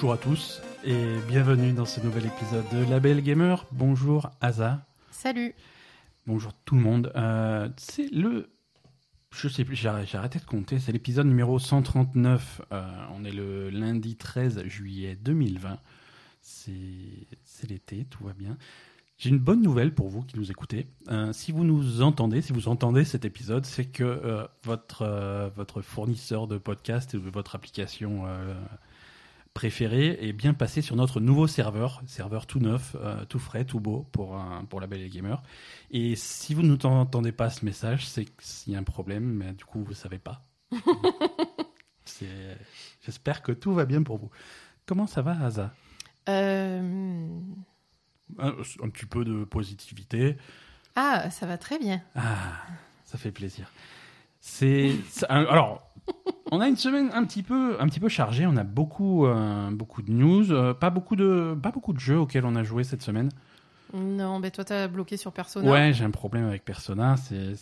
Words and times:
Bonjour 0.00 0.14
à 0.14 0.16
tous 0.16 0.62
et 0.82 1.18
bienvenue 1.28 1.74
dans 1.74 1.84
ce 1.84 2.00
nouvel 2.00 2.24
épisode 2.24 2.64
de 2.72 2.90
La 2.90 3.00
Belle 3.00 3.20
Gamer. 3.20 3.66
Bonjour 3.70 4.30
Asa. 4.40 4.86
Salut. 5.10 5.54
Bonjour 6.26 6.54
tout 6.64 6.74
le 6.74 6.80
monde. 6.80 7.12
Euh, 7.16 7.68
c'est 7.76 8.10
le. 8.10 8.48
Je 9.30 9.46
sais 9.46 9.62
plus, 9.62 9.76
j'ai 9.76 9.88
arrêté 9.88 10.38
de 10.38 10.44
compter. 10.46 10.78
C'est 10.78 10.92
l'épisode 10.92 11.26
numéro 11.26 11.58
139. 11.58 12.62
Euh, 12.72 12.82
on 13.14 13.26
est 13.26 13.30
le 13.30 13.68
lundi 13.68 14.16
13 14.16 14.64
juillet 14.64 15.18
2020. 15.20 15.78
C'est 16.40 17.68
l'été, 17.68 18.06
tout 18.06 18.24
va 18.24 18.32
bien. 18.32 18.56
J'ai 19.18 19.28
une 19.28 19.38
bonne 19.38 19.60
nouvelle 19.60 19.94
pour 19.94 20.08
vous 20.08 20.22
qui 20.22 20.38
nous 20.38 20.50
écoutez. 20.50 20.86
Euh, 21.10 21.34
si 21.34 21.52
vous 21.52 21.64
nous 21.64 22.00
entendez, 22.00 22.40
si 22.40 22.54
vous 22.54 22.68
entendez 22.68 23.04
cet 23.04 23.26
épisode, 23.26 23.66
c'est 23.66 23.84
que 23.84 24.48
votre, 24.64 25.52
votre 25.54 25.82
fournisseur 25.82 26.46
de 26.46 26.56
podcast 26.56 27.12
ou 27.12 27.20
votre 27.30 27.54
application 27.54 28.24
préférée 29.54 30.18
est 30.20 30.32
bien 30.32 30.54
passé 30.54 30.80
sur 30.80 30.96
notre 30.96 31.20
nouveau 31.20 31.46
serveur, 31.46 32.02
serveur 32.06 32.46
tout 32.46 32.60
neuf, 32.60 32.96
tout 33.28 33.38
frais, 33.38 33.64
tout 33.64 33.80
beau 33.80 34.06
pour, 34.12 34.40
pour 34.68 34.80
la 34.80 34.86
Belle 34.86 35.02
et 35.02 35.08
Gamer. 35.08 35.42
Et 35.90 36.14
si 36.16 36.54
vous 36.54 36.62
ne 36.62 36.76
entendez 36.86 37.32
pas 37.32 37.50
ce 37.50 37.64
message, 37.64 38.06
c'est 38.06 38.24
qu'il 38.24 38.72
y 38.72 38.76
a 38.76 38.78
un 38.78 38.84
problème, 38.84 39.24
mais 39.24 39.52
du 39.52 39.64
coup, 39.64 39.82
vous 39.82 39.90
ne 39.90 39.94
savez 39.94 40.18
pas. 40.18 40.42
J'espère 43.02 43.42
que 43.42 43.52
tout 43.52 43.72
va 43.72 43.84
bien 43.84 44.02
pour 44.02 44.18
vous. 44.18 44.30
Comment 44.86 45.06
ça 45.06 45.22
va, 45.22 45.40
Asa? 45.44 45.72
Un, 46.26 47.30
petit 48.90 49.06
peu 49.06 49.24
de 49.24 49.44
positivité. 49.44 50.36
Ah, 50.96 51.30
ça 51.30 51.46
va 51.46 51.58
très 51.58 51.78
bien. 51.78 52.02
Ah, 52.14 52.62
ça 53.04 53.18
fait 53.18 53.32
plaisir. 53.32 53.70
C'est 54.40 54.96
alors, 55.28 55.89
on 56.50 56.60
a 56.60 56.68
une 56.68 56.76
semaine 56.76 57.10
un 57.12 57.24
petit 57.24 57.42
peu, 57.42 57.76
un 57.80 57.86
petit 57.86 58.00
peu 58.00 58.08
chargée. 58.08 58.46
On 58.46 58.56
a 58.56 58.64
beaucoup, 58.64 59.26
euh, 59.26 59.70
beaucoup 59.70 60.02
de 60.02 60.10
news, 60.10 60.52
euh, 60.52 60.74
pas 60.74 60.90
beaucoup 60.90 61.16
de, 61.16 61.56
pas 61.60 61.70
beaucoup 61.70 61.92
de 61.92 62.00
jeux 62.00 62.18
auxquels 62.18 62.44
on 62.44 62.56
a 62.56 62.62
joué 62.62 62.84
cette 62.84 63.02
semaine. 63.02 63.30
Non, 63.92 64.38
mais 64.38 64.52
toi, 64.52 64.64
t'as 64.64 64.86
bloqué 64.86 65.16
sur 65.16 65.32
Persona. 65.32 65.68
Ouais, 65.68 65.92
j'ai 65.92 66.04
un 66.04 66.12
problème 66.12 66.46
avec 66.46 66.64
Persona. 66.64 67.16
C'est, 67.16 67.54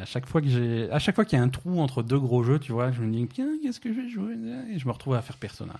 à 0.00 0.04
chaque 0.04 0.26
fois 0.26 0.40
que 0.40 0.48
j'ai, 0.48 0.88
à 0.92 1.00
chaque 1.00 1.16
fois 1.16 1.24
qu'il 1.24 1.38
y 1.38 1.40
a 1.40 1.44
un 1.44 1.48
trou 1.48 1.80
entre 1.80 2.04
deux 2.04 2.20
gros 2.20 2.44
jeux, 2.44 2.60
tu 2.60 2.70
vois, 2.70 2.92
je 2.92 3.02
me 3.02 3.12
dis, 3.12 3.26
qu'est-ce 3.26 3.80
que 3.80 3.92
je 3.92 4.00
vais 4.00 4.08
jouer 4.08 4.34
Et 4.70 4.78
je 4.78 4.86
me 4.86 4.92
retrouve 4.92 5.14
à 5.14 5.22
faire 5.22 5.36
Persona. 5.36 5.74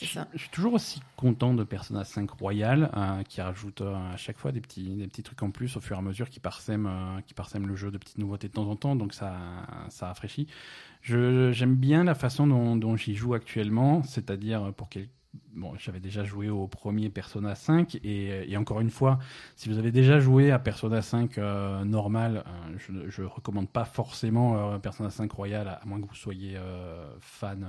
Je, 0.00 0.18
suis 0.34 0.48
toujours 0.50 0.72
aussi 0.72 1.00
content 1.16 1.54
de 1.54 1.62
Persona 1.62 2.02
5 2.02 2.28
Royal, 2.32 2.90
euh, 2.96 3.22
qui 3.22 3.40
rajoute 3.40 3.82
à 3.82 4.16
chaque 4.16 4.36
fois 4.36 4.50
des 4.50 4.60
petits, 4.60 4.96
des 4.96 5.06
petits 5.06 5.22
trucs 5.22 5.40
en 5.44 5.52
plus 5.52 5.76
au 5.76 5.80
fur 5.80 5.94
et 5.94 5.98
à 6.00 6.02
mesure 6.02 6.28
qui 6.28 6.40
parsèment, 6.40 7.22
qui 7.24 7.34
parsèment 7.34 7.68
le 7.68 7.76
jeu 7.76 7.92
de 7.92 7.98
petites 7.98 8.18
nouveautés 8.18 8.48
de 8.48 8.52
temps 8.52 8.68
en 8.68 8.74
temps, 8.74 8.96
donc 8.96 9.14
ça, 9.14 9.36
ça 9.90 10.08
rafraîchit. 10.08 10.48
J'aime 11.02 11.74
bien 11.74 12.04
la 12.04 12.14
façon 12.14 12.46
dont, 12.46 12.96
j'y 12.96 13.14
joue 13.14 13.34
actuellement, 13.34 14.02
c'est-à-dire 14.02 14.72
pour 14.74 14.88
quel... 14.88 15.08
Bon, 15.54 15.74
j'avais 15.78 16.00
déjà 16.00 16.24
joué 16.24 16.50
au 16.50 16.66
premier 16.66 17.08
Persona 17.08 17.54
5 17.54 17.98
et, 18.04 18.54
encore 18.56 18.80
une 18.80 18.90
fois, 18.90 19.18
si 19.56 19.68
vous 19.68 19.78
avez 19.78 19.90
déjà 19.90 20.20
joué 20.20 20.50
à 20.50 20.58
Persona 20.58 21.02
5 21.02 21.38
normal, 21.84 22.44
je 22.76 23.22
ne 23.22 23.26
recommande 23.26 23.68
pas 23.68 23.84
forcément 23.84 24.78
Persona 24.78 25.10
5 25.10 25.30
Royal 25.32 25.68
à, 25.68 25.80
moins 25.84 26.00
que 26.00 26.06
vous 26.06 26.14
soyez 26.14 26.58
fan 27.20 27.66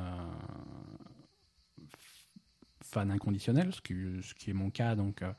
fan 2.94 3.12
inconditionnel, 3.12 3.72
ce 3.74 3.82
qui, 3.82 4.50
est 4.50 4.54
mon 4.54 4.70
cas. 4.70 4.96
Donc, 4.96 5.22
euh, 5.22 5.32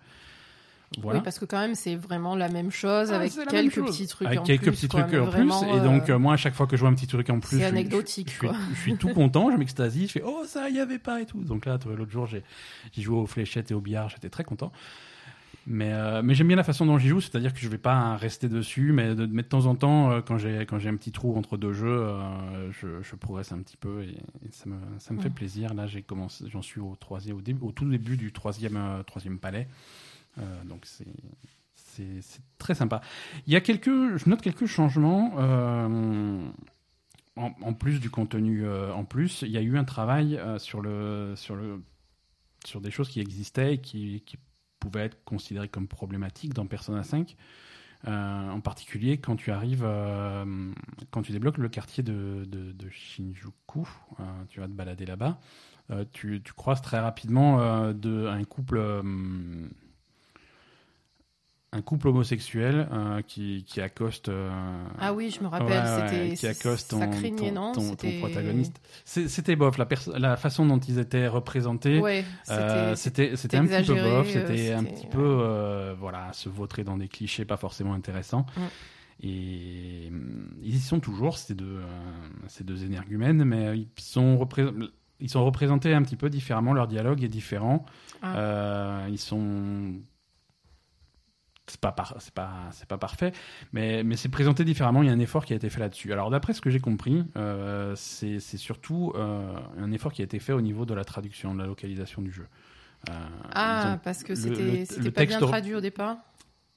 voilà. 1.00 1.18
Oui, 1.18 1.24
parce 1.24 1.38
que 1.38 1.44
quand 1.44 1.58
même, 1.58 1.74
c'est 1.74 1.96
vraiment 1.96 2.36
la 2.36 2.48
même 2.48 2.70
chose 2.70 3.10
ah, 3.12 3.16
avec 3.16 3.32
quelques 3.48 3.84
petits 3.84 4.06
trucs 4.06 4.28
avec 4.28 4.42
quelques 4.42 4.70
petits 4.70 4.88
trucs 4.88 5.14
en 5.14 5.26
plus. 5.26 5.50
Et 5.76 5.80
donc, 5.80 6.10
euh, 6.10 6.18
moi, 6.18 6.34
à 6.34 6.36
chaque 6.36 6.54
fois 6.54 6.66
que 6.66 6.76
je 6.76 6.80
vois 6.80 6.90
un 6.90 6.94
petit 6.94 7.06
truc 7.06 7.28
en 7.30 7.40
plus, 7.40 7.58
c'est 7.58 7.64
anecdotique. 7.64 8.36
Je, 8.40 8.48
je, 8.74 8.80
suis, 8.80 8.96
tout 8.96 9.08
content, 9.14 9.50
je 9.50 9.56
m'extasie, 9.56 10.06
je 10.06 10.12
fais 10.12 10.22
oh 10.24 10.44
ça, 10.46 10.68
il 10.68 10.76
y 10.76 10.80
avait 10.80 10.98
pas 10.98 11.20
et 11.20 11.26
tout. 11.26 11.42
Donc 11.42 11.66
là, 11.66 11.78
l'autre 11.96 12.10
jour, 12.10 12.26
j'ai 12.26 12.42
joué 12.96 13.16
aux 13.16 13.26
fléchettes 13.26 13.70
et 13.70 13.74
au 13.74 13.80
billard, 13.80 14.08
j'étais 14.08 14.30
très 14.30 14.44
content. 14.44 14.72
Mais, 15.66 15.92
euh, 15.92 16.20
mais 16.22 16.34
j'aime 16.34 16.48
bien 16.48 16.56
la 16.56 16.64
façon 16.64 16.84
dont 16.84 16.98
j'y 16.98 17.08
joue, 17.08 17.20
c'est-à-dire 17.20 17.54
que 17.54 17.58
je 17.58 17.68
vais 17.68 17.78
pas 17.78 18.16
rester 18.16 18.48
dessus, 18.48 18.92
mais 18.92 19.14
de, 19.14 19.24
de 19.24 19.40
temps 19.42 19.64
en 19.64 19.74
temps, 19.74 20.10
euh, 20.10 20.20
quand 20.20 20.36
j'ai 20.36 20.66
quand 20.66 20.78
j'ai 20.78 20.90
un 20.90 20.96
petit 20.96 21.10
trou 21.10 21.36
entre 21.38 21.56
deux 21.56 21.72
jeux, 21.72 21.88
euh, 21.88 22.70
je, 22.72 23.02
je, 23.02 23.16
progresse 23.16 23.50
un 23.52 23.60
petit 23.60 23.78
peu 23.78 24.02
et, 24.02 24.16
ça 24.50 24.68
me 24.68 24.76
ça 24.98 25.14
me 25.14 25.20
fait 25.22 25.30
plaisir. 25.30 25.72
Là, 25.72 25.86
j'ai 25.86 26.02
commencé, 26.02 26.44
j'en 26.50 26.60
suis 26.60 26.80
au 26.80 26.94
troisième, 27.00 27.38
au 27.38 27.40
début, 27.40 27.64
au 27.64 27.72
tout 27.72 27.88
début 27.88 28.18
du 28.18 28.30
troisième 28.30 28.78
troisième 29.06 29.38
palais, 29.38 29.66
donc 30.64 30.84
c'est 30.86 31.06
c'est 32.20 32.42
très 32.58 32.74
sympa. 32.74 33.00
Il 33.46 33.52
y 33.52 33.56
a 33.56 33.60
quelques, 33.60 34.16
je 34.16 34.28
note 34.28 34.42
quelques 34.42 34.66
changements. 34.66 35.34
En, 37.36 37.52
en, 37.62 37.72
plus 37.72 38.00
du 38.00 38.10
contenu 38.10 38.68
en 38.68 39.04
plus, 39.04 39.42
il 39.42 39.50
y 39.50 39.58
a 39.58 39.60
eu 39.60 39.76
un 39.76 39.84
travail 39.84 40.40
sur 40.58 40.80
le 40.82 41.34
sur 41.36 41.56
le 41.56 41.82
sur 42.64 42.80
des 42.80 42.90
choses 42.90 43.08
qui 43.08 43.20
existaient 43.20 43.74
et 43.74 43.78
qui, 43.78 44.22
qui 44.26 44.38
pouvait 44.80 45.04
être 45.04 45.24
considéré 45.24 45.68
comme 45.68 45.88
problématique 45.88 46.54
dans 46.54 46.66
Persona 46.66 47.02
5. 47.02 47.36
Euh, 48.06 48.50
en 48.50 48.60
particulier 48.60 49.16
quand 49.16 49.36
tu 49.36 49.50
arrives, 49.50 49.84
euh, 49.84 50.72
quand 51.10 51.22
tu 51.22 51.32
débloques 51.32 51.56
le 51.56 51.70
quartier 51.70 52.02
de, 52.02 52.44
de, 52.44 52.90
Shinjuku, 52.90 53.88
euh, 54.20 54.22
tu 54.48 54.60
vas 54.60 54.66
te 54.66 54.72
balader 54.72 55.06
là-bas, 55.06 55.38
tu, 56.12 56.42
tu, 56.42 56.52
croises 56.52 56.82
très 56.82 56.98
rapidement 56.98 57.92
de, 57.92 58.26
un 58.26 58.44
couple 58.44 59.02
un 61.74 61.82
couple 61.82 62.08
homosexuel 62.08 62.88
euh, 62.92 63.20
qui, 63.22 63.64
qui, 63.66 63.80
accoste. 63.80 64.28
Euh, 64.28 64.50
ah 65.00 65.12
oui, 65.12 65.30
je 65.30 65.42
me 65.42 65.48
rappelle, 65.48 66.08
c'était. 66.08 66.34
qui 66.34 66.46
accoste 66.46 66.90
ton, 66.90 67.10
craignait, 67.10 67.52
ton, 67.52 67.72
ton, 67.72 67.96
ton, 67.96 68.18
protagoniste. 68.20 68.80
C'était 69.04 69.56
bof, 69.56 69.76
la, 69.76 69.88
la 70.16 70.36
façon 70.36 70.66
dont 70.66 70.78
ils 70.78 71.00
étaient 71.00 71.26
représentés. 71.26 71.98
Ouais, 71.98 72.24
euh, 72.50 72.94
c'était 72.94 73.32
un 73.56 73.66
petit 73.66 73.86
peu 73.86 73.94
bof, 73.94 74.30
c'était 74.30 74.72
un 74.72 74.84
petit 74.84 75.06
peu. 75.06 75.94
voilà, 75.98 76.32
se 76.32 76.48
vautrer 76.48 76.84
dans 76.84 76.96
des 76.96 77.08
clichés 77.08 77.44
pas 77.44 77.56
forcément 77.56 77.94
intéressants. 77.94 78.46
Mm. 78.56 78.60
Et 79.22 80.12
ils 80.62 80.74
y 80.76 80.80
sont 80.80 81.00
toujours, 81.00 81.38
ces 81.38 81.54
deux, 81.54 81.80
ces 82.48 82.62
deux 82.62 82.84
énergumènes, 82.84 83.44
mais 83.44 83.78
ils 83.78 83.88
sont, 83.98 84.46
ils 85.20 85.30
sont 85.30 85.44
représentés 85.44 85.94
un 85.94 86.02
petit 86.02 86.16
peu 86.16 86.30
différemment, 86.30 86.72
leur 86.72 86.86
dialogue 86.86 87.22
est 87.24 87.28
différent. 87.28 87.84
Ah. 88.22 89.06
ils 89.08 89.18
sont 89.18 89.94
c'est 91.66 91.80
pas 91.80 91.94
c'est 92.18 92.34
pas 92.34 92.50
c'est 92.72 92.86
pas 92.86 92.98
parfait 92.98 93.32
mais 93.72 94.02
mais 94.04 94.16
c'est 94.16 94.28
présenté 94.28 94.64
différemment. 94.64 95.02
Il 95.02 95.06
y 95.06 95.10
a 95.10 95.12
un 95.12 95.18
effort 95.18 95.44
qui 95.44 95.52
a 95.52 95.56
été 95.56 95.70
fait 95.70 95.80
là-dessus. 95.80 96.12
Alors 96.12 96.30
d'après 96.30 96.52
ce 96.52 96.60
que 96.60 96.70
j'ai 96.70 96.80
compris 96.80 97.24
euh, 97.36 97.94
c'est 97.96 98.38
surtout 98.38 99.12
euh, 99.14 99.56
un 99.78 99.92
effort 99.92 100.12
qui 100.12 100.22
a 100.22 100.24
été 100.24 100.38
fait 100.38 100.52
au 100.52 100.60
niveau 100.60 100.84
de 100.84 100.94
la 100.94 101.04
traduction 101.04 101.54
de 101.54 101.60
la 101.60 101.66
localisation 101.66 102.22
du 102.22 102.32
jeu. 102.32 102.46
Euh, 103.08 103.12
ah 103.52 103.98
parce 104.02 104.22
que 104.24 104.34
c'était 104.34 105.10
pas 105.10 105.24
bien 105.24 105.40
traduit 105.40 105.74
au 105.74 105.80
départ? 105.80 106.16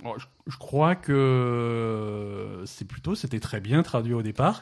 Oh, 0.05 0.15
je, 0.45 0.57
crois 0.57 0.93
que 0.93 2.61
c'est 2.65 2.85
plutôt 2.85 3.15
c'était 3.15 3.39
très 3.39 3.59
bien 3.59 3.81
traduit 3.81 4.13
au 4.13 4.21
départ. 4.21 4.61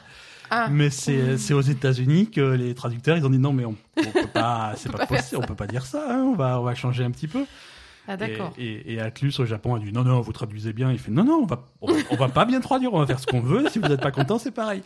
Ah. 0.50 0.68
Mais 0.70 0.90
c'est 0.90 1.54
aux 1.54 1.60
États-Unis 1.60 2.30
que 2.30 2.40
les 2.40 2.74
traducteurs 2.74 3.16
ils 3.16 3.26
ont 3.26 3.30
dit 3.30 3.38
non 3.38 3.52
mais 3.52 3.64
on, 3.64 3.76
on 3.96 4.10
peut 4.10 4.28
pas 4.32 4.74
c'est 4.76 4.90
pas, 4.90 5.06
possible 5.06 5.40
on 5.42 5.46
peut 5.46 5.54
pas 5.54 5.66
dire 5.66 5.84
ça 5.84 6.04
hein, 6.08 6.22
on 6.22 6.34
va 6.34 6.60
on 6.60 6.62
va 6.62 6.74
changer 6.74 7.04
un 7.04 7.10
petit 7.10 7.28
peu 7.28 7.44
ah, 8.08 8.16
d'accord. 8.16 8.52
Et, 8.56 8.94
et, 8.94 9.00
Atlus 9.00 9.32
au 9.38 9.44
Japon 9.44 9.74
a 9.74 9.78
dit 9.78 9.92
non, 9.92 10.04
non, 10.04 10.20
vous 10.20 10.32
traduisez 10.32 10.72
bien. 10.72 10.92
Il 10.92 10.98
fait 10.98 11.10
non, 11.10 11.24
non, 11.24 11.40
on 11.42 11.46
va, 11.46 11.68
on, 11.80 12.16
va 12.16 12.28
pas 12.28 12.44
bien 12.44 12.60
traduire, 12.60 12.94
on 12.94 13.00
va 13.00 13.06
faire 13.06 13.18
ce 13.18 13.26
qu'on 13.26 13.40
veut. 13.40 13.68
Si 13.68 13.78
vous 13.78 13.88
n'êtes 13.88 14.00
pas 14.00 14.12
content, 14.12 14.38
c'est 14.38 14.52
pareil. 14.52 14.82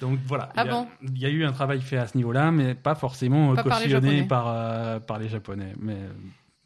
Donc 0.00 0.18
voilà. 0.26 0.50
Ah 0.56 0.64
il, 0.64 0.66
y 0.66 0.70
a, 0.70 0.72
bon 0.72 0.88
il 1.02 1.18
y 1.18 1.26
a 1.26 1.28
eu 1.28 1.44
un 1.44 1.52
travail 1.52 1.80
fait 1.80 1.96
à 1.96 2.06
ce 2.06 2.16
niveau-là, 2.16 2.50
mais 2.50 2.74
pas 2.74 2.94
forcément 2.94 3.54
cautionné 3.54 4.24
par, 4.24 4.48
euh, 4.48 4.98
par, 4.98 5.18
les 5.18 5.28
Japonais. 5.28 5.74
Mais 5.78 5.98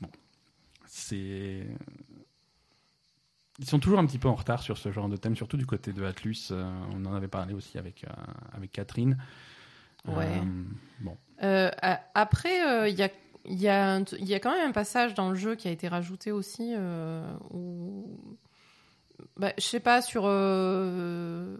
bon, 0.00 0.08
c'est. 0.86 1.66
Ils 3.58 3.66
sont 3.66 3.78
toujours 3.78 3.98
un 3.98 4.06
petit 4.06 4.18
peu 4.18 4.28
en 4.28 4.34
retard 4.34 4.62
sur 4.62 4.78
ce 4.78 4.90
genre 4.90 5.10
de 5.10 5.16
thème, 5.16 5.36
surtout 5.36 5.58
du 5.58 5.66
côté 5.66 5.92
de 5.92 6.02
Atlus. 6.04 6.48
Euh, 6.50 6.66
on 6.94 7.04
en 7.04 7.14
avait 7.14 7.28
parlé 7.28 7.52
aussi 7.52 7.76
avec, 7.76 8.04
euh, 8.04 8.10
avec 8.56 8.72
Catherine. 8.72 9.18
Ouais. 10.08 10.40
bon. 11.00 11.14
après, 12.14 12.88
il 12.90 12.98
y 12.98 13.02
a 13.02 13.10
il 13.50 13.60
y, 13.60 13.68
a 13.68 13.98
il 14.18 14.28
y 14.28 14.34
a 14.34 14.40
quand 14.40 14.52
même 14.52 14.68
un 14.68 14.72
passage 14.72 15.14
dans 15.14 15.30
le 15.30 15.36
jeu 15.36 15.54
qui 15.54 15.68
a 15.68 15.70
été 15.70 15.88
rajouté 15.88 16.32
aussi 16.32 16.72
euh, 16.76 17.22
où 17.50 18.36
bah, 19.36 19.52
je 19.58 19.64
sais 19.64 19.80
pas 19.80 20.02
sur 20.02 20.24
euh, 20.26 21.56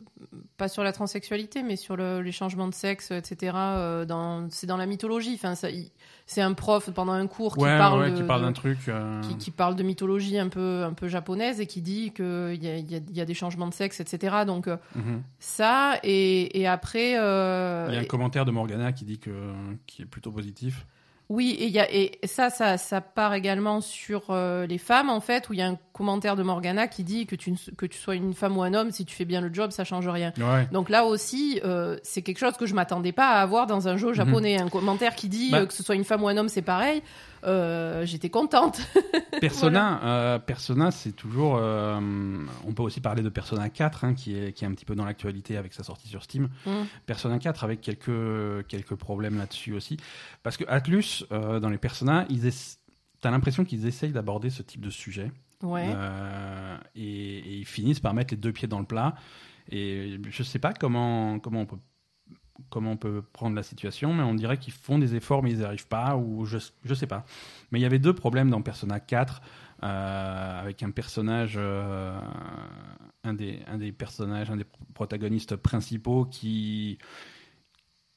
pas 0.57 0.69
sur 0.69 0.83
la 0.83 0.93
transsexualité 0.93 1.63
mais 1.63 1.77
sur 1.77 1.97
le, 1.97 2.21
les 2.21 2.33
changements 2.33 2.69
de 2.69 2.75
sexe 2.75 3.11
etc 3.11 3.55
euh, 3.57 4.05
dans 4.05 4.49
c'est 4.51 4.67
dans 4.67 4.77
la 4.77 4.87
mythologie 4.87 5.35
enfin 5.35 5.55
c'est 5.55 6.43
un 6.43 6.53
prof 6.53 6.91
pendant 6.91 7.13
un 7.13 7.27
cours 7.27 7.57
qui 7.57 7.65
parle 7.65 8.01
ouais, 8.01 8.13
qui 8.13 8.23
parle 8.23 8.43
d'un 8.43 8.53
truc 8.53 8.79
euh. 8.89 9.21
qui, 9.23 9.37
qui, 9.37 9.51
parle 9.51 9.77
de 9.77 9.83
mythologie 9.83 10.39
un 10.39 10.49
peu 10.49 10.85
un 10.85 10.93
peu 10.93 11.09
japonaise 11.09 11.61
et 11.61 11.67
qui 11.67 11.81
dit 11.81 12.13
que 12.13 12.53
il 12.55 12.63
y 12.63 12.69
a, 12.69 12.77
y, 12.77 13.03
y 13.13 13.21
a, 13.21 13.25
des 13.25 13.35
changements 13.35 13.69
de 13.69 13.75
sexe 13.75 14.01
etc 14.01 14.45
donc 14.47 14.67
mhm. 14.67 15.23
ça 15.39 15.99
et, 16.03 16.61
et 16.61 16.67
après 16.67 17.11
il 17.11 17.15
y 17.15 17.97
a 17.97 18.01
un 18.01 18.05
commentaire 18.05 18.45
de 18.45 18.51
Morgana 18.51 18.93
qui 18.93 19.05
dit 19.05 19.19
que 19.19 19.53
qui 19.87 20.03
est 20.03 20.07
plutôt 20.07 20.33
positif 20.33 20.87
Oui, 21.31 21.57
et, 21.61 21.69
y 21.69 21.79
a, 21.79 21.89
et 21.95 22.19
ça, 22.25 22.51
ça, 22.51 22.77
ça 22.77 23.01
part 23.01 23.35
également 23.35 23.81
sur 23.81 24.25
euh, 24.31 24.67
les 24.67 24.79
femmes, 24.79 25.09
en 25.09 25.21
fait, 25.21 25.49
où 25.49 25.53
il 25.53 25.61
y 25.61 25.63
a 25.63 25.69
un 25.69 25.79
commentaire 25.93 26.35
de 26.35 26.43
Morgana 26.43 26.89
qui 26.89 27.05
dit 27.05 27.25
que 27.27 27.37
tu, 27.37 27.55
que 27.77 27.87
tu 27.87 27.97
sois 27.99 28.17
une 28.17 28.35
femme 28.35 28.59
ou 28.59 28.65
un 28.65 28.75
homme, 28.75 28.91
si 28.91 29.05
tu 29.05 29.15
fais 29.15 29.25
bien 29.25 29.41
le 29.41 29.55
job, 29.55 29.71
ça 29.71 29.85
change 29.85 30.09
rien. 30.09 30.33
Donc 30.73 30.91
là 30.91 31.05
aussi, 31.05 31.61
euh, 31.65 31.99
c'est 32.03 32.23
quelque 32.23 32.39
chose 32.39 32.57
que 32.57 32.67
je 32.67 32.75
m'attendais 32.75 33.13
pas 33.13 33.29
à 33.29 33.43
avoir 33.43 33.69
dans 33.69 33.87
un 33.87 33.97
jeu 33.97 34.13
japonais. 34.13 34.57
Mhm. 34.59 34.67
Un 34.67 34.69
commentaire 34.71 35.15
qui 35.15 35.29
dit 35.29 35.53
bah 35.53 35.59
euh, 35.59 35.67
que 35.67 35.73
ce 35.73 35.85
soit 35.85 35.95
une 35.95 36.03
femme 36.03 36.25
ou 36.25 36.29
un 36.29 36.37
homme, 36.37 36.49
c'est 36.49 36.63
pareil. 36.63 37.01
Euh, 37.45 38.05
j'étais 38.05 38.31
contente. 38.31 38.81
Persona, 39.41 40.05
euh, 40.05 40.39
Persona, 40.39 40.91
c'est 40.91 41.13
toujours. 41.13 41.57
Euh, 41.59 41.99
on 42.67 42.73
peut 42.73 42.83
aussi 42.83 43.01
parler 43.01 43.23
de 43.23 43.29
Persona 43.29 43.69
4, 43.69 44.05
hein, 44.05 44.15
qui, 44.15 44.37
est, 44.37 44.53
qui 44.53 44.65
est 44.65 44.69
un 44.69 44.73
petit 44.73 44.85
peu 44.85 44.95
dans 44.95 45.05
l'actualité 45.05 45.57
avec 45.57 45.73
sa 45.73 45.83
sortie 45.83 46.09
sur 46.09 46.23
Steam. 46.23 46.49
Mm. 46.67 46.71
Persona 47.07 47.39
4 47.39 47.65
avec 47.65 47.81
quelques, 47.81 48.67
quelques 48.69 48.95
problèmes 48.95 49.39
là-dessus 49.39 49.75
aussi. 49.75 49.97
Parce 50.43 50.57
que 50.57 50.65
Atlus, 50.69 51.25
dans 51.31 51.71
les 51.71 51.79
Persona, 51.79 52.27
ils 52.29 52.51
t'as 53.21 53.31
l'impression 53.31 53.65
qu'ils 53.65 53.87
essayent 53.87 54.13
d'aborder 54.13 54.51
ce 54.51 54.63
type 54.63 54.81
de 54.81 54.91
sujet. 54.91 55.31
Ouais. 55.63 55.95
Et, 56.95 57.39
et, 57.39 57.57
ils 57.59 57.67
finissent 57.67 58.01
par 58.01 58.15
mettre 58.15 58.33
les 58.33 58.39
deux 58.39 58.53
pieds 58.53 58.69
dans 58.69 58.79
le 58.79 58.87
plat. 58.87 59.15
Et 59.71 60.19
je 60.29 60.43
sais 60.43 60.59
pas 60.59 60.73
comment, 60.73 61.39
comment 61.39 61.61
on 61.61 61.67
peut 61.67 61.77
comment 62.69 62.93
on 62.93 62.97
peut 62.97 63.23
prendre 63.23 63.57
la 63.57 63.63
situation, 63.63 64.13
mais 64.13 64.23
on 64.23 64.35
dirait 64.35 64.59
qu'ils 64.59 64.73
font 64.73 64.99
des 64.99 65.15
efforts, 65.15 65.43
mais 65.43 65.51
ils 65.51 65.59
n'y 65.59 65.65
arrivent 65.65 65.89
pas, 65.89 66.17
ou 66.17 66.45
je 66.45 66.59
ne 66.89 66.95
sais 66.95 67.07
pas. 67.07 67.25
Mais 67.71 67.79
il 67.79 67.83
y 67.83 67.87
avait 67.87 67.99
deux 67.99 68.13
problèmes 68.13 68.51
dans 68.51 68.63
Persona 68.63 69.01
4, 69.01 69.41
euh, 69.83 70.61
avec 70.61 70.83
un 70.83 70.91
personnage, 70.91 71.55
euh, 71.57 72.21
un, 73.25 73.35
des, 73.35 73.61
un 73.67 73.79
des 73.79 73.93
personnages, 73.93 74.51
un 74.51 74.57
des 74.57 74.67
protagonistes 74.95 75.57
principaux 75.57 76.27
qui, 76.27 76.99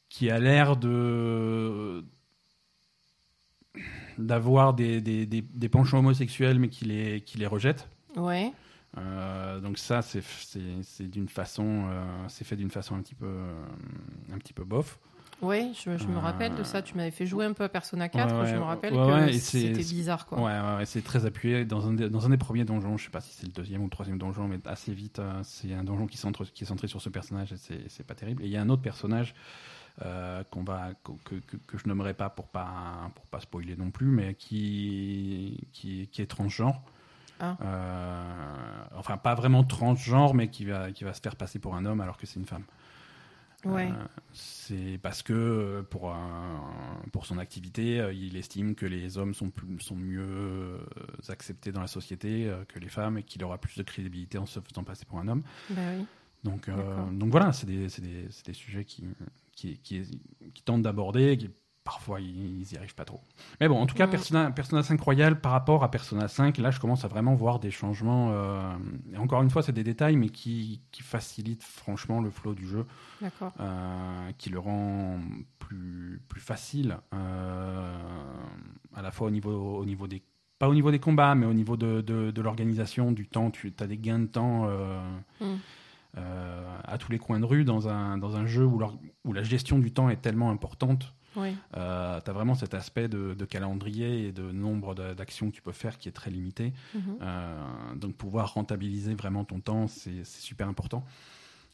qui 0.10 0.30
a 0.30 0.40
l'air 0.40 0.76
de 0.76 2.04
d'avoir 4.20 4.76
des, 4.76 5.02
des, 5.02 5.26
des, 5.26 5.70
penchants 5.70 5.98
homosexuels, 5.98 6.60
mais 6.60 6.70
qui 6.70 6.86
les, 6.86 7.22
qui 7.22 7.40
les 7.40 7.48
rejette. 7.48 7.90
Ouais. 8.16 8.52
Euh, 8.98 9.60
donc 9.60 9.78
ça, 9.78 10.02
c'est 10.02 10.24
d'une 11.10 11.30
façon, 11.30 11.86
euh, 11.90 12.06
c'est 12.28 12.44
fait 12.44 12.56
d'une 12.56 12.70
façon 12.70 12.96
un 12.96 13.02
petit 13.02 13.16
peu, 13.16 13.34
un 14.32 14.38
petit 14.38 14.54
peu 14.54 14.64
bof. 14.64 15.00
Oui, 15.42 15.74
je, 15.74 15.90
me 15.90 16.20
rappelle 16.20 16.56
de 16.56 16.64
ça. 16.64 16.82
Tu 16.82 16.96
m'avais 16.96 17.12
fait 17.12 17.26
jouer 17.26 17.44
un 17.44 17.54
peu 17.54 17.66
à 17.66 17.70
Persona 17.70 18.08
4. 18.08 18.46
je 18.46 18.56
me 18.56 18.62
rappelle 18.62 18.94
que 18.94 19.32
c'était 19.34 19.74
bizarre. 19.74 20.26
Quoi. 20.26 20.40
Ouais, 20.40 20.78
ouais, 20.78 20.86
c'est 20.86 21.02
très 21.02 21.26
appuyé. 21.26 21.66
Dans 21.66 21.88
un, 21.88 21.94
des, 21.94 22.10
dans 22.10 22.26
un 22.26 22.30
des 22.30 22.38
premiers 22.38 22.64
donjons, 22.64 22.98
je 22.98 23.06
sais 23.06 23.10
pas 23.10 23.20
si 23.20 23.34
c'est 23.34 23.48
le 23.48 23.52
deuxième 23.52 23.82
ou 23.82 23.86
le 23.86 23.90
troisième 23.90 24.18
donjon, 24.18 24.48
mais 24.48 24.60
assez 24.66 24.94
vite, 24.94 25.20
euh, 25.20 25.42
c'est 25.44 25.74
un 25.74 25.84
donjon 25.84 26.08
qui, 26.08 26.18
centre, 26.18 26.46
qui 26.46 26.64
est 26.64 26.68
centré 26.68 26.88
sur 26.88 27.02
ce 27.02 27.10
personnage 27.10 27.52
et 27.52 27.58
c'est 27.88 28.08
pas 28.08 28.16
terrible. 28.16 28.44
Et 28.44 28.46
il 28.46 28.52
y 28.52 28.58
a 28.58 28.62
un 28.62 28.70
autre 28.70 28.84
personnage 28.84 29.34
qu'on 30.00 30.64
va 30.64 30.92
que, 31.04 31.36
que, 31.36 31.58
que, 31.58 31.78
je 31.78 31.88
nommerai 31.88 32.14
pas 32.14 32.30
pour 32.30 32.48
pas 32.48 33.12
pour 33.14 33.26
pas 33.26 33.40
spoiler 33.40 33.76
non 33.76 33.92
plus, 33.92 34.08
mais 34.08 34.34
qui 34.34 35.68
qui, 35.72 36.08
qui 36.08 36.22
est 36.22 36.26
transgenre. 36.26 36.82
Ah. 37.44 37.58
Euh, 37.62 38.98
enfin, 38.98 39.18
pas 39.18 39.36
vraiment 39.36 39.64
transgenre, 39.64 40.34
mais 40.34 40.48
qui 40.50 40.66
va, 40.66 40.92
qui 40.92 41.04
va 41.04 41.14
se 41.14 41.20
faire 41.20 41.36
passer 41.36 41.60
pour 41.60 41.76
un 41.76 41.86
homme 41.86 42.00
alors 42.00 42.18
que 42.18 42.26
c'est 42.26 42.40
une 42.40 42.46
femme. 42.46 42.64
Ouais. 43.66 43.90
Euh, 43.90 44.06
c'est 44.34 45.00
parce 45.02 45.24
que 45.24 45.86
pour, 45.90 46.14
pour 47.12 47.26
son 47.26 47.38
activité, 47.38 48.00
euh, 48.00 48.14
il 48.14 48.36
estime 48.36 48.76
que 48.76 48.86
les 48.86 49.18
hommes 49.18 49.34
sont, 49.34 49.50
plus, 49.50 49.80
sont 49.80 49.96
mieux 49.96 50.80
acceptés 51.30 51.72
dans 51.72 51.82
la 51.82 51.88
société 51.88 52.52
que 52.70 52.80
les 52.80 52.90
femmes 52.90 53.18
et 53.18 53.24
qu'il 53.24 53.44
aura 53.44 53.58
plus 53.58 53.78
de 53.78 53.84
crédibilité 53.84 54.38
en 54.38 54.46
se 54.46 54.60
faisant 54.60 54.84
passer 54.84 55.06
pour 55.06 55.20
un 55.20 55.28
homme. 55.28 55.44
Bah 55.70 55.82
oui. 55.98 56.06
Donc, 56.44 56.70
donc 57.12 57.30
voilà, 57.30 57.54
c'est 57.54 57.66
des, 57.66 57.88
des, 57.88 58.28
des, 58.46 58.54
sujets 58.54 58.84
qui, 58.84 59.06
qui, 59.54 59.78
qui, 59.78 60.02
qui 60.54 60.64
tentent 60.64 60.82
d'aborder, 60.82 61.38
qui 61.38 61.50
parfois 61.84 62.22
ils, 62.22 62.60
n'y 62.60 62.78
arrivent 62.78 62.96
pas 62.96 63.06
trop. 63.06 63.22
Mais 63.60 63.68
bon, 63.68 63.80
en 63.80 63.86
tout 63.86 63.96
cas, 63.96 64.08
Persona, 64.08 64.52
Persona 64.52 64.84
5 64.84 65.00
Royal 65.02 65.40
par 65.40 65.52
rapport 65.52 65.84
à 65.84 65.92
Persona 65.92 66.28
5, 66.28 66.58
là 66.58 66.72
je 66.72 66.80
commence 66.80 67.04
à 67.04 67.08
vraiment 67.08 67.36
voir 67.36 67.60
des 67.60 67.72
changements. 67.72 68.30
Euh, 68.32 68.74
et 69.14 69.18
encore 69.18 69.42
une 69.42 69.50
fois, 69.50 69.64
c'est 69.64 69.74
des 69.74 69.84
détails, 69.84 70.16
mais 70.16 70.30
qui, 70.30 70.82
qui, 70.92 71.04
facilitent 71.04 71.64
franchement 71.64 72.22
le 72.22 72.30
flow 72.30 72.54
du 72.54 72.68
jeu. 72.68 72.86
Euh, 73.22 74.32
qui 74.38 74.50
le 74.50 74.60
rend 74.60 75.20
plus, 75.60 76.22
plus 76.28 76.42
facile, 76.42 76.98
euh, 77.14 77.98
à 78.96 79.02
la 79.02 79.12
fois 79.12 79.28
au 79.28 79.32
niveau, 79.32 79.78
au 79.78 79.86
niveau 79.86 80.08
des. 80.08 80.24
Pas 80.60 80.70
au 80.70 80.74
niveau 80.74 80.92
des 80.92 81.00
combats, 81.00 81.36
mais 81.36 81.46
au 81.46 81.54
niveau 81.54 81.76
de, 81.76 82.02
de, 82.02 82.42
l'organisation, 82.42 83.12
du 83.12 83.28
temps. 83.28 83.52
Tu 83.52 83.74
as 83.80 83.88
des 83.88 83.98
gains 83.98 84.20
de 84.20 84.28
temps. 84.28 84.70
Mm. 85.42 85.56
à 86.16 86.98
tous 87.00 87.12
les 87.12 87.18
coins 87.18 87.40
de 87.40 87.46
rue 87.46 87.66
dans 87.66 87.90
un, 87.90 88.18
dans 88.18 88.38
un 88.38 88.46
jeu 88.46 88.64
où, 88.64 88.80
où 89.26 89.34
la 89.34 89.44
gestion 89.44 89.80
du 89.80 89.92
temps 89.92 90.10
est 90.10 90.22
tellement 90.22 90.52
importante 90.52 91.14
oui. 91.36 91.56
Euh, 91.78 92.20
tu 92.22 92.30
as 92.30 92.34
vraiment 92.34 92.56
cet 92.56 92.74
aspect 92.74 93.08
de, 93.08 93.46
calendrier 93.46 94.28
et 94.28 94.32
de 94.32 94.52
nombre 94.52 94.96
d'actions 94.96 95.50
que 95.50 95.56
tu 95.56 95.62
peux 95.62 95.72
faire 95.72 95.98
qui 95.98 96.10
est 96.10 96.14
très 96.14 96.32
limité. 96.32 96.74
Mhm. 96.94 97.18
Euh, 97.22 97.96
donc 97.96 98.16
pouvoir 98.16 98.54
rentabiliser 98.54 99.14
vraiment 99.14 99.44
ton 99.44 99.60
temps, 99.60 99.88
c'est 99.88 100.26
super 100.26 100.68
important. 100.68 101.04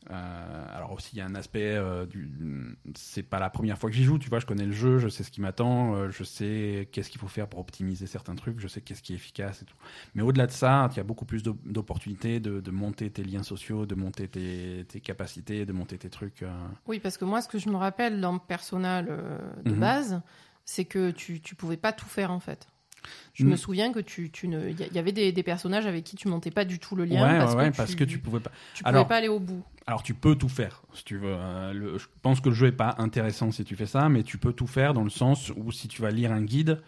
Euh, 0.10 0.66
alors 0.76 0.94
aussi, 0.94 1.10
il 1.14 1.20
y 1.20 1.22
a 1.22 1.26
un 1.26 1.36
aspect 1.36 1.76
euh, 1.76 2.06
du. 2.06 2.78
C'est 2.96 3.24
pas 3.24 3.40
la 3.40 3.50
première 3.50 3.78
fois 3.78 3.90
que 3.90 3.96
j'y 3.96 4.04
joue, 4.04 4.18
tu 4.18 4.30
vois. 4.30 4.40
Je 4.40 4.46
connais 4.46 4.66
le 4.66 4.72
jeu, 4.72 4.98
je 4.98 5.10
sais 5.10 5.24
ce 5.24 5.32
qui 5.32 5.42
m'attend, 5.42 5.94
euh, 5.94 6.10
je 6.10 6.24
sais 6.24 6.88
qu'est-ce 6.92 7.10
qu'il 7.10 7.20
faut 7.20 7.28
faire 7.28 7.48
pour 7.48 7.60
optimiser 7.60 8.08
certains 8.08 8.36
trucs, 8.36 8.60
je 8.60 8.68
sais 8.68 8.82
qu'est-ce 8.82 9.02
qui 9.02 9.14
est 9.14 9.18
efficace 9.18 9.62
et 9.62 9.66
tout. 9.66 9.76
Mais 10.16 10.22
au-delà 10.22 10.48
de 10.48 10.52
ça, 10.52 10.88
il 10.92 10.98
y 10.98 11.00
a 11.00 11.04
beaucoup 11.04 11.26
plus 11.26 11.44
d'opportunités 11.44 12.40
de, 12.40 12.62
de, 12.62 12.72
monter 12.72 13.12
tes 13.12 13.24
liens 13.24 13.44
sociaux, 13.44 13.86
de 13.86 13.96
monter 13.96 14.28
tes, 14.28 14.86
tes 14.88 15.02
capacités, 15.02 15.66
de 15.66 15.74
monter 15.74 15.98
tes 15.98 16.10
trucs. 16.10 16.46
Oui, 16.88 17.00
parce 17.00 17.18
que 17.18 17.26
moi, 17.26 17.42
ce 17.42 17.50
que 17.50 17.60
je 17.60 17.70
me 17.70 17.76
rappelle 17.76 18.22
dans 18.22 18.34
le 18.34 18.40
personnel 18.40 19.06
de 19.64 19.72
mhm. 19.72 19.80
base, 19.80 20.22
c'est 20.66 20.86
que 20.86 21.12
tu, 21.12 21.42
tu 21.42 21.56
pouvais 21.56 21.78
pas 21.78 21.92
tout 21.92 22.08
faire 22.08 22.32
en 22.32 22.40
fait. 22.40 22.68
Je 23.34 23.46
me 23.46 23.54
mm. 23.54 23.58
souviens 23.58 23.92
que 23.92 24.00
tu, 24.00 24.30
tu 24.32 24.48
ne, 24.48 24.70
il 24.70 24.94
y 24.94 25.00
avait 25.00 25.12
des, 25.12 25.32
des, 25.32 25.44
personnages 25.44 25.86
avec 25.86 26.04
qui 26.04 26.16
tu 26.16 26.28
montais 26.28 26.52
pas 26.52 26.66
du 26.66 26.80
tout 26.80 26.96
le 26.96 27.06
lien 27.06 27.40
parce, 27.40 27.56
que, 27.56 27.66
tu, 27.66 27.72
parce 27.72 27.96
que 27.96 28.04
tu 28.04 28.20
pouvais 28.20 28.40
pas. 28.40 28.52
Tu 28.74 28.84
pouvais 28.84 29.06
pas 29.06 29.18
aller 29.18 29.30
au 29.30 29.40
bout. 29.40 29.64
Alors 29.88 30.04
tu 30.04 30.14
peux 30.14 30.36
tout 30.36 30.50
faire 30.50 30.84
si 30.94 31.04
tu 31.04 31.18
veux. 31.18 31.34
Euh, 31.34 31.98
je 31.98 32.06
pense 32.22 32.42
que 32.42 32.50
le 32.50 32.56
jeu 32.56 32.68
est 32.68 32.72
pas 32.72 32.96
intéressant 33.00 33.52
si 33.52 33.64
tu 33.64 33.76
fais 33.76 33.86
ça, 33.86 34.08
mais 34.10 34.24
tu 34.24 34.38
peux 34.38 34.54
tout 34.54 34.68
faire 34.68 34.94
dans 34.94 35.04
le 35.04 35.10
sens 35.10 35.52
où 35.56 35.72
si 35.72 35.88
tu 35.88 36.02
vas 36.02 36.12
lire 36.12 36.32
un 36.32 36.44
guide, 36.44 36.80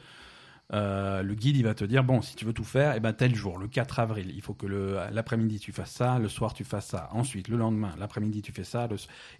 euh, 0.73 1.23
le 1.23 1.33
guide 1.33 1.57
il 1.57 1.63
va 1.63 1.73
te 1.73 1.83
dire 1.83 2.03
bon 2.03 2.21
si 2.21 2.35
tu 2.35 2.45
veux 2.45 2.53
tout 2.53 2.63
faire, 2.63 2.93
et 2.93 2.97
eh 2.97 2.99
ben 2.99 3.11
tel 3.11 3.33
jour, 3.33 3.57
le 3.57 3.67
4 3.67 3.99
avril, 3.99 4.31
il 4.33 4.41
faut 4.41 4.53
que 4.53 4.67
l'après-midi 5.11 5.59
tu 5.59 5.71
fasses 5.71 5.91
ça, 5.91 6.19
le 6.19 6.29
soir 6.29 6.53
tu 6.53 6.63
fasses 6.63 6.87
ça, 6.87 7.09
ensuite 7.11 7.47
le 7.47 7.57
lendemain, 7.57 7.93
l'après-midi 7.97 8.41
tu 8.41 8.51
fais 8.51 8.63
ça. 8.63 8.87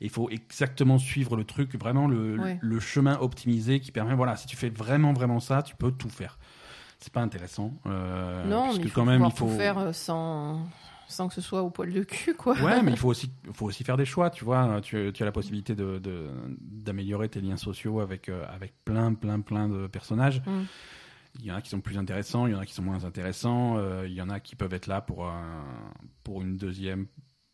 il 0.01 0.09
faut 0.09 0.29
exactement 0.29 0.97
suivre 0.97 1.37
le 1.37 1.43
truc, 1.43 1.75
vraiment 1.75 2.07
le, 2.07 2.37
le 2.59 2.79
chemin 2.79 3.17
optimisé 3.19 3.79
qui 3.79 3.91
permet 3.91 4.15
voilà 4.15 4.37
si 4.37 4.47
tu 4.47 4.55
fais 4.55 4.69
vraiment 4.69 5.13
vraiment 5.13 5.39
ça, 5.39 5.61
tu 5.61 5.75
peux 5.75 5.91
tout 5.91 6.09
faire 6.09 6.39
c'est 7.01 7.11
pas 7.11 7.21
intéressant. 7.21 7.73
Euh, 7.87 8.45
non, 8.45 8.73
mais 8.73 8.75
il 8.75 8.89
faut 8.89 9.01
quand 9.01 9.05
même 9.05 9.23
il 9.25 9.31
faut 9.31 9.47
faire 9.49 9.77
euh, 9.79 9.91
sans 9.93 10.67
sans 11.07 11.27
que 11.27 11.33
ce 11.33 11.41
soit 11.41 11.61
au 11.61 11.69
poil 11.69 11.91
de 11.91 12.03
cul, 12.03 12.35
quoi. 12.35 12.53
Ouais, 12.61 12.81
mais 12.81 12.91
il 12.91 12.97
faut 12.97 13.09
aussi, 13.09 13.29
faut 13.53 13.65
aussi 13.65 13.83
faire 13.83 13.97
des 13.97 14.05
choix, 14.05 14.29
tu 14.29 14.45
vois. 14.45 14.79
Tu, 14.79 15.11
tu 15.13 15.23
as 15.23 15.25
la 15.25 15.33
possibilité 15.33 15.75
de, 15.75 15.99
d'améliorer 16.61 17.27
tes 17.27 17.41
liens 17.41 17.57
sociaux 17.57 17.99
avec, 17.99 18.29
euh, 18.29 18.45
avec 18.47 18.73
plein, 18.85 19.13
plein, 19.13 19.41
plein 19.41 19.67
de 19.67 19.87
personnages. 19.87 20.41
Mm. 20.45 20.61
Il 21.39 21.45
y 21.45 21.51
en 21.51 21.55
a 21.55 21.61
qui 21.61 21.69
sont 21.69 21.81
plus 21.81 21.97
intéressants, 21.97 22.47
il 22.47 22.53
y 22.53 22.55
en 22.55 22.59
a 22.59 22.65
qui 22.65 22.73
sont 22.73 22.83
moins 22.83 23.03
intéressants, 23.03 23.77
il 24.05 24.13
y 24.13 24.21
en 24.21 24.29
a 24.29 24.39
qui 24.39 24.55
peuvent 24.55 24.73
être 24.73 24.87
là 24.87 25.01
pour, 25.01 25.25
un, 25.25 25.65
pour 26.23 26.41
une 26.41 26.57
deuxième 26.57 27.07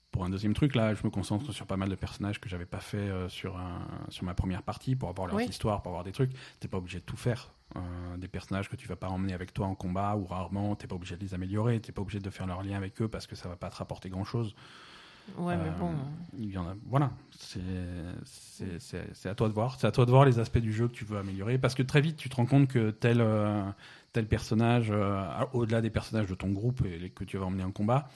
pour 0.10 0.26
un 0.26 0.32
deuxième 0.32 0.56
truc, 0.56 0.74
là, 0.74 0.96
je 0.96 1.04
me 1.04 1.12
concentre 1.12 1.52
sur 1.52 1.68
pas 1.68 1.78
mal 1.78 1.90
de 1.90 1.96
personnages 1.96 2.40
que 2.40 2.50
j'avais 2.50 2.66
pas 2.66 2.80
fait 2.80 3.12
sur, 3.28 3.56
un, 3.58 3.86
sur 4.10 4.24
ma 4.24 4.34
première 4.34 4.64
partie 4.64 4.96
pour 4.96 5.10
avoir 5.10 5.28
leur 5.28 5.40
histoire, 5.42 5.84
pour 5.84 5.92
avoir 5.92 6.04
des 6.04 6.12
trucs. 6.12 6.32
T'es 6.60 6.68
pas 6.68 6.78
obligé 6.78 7.00
de 7.00 7.04
tout 7.04 7.18
faire. 7.18 7.52
Euh, 7.76 8.18
des 8.18 8.30
personnages 8.30 8.70
que 8.70 8.78
tu 8.78 8.88
vas 8.88 8.96
pas 8.96 9.10
emmener 9.10 9.34
avec 9.34 9.54
toi 9.54 9.68
en 9.68 9.76
combat 9.76 10.16
ou 10.16 10.26
rarement, 10.26 10.76
t'es 10.76 10.88
pas 10.88 10.96
obligé 10.96 11.18
de 11.18 11.22
les 11.22 11.34
améliorer, 11.34 11.80
t'es 11.82 11.92
pas 11.92 12.02
obligé 12.02 12.20
de 12.20 12.30
faire 12.30 12.48
leur 12.48 12.64
lien 12.64 12.78
avec 12.78 13.02
eux 13.02 13.10
parce 13.10 13.28
que 13.28 13.36
ça 13.36 13.50
va 13.50 13.58
pas 13.58 13.70
te 13.70 13.76
rapporter 13.76 14.10
grand 14.10 14.24
chose. 14.24 14.56
Ouais, 15.38 15.58
mais 15.58 15.70
bon. 15.78 15.90
Euh, 15.90 16.38
il 16.38 16.50
y 16.50 16.58
en 16.58 16.66
a, 16.66 16.76
voilà, 16.86 17.12
c'est 17.32 17.60
à 19.26 19.36
toi 19.36 19.50
de 19.50 19.54
voir. 19.54 19.76
C'est 19.78 19.86
à 19.86 19.92
toi 19.92 20.06
de 20.06 20.12
voir 20.12 20.24
les 20.24 20.40
aspects 20.40 20.60
du 20.60 20.72
jeu 20.72 20.88
que 20.88 20.94
tu 20.94 21.04
veux 21.04 21.18
améliorer 21.18 21.58
parce 21.58 21.76
que 21.76 21.84
très 21.84 22.00
vite 22.00 22.16
tu 22.16 22.30
te 22.30 22.38
rends 22.38 22.46
compte 22.46 22.70
que 22.70 22.92
tel, 22.92 23.20
euh, 23.20 23.62
tel 24.14 24.28
personnage, 24.28 24.94
au-delà 25.52 25.82
des 25.82 25.90
personnages 25.90 26.30
de 26.30 26.36
ton 26.36 26.52
groupe 26.52 26.84
et 26.86 27.10
que 27.10 27.26
tu 27.26 27.38
vas 27.38 27.46
emmener 27.46 27.66
en 27.66 27.72
combat, 27.72 28.10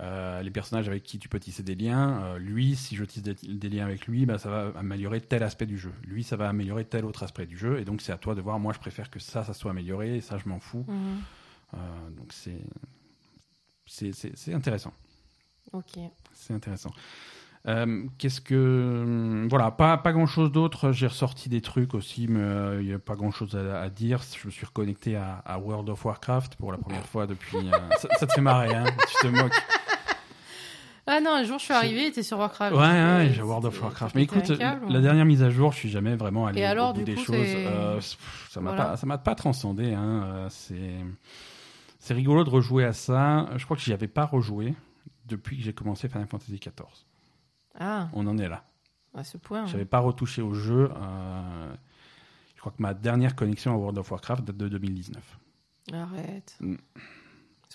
euh, 0.00 0.42
les 0.42 0.50
personnages 0.50 0.88
avec 0.88 1.02
qui 1.02 1.18
tu 1.18 1.28
peux 1.28 1.40
tisser 1.40 1.64
des 1.64 1.74
liens. 1.74 2.22
Euh, 2.22 2.38
lui, 2.38 2.76
si 2.76 2.94
je 2.94 3.04
tisse 3.04 3.22
des, 3.22 3.68
liens 3.68 3.84
avec 3.84 4.06
lui, 4.06 4.26
bah, 4.26 4.38
ça 4.38 4.48
va 4.48 4.72
améliorer 4.78 5.20
tel 5.20 5.42
aspect 5.42 5.66
du 5.66 5.76
jeu. 5.76 5.92
Lui, 6.04 6.22
ça 6.22 6.36
va 6.36 6.48
améliorer 6.48 6.84
tel 6.84 7.04
autre 7.04 7.24
aspect 7.24 7.46
du 7.46 7.56
jeu. 7.56 7.80
Et 7.80 7.84
donc, 7.84 8.00
c'est 8.00 8.12
à 8.12 8.18
toi 8.18 8.36
de 8.36 8.40
voir. 8.40 8.60
Moi, 8.60 8.72
je 8.72 8.78
préfère 8.78 9.10
que 9.10 9.18
ça, 9.18 9.42
ça 9.42 9.54
soit 9.54 9.72
amélioré. 9.72 10.16
Et 10.16 10.20
ça, 10.20 10.38
je 10.38 10.48
m'en 10.48 10.60
fous. 10.60 10.84
Mhm. 10.86 11.20
Euh, 11.74 12.10
donc, 12.16 12.32
c'est, 12.32 12.62
c'est, 13.86 14.54
intéressant. 14.54 14.92
Ok. 15.72 15.98
C'est 16.32 16.54
intéressant. 16.54 16.90
qu'est-ce 18.18 18.40
que 18.40 19.46
voilà 19.50 19.70
pas 19.72 19.98
pas 19.98 20.12
grand 20.12 20.26
chose 20.26 20.50
d'autre 20.50 20.92
j'ai 20.92 21.06
ressorti 21.08 21.50
des 21.50 21.60
trucs 21.60 21.92
aussi 21.92 22.26
mais 22.26 22.80
il 22.80 22.86
n'y 22.86 22.94
a 22.94 22.98
pas 22.98 23.14
grand 23.14 23.30
chose 23.30 23.54
à, 23.56 23.90
dire 23.90 24.22
je 24.22 24.46
me 24.46 24.50
suis 24.50 24.64
reconnecté 24.64 25.16
à, 25.16 25.58
World 25.58 25.90
of 25.90 26.02
Warcraft 26.02 26.56
pour 26.56 26.72
la 26.72 26.78
première 26.78 27.04
fois 27.04 27.26
depuis 27.26 27.68
ça, 27.98 28.26
te 28.26 28.32
fait 28.32 28.40
marrer 28.40 28.74
hein 28.74 28.86
tu 29.08 29.26
te 29.26 29.26
moques 29.26 29.62
ah, 31.08 31.20
non, 31.20 31.30
un 31.32 31.44
jour 31.44 31.58
je 31.58 31.64
suis 31.64 31.74
arrivé, 31.74 32.06
était 32.06 32.22
sur 32.22 32.38
Warcraft. 32.38 32.76
Ouais, 32.76 32.80
ouais, 32.80 33.32
j'ai 33.34 33.42
World 33.42 33.64
of 33.64 33.80
Warcraft. 33.80 34.14
Mais 34.14 34.24
écoute, 34.24 34.48
la 34.48 35.00
dernière 35.00 35.24
mise 35.24 35.42
à 35.42 35.48
jour, 35.48 35.72
je 35.72 35.78
suis 35.78 35.88
jamais 35.88 36.14
vraiment 36.16 36.46
allé 36.46 36.60
Et 36.60 36.78
au 36.78 36.92
bout 36.92 37.02
des 37.02 37.16
choses. 37.16 37.34
Euh, 37.38 38.00
ça 38.50 38.60
m'a 38.60 38.74
pas, 38.74 38.96
ça 38.96 39.06
m'a 39.06 39.18
pas 39.18 39.34
transcendé. 39.34 39.94
Hein. 39.94 40.22
Euh, 40.24 40.46
c'est, 40.50 40.96
c'est 41.98 42.14
rigolo 42.14 42.44
de 42.44 42.50
rejouer 42.50 42.84
à 42.84 42.92
ça. 42.92 43.48
Je 43.56 43.64
crois 43.64 43.76
que 43.76 43.82
j'y 43.82 43.92
avais 43.92 44.08
pas 44.08 44.26
rejoué 44.26 44.74
depuis 45.26 45.56
que 45.56 45.62
j'ai 45.62 45.72
commencé 45.72 46.08
Final 46.08 46.26
Fantasy 46.26 46.58
XIV. 46.58 46.72
Ah. 47.78 48.08
On 48.12 48.26
en 48.26 48.36
est 48.38 48.48
là. 48.48 48.64
À 49.14 49.24
ce 49.24 49.38
point. 49.38 49.66
J'avais 49.66 49.86
pas 49.86 50.00
retouché 50.00 50.42
au 50.42 50.52
jeu. 50.52 50.90
Euh, 50.94 51.74
je 52.54 52.60
crois 52.60 52.72
que 52.72 52.82
ma 52.82 52.92
dernière 52.92 53.34
connexion 53.34 53.72
à 53.72 53.76
World 53.76 53.98
of 53.98 54.10
Warcraft 54.10 54.44
date 54.44 54.56
de 54.56 54.68
2019. 54.68 55.38
Arrête. 55.92 56.56
Mm. 56.60 56.74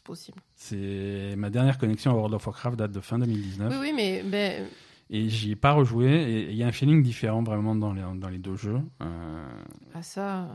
C'est 0.03 0.07
possible. 0.07 0.41
C'est 0.55 1.35
ma 1.37 1.49
dernière 1.49 1.77
connexion 1.77 2.11
à 2.11 2.13
World 2.15 2.33
of 2.33 2.45
Warcraft 2.45 2.77
date 2.77 2.91
de 2.91 2.99
fin 2.99 3.19
2019. 3.19 3.71
Oui, 3.71 3.77
oui, 3.79 3.93
mais. 3.95 4.23
mais... 4.25 4.67
Et 5.09 5.29
j'y 5.29 5.51
ai 5.51 5.55
pas 5.55 5.71
rejoué. 5.71 6.07
Et 6.07 6.51
il 6.51 6.57
y 6.57 6.63
a 6.63 6.67
un 6.67 6.71
feeling 6.71 7.01
différent 7.03 7.41
vraiment 7.41 7.75
dans 7.75 7.93
les, 7.93 8.01
dans 8.15 8.29
les 8.29 8.37
deux 8.37 8.55
jeux. 8.55 8.81
Euh... 9.01 9.61
Ah, 9.93 10.01
ça. 10.01 10.47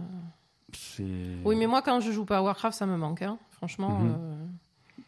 C'est. 0.75 1.05
Oui, 1.45 1.57
mais 1.57 1.67
moi, 1.67 1.81
quand 1.81 2.00
je 2.00 2.12
joue 2.12 2.25
pas 2.25 2.38
à 2.38 2.43
Warcraft, 2.43 2.76
ça 2.76 2.87
me 2.87 2.97
manque. 2.97 3.23
Hein. 3.23 3.38
Franchement. 3.50 3.99
Mhm. 4.00 4.17
Euh, 4.19 4.47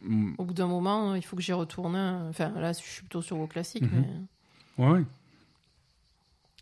mm. 0.03 0.35
Au 0.39 0.45
bout 0.45 0.55
d'un 0.55 0.69
moment, 0.69 1.15
il 1.15 1.23
faut 1.23 1.37
que 1.37 1.43
j'y 1.43 1.53
retourne. 1.53 1.97
Enfin, 2.29 2.51
là, 2.57 2.73
je 2.73 2.79
suis 2.79 3.03
plutôt 3.03 3.23
sur 3.23 3.37
vos 3.37 3.47
classiques. 3.47 3.83
Mhm. 3.83 4.05
mais... 4.79 4.85
Ouais, 4.85 4.93
ouais. 4.93 5.05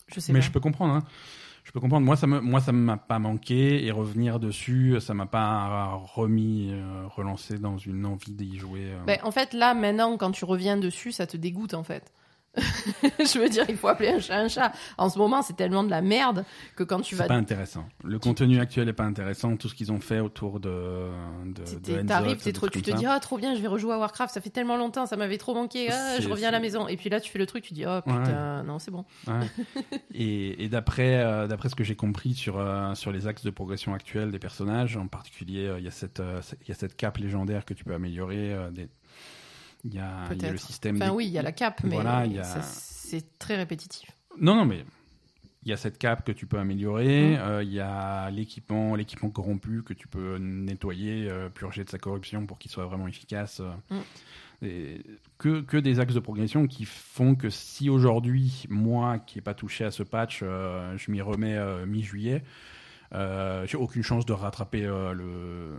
Je 0.08 0.20
sais 0.20 0.32
mais 0.32 0.40
pas. 0.40 0.46
je 0.46 0.50
peux 0.50 0.60
comprendre. 0.60 0.94
Hein. 0.94 1.04
Je 1.68 1.72
peux 1.74 1.80
comprendre. 1.80 2.06
Moi, 2.06 2.16
ça 2.16 2.26
me, 2.26 2.40
moi, 2.40 2.62
ça 2.62 2.72
m'a 2.72 2.96
pas 2.96 3.18
manqué 3.18 3.84
et 3.84 3.90
revenir 3.90 4.40
dessus, 4.40 4.96
ça 5.00 5.12
m'a 5.12 5.26
pas 5.26 6.00
remis, 6.14 6.70
euh, 6.72 7.06
relancé 7.14 7.58
dans 7.58 7.76
une 7.76 8.06
envie 8.06 8.32
d'y 8.32 8.56
jouer. 8.56 8.84
Euh. 8.84 9.04
Ben, 9.04 9.18
en 9.22 9.30
fait, 9.30 9.52
là, 9.52 9.74
maintenant, 9.74 10.16
quand 10.16 10.30
tu 10.30 10.46
reviens 10.46 10.78
dessus, 10.78 11.12
ça 11.12 11.26
te 11.26 11.36
dégoûte, 11.36 11.74
en 11.74 11.82
fait. 11.82 12.10
je 13.18 13.38
veux 13.38 13.48
dire, 13.48 13.64
il 13.68 13.76
faut 13.76 13.88
appeler 13.88 14.10
un 14.10 14.20
chat 14.20 14.38
un 14.38 14.48
chat. 14.48 14.72
En 14.96 15.08
ce 15.08 15.18
moment, 15.18 15.42
c'est 15.42 15.56
tellement 15.56 15.84
de 15.84 15.90
la 15.90 16.02
merde 16.02 16.44
que 16.76 16.84
quand 16.84 17.00
tu 17.00 17.14
vas. 17.14 17.24
C'est 17.24 17.28
pas 17.28 17.34
intéressant. 17.34 17.86
Le 18.04 18.18
contenu 18.18 18.60
actuel 18.60 18.88
est 18.88 18.94
pas 18.94 19.04
intéressant. 19.04 19.56
Tout 19.56 19.68
ce 19.68 19.74
qu'ils 19.74 19.92
ont 19.92 20.00
fait 20.00 20.20
autour 20.20 20.60
de. 20.60 21.08
de, 21.46 22.02
T'arrives, 22.02 22.42
tu 22.42 22.52
te 22.52 22.90
dis, 22.90 23.06
ah, 23.06 23.18
trop 23.20 23.38
bien, 23.38 23.54
je 23.54 23.60
vais 23.60 23.68
rejouer 23.68 23.94
à 23.94 23.98
Warcraft. 23.98 24.32
Ça 24.32 24.40
fait 24.40 24.50
tellement 24.50 24.76
longtemps, 24.76 25.06
ça 25.06 25.16
m'avait 25.16 25.38
trop 25.38 25.54
manqué. 25.54 25.88
Ah, 25.90 26.20
je 26.20 26.28
reviens 26.28 26.48
à 26.48 26.52
la 26.52 26.60
maison. 26.60 26.88
Et 26.88 26.96
puis 26.96 27.10
là, 27.10 27.20
tu 27.20 27.30
fais 27.30 27.38
le 27.38 27.46
truc, 27.46 27.64
tu 27.64 27.74
dis, 27.74 27.84
oh 27.86 28.00
putain, 28.02 28.62
non, 28.64 28.78
c'est 28.78 28.90
bon. 28.90 29.04
et, 30.14 30.68
d'après, 30.68 31.16
euh, 31.16 31.46
d'après 31.46 31.68
ce 31.68 31.74
que 31.74 31.84
j'ai 31.84 31.96
compris 31.96 32.34
sur, 32.34 32.58
euh, 32.58 32.94
sur 32.94 33.12
les 33.12 33.26
axes 33.26 33.44
de 33.44 33.50
progression 33.50 33.94
actuels 33.94 34.30
des 34.30 34.38
personnages, 34.38 34.96
en 34.96 35.06
particulier, 35.06 35.66
euh, 35.66 35.78
il 35.78 35.84
y, 35.84 35.88
a 35.88 35.92
cette, 35.92 36.22
y 36.66 36.72
a 36.72 36.74
cette 36.74 36.96
cape 36.96 37.18
légendaire 37.18 37.64
que 37.64 37.74
tu 37.74 37.84
peux 37.84 37.94
améliorer. 37.94 38.56
des 38.72 38.88
il 39.84 39.94
y, 39.94 39.98
a, 39.98 40.28
le 40.30 40.56
système. 40.56 40.96
Enfin, 40.96 41.12
oui, 41.12 41.26
il 41.26 41.32
y 41.32 41.38
a 41.38 41.42
la 41.42 41.52
cape, 41.52 41.82
mais 41.84 41.96
voilà, 41.96 42.24
c'est 42.62 43.38
très 43.38 43.56
répétitif. 43.56 44.10
Non, 44.40 44.54
non, 44.54 44.64
mais 44.64 44.84
il 45.64 45.70
y 45.70 45.74
a 45.74 45.76
cette 45.76 45.98
cape 45.98 46.24
que 46.24 46.32
tu 46.32 46.46
peux 46.46 46.58
améliorer. 46.58 47.36
Mm. 47.36 47.40
Euh, 47.40 47.62
il 47.62 47.72
y 47.72 47.80
a 47.80 48.30
l'équipement, 48.30 48.94
l'équipement 48.94 49.30
corrompu 49.30 49.82
que 49.82 49.92
tu 49.92 50.08
peux 50.08 50.38
nettoyer, 50.38 51.28
euh, 51.28 51.48
purger 51.48 51.84
de 51.84 51.90
sa 51.90 51.98
corruption 51.98 52.46
pour 52.46 52.58
qu'il 52.58 52.70
soit 52.70 52.86
vraiment 52.86 53.08
efficace. 53.08 53.60
Mm. 53.90 53.96
Et 54.62 55.02
que, 55.36 55.60
que, 55.60 55.76
des 55.76 56.00
axes 56.00 56.14
de 56.14 56.20
progression 56.20 56.66
qui 56.66 56.84
font 56.84 57.34
que 57.34 57.48
si 57.48 57.90
aujourd'hui, 57.90 58.64
moi 58.68 59.18
qui 59.18 59.38
n'ai 59.38 59.42
pas 59.42 59.54
touché 59.54 59.84
à 59.84 59.90
ce 59.90 60.02
patch, 60.02 60.40
euh, 60.42 60.96
je 60.96 61.10
m'y 61.10 61.20
remets 61.20 61.58
mi-juillet, 61.86 62.42
j'ai 63.12 63.76
aucune 63.76 64.02
chance 64.02 64.26
de 64.26 64.32
rattraper 64.32 64.82
le, 64.82 65.76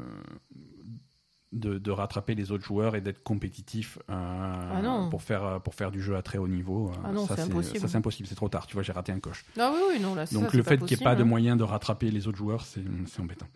de, 1.52 1.92
rattraper 1.92 2.36
les 2.36 2.52
autres 2.52 2.64
joueurs 2.64 2.96
et 2.96 3.02
d'être 3.02 3.24
compétitif 3.24 3.98
euh, 4.10 4.14
ah 4.14 5.08
pour 5.10 5.22
faire 5.24 5.60
pour 5.62 5.74
faire 5.74 5.92
du 5.92 6.02
jeu 6.02 6.16
à 6.16 6.22
très 6.22 6.38
haut 6.38 6.48
niveau. 6.48 6.92
Ah 7.04 7.12
non, 7.12 7.26
c'est 7.28 7.40
impossible. 7.40 7.80
Ça 7.80 7.88
c'est 7.88 7.98
impossible, 7.98 8.28
c'est 8.28 8.36
trop 8.36 8.50
tard. 8.50 8.68
Tu 8.68 8.74
vois, 8.74 8.84
j'ai 8.84 8.92
raté 8.92 9.12
un 9.12 9.20
coche. 9.20 9.46
Ah 9.58 9.72
oui, 9.74 9.80
oui, 9.94 10.00
non, 10.00 10.16
là, 10.16 10.26
Donc 10.32 10.54
le 10.54 10.64
fait 10.64 10.78
qu'il 10.78 10.98
n'y 10.98 11.02
ait 11.02 11.04
pas 11.04 11.16
de 11.16 11.24
hein. 11.24 11.26
moyen 11.26 11.56
de 11.56 11.64
rattraper 11.64 12.12
les 12.12 12.28
autres 12.28 12.38
joueurs, 12.38 12.66
c'est 12.66 12.82
embêtant. 13.20 13.48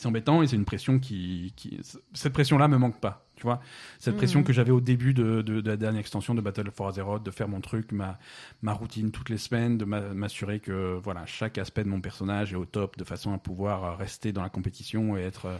C'est 0.00 0.08
embêtant 0.08 0.42
et 0.42 0.46
c'est 0.46 0.56
une 0.56 0.64
pression 0.64 0.98
qui, 0.98 1.52
qui... 1.56 1.78
cette 2.14 2.32
pression-là 2.32 2.68
me 2.68 2.78
manque 2.78 2.98
pas. 2.98 3.26
Tu 3.36 3.42
vois, 3.42 3.60
cette 3.98 4.16
pression 4.16 4.40
mm. 4.40 4.44
que 4.44 4.52
j'avais 4.54 4.70
au 4.70 4.80
début 4.80 5.12
de, 5.12 5.42
de, 5.42 5.60
la 5.68 5.76
dernière 5.76 6.00
extension 6.00 6.34
de 6.34 6.40
Battle 6.40 6.70
for 6.70 6.88
Azeroth, 6.88 7.22
de 7.22 7.30
faire 7.30 7.48
mon 7.48 7.60
truc, 7.60 7.92
ma, 7.92 8.18
ma 8.62 8.72
routine 8.72 9.10
toutes 9.10 9.28
les 9.28 9.36
semaines, 9.36 9.76
de 9.76 9.84
m'assurer 9.84 10.58
que 10.58 10.98
voilà 11.02 11.26
chaque 11.26 11.58
aspect 11.58 11.84
de 11.84 11.90
mon 11.90 12.00
personnage 12.00 12.54
est 12.54 12.56
au 12.56 12.64
top, 12.64 12.96
de 12.96 13.04
façon 13.04 13.34
à 13.34 13.38
pouvoir 13.38 13.98
rester 13.98 14.32
dans 14.32 14.40
la 14.40 14.48
compétition 14.48 15.18
et 15.18 15.20
être 15.20 15.46
euh, 15.46 15.56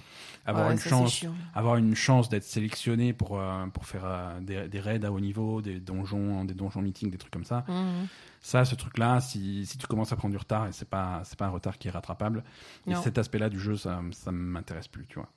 avoir 0.46 0.70
une 0.70 0.78
chance, 0.78 1.26
avoir 1.54 1.76
une 1.76 1.94
chance 1.94 2.30
d'être 2.30 2.44
sélectionné 2.44 3.12
pour 3.12 3.38
euh, 3.38 3.66
pour 3.66 3.84
faire 3.84 4.04
euh, 4.06 4.40
des, 4.40 4.68
des, 4.68 4.80
raids 4.80 5.04
à 5.04 5.12
haut 5.12 5.20
niveau, 5.20 5.60
des 5.60 5.80
donjons, 5.80 6.46
des 6.46 6.54
donjons 6.54 6.80
meetings, 6.80 7.10
des 7.10 7.18
trucs 7.18 7.32
comme 7.32 7.44
ça. 7.44 7.64
Mm. 7.68 8.06
Ça, 8.42 8.64
ce 8.64 8.74
truc-là, 8.74 9.20
si, 9.20 9.66
si 9.66 9.76
tu 9.76 9.86
commences 9.86 10.12
à 10.12 10.16
prendre 10.16 10.32
du 10.32 10.38
retard, 10.38 10.66
et 10.66 10.72
c'est 10.72 10.88
pas 10.88 11.20
c'est 11.24 11.38
pas 11.38 11.46
un 11.46 11.50
retard 11.50 11.76
qui 11.76 11.88
est 11.88 11.90
rattrapable, 11.90 12.42
et 12.86 12.94
cet 12.94 13.18
aspect-là 13.18 13.48
du 13.50 13.60
jeu, 13.60 13.76
ça 13.76 14.00
ça 14.12 14.32
m'intéresse 14.32 14.88
plus, 14.88 15.06
tu 15.06 15.16
vois. 15.16 15.28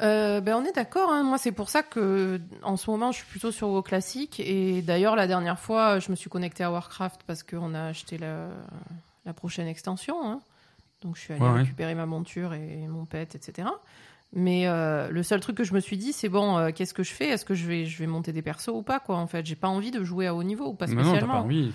Euh, 0.00 0.40
ben 0.40 0.56
on 0.56 0.64
est 0.64 0.72
d'accord. 0.72 1.10
Hein. 1.10 1.22
Moi, 1.22 1.38
c'est 1.38 1.52
pour 1.52 1.70
ça 1.70 1.82
que 1.82 2.40
en 2.62 2.76
ce 2.76 2.90
moment, 2.90 3.12
je 3.12 3.18
suis 3.18 3.26
plutôt 3.26 3.52
sur 3.52 3.68
WoW 3.68 3.82
classique. 3.82 4.40
Et 4.40 4.82
d'ailleurs, 4.82 5.16
la 5.16 5.26
dernière 5.26 5.58
fois, 5.58 6.00
je 6.00 6.10
me 6.10 6.16
suis 6.16 6.28
connecté 6.28 6.64
à 6.64 6.70
Warcraft 6.70 7.22
parce 7.26 7.42
qu'on 7.42 7.74
a 7.74 7.84
acheté 7.84 8.18
la, 8.18 8.48
la 9.24 9.32
prochaine 9.32 9.68
extension. 9.68 10.16
Hein. 10.28 10.40
Donc, 11.02 11.16
je 11.16 11.20
suis 11.20 11.34
allé 11.34 11.46
récupérer 11.46 11.94
ma 11.94 12.06
monture 12.06 12.54
et 12.54 12.86
mon 12.88 13.04
pet, 13.04 13.34
etc. 13.34 13.68
Mais 14.36 14.66
euh, 14.66 15.08
le 15.10 15.22
seul 15.22 15.38
truc 15.38 15.56
que 15.56 15.64
je 15.64 15.72
me 15.74 15.80
suis 15.80 15.96
dit, 15.96 16.12
c'est 16.12 16.28
bon, 16.28 16.58
euh, 16.58 16.70
qu'est-ce 16.74 16.92
que 16.92 17.04
je 17.04 17.12
fais? 17.12 17.28
Est-ce 17.28 17.44
que 17.44 17.54
je 17.54 17.66
vais, 17.66 17.86
je 17.86 17.96
vais 17.98 18.08
monter 18.08 18.32
des 18.32 18.42
persos 18.42 18.68
ou 18.68 18.82
pas 18.82 18.98
quoi 18.98 19.16
En 19.16 19.28
fait, 19.28 19.46
j'ai 19.46 19.54
pas 19.54 19.68
envie 19.68 19.92
de 19.92 20.02
jouer 20.02 20.26
à 20.26 20.34
haut 20.34 20.42
niveau 20.42 20.66
ou 20.66 20.74
pas 20.74 20.88
spécialement. 20.88 21.20
Non, 21.20 21.26
pas 21.26 21.40
envie, 21.40 21.70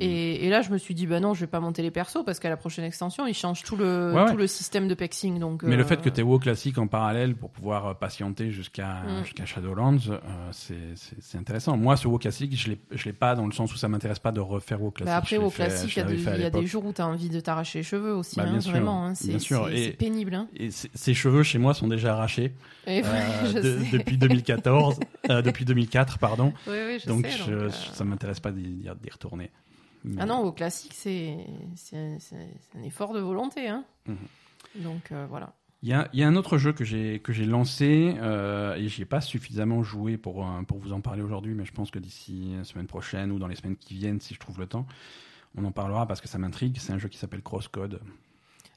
et, 0.00 0.44
et, 0.44 0.50
là, 0.50 0.62
je 0.62 0.70
me 0.70 0.78
suis 0.78 0.94
dit, 0.94 1.06
bah 1.06 1.20
non, 1.20 1.32
je 1.32 1.40
vais 1.40 1.46
pas 1.46 1.60
monter 1.60 1.82
les 1.82 1.92
persos 1.92 2.24
parce 2.26 2.40
qu'à 2.40 2.48
la 2.48 2.56
prochaine 2.56 2.84
extension, 2.84 3.26
ils 3.26 3.34
changent 3.34 3.62
tout 3.62 3.76
le 3.76 4.14
tout 4.28 4.36
le 4.36 4.46
système 4.48 4.88
de 4.88 4.94
pexing. 4.94 5.38
Donc. 5.38 5.62
Mais 5.62 5.76
le 5.76 5.84
fait 5.84 6.00
que 6.02 6.08
tu 6.08 6.20
es 6.20 6.22
WoW 6.24 6.40
classique 6.40 6.78
en 6.78 6.88
parallèle 6.88 7.36
pour 7.36 7.50
pouvoir 7.50 7.86
euh, 7.86 7.94
patienter 7.94 8.50
jusqu'à 8.50 9.02
mm. 9.02 9.24
jusqu'à 9.24 9.46
Shadowlands, 9.46 10.18
c'est 10.50 11.38
intéressant. 11.38 11.76
Moi, 11.76 11.96
ce 11.96 12.08
WoW 12.08 12.18
classique, 12.18 12.56
je 12.56 13.04
l'ai 13.04 13.12
pas 13.12 13.36
dans 13.36 13.46
le 13.46 13.52
sens 13.52 13.72
où 13.72 13.76
ça 13.76 13.88
m'intéresse 13.88 14.18
pas 14.18 14.32
de 14.32 14.40
refaire 14.40 14.82
WoW 14.82 14.90
classique. 14.90 15.12
Bah 15.12 15.16
après, 15.16 15.36
WoW 15.38 15.50
classique, 15.50 15.96
il 15.96 16.00
y 16.00 16.44
a, 16.44 16.50
des, 16.50 16.66
jours 16.66 16.84
où 16.84 16.92
tu 16.92 17.00
as 17.00 17.06
envie 17.06 17.28
de 17.28 17.38
t'arracher 17.38 17.80
les 17.80 17.84
cheveux 17.84 18.14
aussi, 18.14 18.36
bah, 18.36 18.44
hein, 18.46 18.58
vraiment. 18.58 19.06
Hein, 19.06 19.14
c'est 19.14 19.96
pénible. 19.96 20.34
Hein. 20.34 20.48
Et 20.56 20.70
ces 20.70 21.14
cheveux 21.14 21.44
chez 21.44 21.58
moi 21.58 21.74
sont 21.74 21.91
déjà 21.92 22.14
arrachés. 22.14 22.52
Euh, 22.88 23.52
depuis 23.92 24.18
2014, 24.18 24.98
euh, 25.30 25.40
depuis 25.40 25.64
2004, 25.64 26.18
pardon. 26.18 26.52
donc, 27.06 27.26
ça 27.28 27.46
ne 27.46 27.54
euh, 27.54 27.70
ça 27.70 28.04
m'intéresse 28.04 28.40
pas 28.40 28.50
d'y 28.50 28.88
retourner. 29.10 29.52
Ah 30.18 30.26
non, 30.26 30.40
au 30.40 30.50
classique, 30.50 30.94
c'est 30.94 31.46
un 31.94 32.82
effort 32.82 33.12
de 33.12 33.20
volonté. 33.20 33.68
Hein. 33.68 33.84
Mhm. 34.06 34.82
Donc 34.82 35.12
voilà. 35.28 35.54
Il 35.84 35.88
y, 35.88 35.92
a, 35.92 36.08
y 36.12 36.22
a, 36.22 36.28
un 36.28 36.36
autre 36.36 36.58
jeu 36.58 36.72
que 36.72 36.84
j'ai 36.84 37.18
que 37.20 37.32
j'ai 37.32 37.44
lancé 37.44 38.14
euh, 38.20 38.76
et 38.76 38.88
j'y 38.88 39.02
ai 39.02 39.04
pas 39.04 39.20
suffisamment 39.20 39.82
joué 39.82 40.16
pour 40.16 40.46
pour 40.68 40.78
vous 40.78 40.92
en 40.92 41.00
parler 41.00 41.22
aujourd'hui, 41.22 41.54
mais 41.54 41.64
je 41.64 41.72
pense 41.72 41.90
que 41.90 41.98
d'ici 41.98 42.54
la 42.56 42.64
semaine 42.64 42.86
prochaine 42.86 43.32
ou 43.32 43.38
dans 43.40 43.48
les 43.48 43.56
semaines 43.56 43.76
qui 43.76 43.94
viennent, 43.94 44.20
si 44.20 44.34
je 44.34 44.38
trouve 44.38 44.60
le 44.60 44.66
temps, 44.66 44.86
on 45.56 45.64
en 45.64 45.72
parlera 45.72 46.06
parce 46.06 46.20
que 46.20 46.28
ça 46.28 46.38
m'intrigue. 46.38 46.76
C'est 46.78 46.92
un 46.92 46.98
jeu 46.98 47.08
qui 47.08 47.18
s'appelle 47.18 47.42
Crosscode. 47.42 48.00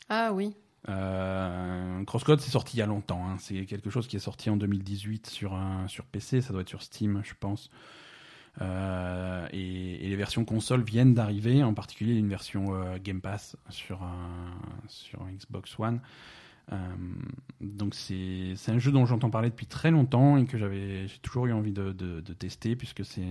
Ah 0.10 0.32
oui. 0.34 0.56
Euh, 0.90 2.04
Crosscode, 2.06 2.40
c'est 2.40 2.52
sorti 2.52 2.78
il 2.78 2.80
y 2.80 2.84
a 2.84 2.86
longtemps. 2.86 3.28
Hein. 3.28 3.38
C'est 3.40 3.66
quelque 3.66 3.90
chose 3.90 4.08
qui 4.08 4.16
est 4.16 4.20
sorti 4.20 4.50
en 4.50 4.58
2018 4.58 5.28
sur, 5.28 5.54
un, 5.54 5.88
sur 5.88 6.06
PC. 6.06 6.42
Ça 6.42 6.54
doit 6.54 6.62
être 6.62 6.70
sur 6.70 6.84
Steam, 6.84 7.22
je 7.24 7.34
pense. 7.40 7.70
Euh, 8.62 9.48
et, 9.52 10.08
les 10.08 10.16
versions 10.16 10.46
console 10.46 10.84
viennent 10.84 11.14
d'arriver, 11.14 11.64
en 11.64 11.74
particulier 11.74 12.16
une 12.16 12.30
version 12.30 12.74
euh, 12.74 12.98
Game 13.04 13.22
Pass 13.22 13.58
sur, 13.70 14.00
sur 14.88 15.20
Xbox 15.26 15.78
One. 15.78 16.00
donc 17.60 17.94
c'est 17.96 18.56
un 18.70 18.80
jeu 18.80 18.92
dont 18.92 19.06
j'entends 19.06 19.30
parler 19.30 19.50
depuis 19.50 19.66
très 19.66 19.92
longtemps 19.92 20.38
et 20.38 20.46
que 20.46 20.58
j'ai 20.58 21.08
toujours 21.22 21.48
eu 21.48 21.54
envie 21.54 21.74
de, 21.74 21.92
de, 21.92 22.22
de 22.22 22.34
tester 22.34 22.78
puisque 22.78 23.04
c'est 23.04 23.28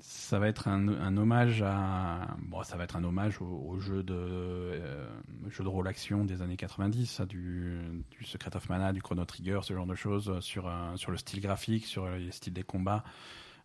ça 0.00 0.38
va 0.38 0.48
être 0.48 0.68
un, 0.68 0.88
un, 0.88 1.16
hommage 1.16 1.62
à 1.62 2.36
bon, 2.38 2.62
ça 2.62 2.76
va 2.76 2.84
être 2.84 2.96
un 2.96 3.04
hommage 3.04 3.40
au, 3.40 3.78
jeu 3.78 4.02
de 4.02 4.14
euh, 4.14 5.06
jeu 5.50 5.62
de 5.62 5.68
rôle 5.68 5.86
action 5.86 6.24
des 6.24 6.42
années 6.42 6.56
90 6.56 7.20
du, 7.22 7.78
du 8.10 8.24
Secret 8.24 8.56
of 8.56 8.68
Mana 8.68 8.92
du 8.92 9.02
Chrono 9.02 9.24
Trigger 9.24 9.60
ce 9.62 9.74
genre 9.74 9.86
de 9.86 9.94
choses 9.94 10.40
sur 10.40 10.72
sur 10.96 11.10
le 11.10 11.18
style 11.18 11.40
graphique 11.40 11.84
sur 11.84 12.08
les 12.08 12.32
styles 12.32 12.54
des 12.54 12.62
combats 12.62 13.04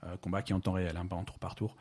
euh, 0.03 0.17
combats 0.17 0.41
qui 0.41 0.53
en 0.53 0.59
temps 0.59 0.73
réel 0.73 0.97
hein, 0.97 1.05
pas 1.05 1.15
en 1.15 1.23
tour 1.23 1.39
par 1.39 1.55
tour. 1.55 1.75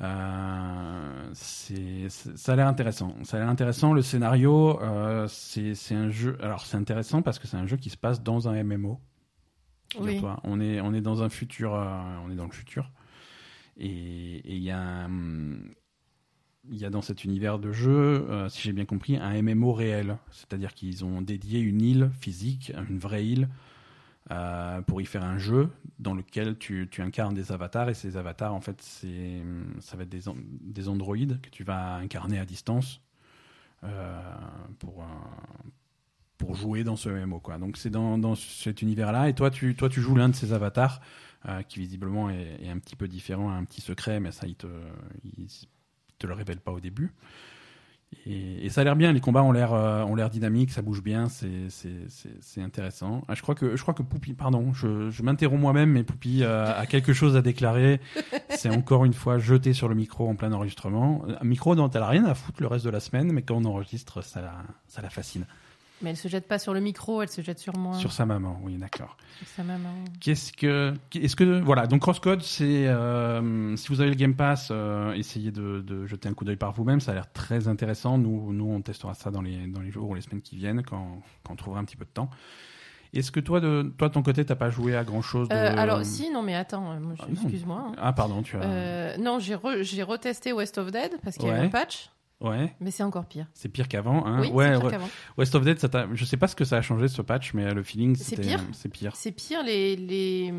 Euh, 0.00 1.30
c'est 1.34 2.08
ça 2.08 2.52
a 2.52 2.56
l'air 2.56 2.66
intéressant. 2.66 3.14
Ça 3.22 3.36
a 3.36 3.40
l'air 3.40 3.48
intéressant. 3.48 3.92
Le 3.92 4.02
scénario 4.02 4.80
euh, 4.82 5.28
c'est 5.28 5.74
c'est 5.74 5.94
un 5.94 6.10
jeu 6.10 6.36
alors 6.42 6.66
c'est 6.66 6.76
intéressant 6.76 7.22
parce 7.22 7.38
que 7.38 7.46
c'est 7.46 7.56
un 7.56 7.66
jeu 7.66 7.76
qui 7.76 7.90
se 7.90 7.96
passe 7.96 8.22
dans 8.22 8.48
un 8.48 8.62
MMO 8.64 9.00
oui. 10.00 10.20
on 10.42 10.60
est 10.60 10.80
on 10.80 10.92
est 10.92 11.00
dans 11.00 11.22
un 11.22 11.28
futur 11.28 11.74
euh, 11.74 11.86
on 12.26 12.30
est 12.30 12.34
dans 12.34 12.46
le 12.46 12.52
futur 12.52 12.90
et 13.76 14.42
il 14.46 14.58
y 14.62 14.70
a 14.70 15.08
dans 16.90 17.02
cet 17.02 17.24
univers 17.24 17.58
de 17.58 17.72
jeu, 17.72 18.26
euh, 18.28 18.48
si 18.48 18.62
j'ai 18.62 18.72
bien 18.72 18.84
compris, 18.84 19.16
un 19.16 19.42
MMO 19.42 19.72
réel. 19.72 20.16
C'est-à-dire 20.30 20.74
qu'ils 20.74 21.04
ont 21.04 21.20
dédié 21.22 21.60
une 21.60 21.82
île 21.82 22.10
physique, 22.20 22.72
une 22.88 22.98
vraie 22.98 23.26
île, 23.26 23.48
pour 24.86 25.02
y 25.02 25.04
faire 25.04 25.22
un 25.22 25.36
jeu 25.36 25.68
dans 25.98 26.14
lequel 26.14 26.56
tu, 26.56 26.88
incarnes 26.98 27.34
des 27.34 27.52
avatars 27.52 27.90
et 27.90 27.94
ces 27.94 28.16
avatars 28.16 28.54
en 28.54 28.62
fait 28.62 28.80
ça 29.80 29.96
va 29.98 30.04
être 30.04 30.08
des, 30.08 30.22
des 30.62 30.88
androïdes 30.88 31.42
que 31.42 31.50
tu 31.50 31.62
vas 31.62 31.96
incarner 31.96 32.38
à 32.38 32.46
distance 32.46 33.02
pour 34.78 35.04
pour 36.44 36.54
jouer 36.54 36.84
dans 36.84 36.96
ce 36.96 37.08
MMO 37.08 37.40
quoi. 37.40 37.58
Donc 37.58 37.76
c'est 37.76 37.90
dans, 37.90 38.18
dans, 38.18 38.34
cet 38.34 38.82
univers 38.82 39.12
là 39.12 39.28
et 39.28 39.34
toi 39.34 39.50
tu 39.50 39.74
toi 39.74 39.88
tu 39.88 40.00
joues 40.00 40.16
l'un 40.16 40.28
de 40.28 40.34
ces 40.34 40.52
avatars 40.52 41.00
qui 41.68 41.78
visiblement 41.78 42.30
est, 42.30 42.68
un 42.68 42.78
petit 42.78 42.96
peu 42.96 43.06
différent, 43.06 43.50
un 43.50 43.64
petit 43.64 43.82
secret 43.82 44.18
mais 44.18 44.32
ça 44.32 44.46
il 44.46 44.54
te 44.54 44.66
il 45.24 45.46
te 46.18 46.26
le 46.26 46.32
révèle 46.32 46.58
pas 46.58 46.72
au 46.72 46.80
début. 46.80 47.12
Et, 48.26 48.68
ça 48.70 48.80
a 48.80 48.84
l'air 48.84 48.96
bien, 48.96 49.12
les 49.12 49.20
combats 49.20 49.42
ont 49.42 49.52
l'air 49.52 49.72
euh, 49.72 50.02
ont 50.04 50.14
l'air 50.14 50.30
dynamiques, 50.30 50.70
ça 50.70 50.82
bouge 50.82 51.02
bien, 51.02 51.28
c'est 51.28 52.60
intéressant. 52.60 53.22
Ah, 53.28 53.34
je 53.34 53.42
crois 53.42 53.54
que 53.54 53.76
je 53.76 53.82
crois 53.82 53.94
que 53.94 54.02
Poupy, 54.02 54.34
pardon, 54.34 54.72
je, 54.72 55.10
je 55.10 55.22
m'interromps 55.22 55.60
moi-même, 55.60 55.90
mais 55.90 56.04
Poupy 56.04 56.42
euh, 56.42 56.72
a 56.76 56.86
quelque 56.86 57.12
chose 57.12 57.36
à 57.36 57.42
déclarer. 57.42 58.00
C'est 58.50 58.70
encore 58.70 59.04
une 59.04 59.12
fois 59.12 59.38
jeté 59.38 59.72
sur 59.72 59.88
le 59.88 59.94
micro 59.94 60.28
en 60.28 60.36
plein 60.36 60.52
enregistrement. 60.52 61.24
Un 61.40 61.44
micro 61.44 61.74
dont 61.74 61.90
elle 61.90 62.02
a 62.02 62.08
rien 62.08 62.24
à 62.24 62.34
foutre 62.34 62.62
le 62.62 62.68
reste 62.68 62.84
de 62.84 62.90
la 62.90 63.00
semaine, 63.00 63.32
mais 63.32 63.42
quand 63.42 63.56
on 63.56 63.64
enregistre, 63.64 64.22
ça 64.22 64.64
ça 64.86 65.02
la 65.02 65.10
fascine. 65.10 65.46
Mais 66.04 66.10
elle 66.10 66.18
se 66.18 66.28
jette 66.28 66.46
pas 66.46 66.58
sur 66.58 66.74
le 66.74 66.80
micro, 66.80 67.22
elle 67.22 67.30
se 67.30 67.40
jette 67.40 67.58
sur 67.58 67.74
moi. 67.78 67.94
Sur 67.94 68.12
sa 68.12 68.26
maman, 68.26 68.60
oui, 68.62 68.76
d'accord. 68.76 69.16
Sur 69.38 69.48
sa 69.48 69.62
maman. 69.62 69.88
Qu'est-ce 70.20 70.52
que, 70.52 70.92
est-ce 71.14 71.34
que, 71.34 71.62
voilà, 71.62 71.86
donc 71.86 72.02
Crosscode, 72.02 72.42
c'est, 72.42 72.86
euh, 72.86 73.74
si 73.76 73.88
vous 73.88 74.02
avez 74.02 74.10
le 74.10 74.16
Game 74.16 74.34
Pass, 74.34 74.68
euh, 74.70 75.14
essayez 75.14 75.50
de, 75.50 75.80
de, 75.80 76.04
jeter 76.04 76.28
un 76.28 76.34
coup 76.34 76.44
d'œil 76.44 76.56
par 76.56 76.72
vous-même, 76.72 77.00
ça 77.00 77.12
a 77.12 77.14
l'air 77.14 77.32
très 77.32 77.68
intéressant. 77.68 78.18
Nous, 78.18 78.52
nous, 78.52 78.70
on 78.70 78.82
testera 78.82 79.14
ça 79.14 79.30
dans 79.30 79.40
les, 79.40 79.66
dans 79.66 79.80
les 79.80 79.90
jours 79.90 80.10
ou 80.10 80.14
les 80.14 80.20
semaines 80.20 80.42
qui 80.42 80.56
viennent, 80.56 80.82
quand, 80.82 81.22
quand 81.42 81.54
on 81.54 81.56
trouvera 81.56 81.80
un 81.80 81.84
petit 81.84 81.96
peu 81.96 82.04
de 82.04 82.10
temps. 82.10 82.28
Est-ce 83.14 83.30
que 83.30 83.40
toi, 83.40 83.60
de 83.60 83.94
toi, 83.96 84.10
ton 84.10 84.22
côté, 84.22 84.44
t'as 84.44 84.56
pas 84.56 84.70
joué 84.70 84.96
à 84.96 85.04
grand 85.04 85.22
chose 85.22 85.48
de... 85.48 85.54
euh, 85.54 85.74
Alors, 85.76 86.04
si, 86.04 86.30
non, 86.30 86.42
mais 86.42 86.54
attends, 86.54 86.90
ah, 86.90 87.24
excuse-moi. 87.30 87.86
Hein. 87.88 87.94
Ah, 87.96 88.12
pardon, 88.12 88.42
tu 88.42 88.56
as. 88.56 88.62
Euh, 88.62 89.16
non, 89.16 89.38
j'ai, 89.38 89.56
j'ai 89.82 90.02
retesté 90.02 90.52
West 90.52 90.76
of 90.78 90.90
Dead 90.90 91.12
parce 91.22 91.36
qu'il 91.36 91.48
y 91.48 91.50
a 91.50 91.62
un 91.62 91.68
patch. 91.68 92.10
Ouais. 92.44 92.74
Mais 92.80 92.90
c'est 92.90 93.02
encore 93.02 93.24
pire. 93.26 93.46
C'est 93.54 93.68
pire 93.68 93.88
qu'avant. 93.88 94.26
Hein 94.26 94.40
oui, 94.42 94.50
ouais, 94.50 94.78
pire 94.78 94.90
qu'avant. 94.90 95.08
West 95.38 95.54
of 95.54 95.64
Dead, 95.64 95.78
ça 95.78 95.88
je 96.12 96.24
sais 96.24 96.36
pas 96.36 96.46
ce 96.46 96.54
que 96.54 96.64
ça 96.64 96.76
a 96.76 96.82
changé 96.82 97.08
ce 97.08 97.22
patch, 97.22 97.54
mais 97.54 97.72
le 97.72 97.82
feeling, 97.82 98.14
c'est 98.16 98.40
pire. 98.40 98.60
C'est 98.72 98.88
pire. 98.88 99.16
C'est 99.16 99.32
pire 99.32 99.62
les, 99.62 99.96
les, 99.96 100.52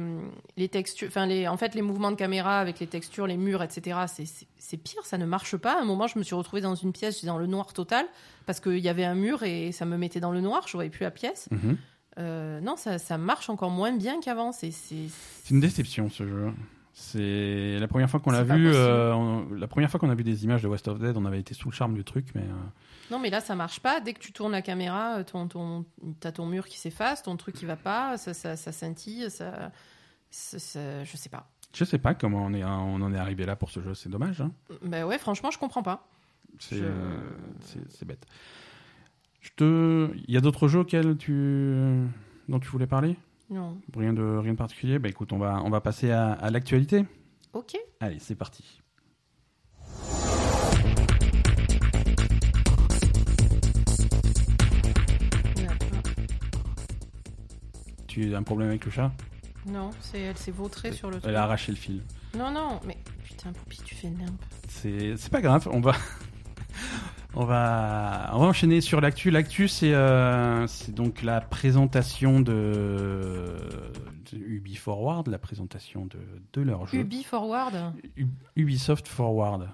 les 0.58 0.70
textures, 0.70 1.08
enfin 1.08 1.26
les, 1.26 1.48
en 1.48 1.58
fait 1.58 1.76
les 1.76 1.82
mouvements 1.82 2.12
de 2.12 2.16
caméra 2.16 2.60
avec 2.60 2.80
les 2.80 2.88
textures, 2.88 3.28
les 3.28 3.38
murs, 3.38 3.62
etc. 3.62 4.00
C'est 4.58 4.78
pire, 4.78 5.06
ça 5.06 5.18
ne 5.18 5.26
marche 5.26 5.56
pas. 5.58 5.78
À 5.78 5.82
un 5.82 5.86
moment, 5.86 6.08
je 6.08 6.18
me 6.18 6.24
suis 6.24 6.36
retrouvée 6.36 6.62
dans 6.62 6.76
une 6.76 6.92
pièce, 6.92 7.16
j'étais 7.16 7.28
dans 7.28 7.38
le 7.38 7.48
noir 7.48 7.72
total 7.74 8.06
parce 8.46 8.60
qu'il 8.60 8.80
y 8.80 8.90
avait 8.90 9.06
un 9.06 9.16
mur 9.16 9.44
et 9.44 9.72
ça 9.72 9.86
me 9.86 9.98
mettait 9.98 10.20
dans 10.20 10.32
le 10.32 10.42
noir, 10.42 10.64
je 10.68 10.74
voyais 10.74 10.90
plus 10.90 11.04
la 11.04 11.12
pièce. 11.12 11.48
Mhm. 11.52 11.78
euh, 12.20 12.62
non, 12.62 12.76
ça, 12.78 12.98
ça 12.98 13.18
marche 13.18 13.50
encore 13.50 13.70
moins 13.70 13.92
bien 13.96 14.20
qu'avant. 14.22 14.52
C'est 14.52 14.72
une 15.52 15.60
déception 15.60 16.10
ce 16.10 16.28
jeu. 16.28 16.52
C'est 16.98 17.78
la 17.78 17.90
première 17.90 18.10
fois 18.10 18.22
qu'on 18.22 18.32
l'a 18.32 18.44
vu. 18.44 18.72
Euh, 18.74 19.44
la 19.54 19.68
première 19.68 19.92
fois 19.92 20.00
qu'on 20.00 20.10
a 20.10 20.16
vu 20.16 20.24
des 20.24 20.46
images 20.46 20.64
de 20.64 20.70
West 20.70 20.88
of 20.88 20.98
Dead, 20.98 21.18
on 21.18 21.26
avait 21.26 21.42
été 21.42 21.54
sous 21.54 21.70
le 21.70 21.76
charme 21.76 21.94
du 21.94 22.06
truc, 22.06 22.28
mais. 22.34 22.44
Euh, 22.44 23.12
non, 23.12 23.20
mais 23.20 23.30
là, 23.30 23.42
ça 23.42 23.54
marche 23.54 23.82
pas. 23.82 24.00
Dès 24.00 24.14
que 24.14 24.20
tu 24.20 24.32
tournes 24.32 24.54
la 24.54 24.62
caméra, 24.62 25.18
euh, 25.18 25.24
ton, 25.26 25.46
ton, 25.50 25.84
t'as 26.22 26.32
ton 26.32 26.46
mur 26.46 26.66
qui 26.66 26.80
s'efface, 26.80 27.22
ton 27.22 27.36
truc 27.36 27.56
qui 27.56 27.66
va 27.66 27.76
pas, 27.76 28.18
ça, 28.18 28.34
ça, 28.34 28.56
ça 28.56 28.72
scintille, 28.72 29.30
ça, 29.30 29.74
ça, 30.30 31.04
je 31.04 31.18
sais 31.18 31.28
pas. 31.28 31.50
Je 31.74 31.84
sais 31.84 31.98
pas 31.98 32.14
comment 32.14 32.46
on, 32.46 32.54
est, 32.54 32.64
on 32.64 33.02
en 33.02 33.14
est 33.14 33.18
arrivé 33.18 33.46
là 33.46 33.58
pour 33.58 33.72
ce 33.72 33.82
jeu. 33.82 33.94
C'est 33.94 34.08
dommage. 34.08 34.40
Hein 34.40 34.54
ben 34.82 35.04
ouais, 35.04 35.18
franchement, 35.18 35.52
je 35.52 35.60
comprends 35.60 35.84
pas. 35.84 36.08
C'est 36.60 36.82
c'est 37.90 38.06
bête. 38.06 38.26
Je 39.42 39.50
te. 39.58 40.12
Il 40.30 40.34
y 40.34 40.38
a 40.38 40.42
d'autres 40.42 40.70
jeux 40.70 40.80
auxquels 40.80 41.18
tu 41.18 42.08
dont 42.48 42.60
tu 42.60 42.70
voulais 42.70 42.88
parler? 42.88 43.18
Non. 43.50 43.78
Rien 43.96 44.14
de, 44.14 44.24
rien 44.38 44.54
de 44.54 44.58
particulier? 44.58 45.00
Bah 45.00 45.10
écoute, 45.10 45.32
on 45.34 45.38
va, 45.38 45.62
on 45.64 45.70
va 45.70 45.82
passer 45.82 46.12
à, 46.12 46.32
à 46.34 46.50
l'actualité. 46.50 47.06
Ok. 47.54 47.78
Allez, 48.00 48.20
c'est 48.20 48.36
parti. 48.36 48.82
Tu 58.08 58.34
as 58.34 58.38
un 58.38 58.44
problème 58.44 58.70
avec 58.70 58.86
le 58.86 58.92
chat? 58.92 59.12
Non, 59.68 59.90
c'est 60.00 60.20
elle 60.20 60.38
s'est 60.38 60.52
vautrée 60.52 60.92
sur 60.92 61.10
le 61.10 61.16
Elle 61.18 61.22
truc. 61.24 61.36
a 61.36 61.44
arraché 61.44 61.72
le 61.72 61.78
fil. 61.78 62.04
Non, 62.38 62.52
non, 62.52 62.80
mais 62.86 62.98
putain, 63.24 63.52
Poupie, 63.52 63.82
tu 63.84 63.96
fais 63.96 64.10
nimp. 64.10 64.40
C'est 64.70 65.30
pas 65.32 65.42
grave, 65.42 65.68
on 65.72 65.80
va, 65.82 65.96
on 67.36 67.46
va, 67.46 68.30
on 68.34 68.40
va 68.40 68.46
enchaîner 68.46 68.82
sur 68.82 69.02
l'actu. 69.02 69.30
L'actu, 69.32 69.68
c'est 69.68 69.92
euh, 69.94 70.66
donc 70.90 71.22
la 71.22 71.42
présentation 71.42 72.40
de, 72.40 73.56
de, 74.32 74.38
Ubi 74.38 74.76
Forward, 74.76 75.28
la 75.28 75.40
présentation 75.40 76.06
de, 76.06 76.20
de 76.54 76.62
leur 76.62 76.88
jeu. 76.88 77.00
Ubi 77.00 77.24
Forward 77.24 77.94
Ubisoft 78.56 79.08
Forward. 79.08 79.70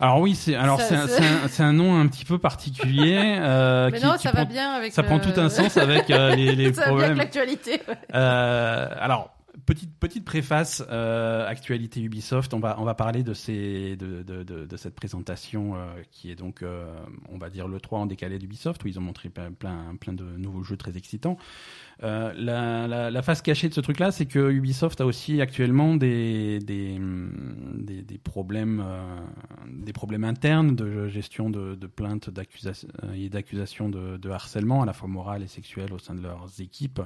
Alors 0.00 0.20
oui, 0.20 0.36
c'est 0.36 0.54
alors 0.54 0.80
c'est 0.80 0.94
un, 0.94 1.66
un, 1.66 1.72
nom 1.72 1.98
un 1.98 2.06
petit 2.06 2.24
peu 2.24 2.38
particulier. 2.38 3.18
Euh, 3.40 3.90
Mais 3.92 3.98
non, 4.00 4.16
ça 4.16 4.30
va 4.30 4.44
bien 4.44 4.70
avec. 4.70 4.92
Ça 4.92 5.02
prend 5.02 5.18
tout 5.18 5.38
un 5.40 5.48
sens 5.48 5.76
avec 5.76 6.10
euh, 6.10 6.36
les, 6.36 6.54
les 6.54 6.72
ça 6.72 6.82
problèmes. 6.82 7.08
Va 7.08 7.14
bien 7.14 7.22
avec 7.22 7.34
l'actualité. 7.34 7.82
Euh, 8.14 8.88
alors 9.00 9.37
petite 9.66 9.94
petite 9.98 10.24
préface 10.24 10.82
euh, 10.90 11.46
actualité 11.46 12.00
Ubisoft. 12.00 12.54
On 12.54 12.60
va 12.60 12.76
on 12.78 12.84
va 12.84 12.94
parler 12.94 13.22
de 13.22 13.34
ces 13.34 13.96
de 13.96 14.22
de, 14.22 14.76
cette 14.76 14.94
présentation 14.94 15.74
euh, 15.74 16.02
qui 16.10 16.30
est 16.30 16.34
donc 16.34 16.62
euh, 16.62 16.92
on 17.28 17.38
va 17.38 17.50
dire 17.50 17.68
le 17.68 17.80
3 17.80 18.00
en 18.00 18.06
décalé 18.06 18.38
d'Ubisoft 18.38 18.84
où 18.84 18.88
ils 18.88 18.98
ont 18.98 19.02
montré 19.02 19.28
plein 19.28 19.50
plein 19.52 20.12
de 20.12 20.24
nouveaux 20.24 20.62
jeux 20.62 20.76
très 20.76 20.96
excitants. 20.96 21.36
Euh, 22.02 22.32
la, 22.36 23.10
la, 23.10 23.22
face 23.22 23.42
cachée 23.42 23.68
de 23.68 23.74
ce 23.74 23.80
truc-là, 23.80 24.12
c'est 24.12 24.26
que 24.26 24.50
Ubisoft 24.50 25.00
a 25.00 25.06
aussi 25.06 25.40
actuellement 25.40 25.96
des 25.96 26.60
des, 26.60 26.98
des, 27.74 28.02
des 28.02 28.18
problèmes 28.18 28.84
des 29.66 29.92
problèmes 29.92 30.24
internes 30.24 30.76
de 30.76 31.08
gestion 31.08 31.50
de, 31.50 31.74
de 31.74 31.86
plaintes 31.86 32.30
et 33.14 33.28
d'accusations 33.28 33.88
de, 33.88 34.16
de 34.16 34.30
harcèlement 34.30 34.82
à 34.82 34.86
la 34.86 34.92
fois 34.92 35.08
moral 35.08 35.42
et 35.42 35.48
sexuel 35.48 35.92
au 35.92 35.98
sein 35.98 36.14
de 36.14 36.22
leurs 36.22 36.60
équipes. 36.60 37.00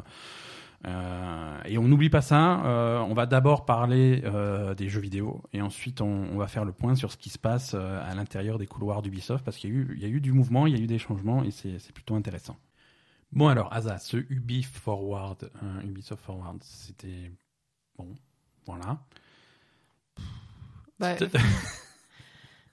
Euh, 0.84 1.60
et 1.64 1.78
on 1.78 1.84
n'oublie 1.84 2.10
pas 2.10 2.22
ça. 2.22 2.64
Euh, 2.64 2.98
on 3.00 3.14
va 3.14 3.26
d'abord 3.26 3.64
parler 3.64 4.22
euh, 4.24 4.74
des 4.74 4.88
jeux 4.88 5.00
vidéo 5.00 5.42
et 5.52 5.62
ensuite 5.62 6.00
on, 6.00 6.26
on, 6.32 6.36
va 6.36 6.48
faire 6.48 6.64
le 6.64 6.72
point 6.72 6.96
sur 6.96 7.12
ce 7.12 7.16
qui 7.16 7.30
se 7.30 7.38
passe 7.38 7.74
à 7.74 8.14
l'intérieur 8.14 8.58
des 8.58 8.66
couloirs 8.66 9.02
d'Ubisoft 9.02 9.44
parce 9.44 9.56
qu'il 9.56 9.70
y, 9.70 9.72
a 9.72 9.76
eu, 9.76 9.94
il 9.96 10.02
y 10.02 10.04
a 10.04 10.08
eu 10.08 10.20
du 10.20 10.32
mouvement, 10.32 10.66
il 10.66 10.76
y 10.76 10.80
a 10.80 10.82
eu 10.82 10.86
des 10.86 10.98
changements 10.98 11.44
et 11.44 11.50
c'est 11.50 11.92
plutôt 11.92 12.16
intéressant. 12.16 12.56
Bon 13.30 13.48
alors, 13.48 13.72
Asa, 13.72 13.98
ce 13.98 14.18
Ubi 14.28 14.62
Forward, 14.62 15.50
Ubisoft 15.84 16.22
Forward, 16.22 16.58
c'était 16.62 17.30
bon, 17.96 18.14
voilà. 18.66 18.98
Bah, 20.98 21.14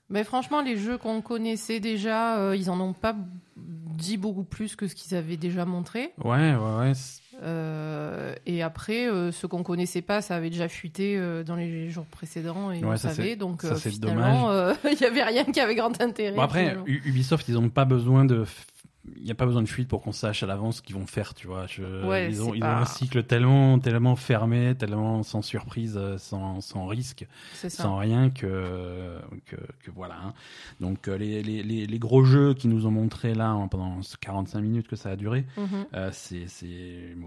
mais 0.09 0.23
franchement, 0.23 0.61
les 0.61 0.77
jeux 0.77 0.97
qu'on 0.97 1.21
connaissait 1.21 1.79
déjà, 1.79 2.55
ils 2.55 2.69
en 2.69 2.79
ont 2.79 2.93
pas 2.93 3.15
dit 3.55 4.17
beaucoup 4.17 4.43
plus 4.43 4.75
que 4.75 4.87
ce 4.87 4.95
qu'ils 4.95 5.15
avaient 5.15 5.37
déjà 5.37 5.65
montré. 5.65 6.11
Ouais, 6.23 6.55
ouais, 6.55 6.77
ouais. 6.79 6.93
Euh, 7.41 8.35
et 8.45 8.61
après, 8.61 9.07
euh, 9.07 9.31
ce 9.31 9.47
qu'on 9.47 9.63
connaissait 9.63 10.01
pas, 10.01 10.21
ça 10.21 10.35
avait 10.35 10.49
déjà 10.49 10.67
fuité 10.67 11.15
euh, 11.17 11.43
dans 11.43 11.55
les 11.55 11.89
jours 11.89 12.05
précédents 12.05 12.71
et 12.71 12.83
on 12.83 12.97
savait. 12.97 13.35
Donc 13.35 13.61
ça, 13.61 13.75
finalement, 13.75 14.51
il 14.91 14.99
y 14.99 15.05
avait 15.05 15.23
rien 15.23 15.45
qui 15.45 15.59
avait 15.59 15.75
grand 15.75 15.99
intérêt. 16.01 16.35
Bon, 16.35 16.41
après, 16.41 16.75
Ubisoft, 16.85 17.47
ils 17.47 17.55
n'ont 17.55 17.69
pas 17.69 17.85
besoin 17.85 18.25
de 18.25 18.45
il 19.17 19.23
n'y 19.23 19.31
a 19.31 19.35
pas 19.35 19.45
besoin 19.45 19.61
de 19.61 19.67
fuite 19.67 19.87
pour 19.87 20.01
qu'on 20.01 20.11
sache 20.11 20.43
à 20.43 20.45
l'avance 20.45 20.77
ce 20.77 20.81
qu'ils 20.81 20.95
vont 20.95 21.07
faire, 21.07 21.33
tu 21.33 21.47
vois. 21.47 21.67
Je, 21.67 21.83
ils, 22.29 22.41
ont, 22.41 22.53
ils 22.53 22.63
ont, 22.63 22.67
un 22.67 22.85
cycle 22.85 23.23
tellement, 23.23 23.79
tellement 23.79 24.15
fermé, 24.15 24.75
tellement 24.75 25.23
sans 25.23 25.41
surprise, 25.41 25.97
euh, 25.97 26.17
sans, 26.17 26.61
sans 26.61 26.87
risque, 26.87 27.27
sans 27.53 27.97
rien 27.97 28.29
que, 28.29 29.19
que, 29.45 29.55
que 29.55 29.91
voilà. 29.91 30.15
Hein. 30.23 30.33
Donc 30.79 31.07
euh, 31.07 31.17
les, 31.17 31.41
les, 31.43 31.63
les, 31.63 31.99
gros 31.99 32.23
jeux 32.23 32.53
qui 32.53 32.67
nous 32.67 32.85
ont 32.85 32.91
montré 32.91 33.33
là 33.33 33.55
pendant 33.69 33.99
45 34.21 34.61
minutes 34.61 34.87
que 34.87 34.95
ça 34.95 35.09
a 35.09 35.15
duré, 35.15 35.45
euh, 35.93 36.09
c'est 36.11 36.47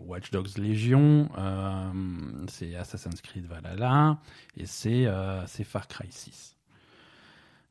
Watch 0.07 0.31
Dogs 0.31 0.59
Legion, 0.59 1.29
euh, 1.39 1.93
c'est 2.49 2.75
Assassin's 2.77 3.21
Creed 3.21 3.47
Valhalla 3.47 4.19
et 4.57 4.67
c'est 4.67 5.07
euh, 5.07 5.47
Far 5.47 5.89
Cry 5.89 6.09
6. 6.11 6.57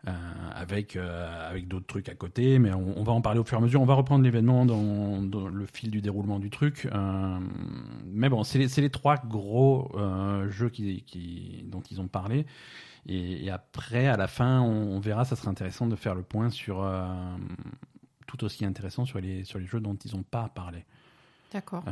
Euh, 0.07 0.11
avec 0.55 0.95
euh, 0.95 1.47
avec 1.47 1.67
d'autres 1.67 1.85
trucs 1.85 2.09
à 2.09 2.15
côté, 2.15 2.57
mais 2.57 2.73
on, 2.73 2.97
on, 2.97 3.03
va 3.03 3.11
en 3.11 3.21
parler 3.21 3.39
au 3.39 3.43
fur 3.43 3.59
et 3.59 3.61
à 3.61 3.63
mesure. 3.63 3.81
On 3.81 3.85
va 3.85 3.93
reprendre 3.93 4.23
l'événement 4.23 4.65
dans, 4.65 5.21
dans, 5.21 5.47
le 5.47 5.65
fil 5.67 5.91
du 5.91 6.01
déroulement 6.01 6.39
du 6.39 6.49
truc. 6.49 6.87
Euh, 6.91 7.39
mais 8.07 8.27
bon, 8.27 8.43
c'est 8.43 8.57
les, 8.57 8.65
les, 8.81 8.89
trois 8.89 9.17
gros 9.17 9.91
jeux 10.49 10.69
qui, 10.69 11.03
qui, 11.03 11.63
dont 11.67 11.81
ils 11.91 12.01
ont 12.01 12.07
parlé. 12.07 12.47
Et, 13.05 13.45
et, 13.45 13.51
après, 13.51 14.07
à 14.07 14.17
la 14.17 14.27
fin, 14.27 14.61
on, 14.61 14.95
on, 14.95 14.99
verra. 14.99 15.23
Ça 15.23 15.35
sera 15.35 15.51
intéressant 15.51 15.85
de 15.85 15.95
faire 15.95 16.15
le 16.15 16.23
point 16.23 16.49
sur 16.49 16.81
euh, 16.81 17.05
tout 18.25 18.43
aussi 18.43 18.65
intéressant 18.65 19.05
sur 19.05 19.19
les 19.19 19.43
sur 19.43 19.59
les 19.59 19.67
jeux 19.67 19.81
dont 19.81 19.95
ils 19.95 20.15
n'ont 20.15 20.23
pas 20.23 20.49
parlé. 20.49 20.83
D'accord. 21.53 21.83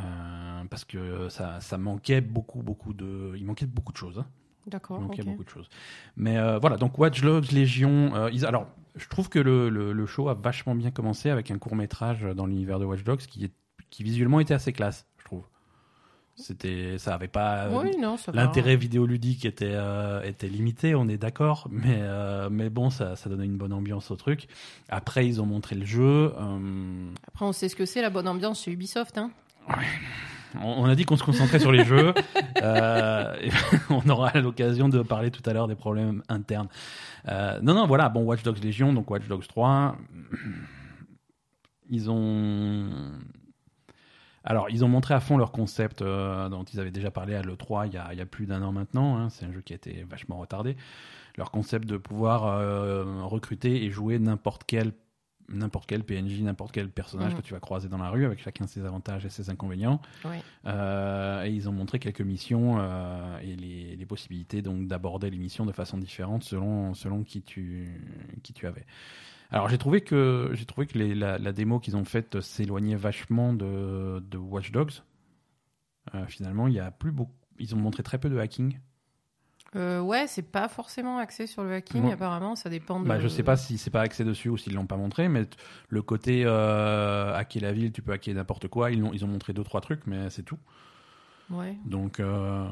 parce 0.71 0.83
que 0.83 1.29
ça, 1.29 1.61
ça 1.61 1.77
manquait 1.77 2.21
beaucoup 2.21 2.63
beaucoup 2.63 2.93
de, 2.93 3.33
il 3.35 3.45
manquait 3.45 3.67
beaucoup 3.67 3.91
de 3.91 3.97
choses. 3.97 4.17
Hein. 4.17 4.25
D'accord. 4.69 4.99
Donc 4.99 5.17
il 5.17 5.23
y 5.23 5.27
a 5.27 5.32
beaucoup 5.32 5.43
de 5.43 5.49
choses. 5.49 5.69
Mais 6.15 6.38
euh, 6.38 6.60
voilà, 6.60 6.77
donc 6.77 6.97
Watch 6.97 7.21
Dogs 7.21 7.51
Légion. 7.51 8.15
Euh, 8.15 8.29
ils, 8.32 8.45
alors, 8.45 8.67
je 8.95 9.08
trouve 9.08 9.29
que 9.29 9.39
le, 9.39 9.69
le, 9.69 9.93
le, 9.93 10.05
show 10.05 10.29
a 10.29 10.34
vachement 10.34 10.75
bien 10.75 10.91
commencé 10.91 11.29
avec 11.29 11.51
un 11.51 11.58
court 11.58 11.75
métrage 11.75 12.23
dans 12.36 12.45
l'univers 12.45 12.79
de 12.79 12.86
Watch 12.86 13.03
Dogs 13.03 13.19
qui, 13.19 13.45
est, 13.45 13.53
qui 13.89 14.03
visuellement 14.03 14.39
était 14.39 14.53
assez 14.53 14.73
classe, 14.73 15.05
je 15.17 15.25
trouve. 15.25 15.43
C'était, 16.39 16.97
ça 16.97 17.15
avait 17.15 17.27
pas. 17.27 17.67
L'intérêt 18.34 18.77
vidéoludique 18.77 19.43
était 19.43 19.73
euh, 19.73 20.21
était 20.23 20.47
limité, 20.47 20.95
on 20.95 21.10
est 21.10 21.17
d'accord, 21.17 21.67
mais 21.69 21.97
euh, 21.99 22.49
mais 22.49 22.69
bon, 22.69 22.89
ça 22.89 23.17
ça 23.17 23.29
donnait 23.29 23.45
une 23.45 23.58
bonne 23.58 23.73
ambiance 23.73 24.10
au 24.10 24.15
truc. 24.15 24.47
Après, 24.88 25.27
ils 25.27 25.41
ont 25.41 25.45
montré 25.45 25.75
le 25.75 25.86
jeu. 25.86 26.34
Euh, 26.39 27.12
Après, 27.27 27.45
on 27.45 27.51
sait 27.51 27.67
ce 27.67 27.75
que 27.75 27.86
c'est 27.86 28.01
la 28.01 28.10
bonne 28.10 28.27
ambiance 28.27 28.63
chez 28.63 28.71
Ubisoft, 28.71 29.17
hein. 29.17 29.32
On 30.62 30.85
a 30.85 30.95
dit 30.95 31.05
qu'on 31.05 31.17
se 31.17 31.23
concentrait 31.23 31.59
sur 31.59 31.71
les 31.71 31.83
jeux. 31.83 32.13
on 33.89 34.09
aura 34.09 34.31
l'occasion 34.39 34.89
de 34.89 35.01
parler 35.01 35.31
tout 35.31 35.47
à 35.49 35.53
l'heure 35.53 35.67
des 35.67 35.75
problèmes 35.75 36.23
internes. 36.29 36.67
non, 37.27 37.73
non, 37.73 37.88
voilà. 37.88 38.09
Bon, 38.09 38.23
Watch 38.23 38.43
Dogs 38.43 38.63
Légion, 38.63 38.93
donc 38.93 39.09
Watch 39.09 39.27
Dogs 39.27 39.47
3. 39.47 39.95
Ils 41.89 42.09
ont 42.09 42.89
alors, 44.43 44.69
ils 44.69 44.85
ont 44.85 44.88
montré 44.88 45.13
à 45.13 45.19
fond 45.19 45.38
leur 45.38 45.51
concept 45.51 46.01
euh, 46.01 46.49
dont 46.49 46.63
ils 46.63 46.79
avaient 46.79 46.91
déjà 46.91 47.12
parlé 47.12 47.35
à 47.35 47.41
l'E3 47.41 47.88
il, 47.88 48.01
il, 48.12 48.17
y 48.17 48.21
a 48.21 48.25
plus 48.25 48.45
d'un 48.45 48.62
an 48.63 48.71
maintenant. 48.71 49.17
Hein. 49.17 49.29
C'est 49.29 49.45
un 49.45 49.51
jeu 49.51 49.62
qui 49.62 49.73
a 49.73 49.75
été 49.75 50.05
vachement 50.09 50.38
retardé. 50.38 50.75
Leur 51.38 51.51
concept 51.51 51.88
de 51.88 51.97
pouvoir 51.97 52.45
euh, 52.45 53.23
recruter 53.23 53.83
et 53.83 53.91
jouer 53.91 54.17
n'importe 54.17 54.63
quel 54.65 54.93
n'importe 55.51 55.88
quel 55.88 56.03
PNJ, 56.03 56.41
n'importe 56.41 56.71
quel 56.71 56.89
personnage 56.89 57.33
mm. 57.33 57.38
que 57.38 57.41
tu 57.41 57.53
vas 57.53 57.59
croiser 57.59 57.89
dans 57.89 57.97
la 57.97 58.09
rue, 58.09 58.25
avec 58.25 58.41
chacun 58.41 58.67
ses 58.67 58.85
avantages 58.85 59.25
et 59.25 59.29
ses 59.29 59.49
inconvénients. 59.49 60.01
Euh, 60.65 61.43
et 61.43 61.51
ils 61.51 61.67
ont 61.69 61.71
montré 61.71 61.99
quelques 61.99 62.21
missions 62.21 62.79
et 63.41 63.55
les, 63.55 63.95
les, 63.95 64.05
possibilités 64.05 64.62
donc 64.62 64.88
d'aborder 64.88 65.29
les 65.29 65.38
missions 65.38 65.65
de 65.65 65.71
façon 65.71 65.97
différente 65.97 66.43
selon 66.43 66.93
selon 66.93 67.23
qui 67.23 67.41
tu 67.41 68.01
qui 68.43 68.53
tu 68.53 68.65
avais. 68.67 68.85
Alors 69.51 69.67
j'ai 69.69 69.77
trouvé 69.77 70.01
que 70.01 70.51
j'ai 70.53 70.65
trouvé 70.65 70.85
que 70.85 70.97
les, 70.97 71.15
la, 71.15 71.38
la, 71.38 71.51
démo 71.51 71.79
qu'ils 71.79 71.97
ont 71.97 72.05
faite 72.05 72.39
s'éloignait 72.41 72.95
vachement 72.95 73.53
de, 73.53 74.19
de 74.19 74.38
Watch 74.38 74.71
Dogs. 74.71 75.01
Euh, 76.15 76.25
finalement, 76.27 76.67
il 76.67 76.73
y 76.73 76.79
a 76.79 76.91
plus 76.91 77.12
beaucoup. 77.12 77.33
Ils 77.59 77.75
ont 77.75 77.79
montré 77.79 78.03
très 78.03 78.17
peu 78.17 78.29
de 78.29 78.38
hacking. 78.38 78.79
Euh, 79.75 79.99
ouais, 79.99 80.25
c'est 80.27 80.41
pas 80.41 80.67
forcément 80.67 81.19
axé 81.19 81.45
sur 81.45 81.63
le 81.63 81.73
hacking, 81.73 82.12
apparemment, 82.12 82.55
ça 82.55 82.69
dépend 82.69 82.99
de. 82.99 83.08
Bah, 83.08 83.19
je 83.19 83.27
sais 83.27 83.43
pas 83.43 83.55
si 83.55 83.77
c'est 83.77 83.91
pas 83.91 84.01
axé 84.01 84.23
dessus 84.23 84.49
ou 84.49 84.58
s'ils 84.58 84.73
l'ont 84.73 84.88
pas 84.88 84.97
montré, 84.97 85.29
mais 85.29 85.45
le 85.89 86.01
côté 86.01 86.43
euh, 86.45 87.36
hacker 87.36 87.62
la 87.62 87.71
ville, 87.71 87.91
tu 87.91 88.01
peux 88.01 88.12
hacker 88.12 88.34
n'importe 88.34 88.67
quoi, 88.67 88.91
ils 88.91 89.03
ont, 89.03 89.13
ils 89.13 89.23
ont 89.23 89.27
montré 89.27 89.53
deux 89.53 89.63
trois 89.63 89.82
trucs, 89.82 90.08
mais 90.08 90.29
c'est 90.29 90.43
tout. 90.43 90.58
Donc, 91.85 92.19
euh, 92.19 92.65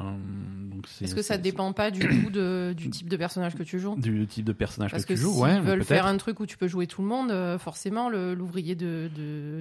est-ce 1.02 1.16
que 1.16 1.22
ça 1.22 1.38
dépend 1.38 1.74
pas 1.74 1.90
du 1.90 2.08
coup 2.24 2.30
de, 2.30 2.74
du 2.78 2.90
type 2.90 3.10
de 3.10 3.18
personnage 3.18 3.56
que 3.56 3.64
tu 3.64 3.80
joues 3.80 3.96
Du 3.98 4.28
type 4.28 4.46
de 4.46 4.54
personnage 4.54 4.92
que, 4.92 5.14
tu 5.14 5.18
joues, 5.18 5.34
si 5.34 5.52
Ils 5.56 5.62
veulent 5.62 5.84
faire 5.84 6.06
un 6.06 6.18
truc 6.18 6.40
où 6.40 6.46
tu 6.46 6.58
peux 6.58 6.68
jouer 6.68 6.86
tout 6.88 7.02
le 7.02 7.08
monde, 7.08 7.32
euh, 7.32 7.58
forcément 7.58 8.10
l'ouvrier 8.10 8.76
de, 8.76 9.10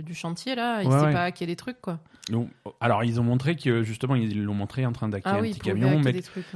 du 0.05 0.14
chantier 0.14 0.55
là, 0.55 0.83
il 0.83 0.90
sait 0.90 1.12
pas 1.12 1.24
hacker 1.24 1.46
des 1.46 1.57
trucs 1.57 1.81
quoi. 1.81 1.98
Donc, 2.31 2.48
alors 2.81 3.05
ils 3.05 3.20
ont 3.20 3.24
montré 3.24 3.55
que 3.55 3.85
justement 3.85 4.16
ils 4.16 4.42
l'ont 4.42 4.55
montré 4.55 4.85
en 4.85 4.92
train 4.92 5.09
d'hacker 5.09 5.33
ah 5.33 5.38
un 5.38 5.42
petit 5.42 5.61
camion, 5.61 6.00
mais, 6.00 6.12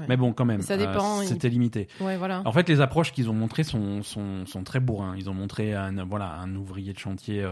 mais 0.08 0.16
bon 0.16 0.32
quand 0.32 0.44
même, 0.44 0.60
euh, 0.60 1.22
c'était 1.24 1.48
limité. 1.48 1.86
voilà. 1.98 2.42
En 2.44 2.52
fait, 2.52 2.68
les 2.68 2.80
approches 2.80 3.12
qu'ils 3.12 3.30
ont 3.30 3.34
montrées 3.34 3.62
sont, 3.62 4.02
sont, 4.02 4.46
sont, 4.46 4.64
très 4.64 4.80
bourrins. 4.80 5.14
Ils 5.16 5.30
ont 5.30 5.34
montré 5.34 5.74
un 5.74 6.04
voilà 6.04 6.34
un 6.34 6.54
ouvrier 6.56 6.92
de 6.92 6.98
chantier 6.98 7.46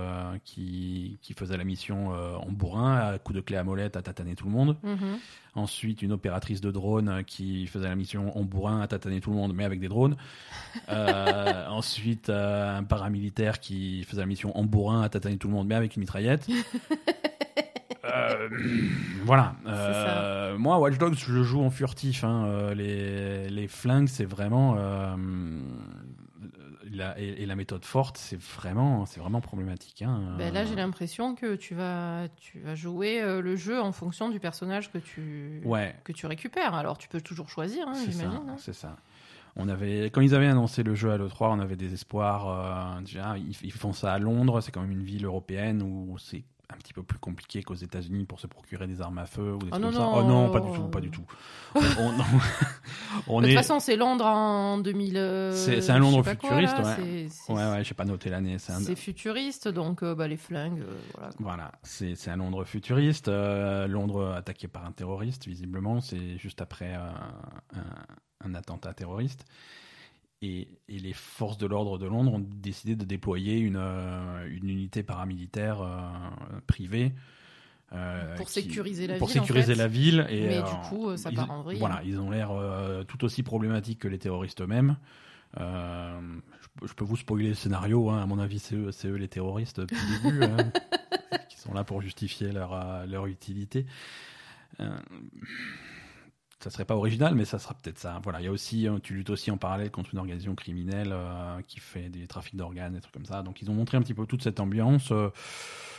qui, 0.44 1.18
qui 1.23 1.33
faisait 1.33 1.57
la 1.57 1.64
mission 1.64 2.11
en 2.11 2.51
bourrin 2.51 2.97
à 2.97 3.18
coup 3.18 3.33
de 3.33 3.40
clé 3.40 3.57
à 3.57 3.64
molette 3.64 3.97
à 3.97 4.03
tataner 4.03 4.35
tout 4.35 4.47
le 4.47 4.53
monde. 4.53 4.77
Mhm. 4.83 4.98
Mhm. 5.01 5.19
Ensuite, 5.55 6.03
une 6.03 6.13
opératrice 6.13 6.61
de 6.61 6.71
drone 6.71 7.25
qui 7.27 7.67
faisait 7.67 7.89
la 7.89 7.97
mission 7.97 8.37
en 8.39 8.45
bourrin 8.45 8.81
à 8.81 8.87
tataner 8.87 9.21
tout 9.21 9.31
le 9.31 9.37
monde, 9.37 9.55
mais 9.55 9.65
avec 9.65 9.81
des 9.81 9.89
drones. 9.89 10.17
Euh, 10.89 11.67
ensuite, 11.69 12.29
euh, 12.29 12.79
un 12.79 12.85
paramilitaire 12.85 13.59
qui 13.59 14.05
faisait 14.05 14.21
la 14.21 14.27
mission 14.27 14.57
en 14.57 14.65
bourrin 14.65 15.03
à 15.03 15.09
tataner 15.09 15.37
tout 15.37 15.49
le 15.49 15.55
monde, 15.55 15.67
mais 15.67 15.75
avec 15.75 15.97
une 15.97 16.01
mitraillette. 16.01 16.47
Euh, 18.05 18.49
voilà. 19.25 19.55
moi, 20.57 20.79
Watch 20.79 20.97
Dogs, 20.97 21.15
je 21.15 21.43
joue 21.43 21.61
en 21.61 21.69
furtif. 21.69 22.25
Hein. 22.25 22.73
Les, 22.75 23.51
les, 23.51 23.69
flingues, 23.69 24.09
c'est 24.09 24.25
vraiment 24.25 24.77
et, 27.16 27.46
la 27.46 27.57
méthode 27.57 27.85
forte, 27.85 28.16
c'est 28.18 28.40
vraiment, 28.40 29.07
c'est 29.07 29.20
vraiment 29.20 29.40
problématique. 29.40 30.03
Hein. 30.03 30.35
Ben 30.38 30.53
là, 30.53 30.64
j'ai 30.64 30.74
l'impression 30.74 31.35
que 31.35 31.55
tu 31.55 31.74
vas, 31.74 32.29
tu 32.37 32.61
vas 32.61 32.74
jouer 32.74 33.22
euh, 33.22 33.40
le 33.40 33.57
jeu 33.57 33.81
en 33.81 33.92
fonction 33.92 34.29
du 34.29 34.40
personnage 34.40 34.90
que 34.90 34.98
tu, 34.98 35.62
que 36.05 36.12
tu 36.12 36.27
récupères. 36.27 36.74
Alors, 36.74 36.98
tu 36.98 37.09
peux 37.09 37.20
toujours 37.20 37.48
choisir, 37.48 37.88
hein, 37.88 37.94
j'imagine. 37.94 38.48
Hein. 38.48 38.57
C'est 38.59 38.74
ça. 38.74 38.96
On 39.57 39.68
avait, 39.68 40.07
quand 40.07 40.20
ils 40.20 40.35
avaient 40.35 40.46
annoncé 40.46 40.83
le 40.83 40.94
jeu 40.94 41.11
à 41.11 41.18
l'E3, 41.18 41.48
on 41.51 41.59
avait 41.59 41.77
des 41.77 41.92
espoirs. 41.92 42.48
Euh, 42.48 43.01
déjà, 43.01 43.37
ils, 43.37 43.72
font 43.72 43.92
ça 43.92 44.12
à 44.12 44.18
Londres, 44.18 44.61
c'est 44.61 44.70
quand 44.70 44.83
même 44.83 44.92
une 44.92 45.03
ville 45.03 45.24
européenne 45.24 45.83
où 45.83 46.16
c'est 46.18 46.44
un 46.70 46.77
petit 46.77 46.92
peu 46.92 47.03
plus 47.03 47.18
compliqué 47.18 47.62
qu'aux 47.62 47.74
États-Unis 47.74 48.24
pour 48.24 48.40
se 48.40 48.46
procurer 48.46 48.87
des 48.87 49.01
armes 49.01 49.18
à 49.18 49.27
feu 49.27 49.55
ou 49.55 49.59
des 49.59 49.70
oh 49.72 49.79
non, 49.79 49.88
comme 49.88 49.96
ça. 49.96 50.09
Oh 50.14 50.22
non, 50.22 50.51
pas 50.51 50.61
du 50.61 50.70
tout, 50.70 50.88
pas 50.88 51.01
du 51.01 51.11
tout. 51.11 51.24
On, 51.74 52.12
de 53.29 53.47
toute 53.47 53.55
façon, 53.55 53.81
c'est 53.81 53.97
Londres 53.97 54.27
en 54.27 54.79
2000. 54.79 55.16
Euh, 55.16 55.53
c'est 55.53 55.90
un 55.90 55.99
Londres 55.99 56.25
futuriste, 56.25 56.77
ouais. 56.79 57.29
ouais, 57.49 57.71
ouais, 57.71 57.85
j'ai 57.85 57.94
pas 57.94 58.05
noté 58.05 58.31
l'année. 58.31 58.57
C'est 58.59 58.97
futuriste, 58.97 59.68
donc 59.68 60.03
euh, 60.03 60.14
bah, 60.14 60.29
les 60.29 60.37
flingues, 60.37 60.81
euh, 60.81 60.94
voilà. 61.14 61.31
Voilà, 61.38 61.73
c'est 61.83 62.29
un 62.29 62.37
Londres 62.37 62.64
futuriste. 62.64 63.29
Londres 63.29 64.35
attaqué 64.37 64.68
par 64.68 64.85
un 64.85 64.92
terroriste, 64.92 65.47
visiblement, 65.47 66.01
c'est 66.01 66.38
juste 66.38 66.61
après 66.61 66.94
un, 66.94 67.14
un 68.44 68.55
attentat 68.55 68.94
terroriste. 68.94 69.44
Et, 70.40 70.68
les 70.88 71.12
forces 71.12 71.59
de 71.59 71.66
l'ordre 71.66 71.99
de 71.99 72.07
Londres 72.07 72.35
ont 72.35 72.38
décidé 72.38 72.94
de 72.94 73.05
déployer 73.05 73.59
une, 73.59 73.77
euh, 73.77 74.49
une 74.49 74.68
unité 74.68 75.03
paramilitaire 75.03 75.81
euh, 75.83 76.61
privée. 76.66 77.12
Euh, 77.94 78.37
pour 78.37 78.51
sécuriser 78.51 79.07
la 79.07 79.16
pour 79.16 79.29
ville. 79.29 79.40
sécuriser 79.40 79.74
la 79.74 79.88
ville. 79.88 80.27
Et, 80.29 80.46
Mais 80.46 80.62
du 80.62 80.88
coup, 80.88 81.16
ça 81.16 81.31
part 81.31 81.51
en 81.51 81.62
vrille. 81.62 81.79
Voilà, 81.79 82.03
ils 82.05 82.18
ont 82.20 82.31
l'air 82.31 82.51
tout 83.07 83.24
aussi 83.24 83.42
problématiques 83.42 84.01
que 84.01 84.09
les 84.09 84.18
terroristes 84.18 84.61
eux-mêmes. 84.61 84.96
Je, 85.57 86.92
peux 86.94 87.05
vous 87.05 87.16
spoiler 87.16 87.48
le 87.48 87.55
scénario, 87.55 88.11
hein. 88.11 88.22
à 88.22 88.27
mon 88.27 88.38
avis, 88.38 88.59
c'est 88.59 88.77
eux, 88.77 88.90
eux, 89.05 89.14
les 89.14 89.29
terroristes 89.29 89.81
depuis 89.81 89.96
le 89.96 90.31
début, 90.31 90.44
hein, 90.44 90.70
qui 91.48 91.59
sont 91.59 91.74
là 91.74 91.83
pour 91.83 92.01
justifier 92.03 92.53
leur, 92.53 93.07
leur 93.07 93.27
utilité 93.27 93.87
ça 96.61 96.70
serait 96.70 96.85
pas 96.85 96.96
original, 96.96 97.35
mais 97.35 97.44
ça 97.44 97.59
sera 97.59 97.74
peut-être 97.74 97.98
ça. 97.98 98.20
Voilà, 98.22 98.40
il 98.40 98.44
y 98.44 98.48
a 98.48 98.53
aussi, 98.53 98.88
euh, 98.88 98.98
tu 99.01 99.14
luttes 99.14 99.31
aussi 99.31 99.51
en 99.51 99.57
parallèle 99.57 99.90
contre 99.90 100.11
une 100.12 100.18
organisation 100.18 100.55
criminelle 100.55 101.11
euh, 101.12 101.61
qui 101.66 101.79
fait 101.79 102.09
des 102.09 102.27
trafics 102.27 102.57
d'organes, 102.57 102.94
des 102.94 103.01
trucs 103.01 103.14
comme 103.14 103.24
ça. 103.24 103.42
Donc 103.42 103.62
ils 103.62 103.70
ont 103.70 103.74
montré 103.74 103.96
un 103.96 104.03
petit 104.03 104.14
peu 104.14 104.27
toute 104.27 104.42
cette 104.42 104.59
ambiance. 104.59 105.12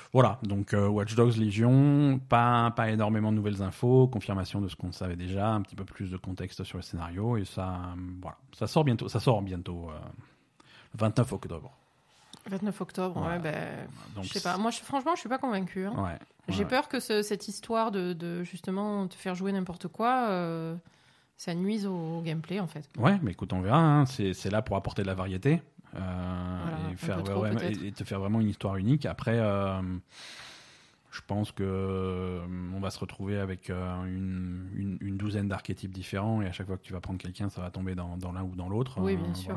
Euh, 0.09 0.13
voilà, 0.13 0.39
donc 0.43 0.73
Watch 0.73 1.15
Dogs 1.15 1.37
Legion, 1.37 2.19
pas, 2.29 2.71
pas 2.71 2.89
énormément 2.89 3.31
de 3.31 3.37
nouvelles 3.37 3.61
infos, 3.61 4.07
confirmation 4.07 4.61
de 4.61 4.67
ce 4.67 4.75
qu'on 4.75 4.91
savait 4.91 5.15
déjà, 5.15 5.49
un 5.49 5.61
petit 5.61 5.75
peu 5.75 5.85
plus 5.85 6.09
de 6.09 6.17
contexte 6.17 6.63
sur 6.63 6.77
le 6.77 6.83
scénario, 6.83 7.37
et 7.37 7.45
ça, 7.45 7.79
voilà, 8.21 8.37
ça 8.57 8.67
sort 8.67 8.83
bientôt, 8.83 9.07
ça 9.07 9.19
sort 9.19 9.41
bientôt, 9.41 9.89
le 10.93 10.99
29 10.99 11.31
octobre. 11.33 11.71
29 12.49 12.81
octobre, 12.81 13.27
ouais, 13.27 13.39
ben, 13.39 13.87
je 14.21 14.27
sais 14.29 14.41
pas. 14.41 14.57
Moi, 14.57 14.71
je, 14.71 14.79
franchement, 14.79 15.11
je 15.15 15.19
suis 15.19 15.29
pas 15.29 15.37
convaincu. 15.37 15.85
Hein. 15.85 15.93
Ouais. 15.97 16.17
J'ai 16.47 16.65
peur 16.65 16.87
que 16.87 16.99
cette 16.99 17.47
histoire 17.47 17.91
de, 17.91 18.43
justement 18.43 19.07
te 19.07 19.15
faire 19.15 19.35
jouer 19.35 19.51
n'importe 19.51 19.87
quoi, 19.87 20.29
euh, 20.29 20.75
ça 21.37 21.53
nuise 21.53 21.85
au, 21.85 22.21
gameplay 22.21 22.59
en 22.59 22.67
fait. 22.67 22.89
Ouais, 22.97 23.17
mais 23.21 23.31
écoute, 23.31 23.53
on 23.53 23.61
verra. 23.61 23.79
Hein. 23.79 24.05
C'est 24.05 24.49
là 24.49 24.61
pour 24.61 24.75
apporter 24.75 25.03
de 25.03 25.07
la 25.07 25.13
variété 25.13 25.61
euh, 25.95 26.91
et, 26.91 26.95
faire 26.95 27.19
et, 27.83 27.91
te 27.91 28.03
faire 28.03 28.19
vraiment 28.19 28.41
une 28.41 28.49
histoire 28.49 28.75
unique. 28.75 29.05
Après, 29.05 29.39
euh, 29.39 29.81
je 31.11 31.21
pense 31.27 31.51
que 31.51 32.41
on 32.75 32.79
va 32.79 32.89
se 32.89 32.99
retrouver 32.99 33.39
avec 33.39 33.69
une, 33.69 34.97
une, 35.01 35.17
douzaine 35.17 35.47
d'archétypes 35.47 35.91
différents 35.91 36.41
et 36.41 36.47
à 36.47 36.51
chaque 36.51 36.67
fois 36.67 36.77
que 36.77 36.83
tu 36.83 36.93
vas 36.93 37.01
prendre 37.01 37.19
quelqu'un, 37.19 37.49
ça 37.49 37.61
va 37.61 37.71
tomber 37.71 37.95
dans, 37.95 38.17
dans 38.17 38.31
l'un 38.31 38.43
ou 38.43 38.55
dans 38.55 38.69
l'autre. 38.69 38.99
Oui, 39.01 39.15
bien 39.15 39.33
sûr. 39.33 39.55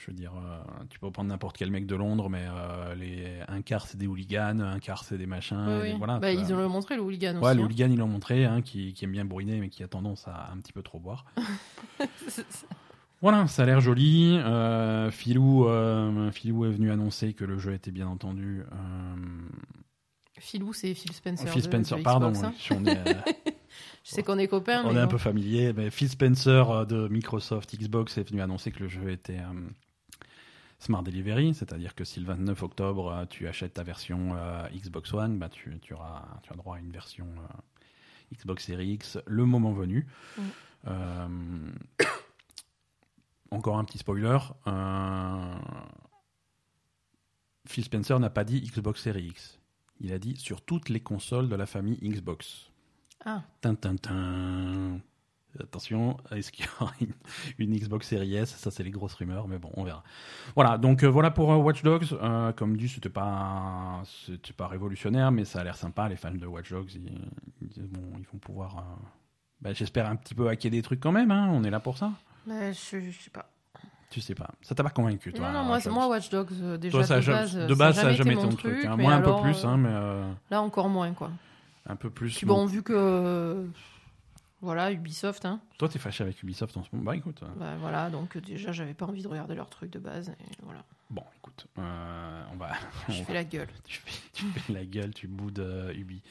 Je 0.00 0.06
veux 0.06 0.14
dire, 0.14 0.32
euh, 0.34 0.62
tu 0.88 0.98
peux 0.98 1.10
prendre 1.10 1.28
n'importe 1.28 1.58
quel 1.58 1.70
mec 1.70 1.84
de 1.84 1.94
Londres, 1.94 2.30
mais 2.30 2.46
euh, 2.48 2.94
les, 2.94 3.38
un 3.48 3.60
quart 3.60 3.86
c'est 3.86 3.98
des 3.98 4.06
hooligans, 4.06 4.58
un 4.58 4.78
quart 4.78 5.04
c'est 5.04 5.18
des 5.18 5.26
machins. 5.26 5.94
voilà, 5.98 6.18
bah, 6.18 6.32
ils 6.32 6.54
ont 6.54 6.68
montré 6.70 6.96
le 6.96 7.02
hooligan 7.02 7.36
aussi. 7.36 7.44
Ouais, 7.44 7.54
le 7.54 7.60
hein. 7.60 7.64
hooligan 7.64 7.90
ils 7.90 7.98
l'ont 7.98 8.06
montré, 8.06 8.46
hein, 8.46 8.62
qui, 8.62 8.94
qui, 8.94 9.04
aime 9.04 9.12
bien 9.12 9.26
bourriner, 9.26 9.60
mais 9.60 9.68
qui 9.68 9.82
a 9.82 9.88
tendance 9.88 10.26
à 10.26 10.48
un 10.54 10.56
petit 10.56 10.72
peu 10.72 10.80
trop 10.82 10.98
boire. 10.98 11.26
voilà, 13.20 13.46
ça 13.46 13.62
a 13.62 13.66
l'air 13.66 13.80
joli. 13.80 14.38
Euh, 14.38 15.10
Philou, 15.10 15.66
euh, 15.66 16.30
Philou 16.30 16.64
est 16.64 16.70
venu 16.70 16.90
annoncer 16.90 17.34
que 17.34 17.44
le 17.44 17.58
jeu 17.58 17.74
était 17.74 17.90
bien 17.90 18.06
entendu. 18.06 18.62
Philou, 20.38 20.72
c'est 20.72 20.94
Phil 20.94 21.12
Spencer. 21.12 21.48
Phil 21.48 21.62
Spencer, 21.62 22.02
pardon. 22.02 22.32
Hein. 22.42 22.52
Je 24.02 24.10
sais 24.10 24.22
qu'on 24.22 24.38
est 24.38 24.48
copains. 24.48 24.82
On 24.86 24.96
est 24.96 25.00
un 25.00 25.06
peu 25.06 25.18
familier, 25.18 25.72
mais 25.74 25.90
Phil 25.90 26.08
Spencer 26.08 26.86
de 26.86 27.08
Microsoft 27.08 27.76
Xbox 27.76 28.16
est 28.16 28.28
venu 28.28 28.40
annoncer 28.40 28.72
que 28.72 28.82
le 28.82 28.88
jeu 28.88 29.10
était 29.10 29.40
Smart 30.80 31.02
Delivery, 31.02 31.54
c'est-à-dire 31.54 31.94
que 31.94 32.04
si 32.04 32.20
le 32.20 32.26
29 32.26 32.62
octobre 32.62 33.12
euh, 33.12 33.26
tu 33.26 33.46
achètes 33.46 33.74
ta 33.74 33.82
version 33.82 34.34
euh, 34.34 34.66
Xbox 34.70 35.12
One, 35.12 35.38
bah, 35.38 35.50
tu, 35.50 35.78
tu, 35.80 35.92
auras, 35.92 36.24
tu 36.42 36.52
as 36.52 36.56
droit 36.56 36.76
à 36.76 36.78
une 36.78 36.90
version 36.90 37.26
euh, 37.26 38.34
Xbox 38.34 38.64
Series 38.64 38.92
X 38.92 39.18
le 39.26 39.44
moment 39.44 39.72
venu. 39.72 40.06
Mm. 40.38 40.42
Encore 43.50 43.78
un 43.78 43.84
petit 43.84 43.98
spoiler. 43.98 44.38
Phil 47.66 47.84
Spencer 47.84 48.18
n'a 48.18 48.30
pas 48.30 48.44
dit 48.44 48.60
Xbox 48.60 49.02
Series 49.02 49.28
X. 49.28 49.60
Il 50.00 50.12
a 50.12 50.18
dit 50.18 50.36
sur 50.36 50.62
toutes 50.62 50.88
les 50.88 51.00
consoles 51.00 51.48
de 51.48 51.56
la 51.56 51.66
famille 51.66 51.98
Xbox. 52.02 52.70
Ah. 53.24 53.42
Attention, 55.58 56.16
est-ce 56.30 56.52
qu'il 56.52 56.64
y 56.64 56.68
aura 56.80 56.92
une, 57.58 57.76
Xbox 57.76 58.06
Series 58.06 58.36
S? 58.36 58.50
Ça, 58.56 58.70
c'est 58.70 58.82
les 58.82 58.90
grosses 58.90 59.14
rumeurs, 59.14 59.48
mais 59.48 59.58
bon, 59.58 59.70
on 59.74 59.84
verra. 59.84 60.04
Voilà, 60.54 60.78
donc 60.78 61.02
euh, 61.02 61.08
voilà 61.08 61.30
pour 61.30 61.52
euh, 61.52 61.56
Watch 61.56 61.82
Dogs. 61.82 62.06
Euh, 62.12 62.52
comme 62.52 62.76
dit, 62.76 62.88
c'était 62.88 63.08
pas, 63.08 64.02
c'était 64.26 64.52
pas 64.52 64.68
révolutionnaire, 64.68 65.32
mais 65.32 65.44
ça 65.44 65.60
a 65.60 65.64
l'air 65.64 65.76
sympa. 65.76 66.08
Les 66.08 66.16
fans 66.16 66.30
de 66.30 66.46
Watch 66.46 66.70
Dogs, 66.70 66.94
ils, 66.94 67.18
ils, 67.62 68.26
vont 68.32 68.38
pouvoir, 68.38 68.84
bah, 69.60 69.72
j'espère, 69.72 70.08
un 70.08 70.16
petit 70.16 70.34
peu 70.34 70.48
hacker 70.48 70.70
des 70.70 70.82
trucs 70.82 71.00
quand 71.00 71.12
même. 71.12 71.32
Hein. 71.32 71.50
on 71.52 71.64
est 71.64 71.70
là 71.70 71.80
pour 71.80 71.98
ça. 71.98 72.12
Bah, 72.46 72.72
je, 72.72 73.00
je 73.00 73.22
sais 73.22 73.30
pas. 73.30 73.50
Tu 74.10 74.20
sais 74.20 74.34
pas. 74.34 74.50
Ça 74.62 74.74
t'a 74.74 74.82
pas 74.82 74.90
convaincu, 74.90 75.32
toi 75.32 75.46
Non, 75.46 75.52
non, 75.52 75.64
moi, 75.64 75.76
Watch 75.76 75.86
moi, 75.86 76.08
Watch 76.08 76.30
Dogs, 76.30 76.52
déjà, 76.78 76.98
de, 77.02 77.26
base, 77.26 77.56
de 77.56 77.74
base, 77.74 77.96
ça 77.96 78.04
n'a 78.04 78.12
jamais 78.12 78.34
été 78.34 78.42
ton 78.42 78.48
truc. 78.56 78.84
hein. 78.84 78.96
Moi, 78.96 79.12
un 79.12 79.20
peu 79.20 79.36
plus, 79.42 79.64
hein, 79.64 79.76
mais. 79.76 79.92
Là, 80.50 80.62
encore 80.62 80.88
moins, 80.88 81.12
quoi. 81.12 81.30
Un 81.86 81.96
peu 81.96 82.10
plus. 82.10 82.36
Puis 82.36 82.46
bon, 82.46 82.66
vu 82.66 82.82
que 82.82 83.66
voilà, 84.62 84.92
Ubisoft. 84.92 85.46
Hein. 85.46 85.60
Toi, 85.78 85.88
t'es 85.88 85.98
fâché 85.98 86.22
avec 86.22 86.42
Ubisoft 86.42 86.76
en 86.76 86.82
ce 86.82 86.88
moment 86.92 87.04
Bah 87.04 87.16
écoute. 87.16 87.40
Euh. 87.42 87.46
Bah 87.56 87.76
voilà, 87.80 88.10
donc 88.10 88.36
euh, 88.36 88.40
déjà, 88.40 88.72
j'avais 88.72 88.92
pas 88.92 89.06
envie 89.06 89.22
de 89.22 89.28
regarder 89.28 89.54
leur 89.54 89.70
truc 89.70 89.90
de 89.90 89.98
base. 89.98 90.28
Et 90.28 90.52
voilà. 90.62 90.84
Bon, 91.08 91.24
écoute, 91.38 91.66
euh, 91.78 92.42
on 92.52 92.56
va. 92.56 92.72
Je 93.08 93.22
fais 93.22 93.32
la 93.32 93.44
gueule. 93.44 93.68
Tu 93.84 94.00
fais, 94.00 94.72
la 94.72 94.84
gueule, 94.84 95.12
tu 95.14 95.28
boudes 95.28 95.64
Ubi. 95.94 96.22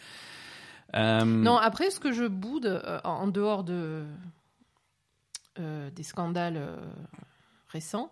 Non, 0.93 1.57
après, 1.57 1.89
ce 1.89 1.99
que 1.99 2.11
je 2.11 2.25
boude, 2.25 2.81
en 3.03 3.27
dehors 3.27 3.63
de, 3.63 4.05
des 5.59 6.03
scandales 6.03 6.61
récents, 7.69 8.11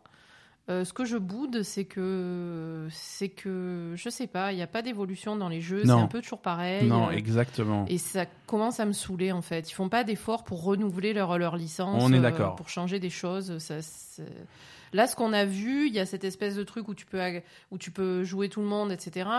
euh, 0.70 0.84
ce 0.84 0.92
que 0.92 1.06
je 1.06 1.16
boude, 1.16 1.64
c'est 1.64 1.86
que, 1.86 2.88
c'est 2.92 3.30
que, 3.30 3.94
je 3.96 4.10
sais 4.10 4.28
pas, 4.28 4.52
il 4.52 4.58
n'y 4.58 4.62
a 4.62 4.68
pas 4.68 4.82
d'évolution 4.82 5.38
dans 5.38 5.48
les 5.48 5.62
jeux, 5.62 5.84
c'est 5.86 5.92
un 5.92 6.08
peu 6.08 6.22
toujours 6.22 6.42
pareil. 6.42 6.86
Non, 6.86 7.08
euh, 7.08 7.12
exactement. 7.12 7.86
Et 7.88 7.98
ça 7.98 8.26
commence 8.48 8.82
à 8.82 8.86
me 8.86 8.92
saouler 8.92 9.32
en 9.32 9.42
fait. 9.42 9.72
Ils 9.72 9.74
font 9.74 9.88
pas 9.88 10.04
d'efforts 10.04 10.44
pour 10.44 10.64
renouveler 10.64 11.14
leur, 11.14 11.38
leur 11.38 11.56
licence. 11.56 12.04
On 12.04 12.12
est 12.12 12.18
euh, 12.18 12.22
d'accord. 12.22 12.58
pour 12.58 12.68
changer 12.68 13.00
des 13.00 13.10
choses. 13.10 13.60
Ça, 13.60 13.76
Là, 14.94 15.08
ce 15.08 15.16
qu'on 15.16 15.32
a 15.32 15.46
vu, 15.46 15.88
il 15.88 15.94
y 15.94 16.00
a 16.00 16.06
cette 16.06 16.24
espèce 16.24 16.56
de 16.56 16.64
truc 16.64 16.88
où 16.90 16.96
tu 16.96 17.06
peux, 17.06 17.22
où 17.72 17.78
tu 17.78 17.92
peux 17.92 18.24
jouer 18.24 18.50
tout 18.50 18.62
le 18.62 18.68
monde, 18.68 18.92
etc 18.92 19.30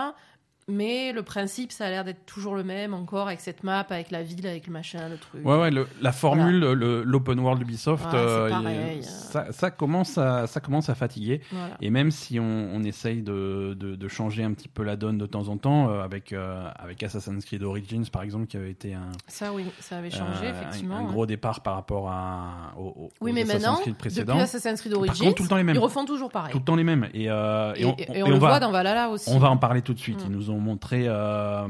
mais 0.69 1.11
le 1.11 1.23
principe, 1.23 1.71
ça 1.71 1.87
a 1.87 1.89
l'air 1.89 2.03
d'être 2.03 2.25
toujours 2.25 2.55
le 2.55 2.63
même, 2.63 2.93
encore 2.93 3.27
avec 3.27 3.41
cette 3.41 3.63
map, 3.63 3.85
avec 3.89 4.11
la 4.11 4.23
ville, 4.23 4.45
avec 4.47 4.67
le 4.67 4.73
machin, 4.73 5.09
le 5.09 5.17
truc. 5.17 5.45
Ouais, 5.45 5.57
ouais, 5.57 5.71
la 6.01 6.11
formule, 6.11 6.59
l'open 6.59 7.39
world 7.39 7.61
Ubisoft, 7.61 8.05
euh, 8.13 9.01
ça, 9.01 9.51
ça, 9.51 9.71
commence 9.71 10.17
à, 10.17 10.47
ça 10.47 10.59
commence 10.59 10.89
à 10.89 10.95
fatiguer. 10.95 11.41
Et 11.81 11.89
même 11.89 12.11
si 12.11 12.39
on, 12.39 12.69
on 12.73 12.83
essaye 12.83 13.21
de, 13.21 13.75
de, 13.77 13.95
de, 13.95 14.07
changer 14.07 14.43
un 14.43 14.53
petit 14.53 14.67
peu 14.67 14.83
la 14.83 14.95
donne 14.95 15.17
de 15.17 15.25
temps 15.25 15.47
en 15.47 15.57
temps, 15.57 15.89
euh, 15.89 16.03
avec, 16.03 16.33
euh, 16.33 16.69
avec 16.77 17.01
Assassin's 17.03 17.43
Creed 17.45 17.63
Origins, 17.63 18.05
par 18.11 18.21
exemple, 18.21 18.47
qui 18.47 18.57
avait 18.57 18.71
été 18.71 18.93
un. 18.93 19.09
Ça, 19.27 19.51
oui, 19.51 19.65
ça 19.79 19.97
avait 19.97 20.11
changé, 20.11 20.47
effectivement. 20.47 20.97
Un, 20.97 21.03
gros 21.05 21.25
départ 21.25 21.61
par 21.61 21.75
rapport 21.75 22.09
à, 22.09 22.73
au, 22.77 23.09
oui, 23.21 23.33
mais 23.33 23.41
Assassin's 23.41 23.63
maintenant, 23.63 23.81
Creed 23.81 23.95
précédents. 23.95 24.33
Depuis 24.33 24.43
Assassin's 24.43 24.81
Creed 24.81 24.93
Origins, 24.93 25.33
tout 25.33 25.43
le 25.43 25.49
temps 25.49 25.57
les 25.57 25.63
mêmes. 25.63 25.75
ils 25.75 25.79
refont 25.79 26.05
toujours 26.05 26.29
pareil. 26.29 26.51
Tout 26.51 26.59
le 26.59 26.65
temps 26.65 26.75
les 26.75 26.83
mêmes. 26.83 27.09
Et, 27.13 27.23
et, 27.23 27.31
on, 27.31 27.95
et, 27.97 28.23
on, 28.23 28.29
le 28.29 28.37
voit 28.37 28.59
dans 28.59 28.71
Valhalla 28.71 29.09
aussi. 29.09 29.29
On 29.31 29.39
va 29.39 29.49
en 29.49 29.57
parler 29.57 29.81
tout 29.81 29.93
de 29.93 29.99
suite. 29.99 30.19
Ils 30.23 30.29
mm. 30.29 30.35
nous 30.35 30.49
ont 30.51 30.58
montré 30.59 31.05
euh, 31.07 31.67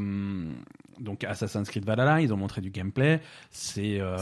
donc 1.00 1.24
Assassin's 1.24 1.70
Creed 1.70 1.86
Valhalla, 1.86 2.22
ils 2.22 2.34
ont 2.34 2.38
montré 2.38 2.62
du 2.62 2.70
gameplay. 2.70 3.22
C'est 3.52 4.00
euh. 4.00 4.18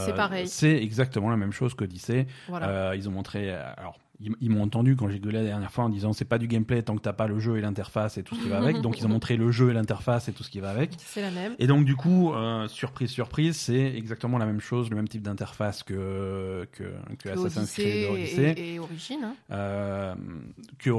C'est 0.46 0.76
exactement 0.76 1.30
la 1.30 1.36
même 1.36 1.52
chose 1.52 1.74
qu'Odyssey. 1.74 2.26
Euh, 2.50 2.94
ils 2.96 3.08
ont 3.08 3.12
montré. 3.12 3.52
Alors 3.52 3.98
ils, 4.20 4.50
m'ont 4.50 4.62
entendu 4.62 4.96
quand 4.96 5.08
j'ai 5.08 5.20
gueulé 5.20 5.38
la 5.38 5.44
dernière 5.44 5.70
fois 5.70 5.84
en 5.84 5.88
disant 5.88 6.12
c'est 6.12 6.24
pas 6.24 6.38
du 6.38 6.48
gameplay 6.48 6.82
tant 6.82 6.96
que 6.96 7.00
t'as 7.00 7.12
pas 7.12 7.28
le 7.28 7.38
jeu 7.38 7.56
et 7.56 7.60
l'interface 7.60 8.18
et 8.18 8.24
tout 8.24 8.34
ce 8.34 8.42
qui 8.42 8.48
va 8.48 8.58
avec. 8.58 8.80
donc 8.82 8.98
ils 8.98 9.06
ont 9.06 9.10
montré 9.10 9.36
le 9.36 9.52
jeu 9.52 9.70
et 9.70 9.72
l'interface 9.74 10.28
et 10.28 10.32
tout 10.32 10.42
ce 10.42 10.50
qui 10.50 10.58
va 10.58 10.70
avec. 10.70 10.90
C'est 10.98 11.22
la 11.22 11.30
même. 11.30 11.54
Et 11.60 11.68
donc 11.68 11.84
du 11.84 11.94
coup, 11.94 12.32
euh, 12.32 12.66
surprise 12.66 13.10
surprise, 13.10 13.56
c'est 13.56 13.94
exactement 13.96 14.38
la 14.38 14.46
même 14.46 14.60
chose, 14.60 14.90
le 14.90 14.96
même 14.96 15.06
type 15.06 15.22
d'interface 15.22 15.84
que 15.84 16.66
que, 16.72 16.84
que 17.18 17.28
Assassin's 17.28 17.72
Creed 17.72 18.10
Odyssey 18.10 18.54
et, 18.56 18.74
et 18.74 18.78
Origin. 18.80 19.18
Hein. 19.22 19.34
Euh, 19.52 20.14
que 20.78 20.90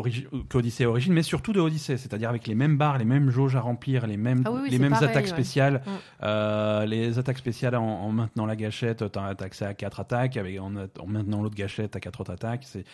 qu'Odyssey 0.47 0.83
et 0.83 0.87
Origin, 0.87 1.13
mais 1.13 1.23
surtout 1.23 1.51
de 1.51 1.59
Odyssey, 1.59 1.97
c'est-à-dire 1.97 2.29
avec 2.29 2.47
les 2.47 2.55
mêmes 2.55 2.77
barres, 2.77 2.97
les 2.97 3.05
mêmes 3.05 3.29
jauges 3.29 3.57
à 3.57 3.61
remplir, 3.61 4.07
les 4.07 4.17
mêmes 4.17 4.43
ah 4.45 4.51
les 4.69 4.79
mêmes 4.79 4.93
attaques 4.93 5.27
spéciales, 5.27 5.81
mm. 5.85 5.89
euh, 6.23 6.85
les 6.85 7.19
attaques 7.19 7.37
spéciales 7.37 7.75
en, 7.75 8.11
maintenant 8.11 8.45
la 8.45 8.55
gâchette, 8.55 9.11
t'as 9.11 9.35
accès 9.39 9.65
à 9.65 9.73
quatre 9.73 9.99
attaques, 9.99 10.37
avec 10.37 10.57
en, 10.59 10.73
en 10.75 11.07
maintenant 11.07 11.41
l'autre 11.41 11.55
gâchette 11.55 11.97
à 11.97 11.99
quatre 11.99 12.21
autres 12.21 12.31
attaques. 12.31 12.63
C'est 12.65 12.85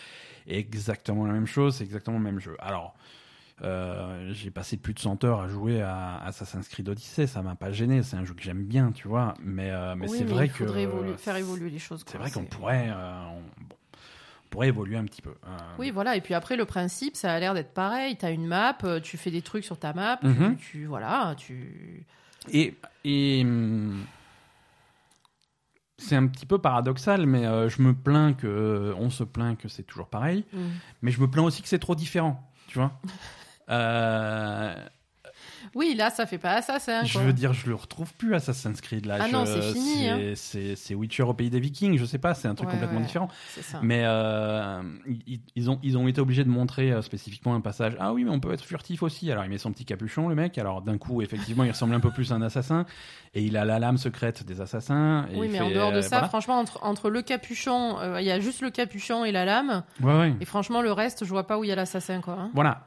exactement 0.48 1.26
la 1.26 1.34
même 1.34 1.48
chose, 1.48 1.76
c'est 1.76 1.84
exactement 1.84 2.18
le 2.18 2.24
même 2.24 2.40
jeu. 2.40 2.56
Alors, 2.60 2.96
euh, 3.62 4.34
j'ai 4.34 4.52
passé 4.52 4.76
plus 4.76 4.94
de 4.94 5.00
100 5.00 5.24
heures 5.24 5.40
à 5.40 5.48
jouer 5.48 5.82
à 5.82 6.22
Assassin's 6.26 6.68
Creed 6.68 6.90
Odyssey, 6.90 7.26
ça 7.26 7.42
m'a 7.42 7.56
pas 7.56 7.72
gêné, 7.72 8.04
c'est 8.04 8.18
un 8.18 8.26
jeu 8.26 8.34
que 8.34 8.44
j'aime 8.44 8.64
bien, 8.64 8.92
tu 8.92 9.08
vois, 9.08 9.34
mais, 9.40 9.72
euh, 9.72 9.96
mais 9.96 10.08
c'est 10.08 10.26
vrai 10.26 10.50
que. 10.50 10.64
Il 10.64 10.88
faudrait 10.90 11.18
faire 11.18 11.38
évoluer 11.38 11.70
les 11.70 11.80
choses. 11.80 12.04
C'est 12.06 12.18
vrai 12.18 12.32
qu'on 12.32 12.46
pourrait. 12.46 12.90
Euh, 12.90 13.40
pourrait 14.50 14.68
évoluer 14.68 14.96
un 14.96 15.06
petit 15.06 15.22
peu. 15.22 15.34
Oui, 15.80 15.92
voilà. 15.92 16.16
Et 16.16 16.22
puis 16.22 16.34
après, 16.34 16.56
le 16.56 16.66
principe, 16.66 17.16
ça 17.16 17.34
a 17.34 17.40
l'air 17.40 17.54
d'être 17.54 17.74
pareil. 17.74 18.16
Tu 18.16 18.26
as 18.26 18.32
une 18.32 18.46
map, 18.46 18.78
tu 19.04 19.18
fais 19.18 19.32
des 19.32 19.42
trucs 19.42 19.66
sur 19.66 19.78
ta 19.78 19.94
map, 19.94 20.18
tu, 20.22 20.28
mhm. 20.28 20.56
tu, 20.58 20.86
voilà, 20.86 21.36
tu. 21.38 22.06
Et, 22.52 22.76
et 23.04 23.42
hum, 23.44 24.06
c'est 25.98 26.16
un 26.16 26.28
petit 26.28 26.46
peu 26.46 26.58
paradoxal, 26.58 27.26
mais 27.26 27.46
euh, 27.46 27.70
je 27.70 27.82
me 27.82 27.94
plains 27.94 28.34
que 28.34 28.48
euh, 28.48 28.94
on 28.98 29.10
se 29.10 29.24
plaint 29.24 29.58
que 29.58 29.68
c'est 29.68 29.84
toujours 29.84 30.08
pareil, 30.08 30.46
mm. 30.52 30.60
mais 31.02 31.12
je 31.12 31.22
me 31.22 31.30
plains 31.30 31.44
aussi 31.44 31.62
que 31.62 31.68
c'est 31.68 31.80
trop 31.80 31.96
différent, 31.96 32.52
tu 32.68 32.78
vois. 32.78 32.92
euh, 33.70 34.76
oui, 35.76 35.94
là, 35.94 36.10
ça 36.10 36.26
fait 36.26 36.38
pas 36.38 36.54
Assassin. 36.54 37.04
Je 37.04 37.20
veux 37.20 37.34
dire, 37.34 37.52
je 37.54 37.68
le 37.68 37.76
retrouve 37.76 38.14
plus 38.14 38.34
Assassin's 38.34 38.80
Creed 38.80 39.06
là. 39.06 39.18
Ah 39.20 39.28
non, 39.28 39.46
c'est 39.46 39.62
fini. 39.62 40.08
Hein. 40.08 40.34
C'est 40.36 40.96
Witcher 40.96 41.24
au 41.24 41.34
pays 41.34 41.50
des 41.50 41.60
Vikings. 41.60 41.98
Je 41.98 42.06
sais 42.06 42.18
pas, 42.18 42.34
c'est 42.34 42.48
un 42.48 42.56
truc 42.56 42.70
complètement 42.70 43.02
différent. 43.02 43.28
Ça. 43.62 43.80
Mais 43.84 44.04
euh, 44.06 44.82
ils, 45.56 45.70
ont 45.70 45.80
ils 45.84 45.98
ont 45.98 46.08
été 46.08 46.22
obligés 46.22 46.46
de 46.46 46.50
montrer 46.50 46.94
euh, 46.94 47.02
spécifiquement 47.02 47.56
un 47.56 47.62
passage. 47.62 47.98
Ah 48.00 48.14
oui, 48.14 48.24
mais 48.24 48.32
on 48.32 48.40
peut 48.40 48.54
être 48.54 48.64
furtif 48.64 49.04
aussi. 49.04 49.30
Alors 49.30 49.44
il 49.44 49.50
met 49.50 49.58
son 49.58 49.74
petit 49.74 49.84
capuchon, 49.84 50.30
le 50.30 50.36
mec. 50.36 50.58
Alors 50.58 50.82
d'un 50.82 50.98
coup, 50.98 51.22
effectivement, 51.22 51.66
il 51.66 51.72
ressemble 51.72 51.94
un 51.94 52.00
peu 52.00 52.12
plus 52.12 52.32
à 52.32 52.36
un 52.36 52.42
assassin 52.42 52.86
et 53.34 53.44
il 53.44 53.58
a 53.58 53.66
la 53.66 53.78
lame 53.78 53.98
secrète 53.98 54.46
des 54.46 54.62
assassins. 54.62 55.28
oui, 55.36 55.50
mais 55.52 55.60
en 55.60 55.70
dehors 55.70 55.92
de 55.92 56.00
ça, 56.00 56.24
franchement, 56.30 56.58
entre, 56.58 56.82
entre 56.84 57.10
le 57.10 57.22
capuchon, 57.22 58.00
euh, 58.00 58.22
il 58.22 58.26
y 58.26 58.32
a 58.32 58.40
juste 58.40 58.62
le 58.62 58.70
capuchon 58.70 59.26
et 59.26 59.34
la 59.34 59.44
lame. 59.44 59.84
Ouais, 60.02 60.18
ouais. 60.18 60.34
Et 60.40 60.46
franchement, 60.46 60.82
le 60.82 60.94
reste, 60.94 61.26
je 61.26 61.30
vois 61.30 61.46
pas 61.46 61.60
où 61.60 61.66
il 61.66 61.68
y 61.68 61.74
a 61.74 61.76
l'assassin, 61.76 62.22
quoi. 62.22 62.38
Hein. 62.40 62.52
Voilà 62.54 62.86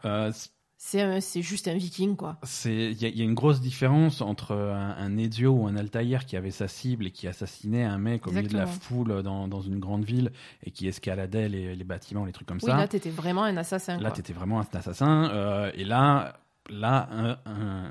c'est 0.81 1.43
juste 1.43 1.67
un 1.67 1.75
viking, 1.75 2.15
quoi. 2.15 2.37
Il 2.65 2.93
y, 2.93 3.09
y, 3.09 3.21
a 3.21 3.25
une 3.25 3.35
grosse 3.35 3.61
différence 3.61 4.21
entre 4.21 4.55
un, 4.55 4.95
un, 4.97 5.19
Ezio 5.19 5.51
ou 5.51 5.67
un 5.67 5.75
Altaïr 5.77 6.25
qui 6.25 6.37
avait 6.37 6.53
sa 6.53 6.69
cible 6.69 7.09
et 7.09 7.11
qui 7.11 7.27
assassinait 7.27 7.83
un 7.83 7.99
mec 7.99 8.29
au 8.29 8.31
milieu 8.31 8.47
de 8.47 8.57
la 8.57 8.67
foule 8.67 9.23
dans, 9.25 9.49
dans, 9.49 9.61
une 9.61 9.81
grande 9.81 10.05
ville 10.05 10.31
et 10.63 10.71
qui 10.71 10.87
escaladait 10.87 11.49
les, 11.49 11.75
les 11.75 11.85
bâtiments, 11.85 12.25
les 12.25 12.33
trucs 12.33 12.47
comme 12.47 12.61
oui, 12.63 12.71
ça. 12.71 12.77
là, 12.77 12.87
t'étais 12.87 13.11
vraiment 13.11 13.43
un 13.43 13.57
assassin. 13.57 13.99
Là, 13.99 14.13
t'étais 14.13 14.33
vraiment 14.33 14.61
un 14.61 14.67
assassin. 14.73 15.31
Euh, 15.33 15.73
et 15.75 15.85
là, 15.85 16.39
là 16.71 17.09
un, 17.11 17.91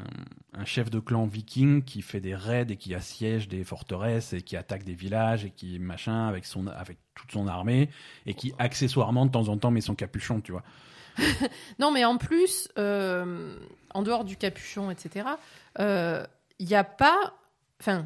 un, 0.53 0.65
chef 0.65 0.89
de 0.89 0.99
clan 0.99 1.25
viking 1.25 1.83
qui 1.83 2.01
fait 2.01 2.21
des 2.21 2.35
raids 2.35 2.67
et 2.69 2.77
qui 2.77 2.95
assiège 2.95 3.49
des 3.49 3.65
forteresses 3.65 4.31
et 4.31 4.41
qui 4.41 4.55
attaque 4.55 4.85
des 4.85 4.95
villages 4.95 5.43
et 5.43 5.49
qui 5.49 5.77
machin 5.79 6.27
avec, 6.27 6.45
son, 6.45 6.67
avec 6.67 6.99
toute 7.15 7.33
son 7.33 7.47
armée 7.47 7.89
et 8.25 8.33
qui 8.33 8.53
accessoirement 8.59 9.25
de 9.25 9.31
temps 9.31 9.49
en 9.49 9.57
temps 9.57 9.71
met 9.71 9.81
son 9.81 9.95
capuchon, 9.95 10.39
tu 10.39 10.53
vois. 10.53 10.63
non, 11.79 11.91
mais 11.91 12.05
en 12.05 12.17
plus, 12.17 12.69
euh, 12.77 13.55
en 13.93 14.03
dehors 14.03 14.23
du 14.23 14.37
capuchon, 14.37 14.91
etc., 14.91 15.27
il 15.77 15.81
euh, 15.81 16.23
n'y 16.59 16.75
a 16.75 16.83
pas. 16.83 17.33
Enfin. 17.79 18.05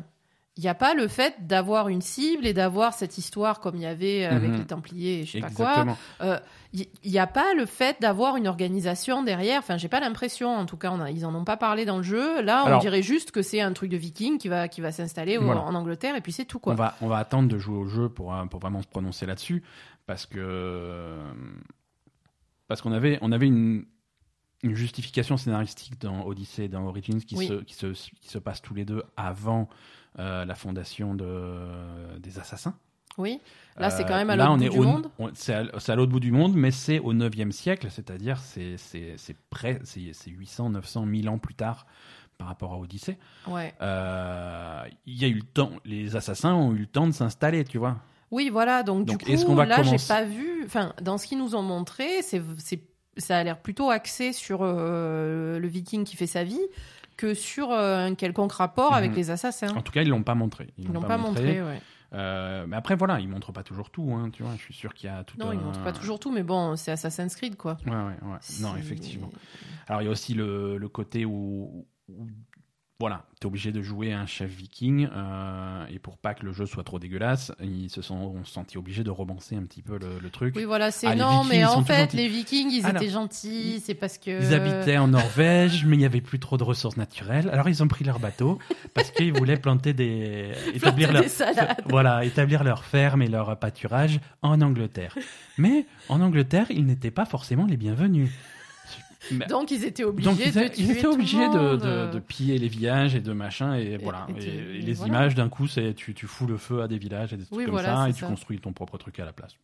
Il 0.58 0.63
n'y 0.63 0.69
a 0.69 0.76
pas 0.76 0.93
le 0.93 1.08
fait 1.08 1.47
d'avoir 1.47 1.88
une 1.88 2.02
cible 2.02 2.45
et 2.45 2.54
d'avoir 2.54 2.93
cette 2.93 3.17
histoire 3.17 3.62
comme 3.62 3.78
il 3.78 3.84
y 3.84 3.86
avait 3.86 4.26
avec 4.26 4.52
mhm. 4.52 4.58
les 4.58 4.65
Templiers 4.65 5.19
et 5.21 5.26
je 5.26 5.32
sais 5.32 5.39
pas 5.39 5.50
quoi. 5.50 5.86
Il 6.19 6.28
euh, 6.28 6.38
n'y 7.06 7.17
a 7.17 7.26
pas 7.26 7.54
le 7.54 7.65
fait 7.65 7.95
d'avoir 8.02 8.36
une 8.36 8.50
organisation 8.50 9.24
derrière. 9.24 9.60
Enfin, 9.60 9.78
j'ai 9.78 9.88
pas 9.88 10.02
l'impression, 10.02 10.54
en 10.54 10.65
tout 10.65 10.76
cas, 10.76 10.91
on 10.91 11.04
ils 11.06 11.26
en 11.26 11.34
ont 11.34 11.45
pas 11.45 11.56
parlé 11.56 11.86
dans 11.86 11.95
le 11.95 12.04
jeu. 12.04 12.41
Là, 12.41 12.65
on 12.67 12.80
dirait 12.80 13.02
juste 13.02 13.32
que 13.32 13.41
c'est 13.41 13.62
un 13.62 13.71
truc 13.71 13.89
de 13.89 13.95
viking 13.95 14.38
qui 14.38 14.50
va, 14.50 14.67
qui 14.67 14.82
va 14.82 14.91
s'installer 14.91 15.38
en 15.38 15.74
Angleterre 15.74 16.17
et 16.17 16.21
puis 16.21 16.34
c'est 16.34 16.45
tout 16.45 16.60
quoi. 16.60 16.74
On 16.74 16.76
va, 16.76 16.95
on 17.00 17.08
va 17.08 17.17
attendre 17.17 17.47
de 17.47 17.58
jouer 17.58 17.78
au 17.78 17.88
jeu 17.88 18.10
pour, 18.10 18.36
pour 18.50 18.60
vraiment 18.60 18.82
se 18.82 18.88
prononcer 18.88 19.26
là-dessus 19.26 19.63
parce 20.06 20.26
que 20.26 21.15
parce 22.71 22.81
qu'on 22.81 22.93
avait, 22.93 23.19
on 23.21 23.34
avait 23.34 23.47
une, 23.47 23.84
justification 24.63 25.36
scénaristique 25.36 25.99
dans 25.99 26.25
Odyssey 26.25 26.65
et 26.65 26.67
dans 26.69 26.86
Origins 26.86 27.19
qui, 27.21 27.36
se, 27.36 27.62
qui, 27.63 27.73
se, 27.73 27.88
qui 27.88 28.29
se 28.29 28.38
passe 28.38 28.62
tous 28.62 28.73
les 28.73 28.86
deux 28.86 29.03
avant 29.17 29.67
euh, 30.19 30.45
la 30.45 30.55
fondation 30.55 31.13
de, 31.13 32.17
des 32.19 32.39
assassins. 32.39 32.77
Oui, 33.17 33.41
là 33.75 33.89
c'est 33.89 34.05
quand 34.05 34.15
même 34.15 34.29
à 34.29 34.38
l'autre 34.38 34.55
bout 34.55 34.69
du 34.69 34.79
monde. 34.79 35.12
C'est 35.34 35.53
à, 35.53 35.95
l'autre 35.95 36.13
bout 36.13 36.21
du 36.21 36.31
monde, 36.31 36.53
mais 36.55 36.71
c'est 36.71 36.99
au 36.99 37.13
9e 37.13 37.51
siècle, 37.51 37.88
c'est-à-dire 37.89 38.39
c'est 38.39 38.77
près, 39.49 39.81
c'est 39.84 40.29
800, 40.29 40.69
900, 40.69 41.05
1000 41.07 41.27
ans 41.27 41.39
plus 41.39 41.55
tard 41.55 41.86
par 42.38 42.47
rapport 42.47 42.71
à 42.71 42.77
Odyssée. 42.77 43.17
Ouais. 43.47 43.75
Euh, 43.81 44.86
il 45.05 45.21
y 45.21 45.25
a 45.25 45.27
eu 45.27 45.34
le 45.34 45.41
temps, 45.43 45.73
les 45.84 46.15
assassins 46.15 46.53
ont 46.53 46.73
eu 46.73 46.79
le 46.79 46.88
temps 46.88 47.05
de 47.05 47.12
s'installer, 47.12 47.65
tu 47.65 47.79
vois. 47.79 47.97
Oui, 48.32 48.50
voilà. 48.50 48.84
Donc, 48.84 49.06
du 49.06 49.17
coup, 49.17 49.56
là, 49.56 49.84
j'ai 49.84 49.98
pas 50.08 50.24
vu. 50.24 50.63
Enfin, 50.65 50.94
dans 51.02 51.17
ce 51.17 51.28
qu'ils 51.28 51.38
nous 51.38 51.56
ont 51.56 51.62
montré, 51.62 52.22
c'est, 52.22 52.41
ça 53.17 53.38
a 53.38 53.44
l'air 53.44 53.62
plutôt 53.62 53.89
axé 53.89 54.34
sur 54.34 54.60
euh, 54.62 55.60
le 55.60 55.67
Viking 55.67 56.04
qui 56.06 56.15
fait 56.15 56.28
sa 56.28 56.44
vie 56.44 56.62
que 57.17 57.34
sur 57.34 57.72
un 57.72 58.15
quelconque 58.15 58.54
rapport 58.54 58.94
avec 58.94 59.12
mhm. 59.12 59.17
les 59.17 59.30
assassins. 59.32 59.76
En 59.76 59.82
tout 59.82 59.91
cas, 59.91 60.02
ils 60.02 60.10
l'ont 60.10 60.24
pas 60.24 60.34
montré. 60.34 60.74
Ils 60.78 60.88
l'ont 60.88 61.02
pas, 61.02 61.17
montré, 61.17 61.62
ouais. 61.62 61.82
mais 62.12 62.76
après, 62.76 62.96
voilà, 62.96 63.20
ils 63.20 63.28
montrent 63.28 63.52
pas 63.52 63.63
toujours 63.63 63.91
tout, 63.91 64.12
hein, 64.13 64.30
tu 64.32 64.44
vois. 64.44 64.54
Je 64.58 64.63
suis 64.63 64.74
sûr 64.74 64.94
qu'il 64.94 65.10
y 65.10 65.13
a 65.13 65.24
tout. 65.24 65.38
Non, 65.38 65.52
ils 65.52 65.60
montrent 65.60 65.84
pas 65.84 65.94
toujours 65.94 66.20
tout, 66.20 66.32
mais 66.32 66.44
bon, 66.44 66.76
c'est 66.78 66.91
Assassin's 66.91 67.36
Creed, 67.36 67.58
quoi. 67.58 67.78
Ouais, 67.86 67.91
ouais, 67.91 68.32
ouais. 68.32 68.39
Non, 68.62 68.76
effectivement. 68.78 69.30
Alors, 69.88 70.02
il 70.02 70.06
y 70.06 70.08
a 70.08 70.12
aussi 70.12 70.34
le, 70.34 70.78
le 70.78 70.89
côté 70.89 71.26
où, 71.26 71.86
où 72.08 72.28
voilà, 73.02 73.24
tu 73.40 73.48
es 73.48 73.48
obligé 73.48 73.72
de 73.72 73.82
jouer 73.82 74.14
un 74.14 74.28
chef 74.28 74.52
viking, 74.52 75.10
euh, 75.12 75.86
et 75.90 75.98
pour 75.98 76.18
pas 76.18 76.36
que 76.36 76.46
le 76.46 76.54
jeu 76.54 76.68
soit 76.68 76.84
trop 76.84 77.00
dégueulasse, 77.00 77.52
ils 77.60 77.90
se 77.90 78.04
sont 78.04 78.36
sentis 78.44 78.78
obligés 78.78 79.04
de 79.04 79.10
romancer 79.10 79.56
un 79.56 79.64
petit 79.64 79.82
peu 79.82 79.98
le, 79.98 80.30
truc. 80.30 80.54
Oui, 80.56 80.66
voilà, 80.66 80.92
c'est 80.92 81.08
ah, 81.08 81.16
non, 81.16 81.44
mais 81.44 81.66
en 81.66 81.84
fait, 81.84 82.14
les 82.14 82.28
vikings, 82.28 82.70
ils 82.70 82.88
étaient 82.88 83.10
gentils, 83.10 83.82
c'est 83.84 83.96
parce 83.96 84.20
que... 84.20 84.40
Ils 84.40 84.54
habitaient 84.54 85.00
en 85.00 85.08
Norvège, 85.08 85.84
mais 85.84 85.96
il 85.96 86.00
n'y 86.00 86.06
avait 86.06 86.22
plus 86.22 86.38
trop 86.38 86.58
de 86.58 86.64
ressources 86.64 86.96
naturelles, 86.96 87.50
alors 87.52 87.68
ils 87.70 87.82
ont 87.82 87.88
pris 87.88 88.06
leur 88.06 88.20
bateau, 88.20 88.60
parce 88.94 89.10
qu'ils 89.10 89.34
voulaient 89.34 89.58
planter 89.58 89.94
des... 89.94 90.52
établir 90.76 91.12
leur... 91.12 91.24
Voilà, 91.90 92.24
établir 92.24 92.64
leur 92.64 92.84
ferme 92.84 93.24
et 93.24 93.28
leur 93.28 93.58
pâturage 93.58 94.20
en 94.44 94.62
Angleterre. 94.62 95.18
Mais 95.58 95.88
en 96.08 96.22
Angleterre, 96.22 96.68
ils 96.70 96.86
n'étaient 96.86 97.10
pas 97.10 97.26
forcément 97.26 97.66
les 97.66 97.78
bienvenus. 97.78 98.30
Donc 99.49 99.71
ils 99.71 99.86
étaient 99.86 100.03
obligés 100.03 100.51
de 100.51 100.67
tuer 100.67 100.71
ils 100.77 100.91
étaient 100.91 101.07
obligés 101.07 101.47
de, 101.47 102.19
piller 102.19 102.57
les 102.57 102.67
villages 102.67 103.15
et 103.15 103.21
de 103.21 103.34
machin 103.34 103.75
et, 103.75 103.97
voilà. 103.97 104.27
Et, 104.38 104.81
les 104.81 105.01
images 105.01 105.36
d'un 105.36 105.49
coup, 105.49 105.67
c'est 105.67 105.93
tu, 105.93 106.13
tu 106.13 106.27
fous 106.27 106.47
le 106.47 106.57
feu 106.57 106.81
à 106.81 106.88
des 106.88 106.97
villages 106.97 107.34
et 107.34 107.38
des 107.38 107.45
trucs 107.45 107.67
comme 107.67 107.79
ça 107.79 108.10
et 108.10 108.13
tu 108.13 108.25
construis 108.25 108.60
ton 108.60 108.73
propre 108.73 108.97
truc 108.97 109.19
à 109.19 109.25
la 109.25 109.34
place. 109.34 109.55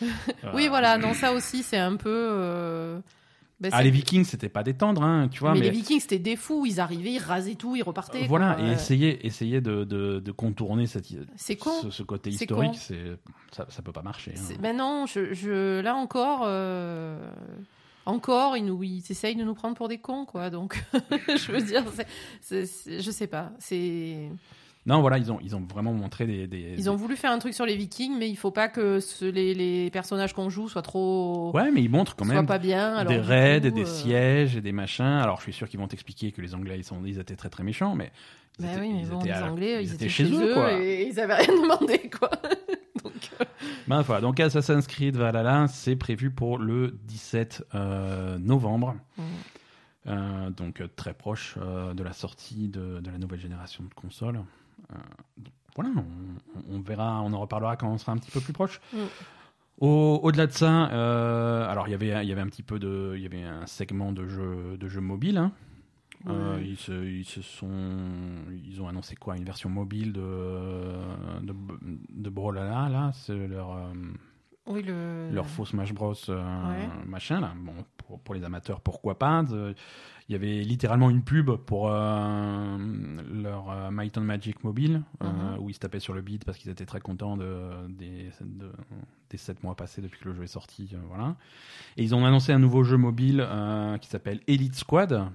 oui, 0.54 0.68
voilà. 0.68 0.98
Non, 0.98 1.14
ça 1.14 1.32
aussi, 1.32 1.62
c'est 1.62 1.78
un 1.78 1.96
peu. 1.96 2.28
Euh, 2.30 3.00
ben, 3.60 3.70
ah, 3.72 3.82
les 3.82 3.90
Vikings, 3.90 4.24
c'était 4.24 4.48
pas 4.48 4.62
détendre, 4.62 5.02
hein, 5.02 5.28
tu 5.28 5.40
vois. 5.40 5.54
Mais, 5.54 5.60
les 5.62 5.70
Vikings, 5.70 6.00
c'était 6.00 6.20
des 6.20 6.36
fous. 6.36 6.64
Ils 6.66 6.78
arrivaient, 6.78 7.12
ils 7.12 7.18
rasaient 7.18 7.56
tout, 7.56 7.74
ils 7.74 7.82
repartaient. 7.82 8.26
voilà, 8.26 8.56
et 8.60 8.72
essayer, 8.72 9.26
essayer 9.26 9.60
de, 9.60 9.82
de, 9.84 10.32
contourner 10.32 10.86
cette, 10.86 11.06
ce, 11.36 12.02
côté 12.04 12.30
historique, 12.30 12.76
c'est 12.76 13.18
ça, 13.50 13.66
ça 13.68 13.82
peut 13.82 13.92
pas 13.92 14.02
marcher. 14.02 14.34
Hein. 14.36 14.54
Ben 14.60 14.76
non, 14.76 15.06
je, 15.06 15.34
je, 15.34 15.80
là 15.80 15.96
encore. 15.96 16.42
Euh, 16.44 17.18
encore, 18.08 18.56
ils, 18.56 18.64
nous, 18.64 18.82
ils 18.82 19.04
essayent 19.10 19.36
de 19.36 19.44
nous 19.44 19.54
prendre 19.54 19.76
pour 19.76 19.86
des 19.86 19.98
cons, 19.98 20.24
quoi. 20.24 20.48
Donc, 20.48 20.82
je 21.28 21.52
veux 21.52 21.60
dire, 21.60 21.84
c'est, 22.40 22.64
je 22.86 23.10
sais 23.10 23.26
pas. 23.26 23.52
C'est. 23.58 24.30
Non, 24.86 25.02
voilà, 25.02 25.18
ils 25.18 25.30
ont, 25.30 25.38
ils 25.42 25.54
ont 25.54 25.60
vraiment 25.60 25.92
montré 25.92 26.26
des, 26.26 26.74
Ils 26.78 26.88
ont 26.88 26.96
voulu 26.96 27.16
faire 27.16 27.30
un 27.30 27.38
truc 27.38 27.52
sur 27.52 27.66
les 27.66 27.76
Vikings, 27.76 28.16
mais 28.18 28.30
il 28.30 28.36
faut 28.36 28.50
pas 28.50 28.68
que 28.68 29.00
les, 29.20 29.52
les, 29.52 29.90
personnages 29.90 30.32
qu'on 30.32 30.48
joue 30.48 30.70
soient 30.70 30.80
trop. 30.80 31.50
Ouais, 31.52 31.70
mais 31.70 31.82
ils 31.82 31.90
montrent 31.90 32.16
quand 32.16 32.24
même. 32.24 32.46
pas 32.46 32.58
bien. 32.58 33.04
des 33.04 33.18
raids, 33.18 33.56
et 33.56 33.70
des 33.70 33.82
euh, 33.82 33.84
sièges 33.84 34.56
et 34.56 34.62
des 34.62 34.72
machins. 34.72 35.04
Alors, 35.04 35.36
je 35.36 35.42
suis 35.42 35.52
sûr 35.52 35.68
qu'ils 35.68 35.78
vont 35.78 35.88
t'expliquer 35.88 36.32
que 36.32 36.40
les 36.40 36.54
Anglais, 36.54 36.78
ils, 36.78 36.84
sont, 36.84 37.04
ils 37.04 37.18
étaient 37.18 37.36
très 37.36 37.50
très 37.50 37.62
méchants, 37.62 37.94
mais. 37.94 38.10
Bah 38.58 38.68
oui, 38.80 38.92
mais 38.94 39.04
bon, 39.04 39.22
les 39.22 39.32
Anglais, 39.34 39.84
ils, 39.84 39.94
étaient, 39.94 40.08
chez, 40.08 40.24
eux, 40.24 40.54
quoi. 40.54 40.72
et 40.72 41.08
ils 41.12 41.20
avaient 41.20 41.34
rien 41.34 41.54
demandé, 41.62 42.10
quoi. 42.18 42.30
donc, 43.04 43.30
euh, 43.40 43.44
ben, 43.86 44.02
voilà, 44.02 44.20
donc 44.20 44.40
Assassin's 44.40 44.86
Creed 44.86 45.16
Valhalla, 45.16 45.66
c'est 45.68 45.96
prévu 45.96 46.30
pour 46.30 46.58
le 46.58 46.98
17 47.04 47.64
euh, 47.74 48.38
novembre. 48.38 48.96
Mm. 49.16 49.22
Euh, 50.06 50.50
donc 50.50 50.82
très 50.96 51.12
proche 51.12 51.58
de 51.58 52.02
la 52.02 52.12
sortie 52.12 52.68
de, 52.68 53.02
la 53.04 53.18
nouvelle 53.18 53.40
génération 53.40 53.84
de 53.84 53.92
consoles. 53.92 54.40
voilà, 55.74 55.90
on, 56.70 56.80
verra, 56.80 57.20
on 57.22 57.32
en 57.32 57.40
reparlera 57.40 57.76
quand 57.76 57.88
on 57.88 57.98
sera 57.98 58.12
un 58.12 58.16
petit 58.16 58.30
peu 58.30 58.40
plus 58.40 58.52
proche. 58.52 58.80
Mm. 58.92 58.98
Au-delà 59.80 60.46
de 60.46 60.52
ça, 60.52 60.84
alors 61.66 61.88
il 61.88 61.92
y 61.92 61.94
avait, 61.94 62.24
il 62.24 62.28
y 62.28 62.32
avait 62.32 62.40
un 62.40 62.48
petit 62.48 62.62
peu 62.62 62.78
de, 62.78 63.12
il 63.16 63.22
y 63.22 63.26
avait 63.26 63.42
un 63.42 63.66
segment 63.66 64.12
de 64.12 64.26
jeux 64.26 64.76
de 64.76 64.88
jeux 64.88 65.00
mobiles. 65.00 65.38
Hein. 65.38 65.52
Euh, 66.26 66.60
ils, 66.62 66.76
se, 66.76 66.92
ils, 66.92 67.24
se, 67.24 67.42
sont, 67.42 67.68
ils 68.64 68.82
ont 68.82 68.88
annoncé 68.88 69.14
quoi? 69.14 69.36
Une 69.36 69.44
version 69.44 69.70
mobile 69.70 70.12
de, 70.12 70.20
de, 71.42 71.54
de 72.08 72.30
Brawlhalla, 72.30 72.88
là? 72.88 73.12
C'est 73.12 73.46
leur, 73.46 73.72
euh, 73.72 73.92
oui, 74.66 74.82
le... 74.82 75.30
leur 75.30 75.46
faux 75.46 75.64
Smash 75.64 75.92
Bros. 75.92 76.14
Euh, 76.28 76.86
machin, 77.06 77.40
là. 77.40 77.52
Bon, 77.56 77.72
pour, 77.96 78.20
pour, 78.20 78.34
les 78.34 78.44
amateurs, 78.44 78.80
pourquoi 78.80 79.18
pas? 79.18 79.44
Il 80.28 80.32
y 80.32 80.34
avait 80.34 80.62
littéralement 80.62 81.08
une 81.08 81.22
pub 81.22 81.50
pour 81.52 81.90
euh, 81.90 82.76
leur 83.32 83.70
euh, 83.70 83.90
Might 83.90 84.18
and 84.18 84.22
Magic 84.22 84.62
mobile, 84.62 85.02
euh, 85.22 85.26
mhm. 85.26 85.62
où 85.62 85.70
ils 85.70 85.74
se 85.74 85.78
tapaient 85.78 86.00
sur 86.00 86.12
le 86.12 86.20
beat 86.20 86.44
parce 86.44 86.58
qu'ils 86.58 86.70
étaient 86.70 86.84
très 86.84 87.00
contents 87.00 87.38
de, 87.38 87.88
des, 87.88 88.28
des 89.30 89.38
7 89.38 89.62
mois 89.62 89.74
passés 89.74 90.02
depuis 90.02 90.20
que 90.20 90.28
le 90.28 90.34
jeu 90.34 90.42
est 90.42 90.48
sorti. 90.48 90.94
voilà. 91.08 91.34
Et 91.96 92.02
ils 92.02 92.14
ont 92.14 92.26
annoncé 92.26 92.52
un 92.52 92.58
nouveau 92.58 92.84
jeu 92.84 92.98
mobile 92.98 93.46
qui 94.02 94.08
s'appelle 94.08 94.40
Elite 94.46 94.74
Squad, 94.74 95.30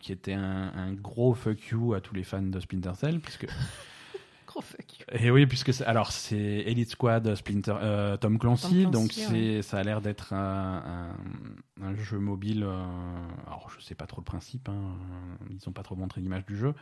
qui 0.00 0.12
était 0.12 0.34
un, 0.34 0.72
un, 0.74 0.92
gros 0.92 1.32
fuck 1.32 1.66
you 1.68 1.94
à 1.94 2.02
tous 2.02 2.14
les 2.14 2.24
fans 2.24 2.42
de 2.42 2.60
Splinter 2.60 2.92
Cell, 2.96 3.20
puisque 3.20 3.46
et 5.12 5.30
oui, 5.30 5.46
puisque 5.46 5.72
c'est, 5.72 5.84
alors 5.84 6.12
c'est 6.12 6.36
Elite 6.36 6.90
Squad, 6.90 7.34
Splinter, 7.34 7.74
euh, 7.80 8.16
Tom 8.16 8.38
Clancy, 8.38 8.86
donc 8.86 9.12
c'est, 9.12 9.62
ça 9.62 9.78
a 9.78 9.82
l'air 9.82 10.00
d'être 10.00 10.32
un, 10.32 11.14
un, 11.82 11.94
jeu 11.96 12.18
mobile. 12.18 12.64
Euh, 12.64 12.84
alors 13.46 13.70
je 13.70 13.82
sais 13.82 13.94
pas 13.94 14.06
trop 14.06 14.20
le 14.20 14.24
principe, 14.24 14.68
hein, 14.68 14.96
ils 15.50 15.68
ont 15.68 15.72
pas 15.72 15.82
trop 15.82 15.96
montré 15.96 16.20
l'image 16.20 16.44
du 16.46 16.56
jeu, 16.56 16.74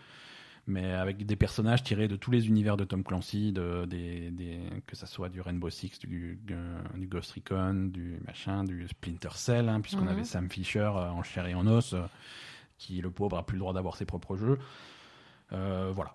mais 0.67 0.93
avec 0.93 1.25
des 1.25 1.37
personnages 1.37 1.83
tirés 1.83 2.09
de 2.09 2.17
tous 2.17 2.31
les 2.31 2.49
univers 2.49 2.77
de 2.77 2.85
Tom 2.85 3.05
Clancy, 3.05 3.53
de, 3.53 3.85
des, 3.85 4.31
des, 4.31 4.59
que 4.87 4.97
ça 4.97 5.07
soit 5.07 5.29
du 5.29 5.41
Rainbow 5.41 5.71
Six, 5.71 5.99
du, 6.01 6.41
du 6.45 7.07
Ghost 7.07 7.33
Recon, 7.33 7.91
du 7.93 8.19
machin, 8.27 8.65
du 8.65 8.89
Splinter 8.89 9.35
Cell, 9.35 9.69
hein, 9.69 9.81
puisqu'on 9.81 10.03
mhm. 10.03 10.09
avait 10.09 10.25
Sam 10.25 10.51
Fisher 10.51 10.81
euh, 10.81 11.11
en 11.11 11.23
chair 11.23 11.47
et 11.47 11.55
en 11.55 11.67
os, 11.67 11.95
qui 12.79 13.01
le 13.01 13.11
pauvre 13.11 13.39
a 13.39 13.47
plus 13.47 13.55
le 13.55 13.61
droit 13.61 13.73
d'avoir 13.73 13.97
ses 13.97 14.05
propres 14.05 14.37
jeux. 14.37 14.59
voilà, 15.51 16.15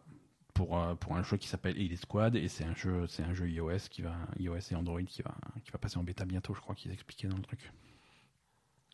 pour, 0.53 0.77
euh, 0.77 0.95
pour 0.95 1.15
un 1.15 1.23
jeu 1.23 1.37
qui 1.37 1.47
s'appelle 1.47 1.77
Elite 1.77 2.01
Squad 2.01 2.35
et 2.35 2.47
c'est 2.47 2.63
un 2.63 2.75
jeu 2.75 3.05
c'est 3.07 3.23
un 3.23 3.33
jeu 3.33 3.49
iOS 3.49 3.89
qui 3.89 4.01
va 4.01 4.15
iOS 4.39 4.57
et 4.71 4.75
Android 4.75 5.01
qui 5.03 5.21
va 5.21 5.35
qui 5.63 5.71
va 5.71 5.79
passer 5.79 5.97
en 5.97 6.03
bêta 6.03 6.25
bientôt 6.25 6.53
je 6.53 6.61
crois 6.61 6.75
qu'ils 6.75 6.91
expliquaient 6.91 7.27
dans 7.27 7.37
le 7.37 7.43
truc. 7.43 7.71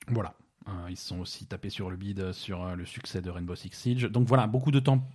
Voilà. 0.08 0.36
Euh, 0.68 0.90
ils 0.90 0.98
se 0.98 1.08
sont 1.08 1.20
aussi 1.20 1.46
tapés 1.46 1.70
sur 1.70 1.90
le 1.90 1.98
bid 1.98 2.32
sur 2.32 2.64
euh, 2.64 2.76
le 2.76 2.86
succès 2.86 3.22
de 3.22 3.30
Rainbow 3.30 3.56
Six 3.56 3.72
Siege. 3.72 4.04
Donc 4.04 4.28
voilà 4.28 4.48
beaucoup 4.48 4.72
de 4.72 4.80
temps 4.80 5.08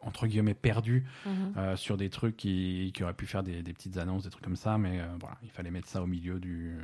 entre 0.00 0.26
guillemets 0.26 0.54
perdu 0.54 1.06
mhm. 1.26 1.76
sur 1.76 1.96
des 1.96 2.08
trucs 2.08 2.36
qui, 2.36 2.92
qui 2.94 3.02
auraient 3.02 3.14
pu 3.14 3.26
faire 3.26 3.42
des, 3.42 3.62
des, 3.62 3.72
petites 3.72 3.96
annonces 3.96 4.22
des 4.22 4.30
trucs 4.30 4.44
comme 4.44 4.56
ça 4.56 4.78
mais 4.78 5.02
voilà 5.18 5.36
il 5.42 5.50
fallait 5.50 5.72
mettre 5.72 5.88
ça 5.88 6.00
au 6.00 6.06
milieu 6.06 6.38
du 6.38 6.78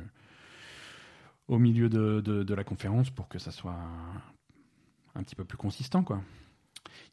au 1.47 1.57
milieu 1.57 1.87
de, 1.87 2.19
de, 2.19 2.43
de 2.43 2.53
la 2.53 2.65
conférence 2.65 3.09
pour 3.09 3.29
que 3.29 3.39
ça 3.39 3.51
soit 3.51 3.79
un 5.15 5.23
petit 5.23 5.35
peu 5.35 5.45
plus 5.45 5.57
consistant 5.57 6.03
quoi 6.03 6.21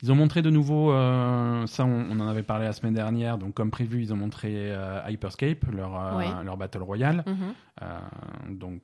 ils 0.03 0.11
ont 0.11 0.17
montré 0.17 0.43
de 0.43 0.51
nouveau, 0.51 0.93
euh, 0.93 1.65
ça 1.69 1.85
on, 1.85 2.11
en 2.19 2.27
avait 2.27 2.43
parlé 2.43 2.65
la 2.65 2.73
semaine 2.73 2.95
dernière, 2.95 3.39
donc 3.39 3.55
comme 3.55 3.71
prévu, 3.71 4.03
ils 4.03 4.13
ont 4.13 4.17
montré 4.17 4.51
euh, 4.53 5.01
Hyperscape, 5.09 5.65
leur, 5.73 5.97
euh, 5.97 6.43
leur 6.43 6.57
Battle 6.57 6.83
Royale. 6.83 7.25
Mhm. 7.25 8.59
donc, 8.59 8.83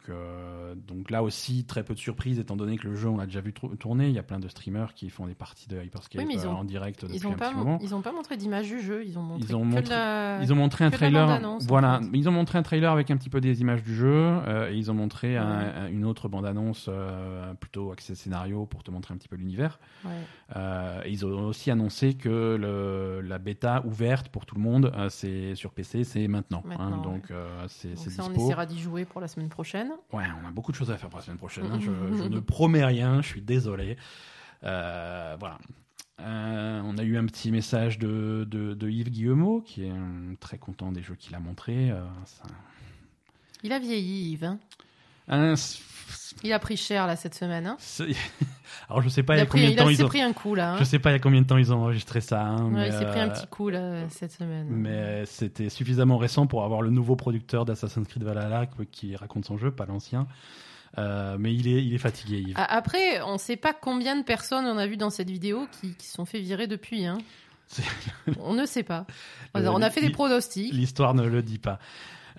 donc 0.87 1.11
là 1.11 1.25
aussi, 1.25 1.65
très 1.65 1.83
peu 1.83 1.95
de 1.95 1.99
surprises, 1.99 2.39
étant 2.39 2.57
donné 2.57 2.79
que 2.79 2.87
le 2.87 2.95
jeu, 2.95 3.09
on 3.09 3.17
l'a 3.17 3.27
déjà 3.27 3.41
vu 3.41 3.53
tourner. 3.53 4.09
Il 4.09 4.15
y 4.15 4.19
a 4.19 4.23
plein 4.23 4.39
de 4.39 4.47
streamers 4.47 4.95
qui 4.95 5.11
font 5.11 5.27
des 5.27 5.35
parties 5.35 5.69
de 5.69 5.83
Hyperscape 5.83 6.25
en 6.47 6.65
direct 6.65 7.03
depuis 7.03 7.17
ils 7.17 7.27
ont 7.27 7.33
un 7.33 7.37
pas 7.37 7.49
petit 7.49 7.57
moment. 7.57 7.79
Ils 7.83 7.91
n'ont 7.91 8.03
pas 8.03 8.13
montré 8.13 8.37
d'image 8.37 8.69
du 8.69 8.81
jeu, 8.81 9.05
ils 9.05 9.19
ont 9.19 9.23
montré, 9.23 9.47
ils 9.49 9.57
ont 9.57 9.65
montré, 9.65 9.95
ils 10.43 10.53
ont 10.53 10.57
montré 10.57 10.85
un 10.85 10.91
trailer. 10.91 11.41
voilà, 11.63 12.01
ils 12.13 12.29
ont 12.29 12.33
montré 12.33 12.59
un 12.59 12.63
trailer 12.63 12.93
avec 12.93 13.11
un 13.11 13.17
petit 13.17 13.31
peu 13.31 13.41
des 13.41 13.61
images 13.61 13.83
du 13.83 13.95
jeu, 13.95 14.39
et 14.71 14.77
ils 14.77 14.89
ont 14.91 14.95
montré 14.95 15.37
une 15.37 16.05
autre 16.05 16.29
bande-annonce 16.29 16.89
plutôt 17.59 17.91
axée 17.91 18.15
scénario 18.15 18.67
pour 18.67 18.85
te 18.85 18.93
montrer 18.93 19.15
un 19.15 19.17
petit 19.17 19.29
peu 19.29 19.37
l'univers. 19.37 19.81
Ouais 20.05 20.13
ils 21.07 21.25
ont 21.25 21.47
aussi 21.47 21.71
annoncé 21.71 22.15
que 22.15 22.57
le, 22.57 23.21
la 23.21 23.39
bêta 23.39 23.83
ouverte 23.85 24.29
pour 24.29 24.47
tout 24.47 24.55
le 24.55 24.61
monde, 24.61 24.93
euh, 24.97 25.09
c'est 25.09 25.55
sur 25.55 25.73
PC, 25.73 26.05
c'est 26.05 26.29
maintenant. 26.29 26.63
Hein, 26.79 27.01
donc 27.03 27.31
euh, 27.31 27.65
c'est 27.69 27.97
ça, 27.97 28.25
on 28.25 28.35
essaiera 28.35 28.67
d'y 28.67 28.79
jouer 28.79 29.05
pour 29.05 29.21
la 29.21 29.29
semaine 29.29 29.49
prochaine. 29.49 29.91
Ouais, 30.13 30.25
on 30.43 30.47
a 30.47 30.51
beaucoup 30.51 30.73
de 30.73 30.77
choses 30.77 30.91
à 30.91 30.97
faire 30.97 31.09
pour 31.09 31.19
la 31.19 31.25
semaine 31.25 31.39
prochaine. 31.39 31.67
Hein. 31.71 31.79
je, 31.81 31.91
ne 32.29 32.41
promets 32.41 32.85
rien, 32.85 33.23
je 33.23 33.29
suis 33.29 33.43
désolé. 33.43 33.97
Euh, 34.65 35.37
voilà. 35.39 35.59
on 36.19 36.99
a 36.99 37.03
eu 37.03 37.17
un 37.17 37.27
petit 37.27 37.51
message 37.51 37.99
de, 37.99 38.45
de, 38.45 38.89
Yves 38.89 39.11
Guillemot, 39.11 39.61
qui 39.61 39.85
est 39.85 39.93
très 40.41 40.59
content 40.59 40.93
des 40.93 41.03
jeux 41.03 41.15
qu'il 41.15 41.35
a 41.35 41.41
montrés. 41.41 41.93
Il 43.63 43.73
a 43.73 43.79
vieilli, 43.79 44.33
Yves. 44.33 44.57
Hein 45.29 45.55
il 46.43 46.53
a 46.53 46.59
pris 46.59 46.77
cher 46.77 47.07
là 47.07 47.17
cette 47.17 47.35
semaine. 47.35 47.67
Hein 47.67 47.77
Alors 48.89 49.03
je 49.03 49.09
sais 49.09 49.23
pas 49.23 49.37
il, 49.37 49.39
y 49.39 49.43
a 49.43 49.47
combien 49.47 49.71
de 49.71 49.77
temps 49.77 49.89
ils 49.89 50.05
ont. 50.05 50.09
pris 50.09 50.23
un 50.23 50.33
coup 50.33 50.55
là. 50.55 50.73
Hein. 50.73 50.77
Je 50.79 50.85
sais 50.85 50.99
pas 50.99 51.11
il 51.11 51.15
y 51.15 51.17
a 51.17 51.19
combien 51.19 51.41
de 51.43 51.47
temps 51.47 51.57
ils 51.57 51.73
ont 51.73 51.79
enregistré 51.79 52.21
ça. 52.21 52.43
Hein, 52.43 52.73
ouais, 52.73 52.89
il 52.89 52.93
s'est 52.93 53.07
pris 53.07 53.21
un 53.21 53.29
petit 53.29 53.47
coup 53.47 53.69
là 53.69 54.09
cette 54.11 54.33
semaine. 54.33 54.67
Mais 54.69 55.25
c'était 55.27 55.69
suffisamment 55.69 56.19
récent 56.19 56.47
pour 56.47 56.65
avoir 56.65 56.83
le 56.83 56.91
nouveau 56.91 57.17
producteur 57.17 57.65
d'Assassin's 57.65 58.07
Creed 58.07 58.23
Valhalla 58.23 58.67
qui 58.91 59.17
raconte 59.17 59.45
son 59.45 59.59
jeu, 59.59 59.71
pas 59.71 59.87
l'ancien. 59.87 60.27
Euh, 60.97 61.37
mais 61.39 61.55
il 61.55 61.69
est, 61.69 61.85
il 61.85 61.95
est 61.95 61.99
fatigué. 61.99 62.39
Yves. 62.39 62.55
Après, 62.57 63.21
on 63.23 63.35
ne 63.35 63.39
sait 63.39 63.57
pas 63.57 63.75
combien 63.75 64.17
de 64.17 64.23
personnes 64.23 64.65
on 64.65 64.79
a 64.79 64.87
vu 64.87 64.97
dans 64.97 65.11
cette 65.11 65.31
vidéo 65.31 65.69
qui, 65.81 65.95
qui 65.95 66.07
sont 66.07 66.25
fait 66.25 66.41
virer 66.41 66.67
depuis. 66.67 67.05
Hein. 67.05 67.19
on 68.41 68.55
ne 68.55 68.65
sait 68.65 68.83
pas. 68.83 69.07
On 69.55 69.83
a 69.83 69.91
fait 69.91 70.01
des 70.01 70.11
pronostics. 70.11 70.73
L'histoire 70.73 71.15
ne 71.15 71.27
le 71.27 71.43
dit 71.43 71.59
pas. 71.59 71.79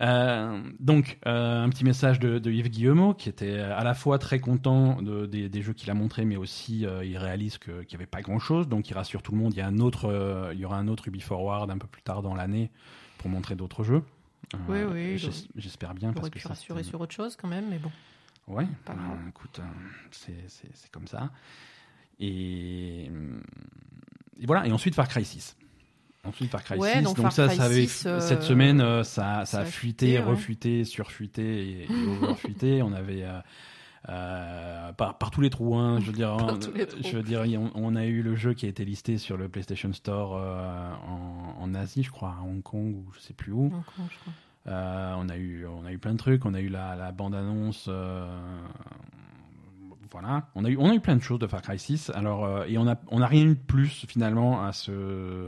Euh, 0.02 0.62
donc, 0.80 1.18
euh, 1.26 1.64
un 1.64 1.70
petit 1.70 1.84
message 1.84 2.20
de, 2.20 2.50
Yves 2.50 2.70
Guillemot, 2.70 3.14
qui 3.14 3.30
était 3.30 3.60
à 3.60 3.84
la 3.84 3.94
fois 3.94 4.18
très 4.18 4.40
content 4.40 5.02
de, 5.02 5.26
des, 5.26 5.62
jeux 5.62 5.74
qu'il 5.74 5.90
a 5.90 5.94
montrés, 5.94 6.26
mais 6.26 6.38
aussi 6.38 6.86
euh, 6.86 7.04
il 7.04 7.18
réalise 7.18 7.58
qu'il 7.58 7.74
n'y 7.74 7.96
avait 7.96 8.06
pas 8.06 8.22
grand-chose. 8.22 8.68
Donc, 8.68 8.90
il 8.90 8.94
rassure 8.94 9.22
tout 9.22 9.32
le 9.32 9.38
monde. 9.38 9.54
Il 9.54 9.58
y, 9.58 9.62
a 9.62 9.68
un 9.68 9.80
autre, 9.80 10.52
il 10.54 10.60
y 10.60 10.66
aura 10.66 10.78
un 10.78 10.88
autre 10.88 11.08
Ubi 11.08 11.22
Forward 11.22 11.70
un 11.70 11.78
peu 11.78 11.88
plus 11.88 12.02
tard 12.02 12.22
dans 12.22 12.36
l'année 12.36 12.72
pour 13.18 13.30
montrer 13.30 13.56
d'autres 13.56 13.84
jeux. 13.84 14.04
oui, 14.68 14.80
oui. 14.90 15.30
J'espère 15.56 15.94
bien. 15.94 16.14
Parce 16.14 16.30
que 16.30 16.48
rassurer 16.48 16.84
sur 16.84 17.02
autre 17.02 17.14
chose 17.14 17.36
quand 17.36 17.48
même, 17.48 17.70
mais 17.70 17.80
bon. 17.80 17.92
Ouais, 18.48 18.66
écoute, 19.28 19.62
c'est 20.12 20.92
comme 20.92 21.08
ça. 21.08 21.30
Et, 22.20 23.06
et, 23.06 24.46
voilà. 24.46 24.66
Et 24.66 24.72
ensuite, 24.72 24.96
Far 24.96 25.08
Cry 25.08 25.24
6. 25.24 25.56
Ensuite, 26.26 26.52
Far 26.52 26.64
Cry 26.64 26.80
6. 26.80 27.02
donc, 27.04 27.18
ça, 27.32 27.50
ça 27.50 27.64
avait, 27.64 27.88
euh, 28.06 28.20
cette 28.20 28.44
semaine, 28.44 28.82
euh, 28.82 29.04
ça, 29.04 29.46
ça, 29.46 29.62
a 29.62 29.66
fuité, 29.66 30.20
refuité, 30.20 30.84
surfuité 30.84 31.84
et, 31.84 31.88
overfuité. 32.22 32.82
on 32.82 32.92
avait. 32.92 33.26
Euh, 34.08 34.92
par, 34.94 35.18
par, 35.18 35.32
tous 35.32 35.42
les 35.42 35.50
trous, 35.50 35.76
hein, 35.76 36.00
je 36.00 36.08
veux 36.08 36.14
dire, 36.14 36.38
je 37.04 37.18
veux 37.18 37.24
dire, 37.24 37.44
on, 37.76 37.96
a 37.96 38.06
eu 38.06 38.22
le 38.22 38.36
jeu 38.36 38.54
qui 38.54 38.66
a 38.66 38.70
été 38.70 38.86
listé 38.86 39.18
sur 39.18 39.38
le 39.38 39.50
PlayStation 39.50 39.92
Store 39.94 40.34
en, 40.34 41.56
en, 41.62 41.76
Asie, 41.76 42.04
je 42.04 42.12
crois, 42.12 42.36
à 42.40 42.44
Hong 42.44 42.64
Kong 42.64 42.96
ou 42.96 43.12
je 43.14 43.20
sais 43.20 43.34
plus 43.34 43.52
où. 43.52 43.66
Hong 43.66 43.72
Kong, 43.72 44.08
je 44.10 44.18
crois. 44.20 44.34
on 45.18 45.30
a 45.30 45.38
eu, 45.38 45.66
on 45.68 45.86
a 45.86 45.92
eu 45.92 46.00
plein 46.00 46.14
de 46.14 46.18
trucs. 46.18 46.46
On 46.46 46.54
a 46.54 46.60
eu 46.60 46.70
la, 46.70 46.96
la 46.96 47.12
bande 47.12 47.36
annonce 47.36 47.90
voilà, 50.12 50.48
on 50.56 50.66
a 50.66 50.70
eu 50.70 50.78
on 50.78 50.90
a 50.90 50.94
eu 50.94 51.00
plein 51.00 51.16
de 51.16 51.22
choses 51.22 51.40
de 51.40 51.48
Far 51.48 51.62
Cry 51.62 51.78
6. 51.78 52.12
Alors 52.16 52.44
euh, 52.46 52.66
et 52.68 52.78
on 52.78 52.88
a 52.88 52.96
on 53.10 53.22
a 53.22 53.28
rien 53.28 53.46
eu 53.46 53.56
de 53.56 53.62
plus 53.62 54.06
finalement 54.08 54.64
à 54.64 54.74
ce. 54.74 54.92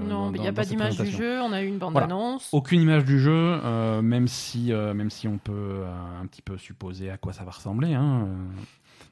Non, 0.03 0.31
il 0.33 0.41
n'y 0.41 0.47
a 0.47 0.53
pas 0.53 0.65
d'image 0.65 0.97
du 0.97 1.07
jeu. 1.07 1.41
On 1.41 1.51
a 1.51 1.61
eu 1.61 1.67
une 1.67 1.77
bande 1.77 1.97
annonce. 1.97 2.49
Aucune 2.51 2.81
image 2.81 3.05
du 3.05 3.19
jeu, 3.19 3.31
euh, 3.63 4.01
même 4.01 4.27
si 4.27 4.71
euh, 4.71 4.93
même 4.93 5.09
si 5.09 5.27
on 5.27 5.37
peut 5.37 5.83
un 6.21 6.25
petit 6.27 6.41
peu 6.41 6.57
supposer 6.57 7.09
à 7.09 7.17
quoi 7.17 7.33
ça 7.33 7.43
va 7.43 7.51
ressembler. 7.51 7.93
Hein, 7.93 8.27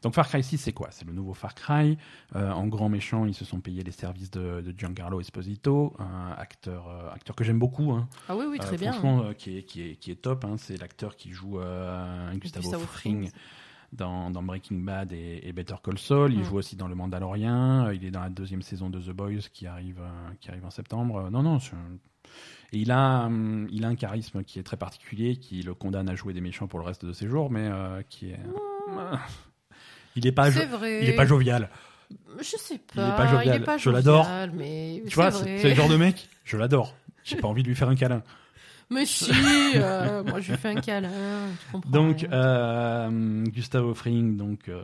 donc 0.03 0.13
Far 0.13 0.29
Cry 0.29 0.43
6, 0.43 0.59
c'est 0.59 0.71
quoi? 0.71 0.89
C'est 0.91 1.05
le 1.05 1.13
nouveau 1.13 1.33
Far 1.33 1.55
Cry. 1.55 1.97
en 2.35 2.67
grand 2.67 2.87
méchant, 2.87 3.25
ils 3.25 3.33
se 3.33 3.43
sont 3.43 3.59
payés 3.59 3.83
les 3.83 3.91
services 3.91 4.31
de, 4.31 4.63
Giancarlo 4.77 5.19
Esposito, 5.19 5.93
un 5.99 6.31
acteur, 6.37 7.11
acteur 7.13 7.35
que 7.35 7.43
j'aime 7.43 7.59
beaucoup. 7.59 7.91
Hein. 7.91 8.07
Ah 8.29 8.35
oui, 8.37 8.45
oui, 8.49 8.59
très 8.59 8.77
bien. 8.77 8.93
Franchement, 8.93 9.33
qui, 9.37 9.57
est, 9.57 9.63
qui, 9.63 9.81
est, 9.81 9.95
qui 9.95 10.11
est 10.11 10.21
top. 10.21 10.45
Hein. 10.45 10.55
C'est 10.57 10.79
l'acteur 10.79 11.15
qui 11.15 11.31
joue 11.31 11.59
Gustavo, 12.35 12.61
Gustavo 12.61 12.85
Fring 12.85 13.29
dans, 13.93 14.31
Breaking 14.43 14.79
Bad 14.79 15.11
et, 15.11 15.51
Better 15.53 15.75
Call 15.83 15.97
Saul. 15.97 16.33
Il 16.33 16.39
mm. 16.39 16.43
joue 16.43 16.57
aussi 16.57 16.75
dans 16.75 16.87
Le 16.87 16.95
Mandalorian. 16.95 17.87
Euh, 17.87 17.95
il 17.95 18.05
est 18.05 18.11
dans 18.11 18.21
la 18.21 18.29
deuxième 18.29 18.61
saison 18.61 18.89
de 18.89 18.99
The 18.99 19.11
Boys 19.11 19.49
qui 19.53 19.67
arrive, 19.67 19.99
euh, 19.99 20.33
qui 20.39 20.49
arrive 20.49 20.65
en 20.65 20.71
septembre. 20.71 21.25
Euh, 21.25 21.29
non, 21.29 21.43
non. 21.43 21.57
Et 22.71 22.77
il 22.77 22.91
a, 22.91 23.25
hum, 23.25 23.67
il 23.71 23.85
a 23.85 23.87
un 23.87 23.95
charisme 23.95 24.43
qui 24.43 24.59
est 24.59 24.63
très 24.63 24.77
particulier, 24.77 25.37
qui 25.37 25.61
le 25.61 25.73
condamne 25.73 26.09
à 26.09 26.15
jouer 26.15 26.33
des 26.33 26.41
méchants 26.41 26.67
pour 26.67 26.79
le 26.79 26.85
reste 26.85 27.05
de 27.05 27.13
ses 27.13 27.27
jours, 27.27 27.49
mais 27.49 27.69
qui 28.09 28.29
est. 28.29 28.39
Il 30.15 30.25
n'est 30.25 30.31
pas, 30.31 30.49
il 30.49 31.07
est 31.07 31.15
pas 31.15 31.25
jovial. 31.25 31.69
Je 32.39 32.57
sais 32.57 32.79
pas. 32.79 33.43
Il 33.45 33.51
est 33.51 33.59
pas 33.63 33.77
jovial. 33.77 33.77
je 33.77 33.89
l'adore. 33.89 34.27
Mais 34.53 35.03
tu 35.07 35.15
vois, 35.15 35.31
c'est 35.31 35.63
le 35.63 35.75
genre 35.75 35.87
de 35.87 35.95
mec. 35.95 36.27
Je 36.43 36.57
l'adore. 36.57 36.95
J'ai 37.23 37.35
pas 37.35 37.47
envie 37.47 37.61
de 37.61 37.67
lui 37.67 37.75
faire 37.75 37.89
un 37.89 37.95
câlin. 37.95 38.23
Mais 38.91 39.05
si, 39.05 39.31
euh, 39.75 40.23
moi 40.23 40.39
je 40.39 40.51
lui 40.51 40.57
fais 40.57 40.69
un 40.69 40.81
câlin, 40.81 41.11
tu 41.59 41.71
comprends. 41.71 41.89
Donc, 41.91 42.23
euh, 42.31 43.43
Gustavo 43.45 43.93
Fring, 43.93 44.35
donc 44.35 44.67
euh, 44.67 44.83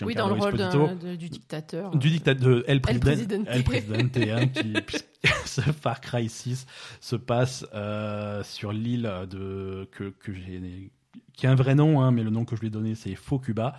Oui, 0.00 0.14
dans 0.14 0.28
le 0.28 0.34
rôle 0.34 0.56
de, 0.56 1.16
du 1.16 1.28
dictateur. 1.28 1.94
Du 1.94 2.10
dictateur 2.10 2.48
de 2.48 2.64
El, 2.66 2.80
Presidente. 2.80 3.46
El 3.50 3.62
Presidente, 3.62 4.16
hein, 4.16 4.46
qui, 4.48 4.74
ce 5.44 5.60
Far 5.60 6.00
Cry 6.00 6.30
6 6.30 6.66
se 7.00 7.16
passe 7.16 7.66
euh, 7.74 8.42
sur 8.42 8.72
l'île 8.72 9.10
de 9.28 9.86
que, 9.92 10.04
que 10.04 10.32
j'ai 10.32 10.90
qui 11.34 11.46
a 11.46 11.50
un 11.50 11.54
vrai 11.54 11.74
nom, 11.74 12.00
hein, 12.00 12.10
mais 12.10 12.22
le 12.22 12.30
nom 12.30 12.44
que 12.44 12.56
je 12.56 12.60
lui 12.60 12.68
ai 12.68 12.70
donné 12.70 12.94
c'est 12.94 13.14
Faux 13.14 13.38
Cuba. 13.38 13.76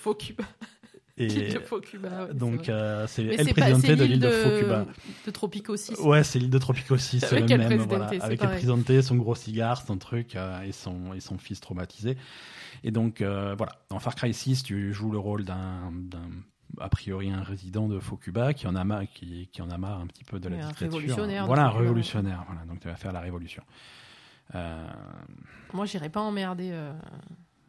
Faux 0.00 0.14
Cuba. 0.14 0.44
Et 1.18 1.54
donc 2.32 2.68
euh, 2.68 3.06
c'est 3.06 3.24
El 3.24 3.52
Presidente 3.52 3.82
de 3.82 4.04
l'île 4.04 4.20
de, 4.20 4.30
Focuba. 4.30 4.86
De 5.26 5.30
Tropico 5.30 5.76
6. 5.76 5.98
Ouais, 6.00 6.24
c'est 6.24 6.38
l'île 6.38 6.50
de 6.50 6.58
Tropico 6.58 6.96
6, 6.96 7.20
c'est 7.20 7.40
le 7.40 7.46
même. 7.46 7.82
Voilà, 7.82 8.06
avec 8.20 8.42
El 8.42 8.48
Presidente, 8.48 9.02
son 9.02 9.16
gros 9.16 9.34
cigare, 9.34 9.82
son 9.82 9.98
truc 9.98 10.36
euh, 10.36 10.62
et, 10.62 10.72
son, 10.72 11.12
et 11.12 11.20
son 11.20 11.36
fils 11.36 11.60
traumatisé. 11.60 12.16
Et 12.82 12.90
donc 12.90 13.20
euh, 13.20 13.54
voilà, 13.56 13.72
dans 13.90 13.98
Far 13.98 14.14
Cry 14.14 14.32
6, 14.32 14.62
tu 14.62 14.94
joues 14.94 15.10
le 15.10 15.18
rôle 15.18 15.44
d'un 15.44 15.92
a 16.80 16.88
priori 16.88 17.30
un 17.30 17.42
résident 17.42 17.86
de 17.86 18.00
Focuba 18.00 18.54
qui 18.54 18.66
en 18.66 18.74
a 18.74 18.84
marre, 18.84 19.02
qui, 19.12 19.50
qui 19.52 19.60
en 19.60 19.68
a 19.68 19.76
marre 19.76 20.00
un 20.00 20.06
petit 20.06 20.24
peu 20.24 20.40
de 20.40 20.48
la 20.48 20.56
dictature. 20.56 20.86
Révolutionnaire. 20.86 21.46
Voilà, 21.46 21.66
un 21.66 21.70
révolutionnaire. 21.70 22.44
Voilà, 22.46 22.64
donc 22.64 22.80
tu 22.80 22.88
vas 22.88 22.96
faire 22.96 23.12
la 23.12 23.20
révolution. 23.20 23.62
Moi, 25.74 25.84
j'irai 25.84 26.08
pas 26.08 26.20
emmerder. 26.20 26.74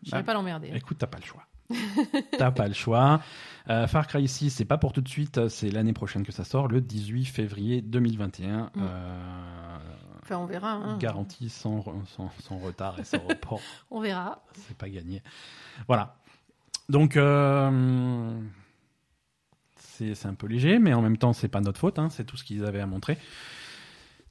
J'irai 0.02 0.20
bah, 0.20 0.24
pas 0.24 0.34
l'emmerder. 0.34 0.72
Écoute, 0.74 0.98
t'as 0.98 1.08
pas 1.08 1.18
le 1.18 1.26
choix. 1.26 1.46
T'as 2.38 2.52
pas 2.52 2.68
le 2.68 2.74
choix. 2.74 3.22
Euh, 3.70 3.88
Far 3.88 4.08
Cry 4.08 4.28
6, 4.28 4.50
c'est 4.50 4.66
pas 4.66 4.78
pour 4.78 4.92
tout 4.92 5.02
de 5.02 5.08
suite, 5.08 5.48
c'est 5.48 5.70
l'année 5.70 5.94
prochaine 5.94 6.24
que 6.24 6.32
ça 6.32 6.44
sort, 6.44 6.68
le 6.68 6.82
18 6.82 7.26
février 7.26 7.82
2021. 7.82 8.64
Mm. 8.64 8.70
Euh, 8.78 9.78
enfin, 10.22 10.38
on 10.38 10.46
verra. 10.46 10.74
Hein. 10.74 10.98
Garantie 10.98 11.50
sans, 11.50 11.84
sans, 12.40 12.58
retard 12.58 13.00
et 13.00 13.04
sans 13.04 13.20
report. 13.20 13.62
on 13.92 14.02
verra. 14.02 14.44
C'est 14.68 14.78
pas 14.78 14.90
gagné. 14.90 15.22
Voilà. 15.88 16.18
Donc, 16.90 17.16
euh, 17.16 18.38
c'est 19.78 20.26
un 20.26 20.34
peu 20.34 20.48
léger, 20.48 20.80
mais 20.80 20.94
en 20.94 21.02
même 21.02 21.18
temps, 21.18 21.32
c'est 21.32 21.48
pas 21.48 21.62
notre 21.62 21.80
faute. 21.80 22.00
Hein, 22.00 22.10
c'est 22.10 22.26
tout 22.26 22.36
ce 22.36 22.44
qu'ils 22.44 22.66
avaient 22.66 22.82
à 22.82 22.88
montrer. 22.88 23.18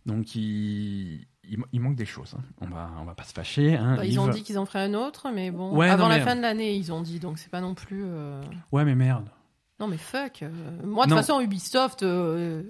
Donc, 0.05 0.35
ils 0.35 1.27
il, 1.49 1.81
manque 1.81 1.97
des 1.97 2.05
choses. 2.05 2.35
Hein. 2.39 2.43
On 2.61 2.67
va, 2.67 2.91
on 3.01 3.05
va 3.05 3.15
pas 3.15 3.25
se 3.25 3.33
fâcher. 3.33 3.75
Hein. 3.75 3.97
Bah, 3.97 4.07
ils 4.07 4.21
ont 4.21 4.29
dit 4.29 4.43
qu'ils 4.43 4.59
en 4.59 4.67
feraient 4.67 4.85
un 4.85 4.95
autre, 4.95 5.29
mais 5.35 5.51
bon, 5.51 5.79
avant 5.81 6.09
la 6.09 6.21
fin 6.21 6.37
de 6.37 6.41
l'année, 6.43 6.75
ils 6.75 6.93
ont 6.93 7.01
dit, 7.01 7.19
donc 7.19 7.39
c'est 7.39 7.51
pas 7.51 7.61
non 7.61 7.75
plus. 7.75 8.05
Euh, 8.05 8.41
ouais, 8.71 8.85
mais 8.85 8.95
merde. 8.95 9.29
Non, 9.81 9.89
mais 9.89 9.99
fuck. 9.99 10.43
Euh, 10.43 10.51
moi, 10.85 11.07
de 11.07 11.11
toute 11.11 11.19
façon, 11.19 11.41
Ubisoft. 11.41 12.05
Euh, 12.05 12.63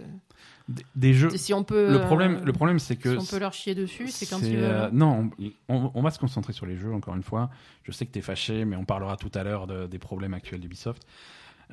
des, 0.94 1.12
jeux. 1.12 1.36
Si 1.36 1.52
on 1.52 1.62
peut. 1.62 1.92
Le 1.92 2.00
problème, 2.00 2.42
le 2.42 2.52
problème, 2.52 2.78
c'est 2.78 2.96
que. 2.96 3.18
Si 3.18 3.26
on 3.26 3.36
peut 3.36 3.40
leur 3.40 3.52
chier 3.52 3.74
dessus, 3.74 4.08
c'est 4.08 4.26
quand 4.26 4.40
ils 4.40 4.56
veulent. 4.56 4.74
Hein. 4.74 4.90
non, 4.92 5.30
on, 5.68 6.00
va 6.00 6.10
se 6.10 6.18
concentrer 6.18 6.54
sur 6.54 6.64
les 6.64 6.76
jeux. 6.76 6.94
Encore 6.94 7.14
une 7.14 7.22
fois, 7.22 7.50
je 7.82 7.92
sais 7.92 8.06
que 8.06 8.12
tu 8.12 8.20
es 8.20 8.22
fâché, 8.22 8.64
mais 8.64 8.76
on 8.76 8.86
parlera 8.86 9.16
tout 9.16 9.30
à 9.34 9.42
l'heure 9.42 9.66
des 9.66 9.98
problèmes 9.98 10.32
actuels 10.32 10.60
d'Ubisoft. 10.60 11.06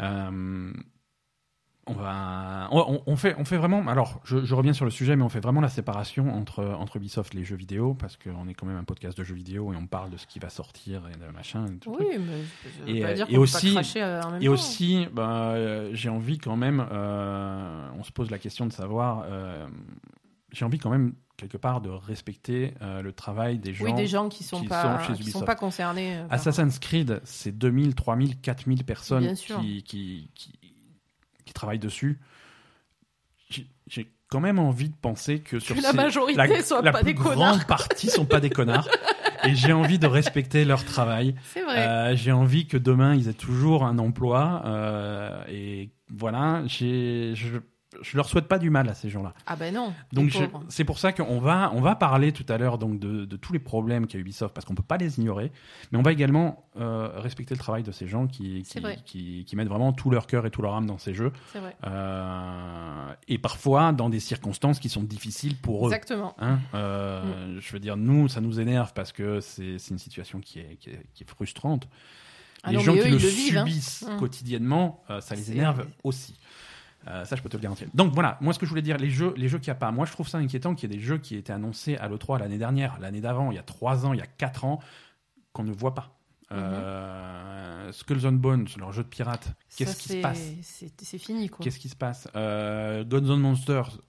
Euh, 0.02 0.74
on 1.90 1.94
va, 1.94 2.70
on, 2.72 3.16
fait, 3.16 3.36
on 3.38 3.46
fait 3.46 3.58
vraiment. 3.58 3.86
Alors, 3.88 4.22
je, 4.24 4.54
reviens 4.54 4.74
sur 4.74 4.86
le 4.86 4.92
sujet, 4.92 5.16
mais 5.16 5.24
on 5.24 5.30
fait 5.30 5.40
vraiment 5.40 5.62
la 5.62 5.70
séparation 5.70 6.34
entre 6.34 6.64
entre 6.64 6.98
Ubisoft 6.98 7.34
et 7.34 7.38
les 7.38 7.44
jeux 7.44 7.56
vidéo 7.56 7.94
parce 7.94 8.18
qu'on 8.18 8.48
est 8.48 8.54
quand 8.54 8.66
même 8.66 8.78
un 8.78 8.84
podcast 8.84 9.18
de 9.18 9.24
jeux 9.24 9.36
vidéo 9.36 9.74
et 9.74 9.76
on 9.76 9.88
parle 9.88 10.10
de 10.10 10.18
ce 10.18 10.28
qui 10.28 10.40
va 10.40 10.50
sortir 10.50 11.04
et 11.10 11.18
de 11.18 11.34
machin. 11.34 11.66
oui, 11.88 12.06
mais 12.20 12.92
et, 12.92 13.14
dire 13.14 13.26
et 13.30 13.38
aussi, 13.38 13.76
et 14.42 14.50
aussi, 14.50 15.08
bah, 15.12 15.52
euh, 15.54 15.90
j'ai 15.94 16.10
envie 16.10 16.38
quand 16.38 16.56
même. 16.56 16.86
Euh, 16.92 17.90
on 17.98 18.04
se 18.04 18.12
pose 18.12 18.30
la 18.30 18.38
question 18.38 18.66
de 18.66 18.74
savoir. 18.74 19.26
Euh, 19.26 19.68
j'ai 20.52 20.66
envie 20.66 20.80
quand 20.80 20.90
même 20.90 21.14
quelque 21.38 21.58
part 21.58 21.80
de 21.80 21.90
respecter 21.90 22.74
le 22.82 23.14
travail 23.14 23.60
des 23.60 23.74
gens, 23.74 23.86
oui, 23.86 23.94
des 23.94 24.08
gens 24.08 24.28
qui 24.28 24.44
sont 24.44 24.66
pas 24.66 25.00
sont 25.06 25.24
sont 25.24 25.46
pas 25.46 25.56
concernés. 25.56 26.18
Assassin's 26.30 26.80
Creed, 26.80 27.22
c'est 27.24 27.58
2000, 27.58 27.96
3000, 27.96 28.42
4000 28.42 28.84
personnes 28.84 29.34
qui, 29.36 29.84
qui, 29.84 30.30
qui, 30.36 30.59
qui 31.50 31.54
travaillent 31.54 31.80
dessus, 31.80 32.20
j'ai 33.88 34.08
quand 34.30 34.40
même 34.40 34.60
envie 34.60 34.90
de 34.90 34.96
penser 34.96 35.40
que 35.40 35.58
sur 35.58 35.76
la 35.82 35.94
majorité 35.94 36.38
la, 36.38 36.62
soit 36.62 36.84
la 36.84 36.92
pas 36.92 37.00
plus 37.00 37.14
des 37.14 37.14
grande 37.16 37.66
partie 37.66 38.12
sont 38.12 38.26
pas 38.26 38.40
des 38.40 38.52
connards. 38.52 38.88
et 39.44 39.56
j'ai 39.56 39.74
envie 39.74 39.98
de 39.98 40.06
respecter 40.06 40.64
leur 40.64 40.86
travail. 40.86 41.34
C'est 41.52 41.64
vrai. 41.64 41.80
Euh, 41.80 42.16
j'ai 42.16 42.32
envie 42.32 42.68
que 42.68 42.78
demain 42.78 43.16
ils 43.16 43.28
aient 43.28 43.34
toujours 43.34 43.86
un 43.86 43.98
emploi. 43.98 44.62
Euh, 44.66 45.44
et 45.50 45.90
voilà, 46.16 46.62
j'ai, 46.68 47.34
je, 47.34 47.58
je 48.02 48.18
leur 48.18 48.30
souhaite 48.30 48.48
pas 48.48 48.60
du 48.60 48.70
mal 48.70 48.88
à 48.88 48.94
ces 48.94 49.10
gens-là. 49.10 49.34
Ah 49.48 49.56
ben 49.56 49.74
non. 49.74 49.94
Donc 50.14 50.32
c'est 50.70 50.84
pour 50.84 51.00
ça 51.00 51.12
qu'on 51.12 51.40
va 51.40 51.72
on 51.74 51.82
va 51.82 51.96
parler 51.96 52.32
tout 52.32 52.46
à 52.48 52.58
l'heure 52.58 52.78
donc 52.78 53.00
de, 53.00 53.26
de, 53.26 53.36
tous 53.36 53.52
les 53.54 53.60
problèmes 53.60 54.08
qu'a 54.08 54.18
Ubisoft 54.18 54.54
parce 54.54 54.66
qu'on 54.66 54.76
peut 54.76 54.84
pas 54.84 54.98
les 54.98 55.20
ignorer, 55.20 55.52
mais 55.92 55.98
on 55.98 56.02
va 56.02 56.12
également 56.12 56.66
euh, 56.80 57.10
respecter 57.16 57.56
le 57.56 57.60
travail 57.60 57.84
de 57.84 57.92
ces 57.92 58.08
gens 58.08 58.28
qui 58.28 58.64
qui, 58.64 58.82
qui, 59.06 59.46
qui, 59.46 59.56
mettent 59.56 59.68
vraiment 59.68 59.92
tout 59.92 60.12
leur 60.12 60.28
cœur 60.28 60.46
et 60.46 60.52
tout 60.52 60.62
leur 60.62 60.76
âme 60.76 60.86
dans 60.86 61.00
ces 61.00 61.14
jeux. 61.14 61.32
C'est 61.52 61.60
vrai. 61.60 61.76
Euh, 61.86 63.14
et 63.28 63.38
parfois 63.40 63.92
dans 63.92 64.10
des 64.10 64.20
circonstances 64.20 64.80
qui 64.80 64.90
sont 64.90 65.04
difficiles 65.04 65.58
pour 65.58 65.88
eux. 65.88 65.92
Exactement. 65.92 66.36
Hein 66.40 66.60
euh, 66.76 67.56
mm. 67.56 67.60
Je 67.60 67.74
veux 67.74 67.80
dire 67.80 67.98
nous 67.98 68.28
ça 68.28 68.42
nous 68.42 68.60
énerve 68.60 68.94
parce 68.94 69.12
que 69.12 69.40
c'est 69.40 69.78
une 69.90 69.98
situation 69.98 70.40
qui 70.40 70.60
est, 70.60 70.78
qui 70.80 70.92
est, 70.92 71.06
qui 71.14 71.24
est 71.24 71.30
frustrante. 71.30 71.88
Ah 72.62 72.72
les 72.72 72.80
gens 72.82 72.94
qui 72.94 73.10
le, 73.10 73.16
hein. 73.16 73.20
subissent 73.20 74.06
mm. 74.08 74.18
quotidiennement, 74.18 75.04
ça 75.22 75.34
les 75.34 75.52
énerve 75.52 75.88
aussi. 76.04 76.36
Euh, 77.08 77.26
ça, 77.26 77.36
je 77.36 77.42
peux 77.42 77.50
te 77.50 77.56
le 77.56 77.62
garantir. 77.62 77.88
Donc 77.94 78.14
voilà, 78.14 78.38
moi 78.42 78.54
ce 78.54 78.60
que 78.60 78.66
je 78.66 78.70
voulais 78.70 78.82
dire, 78.82 78.98
les 78.98 79.10
jeux, 79.10 79.34
les 79.38 79.48
jeux 79.48 79.58
qu'il 79.58 79.72
n'y 79.72 79.78
a 79.78 79.80
pas. 79.80 79.92
Moi, 79.92 80.06
je 80.06 80.12
trouve 80.12 80.28
ça 80.28 80.38
inquiétant 80.38 80.76
qu'il 80.76 80.92
y 80.92 80.94
ait 80.94 80.98
des 80.98 81.04
jeux 81.04 81.18
qui 81.18 81.36
étaient 81.36 81.54
annoncés 81.54 81.96
à 81.98 82.08
l'E3 82.08 82.40
l'année 82.40 82.58
dernière, 82.58 83.00
l'année 83.00 83.22
d'avant, 83.22 83.52
il 83.52 83.56
y 83.56 83.60
a 83.60 83.64
3 83.64 84.06
ans, 84.06 84.14
il 84.14 84.20
y 84.20 84.24
a 84.24 84.28
4 84.28 84.66
ans, 84.66 84.80
qu'on 85.54 85.64
ne 85.64 85.72
voit 85.72 85.96
pas. 85.96 86.16
Euh, 86.52 87.92
Skulls 87.92 88.26
and 88.26 88.34
Bones, 88.34 88.68
leur 88.78 88.92
jeu 88.92 89.04
de 89.04 89.08
pirate, 89.08 89.54
qu'est-ce 89.76 89.98
qui 89.98 90.10
se 90.10 90.22
passe? 90.22 90.42
C'est 90.62 91.18
fini 91.20 91.48
quoi. 91.48 91.64
Qu'est-ce 91.64 91.80
qui 91.80 91.90
se 91.90 91.96
passe? 91.96 92.28
Euh, 92.36 93.04
Guns 93.04 93.26
N' 93.26 93.40
Monsters, 93.40 94.00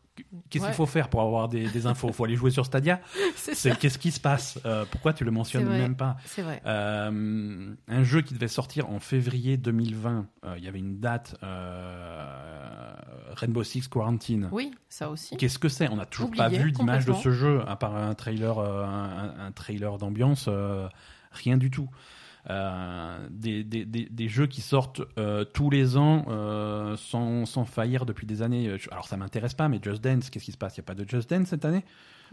Qu'est-ce 0.49 0.65
qu'il 0.65 0.75
faut 0.75 0.87
faire 0.87 1.09
pour 1.09 1.23
avoir 1.23 1.49
des, 1.49 1.87
infos? 1.87 2.09
Il 2.09 2.15
faut 2.15 2.25
aller 2.25 2.37
jouer 2.37 2.51
sur 2.51 2.67
Stadia 2.67 3.01
C'est 3.37 3.79
qu'est-ce 3.79 3.99
qui 3.99 4.11
se 4.11 4.21
passe? 4.21 4.59
Euh, 4.65 4.85
Pourquoi 4.91 5.13
tu 5.13 5.25
le 5.25 5.31
mentionnes 5.31 5.69
même 5.69 5.97
pas? 5.97 6.17
C'est 6.25 6.43
vrai. 6.43 6.63
Euh, 6.67 7.75
un 7.89 8.03
jeu 8.05 8.23
qui 8.23 8.35
devait 8.35 8.49
sortir 8.49 8.91
en 8.91 9.01
février 9.01 9.57
2020. 9.57 10.27
Euh, 10.45 10.55
il 10.59 10.65
y 10.65 10.69
avait 10.69 10.79
une 10.79 11.01
date. 11.01 11.37
Rainbow 13.37 13.63
Six 13.63 13.89
Quarantine. 13.89 14.49
Oui, 14.53 14.73
ça 14.89 15.09
aussi. 15.09 15.37
Qu'est-ce 15.37 15.59
que 15.59 15.69
c'est? 15.69 15.89
On 15.89 15.97
n'a 15.97 16.07
toujours 16.07 16.31
pas 16.33 16.49
vu 16.49 16.73
d'image 16.73 17.07
de 17.07 17.13
ce 17.15 17.31
jeu 17.31 17.63
à 17.67 17.77
part 17.77 17.97
un 17.97 18.15
trailer, 18.15 18.59
un, 18.59 19.53
trailer 19.53 19.99
d'ambiance. 19.99 20.49
rien 21.33 21.57
du 21.57 21.71
tout. 21.71 21.89
Euh, 22.49 23.29
des, 23.31 23.65
des, 23.65 23.85
des, 23.85 24.29
jeux 24.29 24.47
qui 24.47 24.63
sortent 24.63 25.03
euh, 25.19 25.45
tous 25.45 25.69
les 25.69 25.99
ans 25.99 26.25
euh, 26.29 26.97
sans, 26.97 27.45
sans, 27.45 27.67
faillir 27.67 28.07
depuis 28.07 28.27
des 28.27 28.41
années. 28.41 28.77
Alors 28.91 29.07
ça 29.09 29.19
m'intéresse 29.19 29.53
pas, 29.53 29.69
mais 29.69 29.79
Just 29.83 30.03
Dance, 30.03 30.31
qu'est-ce 30.31 30.47
qui 30.47 30.53
se 30.53 30.57
passe? 30.57 30.77
Il 30.77 30.81
n'y 30.81 30.85
a 30.85 30.87
pas 30.87 30.95
de 30.95 31.07
Just 31.07 31.29
Dance 31.29 31.49
cette 31.49 31.67
année? 31.67 31.85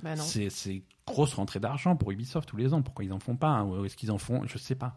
Bah 0.02 0.16
C'est 0.16 0.84
grosse 1.06 1.34
rentrée 1.34 1.60
d'argent 1.60 1.96
pour 1.96 2.12
Ubisoft 2.12 2.48
tous 2.48 2.58
les 2.58 2.74
ans. 2.74 2.82
Pourquoi 2.82 3.04
ils 3.04 3.12
en 3.12 3.20
font 3.20 3.36
pas 3.36 3.48
hein, 3.50 3.64
Ou 3.64 3.86
est-ce 3.86 3.98
qu'ils 3.98 4.12
en 4.12 4.18
font? 4.18 4.44
Je 4.46 4.58
sais 4.58 4.76
pas. 4.76 4.96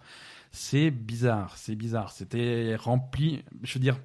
C'est 0.53 0.91
bizarre, 0.91 1.57
c'est 1.57 1.75
bizarre. 1.75 2.13
C'était 2.13 2.77
rempli. 2.77 3.43
Je 3.63 3.75
veux 3.75 3.81
dire, 3.81 3.99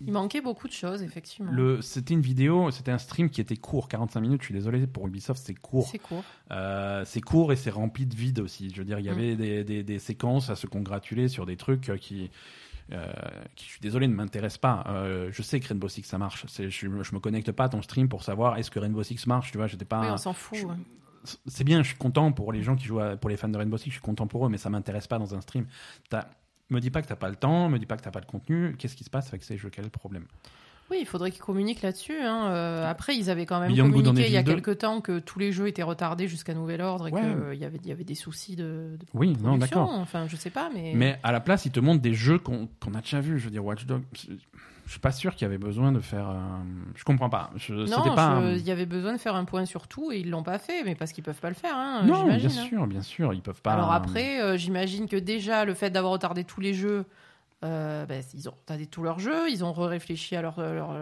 il 0.00 0.12
manquait 0.12 0.40
beaucoup 0.40 0.68
de 0.68 0.72
choses, 0.72 1.02
effectivement. 1.02 1.52
C'était 1.80 2.14
une 2.14 2.20
vidéo, 2.20 2.70
c'était 2.70 2.90
un 2.90 2.98
stream 2.98 3.30
qui 3.30 3.40
était 3.40 3.56
court, 3.56 3.88
45 3.88 4.20
minutes. 4.20 4.42
Je 4.42 4.46
suis 4.46 4.54
désolé 4.54 4.86
pour 4.86 5.06
Ubisoft, 5.06 5.42
c'est 5.44 5.54
court. 5.54 5.88
C'est 5.90 5.98
court. 5.98 6.24
Euh, 6.50 7.04
c'est 7.06 7.20
court 7.20 7.52
et 7.52 7.56
c'est 7.56 7.70
rempli 7.70 8.06
de 8.06 8.14
vide 8.14 8.40
aussi. 8.40 8.70
Je 8.70 8.78
veux 8.78 8.84
dire, 8.84 8.98
il 8.98 9.06
y 9.06 9.08
mm. 9.08 9.12
avait 9.12 9.36
des, 9.36 9.64
des, 9.64 9.82
des, 9.82 9.98
séquences 9.98 10.50
à 10.50 10.56
se 10.56 10.66
congratuler 10.66 11.28
sur 11.28 11.46
des 11.46 11.56
trucs 11.56 11.92
qui. 12.00 12.30
Euh, 12.92 13.04
qui, 13.56 13.64
je 13.64 13.70
suis 13.72 13.80
désolé, 13.80 14.06
ne 14.06 14.14
m'intéressent 14.14 14.58
pas. 14.58 14.84
Euh, 14.86 15.30
je 15.32 15.42
sais 15.42 15.58
que 15.58 15.66
Rainbow 15.66 15.88
Six 15.88 16.04
ça 16.04 16.18
marche. 16.18 16.46
Je, 16.56 16.68
je 16.70 16.88
me 16.88 17.18
connecte 17.18 17.50
pas 17.50 17.64
à 17.64 17.68
ton 17.68 17.82
stream 17.82 18.08
pour 18.08 18.22
savoir 18.22 18.58
est-ce 18.58 18.70
que 18.70 18.78
Rainbow 18.78 19.02
Six 19.02 19.26
marche. 19.26 19.50
Tu 19.50 19.58
vois, 19.58 19.66
j'étais 19.66 19.84
pas. 19.84 20.02
Oui, 20.02 20.08
on 20.10 20.16
s'en 20.16 20.32
fout. 20.32 20.58
C'est 21.46 21.64
bien, 21.64 21.82
je 21.82 21.88
suis 21.88 21.96
content 21.96 22.30
pour 22.30 22.52
les 22.52 22.62
gens 22.62 22.76
qui 22.76 22.84
jouent, 22.84 23.00
pour 23.20 23.28
les 23.28 23.36
fans 23.36 23.48
de 23.48 23.58
Rainbow 23.58 23.76
Six, 23.76 23.86
je 23.86 23.94
suis 23.94 24.00
content 24.00 24.28
pour 24.28 24.46
eux, 24.46 24.48
mais 24.48 24.58
ça 24.58 24.70
m'intéresse 24.70 25.08
pas 25.08 25.18
dans 25.18 25.34
un 25.34 25.40
stream. 25.40 25.66
Me 26.70 26.80
dis 26.80 26.90
pas 26.90 27.02
que 27.02 27.08
t'as 27.08 27.16
pas 27.16 27.28
le 27.28 27.36
temps, 27.36 27.68
me 27.68 27.78
dis 27.78 27.86
pas 27.86 27.96
que 27.96 28.02
t'as 28.02 28.10
pas 28.10 28.20
le 28.20 28.26
contenu. 28.26 28.76
Qu'est-ce 28.76 28.96
qui 28.96 29.04
se 29.04 29.10
passe 29.10 29.28
avec 29.28 29.44
ces 29.44 29.56
jeux? 29.56 29.70
Quel 29.70 29.84
est 29.84 29.86
le 29.86 29.90
problème? 29.90 30.26
Oui, 30.90 30.98
il 31.00 31.06
faudrait 31.06 31.30
qu'ils 31.30 31.42
communiquent 31.42 31.82
là-dessus. 31.82 32.18
Hein. 32.20 32.50
Euh, 32.50 32.88
après, 32.88 33.16
ils 33.16 33.30
avaient 33.30 33.46
quand 33.46 33.60
même 33.60 33.76
communiqué 33.76 34.26
il 34.26 34.32
y 34.32 34.36
a 34.36 34.42
quelques 34.42 34.78
temps 34.78 35.00
que 35.00 35.18
tous 35.18 35.38
les 35.38 35.52
jeux 35.52 35.66
étaient 35.66 35.82
retardés 35.82 36.28
jusqu'à 36.28 36.54
nouvel 36.54 36.80
ordre 36.80 37.08
et 37.08 37.10
qu'il 37.10 37.60
y, 37.60 37.64
avait, 37.64 37.78
y 37.84 37.92
avait 37.92 38.04
des 38.04 38.14
soucis 38.14 38.56
de, 38.56 38.96
de 38.98 39.06
oui, 39.14 39.36
non, 39.42 39.58
d'accord. 39.58 39.90
Enfin, 39.92 40.26
je 40.28 40.36
sais 40.36 40.50
pas, 40.50 40.70
mais... 40.74 40.92
Mais 40.94 41.18
à 41.22 41.32
la 41.32 41.40
place, 41.40 41.66
ils 41.66 41.72
te 41.72 41.80
montrent 41.80 42.02
des 42.02 42.14
jeux 42.14 42.38
qu'on 42.38 42.68
a 42.94 43.00
déjà 43.00 43.20
vus. 43.20 43.38
Je 43.38 43.46
veux 43.46 43.50
dire, 43.50 43.64
Watch 43.64 43.84
Dogs, 43.86 44.02
je 44.86 44.90
suis 44.92 45.00
pas 45.00 45.10
sûr 45.10 45.34
qu'il 45.34 45.42
y 45.42 45.46
avait 45.46 45.58
besoin 45.58 45.90
de 45.90 45.98
faire. 45.98 46.32
Je 46.94 47.02
comprends 47.02 47.28
pas. 47.28 47.50
Je... 47.56 47.74
Non, 47.74 48.14
pas 48.14 48.40
il 48.54 48.62
y 48.62 48.70
avait 48.70 48.86
besoin 48.86 49.12
de 49.12 49.18
faire 49.18 49.34
un 49.34 49.44
point 49.44 49.64
sur 49.64 49.88
tout 49.88 50.12
et 50.12 50.18
ils 50.20 50.30
l'ont 50.30 50.44
pas 50.44 50.58
fait, 50.58 50.84
mais 50.84 50.94
parce 50.94 51.12
qu'ils 51.12 51.24
peuvent 51.24 51.40
pas 51.40 51.48
le 51.48 51.56
faire. 51.56 51.74
Hein, 51.76 52.02
non, 52.04 52.24
bien 52.24 52.36
hein. 52.36 52.48
sûr, 52.48 52.86
bien 52.86 53.02
sûr, 53.02 53.34
ils 53.34 53.42
peuvent 53.42 53.60
pas. 53.60 53.72
Alors 53.72 53.90
après, 53.90 54.40
euh, 54.40 54.56
j'imagine 54.56 55.08
que 55.08 55.16
déjà 55.16 55.64
le 55.64 55.74
fait 55.74 55.90
d'avoir 55.90 56.12
retardé 56.12 56.44
tous 56.44 56.60
les 56.60 56.72
jeux 56.72 57.04
euh, 57.64 58.04
ben, 58.06 58.22
ils 58.34 58.48
ont 58.48 58.52
retardé 58.52 58.86
tous 58.86 59.02
leurs 59.02 59.18
jeux, 59.18 59.50
ils 59.50 59.64
ont 59.64 59.72
réfléchi 59.72 60.36
à 60.36 60.42
leur, 60.42 60.60
leur, 60.60 60.94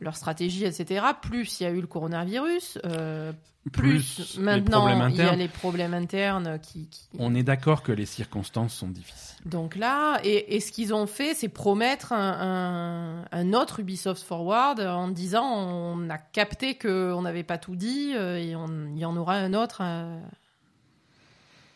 leur, 0.00 0.16
stratégie, 0.16 0.64
etc. 0.64 1.04
Plus 1.20 1.60
il 1.60 1.64
y 1.64 1.66
a 1.66 1.70
eu 1.70 1.80
le 1.80 1.86
coronavirus, 1.86 2.78
euh, 2.86 3.32
plus, 3.70 4.38
maintenant 4.38 5.08
il 5.08 5.14
y 5.14 5.20
a 5.20 5.36
les 5.36 5.48
problèmes 5.48 5.94
internes 5.94 6.58
qui. 6.60 6.88
On 7.18 7.34
est 7.34 7.44
d'accord 7.44 7.82
que 7.82 7.92
les 7.92 8.06
circonstances 8.06 8.74
sont 8.74 8.88
difficiles. 8.88 9.38
Donc 9.44 9.76
là, 9.76 10.20
et, 10.24 10.58
ce 10.60 10.72
qu'ils 10.72 10.94
ont 10.94 11.06
fait, 11.06 11.34
c'est 11.34 11.48
promettre 11.48 12.12
un, 12.12 13.24
un, 13.30 13.52
autre 13.52 13.80
Ubisoft 13.80 14.22
Forward 14.22 14.80
en 14.80 15.08
disant 15.08 15.44
on 15.44 16.10
a 16.10 16.18
capté 16.18 16.76
qu'on 16.76 17.22
n'avait 17.22 17.42
pas 17.44 17.58
tout 17.58 17.76
dit 17.76 18.12
euh, 18.14 18.38
et 18.38 18.50
il 18.50 18.98
y 18.98 19.04
en 19.04 19.16
aura 19.16 19.34
un 19.34 19.52
autre 19.54 19.82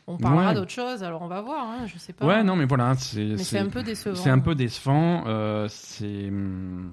on 0.06 0.16
parlera 0.18 0.54
d'autre 0.54 0.70
chose, 0.70 1.02
alors 1.02 1.22
on 1.22 1.28
va 1.28 1.40
voir, 1.40 1.66
hein, 1.66 1.86
je 1.86 1.98
sais 1.98 2.12
pas. 2.12 2.26
Ouais, 2.26 2.44
non, 2.44 2.56
mais 2.56 2.64
voilà, 2.66 2.94
c'est. 2.94 3.36
c'est 3.38 3.58
un 3.58 3.68
peu 3.68 3.82
décevant. 3.82 4.16
C'est 4.16 4.30
un 4.30 4.38
peu 4.38 4.54
décevant. 4.54 5.24
Euh, 5.26 5.66
c'est. 5.68 6.30
Hmm, 6.30 6.90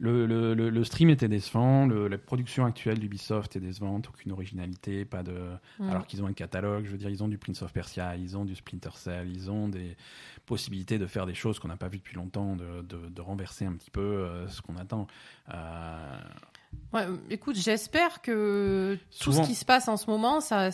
le, 0.00 0.24
le, 0.24 0.54
le, 0.54 0.84
stream 0.84 1.10
était 1.10 1.28
décevant, 1.28 1.86
la 1.86 2.16
production 2.16 2.64
actuelle 2.64 2.98
d'Ubisoft 2.98 3.54
est 3.56 3.60
décevante, 3.60 4.08
aucune 4.08 4.32
originalité, 4.32 5.04
pas 5.04 5.22
de. 5.22 5.36
Alors 5.78 6.06
qu'ils 6.06 6.22
ont 6.22 6.26
un 6.26 6.32
catalogue, 6.32 6.86
je 6.86 6.90
veux 6.92 6.96
dire, 6.96 7.10
ils 7.10 7.22
ont 7.22 7.28
du 7.28 7.36
Prince 7.36 7.60
of 7.60 7.72
Persia, 7.72 8.16
ils 8.16 8.36
ont 8.38 8.46
du 8.46 8.54
Splinter 8.54 8.90
Cell, 8.94 9.30
ils 9.30 9.50
ont 9.50 9.68
des 9.68 9.98
possibilités 10.46 10.98
de 10.98 11.06
faire 11.06 11.26
des 11.26 11.34
choses 11.34 11.58
qu'on 11.58 11.68
n'a 11.68 11.76
pas 11.76 11.88
vues 11.88 11.98
depuis 11.98 12.16
longtemps, 12.16 12.56
de, 12.56 12.80
de, 12.80 13.10
de, 13.10 13.20
renverser 13.20 13.66
un 13.66 13.74
petit 13.74 13.90
peu 13.90 14.00
euh, 14.00 14.48
ce 14.48 14.62
qu'on 14.62 14.76
attend. 14.76 15.06
Euh... 15.52 16.18
Ouais, 16.94 17.06
écoute, 17.28 17.56
j'espère 17.56 18.22
que 18.22 18.98
tout 19.20 19.32
ce 19.32 19.42
qui 19.42 19.54
se 19.54 19.66
passe 19.66 19.86
en 19.86 19.98
ce 19.98 20.08
moment, 20.08 20.40
ça 20.40 20.70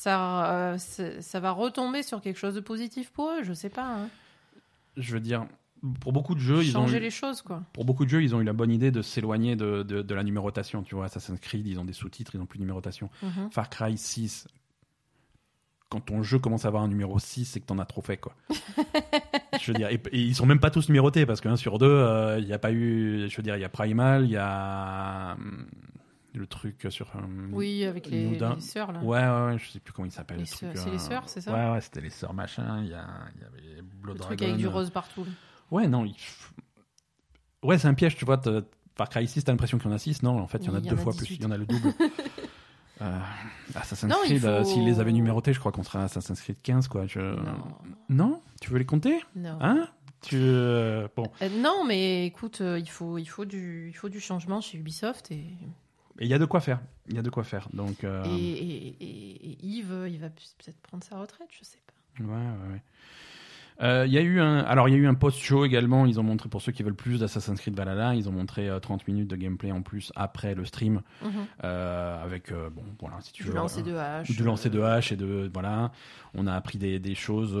ça, 0.00 0.72
euh, 0.72 0.78
ça 0.78 1.40
va 1.40 1.50
retomber 1.50 2.02
sur 2.02 2.22
quelque 2.22 2.38
chose 2.38 2.54
de 2.54 2.60
positif 2.60 3.10
pour 3.10 3.28
eux, 3.32 3.42
je 3.42 3.52
sais 3.52 3.68
pas. 3.68 3.86
Hein. 3.86 4.08
Je 4.96 5.12
veux 5.12 5.20
dire, 5.20 5.46
pour 6.00 6.14
beaucoup 6.14 6.34
de 6.34 6.40
jeux, 6.40 6.64
ils 6.64 6.78
ont 6.78 6.88
eu, 6.88 6.98
les 6.98 7.10
choses 7.10 7.42
quoi. 7.42 7.64
Pour 7.74 7.84
beaucoup 7.84 8.06
de 8.06 8.10
jeux, 8.10 8.22
ils 8.22 8.34
ont 8.34 8.40
eu 8.40 8.44
la 8.44 8.54
bonne 8.54 8.70
idée 8.70 8.90
de 8.90 9.02
s'éloigner 9.02 9.56
de, 9.56 9.82
de, 9.82 10.14
la 10.14 10.22
numérotation. 10.22 10.82
Tu 10.82 10.94
vois, 10.94 11.04
Assassin's 11.04 11.38
Creed, 11.38 11.66
ils 11.66 11.78
ont 11.78 11.84
des 11.84 11.92
sous-titres, 11.92 12.34
ils 12.34 12.38
n'ont 12.38 12.46
plus 12.46 12.56
de 12.56 12.62
numérotation. 12.62 13.10
Mhm. 13.22 13.50
Far 13.50 13.68
Cry 13.68 13.98
6, 13.98 14.48
quand 15.90 16.00
ton 16.00 16.22
jeu 16.22 16.38
commence 16.38 16.64
à 16.64 16.68
avoir 16.68 16.82
un 16.82 16.88
numéro 16.88 17.18
6, 17.18 17.44
c'est 17.44 17.60
que 17.60 17.66
t'en 17.66 17.78
as 17.78 17.84
trop 17.84 18.00
fait 18.00 18.16
quoi. 18.16 18.34
je 19.60 19.70
veux 19.70 19.76
dire, 19.76 19.90
et, 19.90 20.00
ils 20.12 20.34
sont 20.34 20.46
même 20.46 20.60
pas 20.60 20.70
tous 20.70 20.88
numérotés 20.88 21.26
parce 21.26 21.42
qu'un 21.42 21.56
sur 21.56 21.76
deux, 21.76 21.86
euh, 21.86 22.38
il 22.38 22.46
n'y 22.46 22.54
a 22.54 22.58
pas 22.58 22.72
eu. 22.72 23.28
Je 23.28 23.36
veux 23.36 23.42
dire, 23.42 23.56
il 23.56 23.60
y 23.60 23.64
a 23.64 23.68
Primal, 23.68 24.24
il 24.24 24.30
y 24.30 24.38
a 24.38 25.34
hum, 25.34 25.66
le 26.34 26.46
truc 26.46 26.86
sur. 26.90 27.12
oui, 27.52 27.84
avec 27.84 28.08
les, 28.08 28.30
les, 28.30 28.60
sœurs 28.60 28.92
là. 28.92 29.00
Ouais, 29.00 29.18
ouais, 29.18 29.52
ouais, 29.52 29.58
je 29.58 29.70
sais 29.70 29.80
plus 29.80 29.92
comment 29.92 30.06
il 30.06 30.12
s'appelle. 30.12 30.46
C'est 30.46 30.72
les 30.72 30.78
euh, 30.78 30.98
sœurs, 30.98 31.28
c'est 31.28 31.40
ça 31.40 31.52
Ouais, 31.52 31.74
ouais, 31.74 31.80
c'était 31.80 32.00
les 32.00 32.10
sœurs 32.10 32.34
machin. 32.34 32.80
Il 32.82 32.88
y, 32.88 32.90
y 32.90 32.94
avait 32.94 33.82
Blood 33.82 34.18
le 34.18 34.22
truc 34.22 34.42
avec 34.42 34.56
du 34.56 34.66
rose 34.66 34.90
partout. 34.90 35.26
Ouais, 35.70 35.86
non. 35.88 36.06
Ouais, 37.62 37.78
c'est 37.78 37.88
un 37.88 37.94
piège, 37.94 38.16
tu 38.16 38.24
vois. 38.24 38.40
Par 38.96 39.08
Cry 39.08 39.26
6, 39.26 39.44
t'as 39.44 39.52
l'impression 39.52 39.78
qu'il 39.78 39.88
y 39.88 39.92
en 39.92 39.96
a 39.96 39.98
6. 39.98 40.22
Non, 40.22 40.38
en 40.38 40.46
fait, 40.46 40.58
il 40.58 40.66
y 40.66 40.68
en 40.70 40.74
a 40.74 40.80
deux 40.80 40.96
fois 40.96 41.12
plus. 41.12 41.30
Il 41.30 41.42
y 41.42 41.46
en 41.46 41.50
a 41.50 41.56
le 41.56 41.66
double. 41.66 41.92
euh, 43.00 43.18
Assassin's 43.74 44.12
Creed, 44.24 44.44
euh, 44.44 44.64
s'ils 44.64 44.84
les 44.84 45.00
avaient 45.00 45.12
numérotés, 45.12 45.52
je 45.52 45.60
crois 45.60 45.72
qu'on 45.72 45.82
serait 45.82 46.00
à 46.00 46.04
Assassin's 46.04 46.40
Creed 46.40 46.60
15, 46.62 46.88
quoi. 46.88 47.06
Je... 47.06 47.20
Non. 47.20 47.58
non? 48.08 48.42
Tu 48.60 48.70
veux 48.70 48.78
les 48.78 48.84
compter? 48.84 49.20
Non. 49.36 49.58
Hein? 49.60 49.88
Tu, 50.22 50.36
euh, 50.38 51.08
bon. 51.16 51.24
non, 51.60 51.84
mais 51.86 52.26
écoute, 52.26 52.60
il, 52.60 52.90
faut, 52.90 53.16
il, 53.16 53.24
faut 53.24 53.46
du, 53.46 53.88
il 53.88 53.96
faut 53.96 54.10
du 54.10 54.20
changement 54.20 54.60
chez 54.60 54.76
Ubisoft 54.76 55.30
et 55.30 55.46
il 56.18 56.28
y 56.28 56.34
a 56.34 56.38
de 56.38 56.44
quoi 56.44 56.60
faire. 56.60 56.80
Il 57.08 57.14
y 57.14 57.18
a 57.18 57.22
de 57.22 57.30
quoi 57.30 57.44
faire. 57.44 57.68
Donc, 57.72 58.04
euh, 58.04 58.24
et, 58.26 58.94
et, 59.00 59.58
Yves, 59.62 60.06
il 60.08 60.18
va 60.18 60.28
peut-être 60.30 60.80
prendre 60.82 61.04
sa 61.04 61.18
retraite, 61.18 61.48
je 61.50 61.64
sais 61.64 61.78
pas. 61.86 62.24
Ouais, 62.24 62.28
ouais, 62.28 62.72
ouais. 62.72 62.82
Euh, 63.82 64.04
il 64.06 64.12
y 64.12 64.18
a 64.18 64.20
eu 64.20 64.40
un, 64.40 64.58
alors 64.58 64.88
il 64.88 64.92
y 64.92 64.94
a 64.94 64.98
eu 64.98 65.06
un 65.06 65.14
post-show 65.14 65.64
également. 65.64 66.06
Ils 66.06 66.20
ont 66.20 66.22
montré 66.22 66.48
pour 66.48 66.60
ceux 66.60 66.72
qui 66.72 66.82
veulent 66.82 66.94
plus 66.94 67.20
d'Assassin's 67.20 67.60
Creed 67.60 67.74
Valhalla, 67.74 68.14
ils 68.14 68.28
ont 68.28 68.32
montré 68.32 68.70
30 68.80 69.00
euh, 69.00 69.04
minutes 69.12 69.28
de 69.28 69.36
gameplay 69.36 69.72
en 69.72 69.82
plus 69.82 70.12
après 70.16 70.54
le 70.54 70.64
stream, 70.64 71.00
mhm. 71.22 71.30
euh, 71.64 72.22
avec 72.22 72.52
bon 72.52 72.84
voilà 73.00 73.16
si 73.20 73.32
tu 73.32 73.42
du 73.42 73.48
veux, 73.48 73.54
lancer 73.54 73.82
de 73.82 73.94
hache, 73.94 74.30
du 74.30 74.42
lancer 74.42 74.70
de 74.70 74.80
hache 74.80 75.12
et 75.12 75.16
de 75.16 75.50
voilà. 75.52 75.92
On 76.34 76.46
a 76.46 76.54
appris 76.54 76.78
des, 76.78 77.00
des 77.00 77.14
choses 77.14 77.56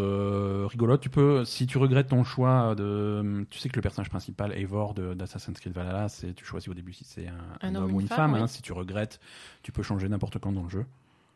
rigolotes. 0.70 1.00
Tu 1.00 1.10
peux, 1.10 1.44
si 1.44 1.66
tu 1.66 1.78
regrettes 1.78 2.08
ton 2.08 2.22
choix 2.22 2.74
de, 2.76 3.44
tu 3.50 3.58
sais 3.58 3.68
que 3.68 3.76
le 3.76 3.82
personnage 3.82 4.10
principal 4.10 4.52
Eivor 4.52 4.94
d'Assassin's 4.94 5.58
Creed 5.58 5.72
Valhalla, 5.72 6.08
c'est 6.08 6.34
tu 6.34 6.44
choisis 6.44 6.68
au 6.68 6.74
début 6.74 6.92
si 6.92 7.04
c'est 7.04 7.26
un, 7.62 7.74
homme, 7.74 7.94
ou 7.94 8.00
une 8.00 8.08
femme. 8.08 8.34
Hein. 8.34 8.46
si 8.46 8.62
tu 8.62 8.72
regrettes, 8.72 9.20
tu 9.62 9.72
peux 9.72 9.82
changer 9.82 10.08
n'importe 10.08 10.38
quand 10.38 10.52
dans 10.52 10.62
le 10.62 10.68
jeu. 10.68 10.86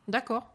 D'accord. 0.08 0.53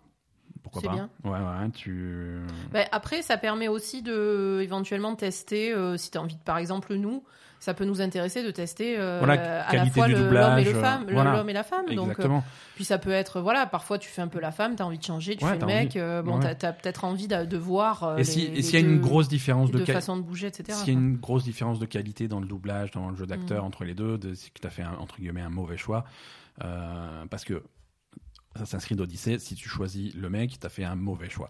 Pourquoi 0.64 0.82
pas 0.82 0.96
bien. 0.96 1.10
Ouais, 1.24 1.32
ouais, 1.32 1.70
tu... 1.74 2.40
Bah, 2.72 2.82
après, 2.92 3.22
ça 3.22 3.38
permet 3.38 3.68
aussi 3.68 4.02
de 4.02 4.60
éventuellement 4.62 5.16
tester, 5.16 5.74
euh, 5.74 5.98
si 5.98 6.12
tu 6.12 6.18
as 6.18 6.22
envie 6.22 6.36
de, 6.36 6.42
par 6.42 6.58
exemple, 6.58 6.94
nous, 6.96 7.24
ça 7.60 7.74
peut 7.74 7.86
nous 7.86 8.02
intéresser 8.02 8.44
de 8.44 8.52
tester 8.52 8.98
euh, 8.98 9.22
à 9.22 9.76
la 9.76 9.86
fois 9.88 10.08
l'homme 10.08 10.60
et, 10.60 10.64
le 10.64 10.74
femme, 10.74 11.10
l'homme 11.10 11.50
et 11.50 11.54
la 11.54 11.64
femme. 11.64 11.94
Donc, 11.94 12.20
euh, 12.20 12.40
puis 12.76 12.86
ça 12.86 12.98
peut 12.98 13.12
être, 13.12 13.42
voilà, 13.42 13.66
parfois 13.66 13.98
tu 13.98 14.10
fais 14.10 14.22
un 14.22 14.30
peu 14.30 14.40
la 14.40 14.52
femme, 14.52 14.78
tu 14.78 14.82
as 14.82 14.86
envie 14.86 14.98
de 14.98 15.04
changer, 15.04 15.36
tu 15.36 15.46
fais 15.46 15.58
le 15.58 15.66
mec, 15.66 15.98
bon, 16.24 16.40
tu 16.40 16.66
as, 16.66 16.74
peut-être 16.74 17.04
envie 17.04 17.28
de, 17.28 17.46
de 17.46 17.58
voir. 17.58 18.18
et 18.18 18.24
s'il 18.24 18.60
y 18.60 18.76
a 18.76 18.80
une 18.80 19.00
grosse 19.00 19.28
différence 19.28 19.72
de, 19.72 19.84
façon 19.86 20.18
de 20.18 20.22
bouger, 20.22 20.48
etc. 20.48 20.78
S'il 20.78 20.94
y 20.94 20.96
a 20.96 21.00
une 21.00 21.18
grosse 21.18 21.44
différence 21.44 21.80
de 21.80 21.86
qualité 21.86 22.28
dans 22.28 22.40
le 22.40 22.48
doublage, 22.48 22.92
dans 22.92 23.10
le 23.10 23.16
jeu 23.16 23.26
d'acteur 23.26 23.64
mm. 23.64 23.68
entre 23.68 23.84
les 23.84 23.94
deux, 23.94 24.20
c'est 24.36 24.54
que 24.54 24.60
tu 24.60 24.68
as 24.68 24.72
fait, 24.72 24.84
un, 24.84 24.96
entre 25.00 25.18
guillemets, 25.18 25.42
un 25.42 25.50
mauvais 25.50 25.78
choix. 25.78 26.06
parce 26.60 27.44
que 27.44 27.64
Assassin's 28.56 28.86
Creed 28.86 29.00
Odyssey, 29.00 29.40
si 29.40 29.56
tu 29.56 29.70
choisis 29.70 30.14
le 30.16 30.30
mec, 30.30 30.60
t'as 30.60 30.70
fait 30.70 30.84
un 30.84 30.96
mauvais 30.96 31.30
choix. 31.30 31.48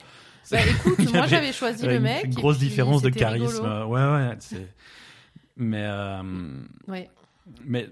Bah, 0.51 0.59
écoute, 0.65 0.99
moi 1.13 1.27
j'avais 1.27 1.53
choisi 1.53 1.85
le 1.85 1.99
mec. 1.99 2.25
Une 2.25 2.33
grosse 2.33 2.59
différence 2.59 3.01
de 3.01 3.09
charisme. 3.09 3.65
Ouais, 3.87 4.01
ouais. 4.01 4.37
Mais, 5.57 5.83
euh, 5.83 6.53
ouais. 6.87 7.09
mais 7.65 7.89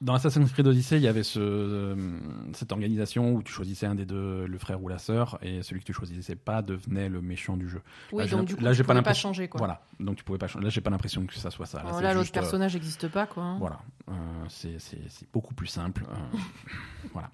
dans 0.00 0.14
Assassin's 0.14 0.52
Creed 0.52 0.66
Odyssey, 0.66 0.96
il 0.96 1.02
y 1.02 1.08
avait 1.08 1.22
ce, 1.22 1.40
euh, 1.40 2.18
cette 2.52 2.70
organisation 2.72 3.34
où 3.34 3.42
tu 3.42 3.52
choisissais 3.52 3.86
un 3.86 3.94
des 3.94 4.04
deux, 4.04 4.46
le 4.46 4.58
frère 4.58 4.82
ou 4.82 4.88
la 4.88 4.98
sœur, 4.98 5.38
et 5.40 5.62
celui 5.62 5.80
que 5.80 5.86
tu 5.86 5.92
choisissais 5.92 6.36
pas 6.36 6.62
devenait 6.62 7.08
le 7.08 7.22
méchant 7.22 7.56
du 7.56 7.68
jeu. 7.68 7.80
Oui, 8.12 8.24
là, 8.24 8.30
donc 8.30 8.46
du 8.46 8.56
coup, 8.56 8.62
là, 8.62 8.72
j'ai 8.72 8.84
pas 8.84 8.92
l'impression. 8.92 9.30
changer, 9.30 9.48
quoi. 9.48 9.58
Voilà, 9.58 9.80
donc 9.98 10.16
tu 10.16 10.24
pouvais 10.24 10.38
pas 10.38 10.48
changer. 10.48 10.64
Là, 10.64 10.70
j'ai 10.70 10.82
pas 10.82 10.90
l'impression 10.90 11.24
que 11.26 11.34
ça 11.34 11.50
soit 11.50 11.66
ça. 11.66 11.82
Là, 11.82 12.12
l'autre 12.14 12.32
personnage 12.32 12.74
n'existe 12.74 13.08
pas, 13.08 13.26
quoi. 13.26 13.56
Voilà, 13.58 13.78
euh, 14.10 14.14
c'est 14.48 15.32
beaucoup 15.32 15.54
plus 15.54 15.68
simple. 15.68 16.04
Euh, 16.10 16.38
voilà. 17.12 17.30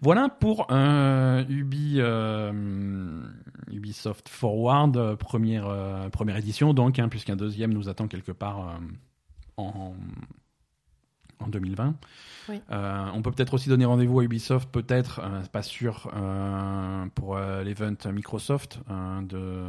Voilà 0.00 0.28
pour 0.28 0.66
euh, 0.70 1.44
Ubi, 1.48 1.96
euh, 1.98 3.22
Ubisoft 3.70 4.28
Forward, 4.28 5.16
première, 5.16 6.08
première 6.12 6.36
édition, 6.36 6.74
donc, 6.74 6.98
hein, 6.98 7.08
puisqu'un 7.08 7.36
deuxième 7.36 7.72
nous 7.72 7.88
attend 7.88 8.08
quelque 8.08 8.32
part 8.32 8.78
en, 9.56 9.94
en 11.40 11.48
2020. 11.48 11.94
Euh, 12.50 13.06
on 13.14 13.22
peut 13.22 13.30
peut-être 13.30 13.54
aussi 13.54 13.68
donner 13.68 13.84
rendez-vous 13.84 14.20
à 14.20 14.24
Ubisoft, 14.24 14.68
peut-être, 14.70 15.20
euh, 15.22 15.42
pas 15.50 15.62
sûr, 15.62 16.10
euh, 16.14 17.06
pour 17.14 17.38
l'event 17.38 17.94
Microsoft. 18.12 18.78
de... 19.22 19.64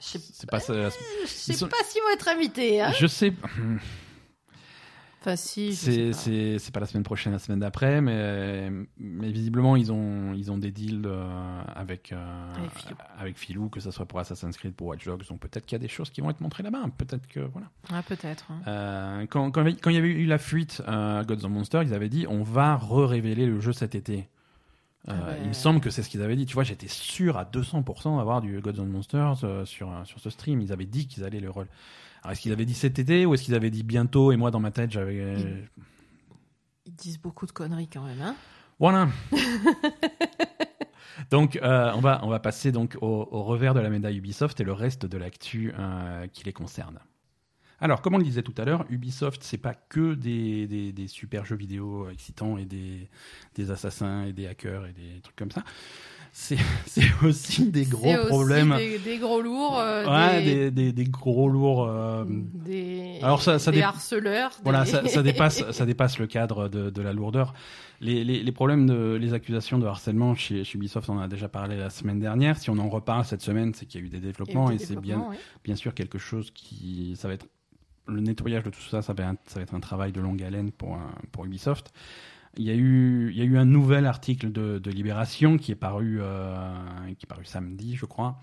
Je 0.00 0.18
sais 0.18 0.46
pas, 0.46 0.60
sais 0.60 0.72
pas 0.74 0.90
s'ils 1.26 2.02
vont 2.02 2.10
être 2.14 2.28
invités. 2.28 2.80
Hein. 2.82 2.92
je 2.98 3.06
sais. 3.06 3.32
C'est 5.36 6.70
pas 6.72 6.80
la 6.80 6.86
semaine 6.86 7.02
prochaine, 7.02 7.32
la 7.32 7.38
semaine 7.38 7.60
d'après, 7.60 8.00
mais, 8.00 8.70
mais 8.98 9.30
visiblement 9.30 9.76
ils 9.76 9.92
ont 9.92 10.34
ils 10.34 10.50
ont 10.50 10.58
des 10.58 10.70
deals 10.70 11.02
euh, 11.06 11.62
avec 11.74 12.12
euh, 12.12 12.16
avec, 13.18 13.38
Philou. 13.38 13.68
que 13.68 13.80
ce 13.80 13.90
soit 13.90 14.06
pour 14.06 14.18
Assassin's 14.18 14.56
Creed, 14.56 14.74
pour 14.74 14.88
Watch 14.88 15.04
Dogs, 15.04 15.26
donc 15.28 15.40
peut-être 15.40 15.64
qu'il 15.66 15.76
y 15.76 15.80
a 15.80 15.82
des 15.82 15.88
choses 15.88 16.10
qui 16.10 16.20
vont 16.20 16.30
être 16.30 16.40
montrées 16.40 16.62
là-bas, 16.62 16.84
peut-être 16.98 17.26
que 17.26 17.40
voilà. 17.40 17.68
Ah 17.92 18.02
peut-être. 18.02 18.46
Hein. 18.50 18.60
Euh, 18.66 19.26
quand, 19.28 19.50
quand, 19.50 19.64
quand, 19.64 19.90
il 19.90 19.96
y 19.96 19.98
avait 19.98 20.08
eu 20.08 20.26
la 20.26 20.38
fuite 20.38 20.82
à 20.86 21.22
Gods 21.26 21.44
and 21.44 21.50
Monsters, 21.50 21.82
ils 21.82 21.94
avaient 21.94 22.08
dit 22.08 22.26
on 22.28 22.42
va 22.42 22.76
re-révéler 22.76 23.46
le 23.46 23.60
jeu 23.60 23.72
cet 23.72 23.94
été. 23.94 24.28
Ah 25.06 25.12
il 25.42 25.48
me 25.48 25.52
semble 25.52 25.80
que 25.80 25.90
c'est 25.90 26.02
ce 26.02 26.08
qu'ils 26.08 26.22
avaient 26.22 26.36
dit. 26.36 26.46
Tu 26.46 26.54
vois, 26.54 26.64
j'étais 26.64 26.88
sûr 26.88 27.36
à 27.36 27.44
200% 27.44 28.16
d'avoir 28.16 28.40
du 28.40 28.58
Gods 28.60 28.80
and 28.80 28.86
Monsters 28.86 29.66
sur, 29.66 29.90
sur 30.04 30.18
ce 30.18 30.30
stream. 30.30 30.62
Ils 30.62 30.72
avaient 30.72 30.86
dit 30.86 31.06
qu'ils 31.06 31.24
allaient 31.24 31.40
le 31.40 31.50
alors, 32.24 32.32
est-ce 32.32 32.40
qu'ils 32.40 32.52
avaient 32.52 32.64
dit 32.64 32.74
cet 32.74 32.98
été 32.98 33.26
ou 33.26 33.34
est-ce 33.34 33.42
qu'ils 33.42 33.54
avaient 33.54 33.70
dit 33.70 33.82
bientôt 33.82 34.32
Et 34.32 34.36
moi, 34.36 34.50
dans 34.50 34.60
ma 34.60 34.70
tête, 34.70 34.90
j'avais. 34.90 35.36
Ils... 36.86 36.94
disent 36.94 37.20
beaucoup 37.20 37.44
de 37.44 37.52
conneries 37.52 37.88
quand 37.88 38.02
même, 38.02 38.20
hein 38.22 38.34
Voilà. 38.78 39.08
donc, 41.30 41.56
euh, 41.56 41.92
on, 41.94 42.00
va, 42.00 42.20
on 42.22 42.28
va 42.28 42.40
passer 42.40 42.72
donc 42.72 42.96
au, 43.02 43.24
revers 43.24 43.74
de 43.74 43.80
la 43.80 43.90
médaille 43.90 44.16
Ubisoft 44.16 44.58
et 44.58 44.64
le 44.64 44.72
reste 44.72 45.04
de 45.04 45.18
l'actu 45.18 45.74
euh, 45.78 46.26
qui 46.28 46.44
les 46.44 46.54
concerne. 46.54 46.98
Alors, 47.78 48.00
comme 48.00 48.14
on 48.14 48.18
le 48.18 48.24
disait 48.24 48.42
tout 48.42 48.54
à 48.56 48.64
l'heure, 48.64 48.86
Ubisoft, 48.88 49.42
c'est 49.42 49.58
pas 49.58 49.74
que 49.74 50.14
des, 50.14 50.66
des, 50.66 50.92
des, 50.92 51.08
super 51.08 51.44
jeux 51.44 51.56
vidéo 51.56 52.08
excitants 52.08 52.56
et 52.56 52.64
des, 52.64 53.10
des 53.54 53.70
assassins 53.70 54.24
et 54.24 54.32
des 54.32 54.46
hackers 54.46 54.86
et 54.86 54.94
des 54.94 55.20
trucs 55.20 55.36
comme 55.36 55.50
ça 55.50 55.62
c'est 56.86 57.04
aussi 57.22 57.70
des 57.70 57.84
gros 57.84 58.12
problèmes. 58.26 58.74
Des, 58.76 58.98
des, 58.98 59.18
gros 59.18 59.40
lourds. 59.40 59.78
Euh, 59.78 60.04
ouais, 60.04 60.70
des, 60.72 60.92
des, 60.92 61.04
gros 61.04 61.48
lourds. 61.48 61.88
Euh... 61.88 62.24
Des, 62.26 63.20
Alors 63.22 63.40
ça, 63.40 63.60
ça 63.60 63.70
des 63.70 63.82
harceleurs. 63.82 64.50
Voilà, 64.64 64.84
ça, 64.84 65.06
ça, 65.06 65.22
dépasse, 65.22 65.70
ça 65.70 65.86
dépasse 65.86 66.18
le 66.18 66.26
cadre 66.26 66.68
de, 66.68 66.90
de 66.90 67.02
la 67.02 67.12
lourdeur. 67.12 67.54
Les, 68.00 68.24
les, 68.24 68.42
les, 68.42 68.52
problèmes 68.52 68.84
de 68.88 69.14
les 69.14 69.32
accusations 69.32 69.78
de 69.78 69.86
harcèlement 69.86 70.34
chez, 70.34 70.64
chez, 70.64 70.76
Ubisoft, 70.76 71.08
on 71.08 71.18
en 71.18 71.20
a 71.20 71.28
déjà 71.28 71.48
parlé 71.48 71.76
la 71.76 71.88
semaine 71.88 72.18
dernière. 72.18 72.58
Si 72.58 72.68
on 72.68 72.78
en 72.78 72.88
reparle 72.88 73.24
cette 73.24 73.42
semaine, 73.42 73.72
c'est 73.72 73.86
qu'il 73.86 74.00
y 74.00 74.02
a 74.02 74.06
eu 74.08 74.10
des 74.10 74.18
développements 74.18 74.72
et 74.72 74.78
c'est 74.78 74.98
bien, 74.98 75.28
bien 75.62 75.76
sûr 75.76 75.94
quelque 75.94 76.18
chose 76.18 76.50
qui, 76.50 77.14
ça 77.16 77.28
va 77.28 77.34
être 77.34 77.46
le 78.08 78.20
nettoyage 78.20 78.64
de 78.64 78.70
tout 78.70 78.82
ça, 78.82 79.02
ça 79.02 79.12
va 79.12 79.30
être, 79.30 79.40
ça 79.46 79.60
va 79.60 79.62
être 79.62 79.74
un 79.74 79.80
travail 79.80 80.10
de 80.10 80.20
longue 80.20 80.42
haleine 80.42 80.72
pour, 80.72 80.98
pour 81.30 81.44
Ubisoft. 81.44 81.92
Il 82.56 82.64
y 82.64 82.70
a 82.70 82.74
eu, 82.74 83.30
il 83.30 83.36
y 83.36 83.40
a 83.40 83.44
eu 83.44 83.58
un 83.58 83.64
nouvel 83.64 84.06
article 84.06 84.52
de, 84.52 84.90
Libération 84.90 85.56
qui 85.56 85.72
est 85.72 85.76
paru, 85.76 86.18
euh, 86.20 86.72
qui 87.18 87.24
est 87.24 87.28
paru 87.28 87.44
samedi, 87.44 87.96
je 87.96 88.06
crois, 88.06 88.40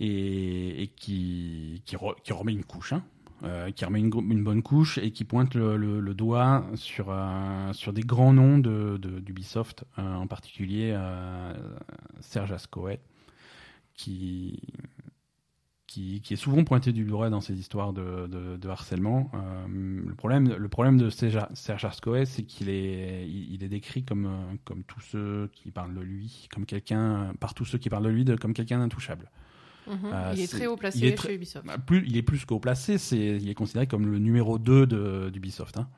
et, 0.00 0.90
qui, 0.96 1.82
qui, 1.84 1.96
remet 1.96 2.52
une 2.52 2.64
couche, 2.64 2.94
hein, 2.94 3.02
euh, 3.44 3.70
qui 3.72 3.84
remet 3.84 4.00
une, 4.00 4.10
bonne 4.10 4.62
couche 4.62 4.96
et 4.98 5.10
qui 5.10 5.24
pointe 5.24 5.54
le, 5.54 6.14
doigt 6.14 6.64
sur, 6.76 7.08
euh, 7.10 7.72
sur 7.74 7.92
des 7.92 8.02
grands 8.02 8.32
noms 8.32 8.58
d'Ubisoft, 8.58 9.84
de, 9.98 10.02
en 10.02 10.26
particulier 10.26 10.98
Serge 12.20 12.52
Ascoët, 12.52 13.00
qui, 13.94 14.62
qui, 15.88 16.22
est 16.30 16.36
souvent 16.36 16.62
pointé 16.64 16.92
du 16.92 17.04
doigt 17.04 17.30
dans 17.30 17.40
ces 17.40 17.58
histoires 17.58 17.92
de, 17.94 18.68
harcèlement. 18.68 19.30
Euh, 19.34 20.00
le, 20.06 20.14
problème, 20.14 20.54
le 20.54 20.68
problème 20.68 20.98
de 20.98 21.08
Serge 21.08 21.84
Arscoe, 21.84 22.24
c'est 22.26 22.42
qu'il 22.42 22.68
est, 22.68 23.26
il, 23.26 23.64
est 23.64 23.68
décrit 23.68 24.04
comme, 24.04 24.26
euh, 24.26 24.56
comme 24.64 24.84
tous 24.84 25.00
ceux 25.00 25.50
qui 25.52 25.70
parlent 25.70 25.94
de 25.94 26.00
lui, 26.00 26.48
comme 26.54 26.66
quelqu'un, 26.66 27.32
par 27.40 27.54
tous 27.54 27.64
ceux 27.64 27.78
qui 27.78 27.88
parlent 27.88 28.04
de 28.04 28.10
lui, 28.10 28.24
de, 28.24 28.36
comme 28.36 28.52
quelqu'un 28.52 28.78
d'intouchable. 28.78 29.30
Mhm. 29.86 29.98
Euh, 30.04 30.32
il 30.36 30.42
est, 30.42 30.52
très 30.52 30.66
haut 30.66 30.76
placé 30.76 31.16
chez 31.16 31.34
Ubisoft. 31.34 31.66
Bah, 31.66 31.78
plus, 31.78 32.04
il 32.06 32.16
est 32.18 32.22
plus 32.22 32.44
qu'haut 32.44 32.60
placé, 32.60 32.98
c'est, 32.98 33.16
il 33.16 33.48
est 33.48 33.54
considéré 33.54 33.86
comme 33.86 34.06
le 34.06 34.18
numéro 34.18 34.58
2 34.58 35.30
d'Ubisoft. 35.30 35.78
Hein. 35.78 35.88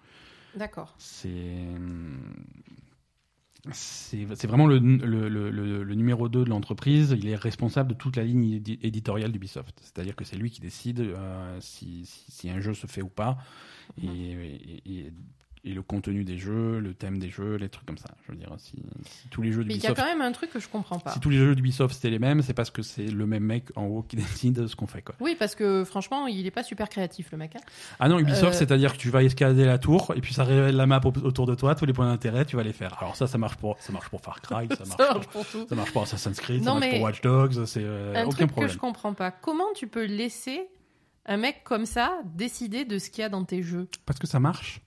D'accord. 0.54 0.94
C'est 0.98 1.66
c'est 3.72 4.46
vraiment 4.46 4.66
le, 4.66 4.78
le, 4.78 5.28
le, 5.28 5.50
le, 5.82 5.94
numéro 5.94 6.28
2 6.28 6.44
de 6.44 6.50
l'entreprise. 6.50 7.14
Il 7.18 7.28
est 7.28 7.36
responsable 7.36 7.90
de 7.90 7.94
toute 7.94 8.16
la 8.16 8.24
ligne 8.24 8.62
éditoriale 8.82 9.32
d'Ubisoft. 9.32 9.78
C'est-à-dire 9.82 10.16
que 10.16 10.24
c'est 10.24 10.36
lui 10.36 10.50
qui 10.50 10.60
décide 10.60 11.00
euh, 11.00 11.58
si, 11.60 12.06
si, 12.06 12.30
si, 12.30 12.50
un 12.50 12.60
jeu 12.60 12.74
se 12.74 12.86
fait 12.86 13.02
ou 13.02 13.08
pas. 13.08 13.38
Et, 14.02 14.06
et, 14.06 14.82
et 14.86 15.12
le 15.64 15.82
contenu 15.82 16.24
des 16.24 16.38
jeux, 16.38 16.78
le 16.78 16.94
thème 16.94 17.18
des 17.18 17.28
jeux, 17.28 17.56
les 17.56 17.68
trucs 17.68 17.86
comme 17.86 17.98
ça. 17.98 18.08
Je 18.26 18.32
veux 18.32 18.38
dire, 18.38 18.52
si, 18.58 18.82
tous 19.30 19.42
les 19.42 19.52
jeux 19.52 19.62
d'Ubisoft. 19.62 19.84
Il 19.84 19.88
y 19.88 19.92
a 19.92 19.94
quand 19.94 20.10
même 20.10 20.22
un 20.22 20.32
truc 20.32 20.50
que 20.50 20.58
je 20.58 20.68
comprends 20.68 20.98
pas. 20.98 21.12
Si 21.12 21.20
tous 21.20 21.30
les 21.30 21.36
jeux 21.36 21.54
d'Ubisoft 21.54 21.94
c'était 21.94 22.10
les 22.10 22.18
mêmes, 22.18 22.42
c'est 22.42 22.54
parce 22.54 22.70
que 22.70 22.82
c'est 22.82 23.06
le 23.06 23.26
même 23.26 23.44
mec 23.44 23.64
en 23.76 23.84
haut 23.84 24.02
qui 24.02 24.16
décide 24.16 24.54
de 24.54 24.66
ce 24.66 24.76
qu'on 24.76 24.86
fait, 24.86 25.02
quoi. 25.02 25.14
Oui, 25.20 25.36
parce 25.38 25.54
que 25.54 25.84
franchement, 25.84 26.26
il 26.26 26.46
est 26.46 26.50
pas 26.50 26.62
super 26.62 26.88
créatif, 26.88 27.30
le 27.32 27.38
mec. 27.38 27.56
Hein. 27.56 27.60
Ah 27.98 28.08
non, 28.08 28.18
Ubisoft, 28.18 28.54
euh, 28.54 28.58
c'est-à-dire 28.58 28.94
que 28.94 28.98
tu 28.98 29.10
vas 29.10 29.22
escalader 29.22 29.64
la 29.64 29.78
tour 29.78 30.12
et 30.16 30.20
puis 30.20 30.32
ça 30.32 30.44
révèle 30.44 30.76
la 30.76 30.86
map 30.86 31.00
autour 31.04 31.46
de 31.46 31.54
toi, 31.54 31.74
tous 31.74 31.86
les 31.86 31.92
points 31.92 32.06
d'intérêt, 32.06 32.44
tu 32.46 32.56
vas 32.56 32.62
les 32.62 32.72
faire. 32.72 32.96
Alors 32.98 33.16
ça, 33.16 33.26
ça 33.26 33.36
marche 33.36 33.56
pour, 33.56 33.76
ça 33.80 33.92
marche 33.92 34.08
pour 34.08 34.20
Far 34.22 34.40
Cry, 34.40 34.66
ça 34.68 34.84
marche, 34.86 34.96
ça 34.96 35.14
marche 35.14 35.26
pour, 35.28 35.46
tout. 35.46 35.66
Ça 35.68 35.74
marche 35.74 35.92
pour 35.92 36.02
Assassin's 36.02 36.40
Creed, 36.40 36.64
ça 36.64 36.74
marche 36.74 36.90
pour 36.90 37.00
Watch 37.00 37.20
Dogs, 37.20 37.64
c'est 37.66 37.82
euh, 37.84 38.14
un 38.14 38.24
aucun 38.24 38.46
truc 38.46 38.66
que 38.66 38.68
je 38.68 38.78
comprends 38.78 39.12
pas. 39.12 39.30
Comment 39.30 39.72
tu 39.74 39.86
peux 39.88 40.06
laisser 40.06 40.68
un 41.26 41.36
mec 41.36 41.64
comme 41.64 41.84
ça 41.84 42.18
décider 42.24 42.84
de 42.86 42.98
ce 42.98 43.10
qu'il 43.10 43.22
y 43.22 43.24
a 43.24 43.28
dans 43.28 43.44
tes 43.44 43.62
jeux? 43.62 43.88
Parce 44.06 44.18
que 44.18 44.26
ça 44.26 44.40
marche. 44.40 44.80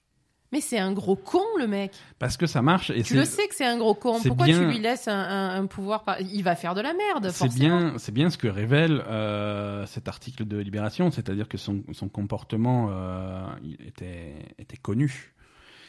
Mais 0.54 0.62
c'est 0.62 0.78
un 0.78 0.94
gros 0.94 1.16
con, 1.16 1.42
le 1.58 1.66
mec. 1.66 1.94
Parce 2.20 2.38
que 2.38 2.46
ça 2.46 2.62
marche. 2.62 2.92
Et 2.92 3.02
tu 3.02 3.16
le 3.16 3.26
sais 3.26 3.48
que 3.48 3.56
c'est 3.56 3.66
un 3.66 3.80
gros 3.80 3.96
con. 3.96 4.20
Pourquoi 4.22 4.46
tu 4.46 4.64
lui 4.64 4.78
laisses 4.78 5.08
un, 5.08 5.66
pouvoir 5.66 6.06
Il 6.32 6.44
va 6.44 6.56
faire 6.56 6.76
de 6.76 6.82
la 6.82 6.94
merde, 6.94 7.32
C'est 7.32 7.52
bien, 7.52 7.96
c'est 7.98 8.12
bien 8.12 8.30
ce 8.30 8.38
que 8.38 8.48
révèle 8.48 9.04
euh, 9.08 9.88
cet 9.88 10.08
article 10.08 10.46
de 10.46 10.58
Libération, 10.58 11.10
c'est-à-dire 11.10 11.50
que 11.50 11.58
son, 11.58 11.82
son 11.92 12.08
comportement 12.08 12.90
euh, 12.92 13.48
était, 13.84 14.36
était 14.60 14.78
connu 14.78 15.33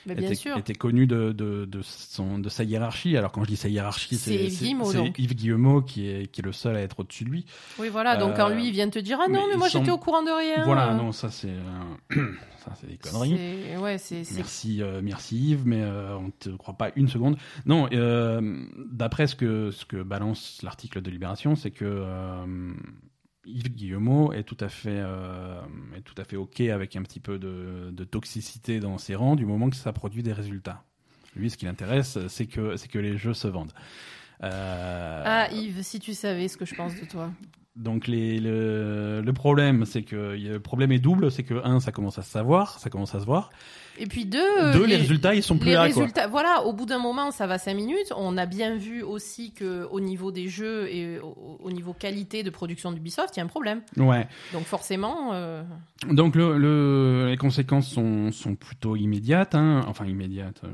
bien 0.07 0.17
était, 0.17 0.35
sûr. 0.35 0.57
était 0.57 0.75
connu 0.75 1.07
de, 1.07 1.33
de, 1.33 1.65
de, 1.65 1.81
son, 1.83 2.39
de 2.39 2.49
sa 2.49 2.65
hiérarchie. 2.65 3.17
Alors 3.17 3.33
quand 3.33 3.43
je 3.45 3.49
dis 3.49 3.57
sa 3.57 3.69
hiérarchie, 3.69 4.17
c'est 4.17 4.35
Yves 4.35 5.35
Guillemot 5.35 5.83
qui 5.83 6.09
est, 6.09 6.31
qui 6.31 6.41
est 6.41 6.45
le 6.45 6.53
seul 6.53 6.77
à 6.77 6.81
être 6.81 7.01
au-dessus 7.01 7.25
de 7.25 7.31
lui. 7.31 7.47
Oui, 7.79 7.89
voilà. 7.89 8.17
Donc 8.17 8.37
quand 8.37 8.49
lui, 8.49 8.69
il 8.69 8.73
vient 8.73 8.89
te 8.89 8.99
dire 8.99 9.19
ah 9.23 9.29
non, 9.29 9.47
mais, 9.51 9.57
moi 9.57 9.69
j'étais 9.69 9.91
au 9.91 9.99
courant 9.99 10.23
de 10.23 10.31
rien. 10.31 10.65
Voilà, 10.65 10.95
non, 10.95 11.13
ça 11.13 11.31
c'est 11.31 11.55
ça 12.59 12.73
c'est 12.81 12.87
des 12.87 12.99
conneries. 12.99 13.77
Ouais, 13.79 13.99
c'est 13.99 14.23
merci, 14.35 14.83
euh, 14.83 15.01
merci 15.03 15.51
Yves, 15.51 15.67
mais 15.67 15.83
euh, 15.83 16.17
on 16.17 16.27
ne 16.27 16.31
te 16.31 16.51
croit 16.51 16.75
pas 16.75 16.91
une 16.97 17.09
seconde. 17.09 17.37
Non, 17.67 17.89
euh, 17.93 18.65
d'après 18.91 19.27
ce 19.27 19.35
que 19.35 19.71
ce 19.71 19.85
que 19.85 20.03
balance 20.03 20.61
l'article 20.63 21.03
de 21.03 21.11
Libération, 21.11 21.57
c'est 21.57 21.71
que 21.71 22.05
Yves 23.47 23.75
Guillemot 23.75 24.33
est 24.33 24.45
tout 24.45 24.57
à 24.61 24.69
fait 24.69 24.91
euh, 24.91 25.61
est 25.97 26.01
tout 26.01 26.15
à 26.17 26.25
fait 26.25 26.37
ok 26.37 26.61
avec 26.61 26.97
un 26.97 27.03
petit 27.03 27.21
peu 27.21 27.39
de, 27.39 27.91
de, 27.93 28.05
toxicité 28.05 28.81
dans 28.81 28.99
ses 28.99 29.15
rangs 29.15 29.37
du 29.37 29.47
moment 29.47 29.71
que 29.71 29.77
ça 29.77 29.93
produit 29.93 30.23
des 30.23 30.33
résultats. 30.33 30.83
Lui, 31.37 31.51
ce 31.51 31.57
qui 31.57 31.65
l'intéresse, 31.65 32.19
c'est 32.29 32.47
que 32.47 32.77
c'est 32.77 32.89
que 32.89 32.99
les 32.99 33.17
jeux 33.17 33.35
se 33.35 33.49
vendent. 33.49 33.73
Euh... 34.43 35.23
Ah 35.25 35.53
Yves, 35.53 35.83
si 35.83 36.01
tu 36.01 36.15
savais 36.15 36.49
ce 36.49 36.57
que 36.57 36.65
je 36.65 36.75
pense 36.75 36.95
de 37.01 37.07
toi. 37.07 37.31
Donc 37.77 38.07
les, 38.07 38.39
le, 38.39 39.21
le 39.21 39.33
problème, 39.33 39.85
c'est 39.85 40.03
que 40.03 40.37
le 40.37 40.61
problème 40.61 40.93
est 40.93 41.01
double, 41.01 41.33
c'est 41.33 41.43
que 41.43 41.55
un, 41.65 41.81
ça 41.81 41.91
commence 41.91 42.19
à 42.19 42.23
se 42.23 42.31
savoir, 42.31 42.79
ça 42.79 42.89
commence 42.89 43.15
à 43.17 43.21
se 43.21 43.27
voir, 43.27 43.51
et 43.99 44.07
puis 44.07 44.25
deux, 44.25 44.73
deux 44.73 44.87
les, 44.87 44.97
résultats 44.97 45.35
ils 45.35 45.43
sont 45.43 45.57
plus 45.57 45.69
les 45.69 45.75
là. 45.75 45.83
Résultats, 45.83 46.27
Voilà, 46.27 46.65
au 46.65 46.73
bout 46.73 46.87
d'un 46.87 46.99
moment, 46.99 47.31
ça 47.31 47.47
va 47.47 47.59
cinq 47.59 47.75
minutes. 47.75 48.13
On 48.17 48.37
a 48.37 48.47
bien 48.47 48.77
vu 48.77 49.03
aussi 49.03 49.53
que 49.53 49.87
au 49.91 50.01
niveau 50.01 50.33
des 50.33 50.49
jeux 50.49 50.89
et 50.91 51.19
au, 51.21 51.71
niveau 51.71 51.93
qualité 51.93 52.43
de 52.43 52.51
production 52.51 52.93
d'Ubisoft, 52.93 53.37
il 53.37 53.39
y 53.39 53.43
a 53.43 53.45
un 53.45 53.49
problème. 53.49 53.83
Ouais. 53.97 54.27
Donc 54.53 54.65
forcément. 54.65 55.31
Euh... 55.33 55.63
Donc 56.09 56.35
le, 56.37 56.59
le, 56.59 57.29
les 57.31 57.37
conséquences 57.37 57.89
sont, 57.89 58.31
sont 58.33 58.55
plutôt 58.55 58.97
immédiates, 58.97 59.55
hein. 59.55 59.83
enfin 59.87 60.05
immédiates. 60.07 60.61
Euh, 60.65 60.69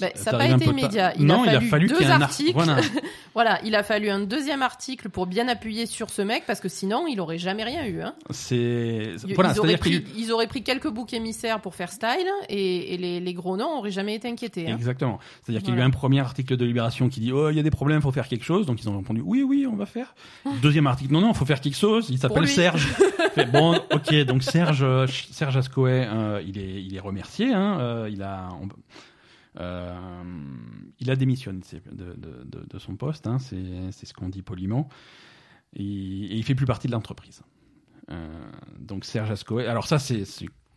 bah, 0.00 0.08
ça 0.14 0.32
n'a 0.32 0.38
pas 0.38 0.48
été 0.48 0.64
immédiat. 0.64 1.12
Il 1.18 1.26
non, 1.26 1.42
a 1.42 1.46
il 1.46 1.56
a 1.56 1.60
fallu 1.60 1.86
deux 1.86 2.00
y 2.00 2.04
un 2.06 2.20
articles. 2.20 2.52
Voilà. 2.52 2.76
voilà, 3.34 3.60
il 3.64 3.74
a 3.74 3.82
fallu 3.82 4.10
un 4.10 4.20
deuxième 4.20 4.62
article 4.62 5.10
pour 5.10 5.26
bien 5.26 5.48
appuyer 5.48 5.86
sur 5.86 6.10
ce 6.10 6.22
mec 6.22 6.44
parce 6.46 6.60
que 6.60 6.68
sinon, 6.68 7.06
il 7.06 7.20
aurait 7.20 7.38
jamais 7.38 7.64
rien 7.64 7.84
eu. 7.84 8.00
Hein. 8.00 8.14
C'est 8.30 9.14
ils, 9.26 9.34
voilà, 9.34 9.58
auraient 9.58 9.76
pris, 9.76 10.04
ils 10.16 10.32
auraient 10.32 10.46
pris 10.46 10.62
quelques 10.62 10.88
boucs 10.88 11.12
émissaires 11.12 11.60
pour 11.60 11.74
faire 11.74 11.92
style 11.92 12.21
et, 12.48 12.96
les, 12.96 13.20
les, 13.20 13.34
gros 13.34 13.56
noms 13.56 13.78
auraient 13.78 13.90
jamais 13.90 14.14
été 14.14 14.28
inquiétés. 14.28 14.70
Hein. 14.70 14.76
Exactement. 14.76 15.18
C'est-à-dire 15.42 15.62
qu'il 15.62 15.74
y 15.74 15.76
a 15.76 15.80
eu 15.80 15.82
un 15.82 15.90
premier 15.90 16.20
article 16.20 16.56
de 16.56 16.64
Libération 16.64 17.08
qui 17.08 17.20
dit 17.20 17.32
oh 17.32 17.50
il 17.50 17.56
y 17.56 17.60
a 17.60 17.62
des 17.62 17.70
problèmes, 17.70 18.00
faut 18.02 18.12
faire 18.12 18.28
quelque 18.28 18.44
chose. 18.44 18.66
Donc 18.66 18.82
ils 18.82 18.88
ont 18.88 18.96
répondu 18.96 19.22
oui 19.24 19.42
oui 19.42 19.66
on 19.70 19.76
va 19.76 19.86
faire. 19.86 20.14
Deuxième 20.62 20.86
article 20.86 21.12
non 21.12 21.20
non 21.20 21.34
faut 21.34 21.46
faire 21.46 21.60
quelque 21.60 21.78
chose. 21.78 22.08
Il 22.10 22.18
s'appelle 22.18 22.48
Serge. 22.48 22.88
bon 23.52 23.80
ok 23.92 24.14
donc 24.24 24.42
Serge 24.42 24.84
Serge 25.30 25.56
Ascoé 25.56 26.06
euh, 26.06 26.42
il 26.46 26.58
est 26.58 26.82
il 26.82 26.94
est 26.94 27.00
remercié. 27.00 27.52
Hein, 27.52 27.78
euh, 27.80 28.10
il 28.10 28.22
a 28.22 28.48
euh, 29.60 29.94
il 30.98 31.10
a 31.10 31.16
démissionné 31.16 31.60
de, 31.90 32.14
de, 32.14 32.64
de, 32.66 32.78
son 32.78 32.96
poste, 32.96 33.26
hein, 33.26 33.38
c'est 33.38 34.06
ce 34.06 34.14
qu'on 34.14 34.30
dit 34.30 34.40
poliment, 34.40 34.88
et, 35.74 35.82
il 35.82 36.42
fait 36.44 36.54
plus 36.54 36.64
partie 36.64 36.86
de 36.86 36.92
l'entreprise. 36.92 37.42
Euh, 38.10 38.50
donc 38.78 39.04
Serge 39.04 39.30
Ascoé, 39.30 39.66
alors 39.66 39.86
ça 39.86 39.98
c'est 39.98 40.24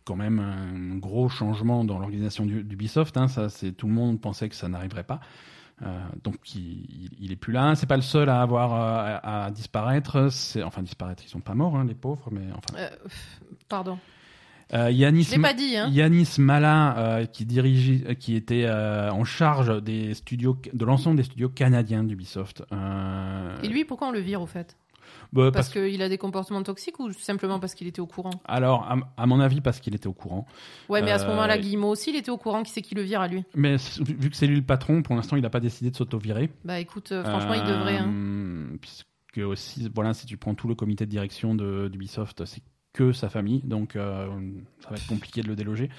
quand 0.06 0.16
même 0.16 0.38
un 0.38 0.96
gros 0.96 1.28
changement 1.28 1.84
dans 1.84 1.98
l'organisation 1.98 2.46
d'Ubisoft. 2.46 3.16
Hein, 3.16 3.28
ça, 3.28 3.48
c'est 3.48 3.72
tout 3.72 3.86
le 3.86 3.92
monde 3.92 4.20
pensait 4.20 4.48
que 4.48 4.54
ça 4.54 4.68
n'arriverait 4.68 5.04
pas. 5.04 5.20
Euh, 5.82 6.00
donc 6.24 6.54
il, 6.54 7.10
il, 7.20 7.32
est 7.32 7.36
plus 7.36 7.52
là. 7.52 7.74
C'est 7.74 7.86
pas 7.86 7.96
le 7.96 8.02
seul 8.02 8.30
à 8.30 8.40
avoir 8.40 9.20
à, 9.22 9.50
disparaître. 9.50 10.28
C'est 10.30 10.62
enfin 10.62 10.82
disparaître. 10.82 11.22
Ils 11.26 11.28
sont 11.28 11.40
pas 11.40 11.54
morts, 11.54 11.76
hein, 11.76 11.84
les 11.84 11.94
pauvres, 11.94 12.28
mais 12.30 12.46
enfin. 12.54 12.88
pardon. 13.68 13.98
Euh, 14.74 14.90
Yanis, 14.90 15.28
pas 15.40 15.54
dit, 15.54 15.76
hein. 15.76 15.88
Yanis 15.92 16.36
Malin, 16.38 16.94
euh, 16.96 17.26
qui 17.26 17.44
dirige, 17.44 18.02
qui 18.18 18.34
était 18.34 18.64
euh, 18.64 19.12
en 19.12 19.24
charge 19.24 19.80
des 19.82 20.12
studios, 20.14 20.58
de 20.72 20.84
l'ensemble 20.84 21.16
des 21.16 21.22
studios 21.22 21.48
canadiens 21.48 22.02
d'Ubisoft. 22.02 22.64
Euh, 22.72 23.62
Et 23.62 23.68
lui, 23.68 23.84
pourquoi 23.84 24.08
on 24.08 24.12
le 24.12 24.18
vire 24.18 24.42
au 24.42 24.46
fait? 24.46 24.76
Bah, 25.32 25.50
parce, 25.52 25.68
qu'il 25.68 26.02
a 26.02 26.08
des 26.08 26.18
comportements 26.18 26.62
toxiques 26.62 26.98
ou 27.00 27.12
simplement 27.12 27.58
parce 27.58 27.74
qu'il 27.74 27.86
était 27.86 28.00
au 28.00 28.06
courant 28.06 28.40
Alors, 28.46 28.88
à, 29.16 29.26
mon 29.26 29.40
avis, 29.40 29.60
parce 29.60 29.80
qu'il 29.80 29.94
était 29.94 30.06
au 30.06 30.12
courant. 30.12 30.46
Ouais, 30.88 31.02
mais 31.02 31.10
à 31.10 31.18
ce 31.18 31.26
moment-là, 31.26 31.58
Guillemot 31.58 31.90
aussi, 31.90 32.10
il 32.10 32.16
était 32.16 32.30
au 32.30 32.38
courant 32.38 32.62
qui 32.62 32.72
c'est 32.72 32.82
qui 32.82 32.94
le 32.94 33.02
vire 33.02 33.20
à 33.20 33.28
lui. 33.28 33.44
Mais 33.54 33.76
vu 34.00 34.30
que 34.30 34.36
c'est 34.36 34.46
lui 34.46 34.56
le 34.56 34.62
patron, 34.62 35.02
pour 35.02 35.16
l'instant, 35.16 35.36
il 35.36 35.42
n'a 35.42 35.50
pas 35.50 35.60
décidé 35.60 35.90
de 35.90 35.96
s'auto-virer. 35.96 36.50
Bah 36.64 36.78
écoute, 36.80 37.12
franchement, 37.24 37.54
il 37.54 37.64
devrait. 37.64 37.98
Hein. 37.98 38.76
Puisque 38.80 39.06
aussi, 39.44 39.90
voilà, 39.94 40.14
si 40.14 40.26
tu 40.26 40.36
prends 40.36 40.54
tout 40.54 40.68
le 40.68 40.74
comité 40.74 41.04
de 41.04 41.10
direction 41.10 41.54
d'Ubisoft, 41.54 42.44
c'est 42.44 42.62
que 42.92 43.12
sa 43.12 43.28
famille, 43.28 43.60
donc 43.62 43.94
euh, 43.94 44.26
ça 44.80 44.88
va 44.88 44.96
être 44.96 45.06
compliqué 45.06 45.42
de 45.42 45.48
le 45.48 45.56
déloger. 45.56 45.90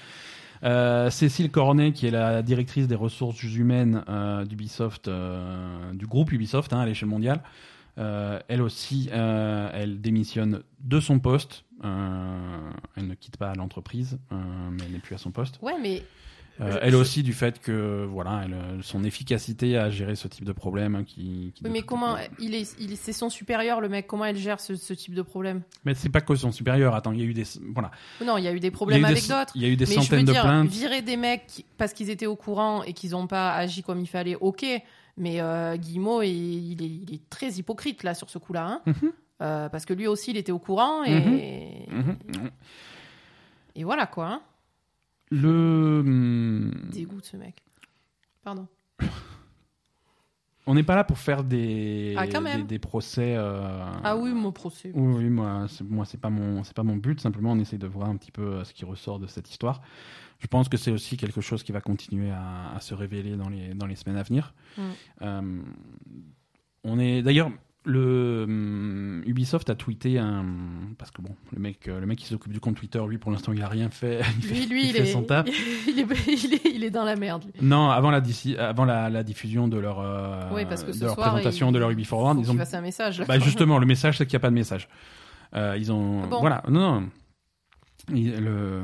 Euh, 0.64 1.08
Cécile 1.10 1.50
Cornet, 1.50 1.92
qui 1.92 2.06
est 2.06 2.10
la 2.10 2.42
directrice 2.42 2.88
des 2.88 2.96
ressources 2.96 3.42
humaines 3.44 4.02
euh, 4.08 4.44
d'Ubisoft, 4.44 5.08
du 5.92 6.06
groupe 6.06 6.32
Ubisoft 6.32 6.72
hein, 6.72 6.80
à 6.80 6.86
l'échelle 6.86 7.08
mondiale, 7.08 7.42
elle 7.98 8.62
aussi, 8.62 9.08
elle 9.12 10.00
démissionne 10.00 10.62
de 10.80 11.00
son 11.00 11.18
poste. 11.18 11.64
elle 11.82 13.06
ne 13.06 13.14
quitte 13.14 13.36
pas 13.36 13.54
l'entreprise, 13.54 14.18
mais 14.30 14.84
elle 14.86 14.92
n'est 14.92 14.98
plus 14.98 15.14
à 15.14 15.18
son 15.18 15.30
poste. 15.30 15.58
Ouais, 15.62 15.78
mais 15.80 16.02
euh, 16.60 16.78
elle 16.82 16.96
aussi 16.96 17.22
du 17.22 17.32
fait 17.32 17.60
que 17.60 18.04
voilà, 18.10 18.42
elle, 18.44 18.54
euh, 18.54 18.82
son 18.82 19.04
efficacité 19.04 19.78
à 19.78 19.90
gérer 19.90 20.16
ce 20.16 20.26
type 20.26 20.44
de 20.44 20.52
problème 20.52 20.96
hein, 20.96 21.04
qui, 21.04 21.52
oui, 21.62 21.70
mais 21.70 21.82
comment 21.82 22.16
il 22.40 22.54
est, 22.54 22.74
il 22.80 22.96
c'est 22.96 23.12
son 23.12 23.30
supérieur 23.30 23.80
le 23.80 23.88
mec. 23.88 24.06
Comment 24.08 24.24
elle 24.24 24.36
gère 24.36 24.58
ce, 24.58 24.74
ce 24.74 24.92
type 24.92 25.14
de 25.14 25.22
problème? 25.22 25.62
Mais 25.84 25.94
c'est 25.94 26.08
pas 26.08 26.20
que 26.20 26.34
son 26.34 26.50
supérieur. 26.50 26.94
Attends, 26.96 27.12
il 27.12 27.20
y 27.20 27.22
a 27.22 27.26
eu 27.26 27.34
des 27.34 27.44
voilà. 27.72 27.92
Non, 28.24 28.38
il 28.38 28.44
y 28.44 28.48
a 28.48 28.52
eu 28.52 28.60
des 28.60 28.72
problèmes 28.72 29.04
avec 29.04 29.28
d'autres. 29.28 29.52
Il 29.54 29.62
y 29.62 29.66
a 29.66 29.68
eu 29.68 29.76
des 29.76 29.86
centaines 29.86 30.24
de 30.24 30.32
plaintes. 30.32 30.68
Virer 30.68 31.02
des 31.02 31.16
mecs 31.16 31.64
parce 31.76 31.92
qu'ils 31.92 32.10
étaient 32.10 32.26
au 32.26 32.36
courant 32.36 32.82
et 32.82 32.92
qu'ils 32.92 33.10
n'ont 33.10 33.28
pas 33.28 33.52
agi 33.52 33.82
comme 33.84 34.00
il 34.00 34.08
fallait. 34.08 34.36
Ok, 34.40 34.64
mais 35.18 35.40
euh, 35.40 35.76
Guillemot, 35.76 36.22
il, 36.22 36.82
est, 36.82 36.86
il, 36.86 37.14
est, 37.14 37.28
très 37.28 37.52
hypocrite 37.52 38.02
là 38.02 38.14
sur 38.14 38.30
ce 38.30 38.38
coup-là. 38.38 38.66
Hein. 38.66 38.82
Mhm. 38.86 39.12
euh, 39.42 39.68
parce 39.68 39.84
que 39.84 39.92
lui 39.92 40.06
aussi, 40.06 40.30
il 40.30 40.36
était 40.36 40.52
au 40.52 40.58
courant 40.58 41.04
et 41.04 41.86
mhm. 41.90 42.16
Mhm. 42.36 42.50
et 43.74 43.84
voilà 43.84 44.06
quoi. 44.06 44.26
Hein. 44.26 44.42
Le. 45.30 46.02
Hmm, 46.04 46.90
Dégoût 46.90 47.20
ce 47.22 47.36
mec. 47.36 47.62
Pardon. 48.42 48.66
On 50.68 50.74
n'est 50.74 50.82
pas 50.82 50.96
là 50.96 51.02
pour 51.02 51.16
faire 51.16 51.44
des, 51.44 52.14
ah, 52.18 52.26
des, 52.62 52.78
procès. 52.78 53.34
Euh, 53.34 53.82
ah 54.04 54.18
oui, 54.18 54.34
mon 54.34 54.52
procès. 54.52 54.90
Oui, 54.94 55.14
oui 55.16 55.30
moi, 55.30 55.64
c'est, 55.66 55.82
moi, 55.82 56.04
c'est 56.04 56.20
pas 56.20 56.28
mon, 56.28 56.62
c'est 56.62 56.76
pas 56.76 56.82
mon 56.82 56.96
but. 56.96 57.22
Simplement, 57.22 57.52
on 57.52 57.58
essaie 57.58 57.78
de 57.78 57.86
voir 57.86 58.10
un 58.10 58.16
petit 58.18 58.30
peu 58.30 58.42
euh, 58.42 58.64
ce 58.64 58.74
qui 58.74 58.84
ressort 58.84 59.18
de 59.18 59.26
cette 59.26 59.48
histoire. 59.48 59.80
Je 60.38 60.46
pense 60.46 60.68
que 60.68 60.76
c'est 60.76 60.90
aussi 60.90 61.16
quelque 61.16 61.40
chose 61.40 61.62
qui 61.62 61.72
va 61.72 61.80
continuer 61.80 62.30
à, 62.30 62.78
se 62.80 62.94
révéler 62.94 63.36
dans 63.36 63.48
les, 63.48 63.74
dans 63.74 63.86
les 63.86 63.96
semaines 63.96 64.16
à 64.18 64.22
venir. 64.22 64.54
Mm. 64.76 64.82
Euh, 65.22 65.62
on 66.84 66.98
est 66.98 67.22
d'ailleurs 67.22 67.50
le 67.84 68.44
hum, 68.46 69.22
Ubisoft 69.26 69.70
a 69.70 69.74
tweeté 69.74 70.18
un 70.18 70.44
parce 70.98 71.10
que 71.10 71.22
bon 71.22 71.34
le 71.52 71.60
mec 71.60 71.88
euh, 71.88 72.00
le 72.00 72.06
mec 72.06 72.18
qui 72.18 72.26
s'occupe 72.26 72.52
du 72.52 72.60
compte 72.60 72.76
Twitter 72.76 73.00
lui 73.08 73.18
pour 73.18 73.30
l'instant 73.30 73.52
il 73.52 73.62
a 73.62 73.68
rien 73.68 73.88
fait 73.88 74.20
il 74.42 74.68
lui, 74.68 74.90
il, 74.90 74.96
est, 74.96 75.06
son 75.06 75.22
taf 75.22 75.46
il 75.86 76.00
est, 76.00 76.66
il 76.66 76.84
est, 76.84 76.90
dans 76.90 77.04
la 77.04 77.16
merde 77.16 77.44
non 77.62 77.90
avant 77.90 78.10
la 78.10 78.20
avant 78.58 78.84
la, 78.84 79.22
diffusion 79.22 79.68
de 79.68 79.78
leur 79.78 80.00
euh, 80.00 80.50
de 80.50 81.04
leur 81.04 81.16
présentation 81.16 81.72
de 81.72 81.78
leur 81.78 81.90
Ubi 81.90 82.04
Forward 82.04 82.38
ils 82.38 82.50
ont 82.50 82.58
un 82.58 82.80
message 82.80 83.24
bah, 83.26 83.38
justement 83.38 83.78
le 83.78 83.86
message 83.86 84.18
c'est 84.18 84.26
qu'il 84.26 84.34
n'y 84.34 84.40
a 84.40 84.40
pas 84.40 84.50
de 84.50 84.54
message 84.54 84.88
euh, 85.54 85.76
ils 85.78 85.90
ont 85.90 86.24
ah 86.24 86.36
voilà 86.40 86.62
non, 86.68 87.00
non. 87.00 87.08
Ils, 88.14 88.36
le, 88.36 88.82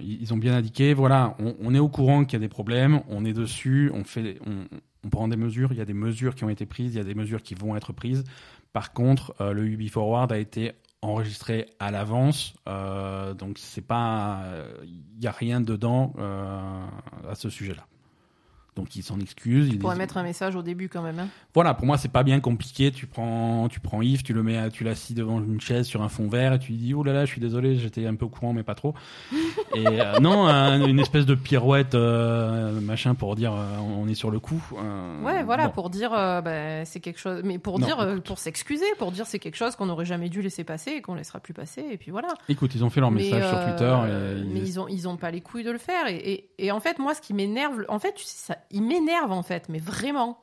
ils 0.00 0.32
ont 0.32 0.36
bien 0.36 0.54
indiqué, 0.54 0.94
voilà, 0.94 1.36
on, 1.38 1.74
est 1.74 1.78
au 1.78 1.88
courant 1.88 2.24
qu'il 2.24 2.34
y 2.34 2.36
a 2.36 2.46
des 2.46 2.48
problèmes, 2.48 3.00
on 3.08 3.24
est 3.24 3.32
dessus, 3.32 3.90
on 3.94 4.04
fait, 4.04 4.38
on, 4.46 5.08
prend 5.08 5.28
des 5.28 5.36
mesures, 5.36 5.72
il 5.72 5.78
y 5.78 5.82
a 5.82 5.84
des 5.84 5.94
mesures 5.94 6.34
qui 6.34 6.44
ont 6.44 6.48
été 6.48 6.66
prises, 6.66 6.94
il 6.94 6.98
y 6.98 7.00
a 7.00 7.04
des 7.04 7.14
mesures 7.14 7.42
qui 7.42 7.54
vont 7.54 7.76
être 7.76 7.92
prises. 7.92 8.24
Par 8.72 8.92
contre, 8.92 9.34
euh, 9.40 9.52
le 9.52 9.66
Ubi 9.66 9.88
Forward 9.88 10.32
a 10.32 10.38
été 10.38 10.72
enregistré 11.02 11.66
à 11.78 11.90
l'avance, 11.90 12.54
euh, 12.68 13.34
donc 13.34 13.58
c'est 13.58 13.86
pas, 13.86 14.42
il 14.84 15.20
n'y 15.20 15.26
a 15.26 15.32
rien 15.32 15.60
dedans 15.60 16.14
euh, 16.18 16.86
à 17.28 17.34
ce 17.34 17.50
sujet-là. 17.50 17.86
Donc 18.76 18.96
il 18.96 19.02
s'en 19.04 19.20
excuse. 19.20 19.68
Il 19.68 19.78
pourrait 19.78 19.94
mettre 19.94 20.16
un 20.16 20.24
message 20.24 20.56
au 20.56 20.62
début 20.62 20.88
quand 20.88 21.02
même. 21.02 21.20
Hein. 21.20 21.28
Voilà, 21.54 21.74
pour 21.74 21.86
moi 21.86 21.96
c'est 21.96 22.10
pas 22.10 22.24
bien 22.24 22.40
compliqué. 22.40 22.90
Tu 22.90 23.06
prends, 23.06 23.68
tu 23.68 23.78
prends 23.78 24.02
Yves, 24.02 24.24
tu 24.24 24.32
le 24.32 24.42
mets, 24.42 24.68
tu 24.70 24.82
l'assis 24.82 25.14
devant 25.14 25.38
une 25.38 25.60
chaise 25.60 25.86
sur 25.86 26.02
un 26.02 26.08
fond 26.08 26.28
vert 26.28 26.54
et 26.54 26.58
tu 26.58 26.72
lui 26.72 26.78
dis 26.78 26.94
oh 26.94 27.04
là 27.04 27.12
là, 27.12 27.24
je 27.24 27.30
suis 27.30 27.40
désolé, 27.40 27.76
j'étais 27.76 28.06
un 28.06 28.16
peu 28.16 28.24
au 28.24 28.28
courant 28.28 28.52
mais 28.52 28.64
pas 28.64 28.74
trop. 28.74 28.94
et 29.74 29.86
euh, 29.86 30.18
non, 30.18 30.48
une 30.48 30.98
espèce 30.98 31.24
de 31.24 31.36
pirouette 31.36 31.94
euh, 31.94 32.80
machin 32.80 33.14
pour 33.14 33.36
dire 33.36 33.52
euh, 33.54 33.78
on 33.78 34.08
est 34.08 34.14
sur 34.14 34.32
le 34.32 34.40
coup. 34.40 34.60
ouais, 35.22 35.44
voilà, 35.44 35.68
pour 35.68 35.88
dire 35.88 36.10
bah, 36.10 36.84
c'est 36.84 37.00
quelque 37.00 37.20
chose, 37.20 37.42
mais 37.44 37.58
pour 37.58 37.78
dire, 37.78 38.20
pour 38.24 38.38
s'excuser, 38.38 38.86
pour 38.98 39.12
dire 39.12 39.26
c'est 39.26 39.38
quelque 39.38 39.56
chose 39.56 39.76
qu'on 39.76 39.86
n'aurait 39.86 40.04
jamais 40.04 40.28
dû 40.28 40.42
laisser 40.42 40.64
passer 40.64 40.92
et 40.92 41.00
qu'on 41.00 41.14
laissera 41.14 41.38
plus 41.38 41.54
passer 41.54 41.84
et 41.92 41.96
puis 41.96 42.10
voilà. 42.10 42.28
Écoute, 42.48 42.74
ils 42.74 42.84
ont 42.84 42.90
fait 42.90 43.00
leur 43.00 43.12
message 43.12 43.48
sur 43.48 43.64
Twitter. 43.64 43.96
mais 44.52 44.60
ils 44.60 44.80
ont, 44.80 44.88
ils 44.88 45.08
ont 45.08 45.16
pas 45.16 45.30
les 45.30 45.40
couilles 45.40 45.64
de 45.64 45.70
le 45.70 45.78
faire 45.78 46.08
et, 46.08 46.16
et, 46.16 46.50
et 46.58 46.72
en 46.72 46.80
fait 46.80 46.98
moi 46.98 47.14
ce 47.14 47.20
qui 47.20 47.34
m'énerve, 47.34 47.84
en 47.88 48.00
fait 48.00 48.14
tu 48.14 48.24
sais 48.24 48.52
ça 48.52 48.56
il 48.70 48.82
m'énerve 48.82 49.32
en 49.32 49.42
fait, 49.42 49.68
mais 49.68 49.78
vraiment. 49.78 50.38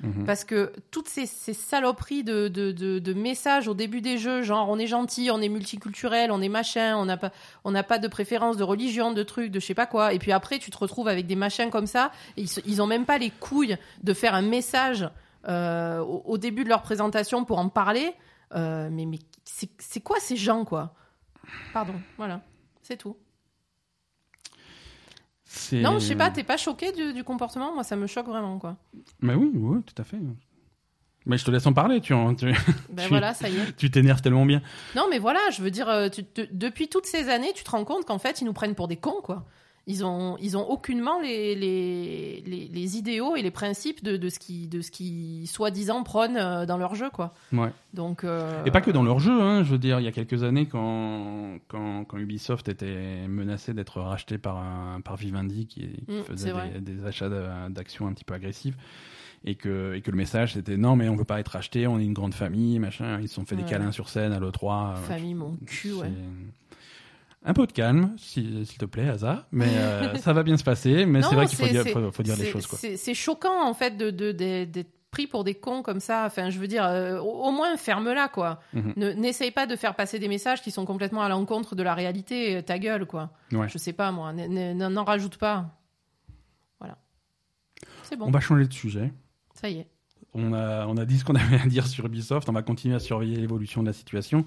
Mhm. 0.00 0.24
Parce 0.26 0.44
que 0.44 0.72
toutes 0.90 1.08
ces, 1.08 1.24
saloperies 1.26 2.22
de, 2.22 2.48
de, 2.48 3.12
messages 3.14 3.66
au 3.66 3.72
début 3.72 4.02
des 4.02 4.18
jeux, 4.18 4.42
genre 4.42 4.68
on 4.68 4.78
est 4.78 4.86
gentil, 4.86 5.30
on 5.32 5.40
est 5.40 5.48
multiculturel, 5.48 6.30
on 6.30 6.42
est 6.42 6.50
machin, 6.50 6.96
on 6.98 7.06
n'a 7.06 7.16
pas, 7.16 7.30
on 7.64 7.70
n'a 7.70 7.82
pas 7.82 7.98
de 7.98 8.06
préférence 8.06 8.58
de 8.58 8.62
religion, 8.62 9.12
de 9.12 9.22
trucs, 9.22 9.50
de 9.50 9.58
je 9.58 9.64
sais 9.64 9.74
pas 9.74 9.86
quoi. 9.86 10.12
Et 10.12 10.18
puis 10.18 10.32
après, 10.32 10.58
tu 10.58 10.70
te 10.70 10.76
retrouves 10.76 11.08
avec 11.08 11.26
des 11.26 11.36
machins 11.36 11.70
comme 11.70 11.86
ça. 11.86 12.12
Et 12.36 12.42
ils, 12.42 12.50
ils 12.66 12.82
ont 12.82 12.86
même 12.86 13.06
pas 13.06 13.16
les 13.16 13.30
couilles 13.30 13.78
de 14.02 14.12
faire 14.12 14.34
un 14.34 14.42
message 14.42 15.08
euh, 15.48 16.00
au, 16.00 16.38
début 16.38 16.64
de 16.64 16.68
leur 16.68 16.82
présentation 16.82 17.44
pour 17.44 17.58
en 17.58 17.68
parler. 17.68 18.12
Euh, 18.54 18.88
mais 18.90 19.06
mais 19.06 19.18
c'est 19.44 20.00
quoi 20.00 20.18
ces 20.20 20.36
gens, 20.36 20.64
quoi? 20.64 20.94
Pardon, 21.72 21.94
voilà, 22.16 22.40
c'est 22.82 22.96
tout. 22.96 23.16
Non, 25.72 25.98
je 25.98 26.06
sais 26.06 26.16
pas, 26.16 26.30
t'es 26.30 26.44
pas 26.44 26.56
choqué 26.56 26.92
du, 26.92 27.24
comportement? 27.24 27.74
Moi, 27.74 27.84
ça 27.84 27.96
me 27.96 28.06
choque 28.06 28.26
vraiment, 28.26 28.58
quoi. 28.58 28.76
Mais 29.20 29.34
oui, 29.34 29.50
oui, 29.54 29.82
tout 29.84 30.00
à 30.00 30.04
fait. 30.04 30.18
Mais 31.26 31.38
je 31.38 31.44
te 31.44 31.50
laisse 31.50 31.66
en 31.66 31.72
parler, 31.72 32.00
tu, 32.00 32.14
tu, 32.38 32.46
ben 32.90 33.08
voilà, 33.08 33.34
ça 33.34 33.48
y 33.48 33.56
est. 33.56 33.76
tu 33.76 33.90
t'énerves 33.90 34.22
tellement 34.22 34.46
bien. 34.46 34.62
Non, 34.94 35.06
mais 35.10 35.18
voilà, 35.18 35.40
je 35.50 35.60
veux 35.60 35.72
dire, 35.72 35.88
euh, 35.88 36.08
depuis 36.52 36.88
toutes 36.88 37.06
ces 37.06 37.28
années, 37.28 37.52
tu 37.52 37.64
te 37.64 37.70
rends 37.70 37.84
compte 37.84 38.04
qu'en 38.04 38.18
fait, 38.18 38.40
ils 38.40 38.44
nous 38.44 38.52
prennent 38.52 38.76
pour 38.76 38.86
des 38.86 38.96
cons, 38.96 39.20
quoi 39.22 39.44
ils 39.88 40.04
ont, 40.04 40.36
ils 40.40 40.56
ont 40.56 40.68
aucunement 40.68 41.20
les, 41.20 41.54
les, 41.54 42.42
les, 42.44 42.96
idéaux 42.96 43.36
et 43.36 43.42
les 43.42 43.52
principes 43.52 44.02
de, 44.02 44.16
de 44.16 44.28
ce 44.28 44.40
qui, 44.40 44.66
de 44.66 44.80
ce 44.80 44.90
qui 44.90 45.46
soi-disant 45.46 46.02
prônent 46.02 46.36
euh, 46.36 46.66
dans 46.66 46.76
leur 46.76 46.96
jeu, 46.96 47.08
quoi. 47.08 47.34
Ouais. 47.52 47.70
Donc. 47.94 48.24
Euh, 48.24 48.64
et 48.64 48.72
pas 48.72 48.80
que 48.80 48.90
dans 48.90 49.04
leur 49.04 49.20
jeu, 49.20 49.40
hein. 49.40 49.62
Je 49.62 49.70
veux 49.70 49.78
dire, 49.78 50.00
il 50.00 50.04
y 50.04 50.08
a 50.08 50.12
quelques 50.12 50.42
années, 50.42 50.66
quand, 50.66 51.58
quand, 51.68 52.04
quand 52.04 52.18
Ubisoft 52.18 52.68
était 52.68 53.28
menacé 53.28 53.74
d'être 53.74 54.00
racheté 54.00 54.38
par 54.38 54.58
un, 54.58 55.00
par 55.00 55.16
Vivendi 55.16 55.66
qui, 55.68 55.88
mm, 56.08 56.22
faisait 56.24 56.52
des, 56.80 57.04
achats 57.06 57.28
d'actions 57.68 58.08
un 58.08 58.12
petit 58.12 58.24
peu 58.24 58.34
agressifs. 58.34 58.76
Et 59.44 59.54
que, 59.54 59.94
et 59.94 60.00
que 60.00 60.10
le 60.10 60.16
message 60.16 60.54
c'était 60.54 60.76
non 60.76 60.96
mais 60.96 61.08
on 61.08 61.14
veut 61.14 61.24
pas 61.24 61.38
être 61.38 61.50
racheté, 61.50 61.86
on 61.86 62.00
est 62.00 62.04
une 62.04 62.14
grande 62.14 62.34
famille, 62.34 62.80
machin. 62.80 63.20
Ils 63.20 63.28
se 63.28 63.34
sont 63.34 63.44
fait 63.44 63.54
des 63.54 63.62
câlins 63.62 63.92
sur 63.92 64.08
scène 64.08 64.32
à 64.32 64.40
l'E3. 64.40 64.96
Famille 64.96 65.34
mon 65.34 65.56
cul, 65.66 65.92
ouais 65.92 66.10
un 67.46 67.54
peu 67.54 67.66
de 67.66 67.72
calme, 67.72 68.12
s'il 68.18 68.66
te 68.66 68.84
plaît, 68.84 69.08
Asa. 69.08 69.46
Mais 69.52 69.68
euh, 69.68 70.14
ça 70.18 70.32
va 70.32 70.42
bien 70.42 70.56
se 70.56 70.64
passer. 70.64 71.06
Mais 71.06 71.22
c'est 71.22 71.34
vrai 71.34 71.46
qu'il 71.46 71.56
faut, 71.56 72.10
faut, 72.10 72.22
dire 72.24 72.36
les 72.36 72.50
choses. 72.50 72.66
C'est 72.66 73.14
choquant, 73.14 73.64
en 73.64 73.72
fait, 73.72 73.96
d'être 73.96 74.16
de, 74.16 74.84
pris 75.12 75.28
pour 75.28 75.44
des 75.44 75.54
cons 75.54 75.82
comme 75.82 76.00
ça. 76.00 76.24
Enfin, 76.26 76.50
je 76.50 76.58
veux 76.58 76.66
dire, 76.66 76.84
euh, 76.84 77.20
au, 77.20 77.52
moins 77.52 77.76
ferme-la, 77.76 78.26
quoi. 78.28 78.58
Mhm. 78.72 78.94
N'essaye 78.96 79.52
pas 79.52 79.66
de 79.66 79.76
faire 79.76 79.94
passer 79.94 80.18
des 80.18 80.26
messages 80.26 80.60
qui 80.60 80.72
sont 80.72 80.84
complètement 80.84 81.22
à 81.22 81.28
l'encontre 81.28 81.76
de 81.76 81.84
la 81.84 81.94
réalité. 81.94 82.60
Ta 82.64 82.80
gueule, 82.80 83.06
quoi. 83.06 83.30
Je 83.52 83.78
sais 83.78 83.92
pas, 83.92 84.10
moi. 84.10 84.32
N'en 84.32 85.04
rajoute 85.04 85.36
pas. 85.36 85.70
Voilà. 86.80 86.98
C'est 88.02 88.16
bon. 88.16 88.26
On 88.26 88.32
va 88.32 88.40
changer 88.40 88.66
de 88.66 88.72
sujet. 88.72 89.12
Ça 89.54 89.68
y 89.68 89.78
est. 89.78 89.88
On 90.34 90.52
a, 90.52 90.86
on 90.86 90.96
a 90.96 91.04
dit 91.06 91.18
ce 91.18 91.24
qu'on 91.24 91.36
avait 91.36 91.60
à 91.60 91.66
dire 91.66 91.86
sur 91.86 92.06
Ubisoft. 92.06 92.48
On 92.48 92.52
va 92.52 92.62
continuer 92.62 92.96
à 92.96 92.98
surveiller 92.98 93.36
l'évolution 93.36 93.82
de 93.82 93.86
la 93.86 93.92
situation 93.92 94.44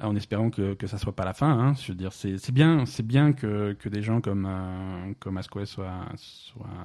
en 0.00 0.14
espérant 0.16 0.50
que, 0.50 0.74
que 0.74 0.86
ça 0.86 0.98
soit 0.98 1.14
pas 1.14 1.24
la 1.24 1.32
fin. 1.32 1.50
Hein. 1.50 1.74
Je 1.74 1.88
veux 1.88 1.96
dire, 1.96 2.12
c'est 2.12 2.52
bien, 2.52 2.86
c'est 2.86 3.06
bien 3.06 3.32
que, 3.32 3.72
que 3.74 3.88
des 3.88 4.02
gens 4.02 4.20
comme 4.20 4.46
euh, 4.46 5.12
comme 5.18 5.40
soient, 5.42 5.66
soient, 5.66 6.08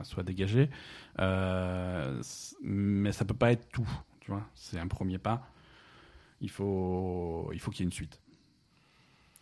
soient 0.04 0.24
dégagés, 0.24 0.70
euh, 1.20 2.22
mais 2.62 3.12
ça 3.12 3.26
peut 3.26 3.34
pas 3.34 3.52
être 3.52 3.70
tout. 3.72 3.90
Tu 4.22 4.32
vois, 4.32 4.44
c'est 4.56 4.80
un 4.80 4.88
premier 4.88 5.18
pas. 5.18 5.48
Il 6.42 6.50
faut 6.50 7.50
il 7.54 7.60
faut 7.60 7.72
qu'il 7.72 7.82
y 7.82 7.84
ait 7.84 7.90
une 7.90 7.92
suite 7.92 8.20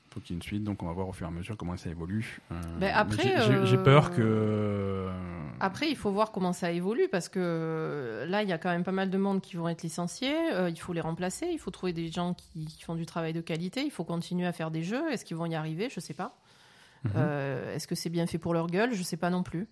faut 0.10 0.20
qu'il 0.20 0.32
y 0.32 0.34
ait 0.34 0.38
une 0.38 0.44
suite, 0.44 0.64
donc 0.64 0.82
on 0.84 0.88
va 0.88 0.94
voir 0.94 1.08
au 1.08 1.12
fur 1.12 1.28
et 1.28 1.30
à 1.30 1.32
mesure 1.32 1.56
comment 1.58 1.78
ça 1.78 1.90
évolue. 1.90 2.40
Euh, 2.52 2.62
ben 2.80 2.92
après, 2.94 3.36
j'ai 3.66 3.78
peur 3.78 4.12
que. 4.12 5.08
Après, 5.60 5.90
il 5.90 5.96
faut 5.96 6.12
voir 6.12 6.32
comment 6.32 6.54
ça 6.54 6.72
évolue 6.72 7.08
parce 7.12 7.30
que 7.30 8.26
là, 8.28 8.44
il 8.44 8.50
y 8.50 8.54
a 8.54 8.58
quand 8.58 8.70
même 8.70 8.84
pas 8.84 8.92
mal 8.92 9.10
de 9.10 9.18
monde 9.18 9.42
qui 9.42 9.56
vont 9.56 9.68
être 9.68 9.84
licenciés. 9.84 10.36
Euh, 10.54 10.70
il 10.70 10.80
faut 10.80 10.94
les 10.94 11.02
remplacer. 11.02 11.48
Il 11.52 11.60
faut 11.60 11.72
trouver 11.72 11.94
des 11.94 12.10
gens 12.10 12.34
qui, 12.34 12.68
font 12.82 12.96
du 12.96 13.06
travail 13.06 13.34
de 13.34 13.42
qualité. 13.42 13.82
Il 13.84 13.92
faut 13.92 14.06
continuer 14.06 14.48
à 14.48 14.54
faire 14.54 14.72
des 14.72 14.84
jeux. 14.84 15.12
Est-ce 15.12 15.26
qu'ils 15.26 15.38
vont 15.38 15.46
y 15.46 15.56
arriver? 15.56 15.90
Je 15.90 16.00
sais 16.00 16.14
pas. 16.14 16.38
Mhm. 17.04 17.12
Euh, 17.16 17.76
est-ce 17.76 17.88
que 17.88 17.96
c'est 17.96 18.10
bien 18.10 18.26
fait 18.26 18.38
pour 18.38 18.54
leur 18.54 18.68
gueule? 18.68 18.94
Je 18.94 19.04
sais 19.04 19.18
pas 19.18 19.30
non 19.30 19.44
plus. 19.44 19.68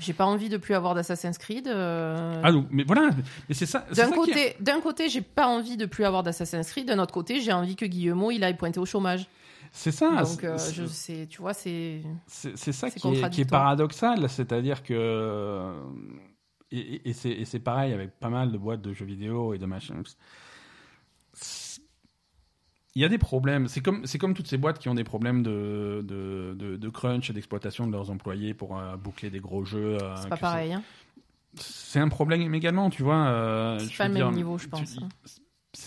J'ai 0.00 0.12
pas 0.12 0.26
envie 0.26 0.48
de 0.48 0.56
plus 0.56 0.74
avoir 0.74 0.94
d'Assassin's 0.94 1.38
Creed. 1.38 1.68
Euh. 1.68 2.40
Ah 2.42 2.52
non, 2.52 2.66
mais 2.70 2.84
voilà, 2.84 3.10
mais 3.48 3.54
c'est 3.54 3.66
ça. 3.66 3.84
D'un 3.94 4.10
côté, 4.10 4.56
d'un 4.60 4.80
côté, 4.80 5.08
j'ai 5.08 5.20
pas 5.20 5.46
envie 5.46 5.76
de 5.76 5.86
plus 5.86 6.04
avoir 6.04 6.22
d'Assassin's 6.22 6.68
Creed. 6.70 6.86
D'un 6.86 6.98
autre 6.98 7.14
côté, 7.14 7.40
j'ai 7.40 7.52
envie 7.52 7.76
que 7.76 7.86
Guillemot 7.86 8.30
il 8.30 8.44
aille 8.44 8.56
pointer 8.56 8.80
au 8.80 8.86
chômage. 8.86 9.28
C'est 9.70 9.90
ça. 9.90 10.22
Donc, 10.22 10.44
euh, 10.44 10.56
je 10.72 10.86
sais, 10.86 11.26
tu 11.28 11.42
vois, 11.42 11.52
c'est. 11.52 12.00
C'est 12.26 12.72
ça 12.72 12.90
qui 12.90 13.06
est, 13.08 13.30
qui 13.30 13.40
est, 13.42 13.50
paradoxal, 13.50 14.28
c'est-à-dire 14.28 14.82
que 14.82 15.74
et, 16.70 17.10
et 17.10 17.12
c'est 17.12 17.58
pareil 17.60 17.92
avec 17.92 18.18
pas 18.18 18.28
mal 18.28 18.52
de 18.52 18.58
boîtes 18.58 18.82
de 18.82 18.92
jeux 18.92 19.06
vidéo 19.06 19.54
et 19.54 19.58
de 19.58 19.66
machins 19.66 20.02
il 22.94 23.02
y 23.02 23.04
a 23.04 23.08
des 23.08 23.18
problèmes. 23.18 23.68
C'est 23.68 23.80
comme, 23.80 24.06
c'est 24.06 24.18
comme 24.18 24.34
toutes 24.34 24.48
ces 24.48 24.56
boîtes 24.56 24.78
qui 24.78 24.88
ont 24.88 24.94
des 24.94 25.04
problèmes 25.04 25.42
de, 25.42 26.04
de, 26.06 26.76
de, 26.76 26.88
crunch 26.88 27.30
et 27.30 27.32
d'exploitation 27.32 27.86
de 27.86 27.92
leurs 27.92 28.10
employés 28.10 28.54
pour 28.54 28.78
euh, 28.78 28.96
boucler 28.96 29.30
des 29.30 29.40
gros 29.40 29.64
jeux. 29.64 29.98
Euh, 30.00 30.16
c'est 30.16 30.28
pas 30.28 30.36
pareil. 30.36 30.72
Hein. 30.72 30.82
C'est 31.54 32.00
un 32.00 32.08
problème 32.08 32.54
également, 32.54 32.90
tu 32.90 33.02
vois. 33.02 33.26
Euh, 33.28 33.78
c'est 33.78 33.96
pas 33.96 34.08
le 34.08 34.14
même 34.14 34.32
niveau, 34.32 34.58
je 34.58 34.68
pense. 34.68 34.98
Hein. 34.98 35.08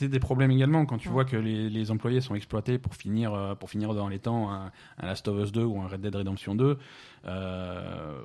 C'est 0.02 0.08
des 0.08 0.20
problèmes 0.20 0.52
également 0.52 0.86
quand 0.86 0.98
tu 0.98 1.10
vois 1.10 1.26
que 1.26 1.38
les, 1.38 1.70
les, 1.70 1.92
employés 1.92 2.22
sont 2.22 2.36
exploités 2.36 2.78
pour 2.78 2.96
finir, 2.96 3.56
pour 3.60 3.70
finir 3.70 3.94
dans 3.94 4.08
les 4.08 4.20
temps 4.20 4.52
un, 4.52 4.72
Last 5.02 5.28
of 5.28 5.44
Us 5.44 5.52
2 5.52 5.64
ou 5.64 5.82
un 5.82 5.88
Red 5.88 6.02
Dead 6.02 6.16
Redemption 6.16 6.56
2. 6.56 6.78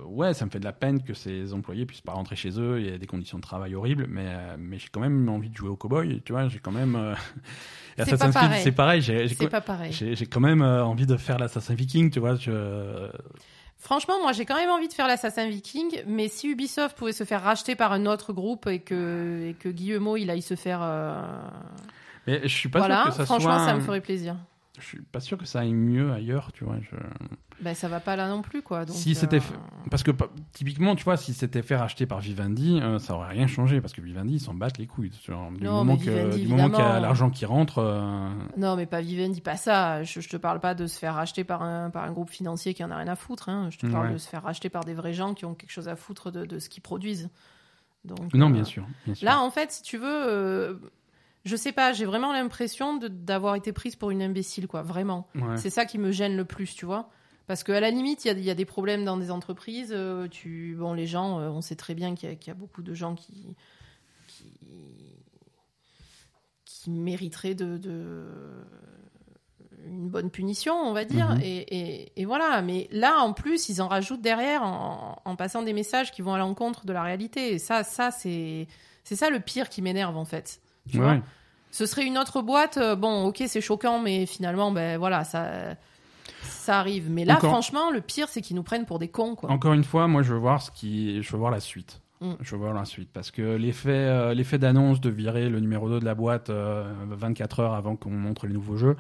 ouais, 0.06 0.34
ça 0.34 0.46
me 0.46 0.50
fait 0.50 0.60
de 0.60 0.64
la 0.64 0.72
peine 0.72 1.02
que 1.02 1.14
ces 1.14 1.52
employés 1.52 1.86
puissent 1.86 2.00
pas 2.00 2.12
rentrer 2.12 2.36
chez 2.36 2.58
eux. 2.58 2.80
Il 2.80 2.90
y 2.90 2.92
a 2.92 2.98
des 2.98 3.06
conditions 3.06 3.38
de 3.38 3.42
travail 3.42 3.74
horribles, 3.74 4.06
mais, 4.08 4.56
mais 4.58 4.78
j'ai 4.78 4.88
quand 4.90 5.00
même 5.00 5.28
envie 5.28 5.50
de 5.50 5.56
jouer 5.56 5.68
au 5.68 5.76
cowboy. 5.76 6.22
Tu 6.24 6.32
vois, 6.32 6.48
j'ai 6.48 6.58
quand 6.58 6.72
même. 6.72 6.96
C'est 8.04 8.18
pas 8.18 8.30
pareil. 8.30 8.62
C'est 8.62 8.72
pareil. 8.72 9.00
J'ai 9.92 10.26
quand 10.26 10.40
même 10.40 10.62
euh, 10.62 10.84
envie 10.84 11.06
de 11.06 11.16
faire 11.16 11.38
l'Assassin 11.38 11.74
Viking, 11.74 12.10
tu 12.10 12.20
vois. 12.20 12.36
Je... 12.36 13.08
Franchement, 13.86 14.14
moi, 14.20 14.32
j'ai 14.32 14.44
quand 14.44 14.56
même 14.56 14.70
envie 14.70 14.88
de 14.88 14.92
faire 14.92 15.06
l'Assassin 15.06 15.48
Viking, 15.48 16.02
mais 16.08 16.26
si 16.26 16.48
Ubisoft 16.48 16.98
pouvait 16.98 17.12
se 17.12 17.22
faire 17.22 17.40
racheter 17.40 17.76
par 17.76 17.92
un 17.92 18.04
autre 18.06 18.32
groupe 18.32 18.66
et 18.66 18.80
que, 18.80 19.50
et 19.50 19.54
que 19.54 19.68
Guillemot, 19.68 20.16
il 20.16 20.28
aille 20.28 20.42
se 20.42 20.56
faire. 20.56 20.80
Euh, 20.82 21.22
mais 22.26 22.40
je 22.42 22.48
suis 22.48 22.68
pas 22.68 22.80
sûr 22.80 23.04
que 23.04 23.16
ça 23.18 23.24
franchement, 23.24 23.64
ça 23.64 23.74
me 23.74 23.80
ferait 23.80 24.00
plaisir 24.00 24.34
je 24.78 24.86
suis 24.86 25.02
pas 25.02 25.20
sûr 25.20 25.38
que 25.38 25.46
ça 25.46 25.60
aille 25.60 25.72
mieux 25.72 26.12
ailleurs, 26.12 26.52
tu 26.52 26.64
vois. 26.64 26.76
Je... 26.80 26.96
Ben, 27.60 27.74
ça 27.74 27.88
va 27.88 28.00
pas 28.00 28.16
là 28.16 28.28
non 28.28 28.42
plus, 28.42 28.62
quoi. 28.62 28.86
si 28.86 29.14
c'était 29.14 29.38
euh, 29.38 29.88
parce 29.90 30.02
que 30.02 30.10
typiquement, 30.52 30.94
tu 30.94 31.04
vois, 31.04 31.16
si 31.16 31.32
c'était 31.32 31.62
fait 31.62 31.76
racheter 31.76 32.04
par 32.06 32.20
Vivendi, 32.20 32.80
euh, 32.82 32.98
ça 32.98 33.14
aurait 33.14 33.30
rien 33.30 33.46
changé 33.46 33.80
parce 33.80 33.92
que 33.94 34.00
Vivendi 34.02 34.34
ils 34.34 34.40
s'en 34.40 34.54
battent 34.54 34.78
les 34.78 34.86
couilles. 34.86 35.10
du 35.10 35.68
moment 35.68 35.96
qu'il 35.96 36.12
y 36.12 36.82
a 36.82 37.00
l'argent 37.00 37.30
qui 37.30 37.46
rentre. 37.46 37.78
Euh, 37.78 38.28
non, 38.56 38.76
mais 38.76 38.86
pas 38.86 39.00
Vivendi, 39.00 39.40
pas 39.40 39.56
ça. 39.56 40.02
Je, 40.02 40.20
je, 40.20 40.28
te 40.28 40.36
parle 40.36 40.60
pas 40.60 40.74
de 40.74 40.86
se 40.86 40.98
faire 40.98 41.14
racheter 41.14 41.44
par 41.44 41.62
un 41.62 41.90
par 41.90 42.04
un 42.04 42.12
groupe 42.12 42.30
financier 42.30 42.74
qui 42.74 42.84
en 42.84 42.90
a 42.90 42.96
rien 42.96 43.08
à 43.08 43.16
foutre. 43.16 43.48
Hein. 43.48 43.68
Je 43.70 43.78
te 43.78 43.86
parle 43.86 44.12
de 44.12 44.18
se 44.18 44.28
faire 44.28 44.42
racheter 44.42 44.68
par 44.68 44.84
des 44.84 44.94
vrais 44.94 45.14
gens 45.14 45.32
qui 45.34 45.44
ont 45.46 45.54
quelque 45.54 45.72
chose 45.72 45.88
à 45.88 45.96
foutre 45.96 46.30
de, 46.30 46.44
de 46.44 46.58
ce 46.58 46.68
qu'ils 46.68 46.82
produisent. 46.82 47.30
Donc, 48.04 48.34
non, 48.34 48.50
bien 48.50 48.62
sûr, 48.62 48.86
bien, 49.04 49.14
sûr, 49.14 49.24
Là, 49.24 49.40
en 49.40 49.50
fait, 49.50 49.72
si 49.72 49.82
tu 49.82 49.96
veux 49.98 50.78
je 51.46 51.54
sais 51.54 51.70
pas, 51.70 51.92
j'ai 51.92 52.04
vraiment 52.04 52.32
l'impression 52.32 52.98
d'avoir 52.98 53.54
été 53.54 53.72
prise 53.72 53.94
pour 53.94 54.10
une 54.10 54.20
imbécile, 54.20 54.66
quoi, 54.66 54.82
vraiment. 54.82 55.28
C'est 55.56 55.70
ça 55.70 55.86
qui 55.86 55.96
me 55.96 56.10
gêne 56.10 56.36
le 56.36 56.44
plus, 56.44 56.74
tu 56.74 56.84
vois. 56.84 57.08
Parce 57.46 57.62
qu'à 57.62 57.78
la 57.78 57.92
limite, 57.92 58.24
il 58.24 58.40
y, 58.40 58.50
a 58.50 58.54
des 58.54 58.64
problèmes 58.64 59.04
dans 59.04 59.16
des 59.16 59.30
entreprises. 59.30 59.92
Euh, 59.92 60.26
tu, 60.26 60.74
bon, 60.76 60.92
les 60.92 61.06
gens, 61.06 61.38
euh, 61.38 61.48
on 61.48 61.60
sait 61.60 61.76
très 61.76 61.94
bien 61.94 62.16
qu'il 62.16 62.36
y, 62.44 62.50
a 62.50 62.54
beaucoup 62.54 62.82
de 62.82 62.92
gens 62.92 63.14
qui, 63.14 63.54
qui, 66.64 66.90
mériteraient 66.90 67.54
de, 67.54 67.80
une 69.86 70.08
bonne 70.08 70.30
punition, 70.30 70.74
on 70.74 70.92
va 70.92 71.04
dire. 71.04 71.30
Mhm. 71.36 71.40
Et, 71.42 72.24
voilà. 72.24 72.60
Mais 72.62 72.88
là, 72.90 73.20
en 73.20 73.32
plus, 73.32 73.68
ils 73.68 73.80
en 73.80 73.86
rajoutent 73.86 74.22
derrière 74.22 74.64
en, 74.64 75.36
passant 75.36 75.62
des 75.62 75.72
messages 75.72 76.10
qui 76.10 76.22
vont 76.22 76.34
à 76.34 76.38
l'encontre 76.38 76.86
de 76.86 76.92
la 76.92 77.04
réalité. 77.04 77.52
Et 77.52 77.58
ça, 77.60 77.84
ça 77.84 78.10
c'est 78.10 78.66
ça 79.04 79.30
le 79.30 79.38
pire 79.38 79.68
qui 79.68 79.82
m'énerve 79.82 80.16
en 80.16 80.24
fait. 80.24 80.60
Tu 80.90 80.98
vois 80.98 81.18
ce 81.76 81.84
serait 81.84 82.06
une 82.06 82.16
autre 82.16 82.40
boîte. 82.40 82.78
Euh, 82.78 82.96
bon, 82.96 83.26
ok, 83.26 83.42
c'est 83.46 83.60
choquant, 83.60 84.00
mais 84.00 84.24
finalement, 84.24 84.72
ben 84.72 84.98
voilà, 84.98 85.24
ça, 85.24 85.76
ça 86.42 86.78
arrive. 86.78 87.10
Mais 87.10 87.26
là, 87.26 87.36
franchement, 87.36 87.90
le 87.90 88.00
pire, 88.00 88.28
c'est 88.30 88.40
qu'ils 88.40 88.56
nous 88.56 88.62
prennent 88.62 88.86
pour 88.86 88.98
des 88.98 89.08
cons, 89.08 89.34
quoi. 89.34 89.50
Encore 89.50 89.74
une 89.74 89.84
fois, 89.84 90.06
moi, 90.06 90.22
je 90.22 90.32
veux 90.32 90.38
voir 90.38 90.62
ce 90.62 90.70
qui, 90.70 91.22
je 91.22 91.32
veux 91.32 91.38
voir 91.38 91.50
la 91.50 91.60
suite. 91.60 92.00
Mm. 92.22 92.32
Je 92.40 92.50
veux 92.52 92.62
voir 92.62 92.72
la 92.72 92.86
suite 92.86 93.10
parce 93.12 93.30
que 93.30 93.56
l'effet, 93.56 93.90
euh, 93.90 94.32
l'effet 94.32 94.56
d'annonce 94.56 95.02
de 95.02 95.10
virer 95.10 95.50
le 95.50 95.60
numéro 95.60 95.90
2 95.90 96.00
de 96.00 96.04
la 96.06 96.14
boîte 96.14 96.48
24 96.48 97.60
euh, 97.60 97.62
heures 97.62 97.74
avant 97.74 97.94
qu'on 97.96 98.10
montre 98.10 98.46
les 98.46 98.54
nouveaux 98.54 98.78
jeux, 98.78 98.96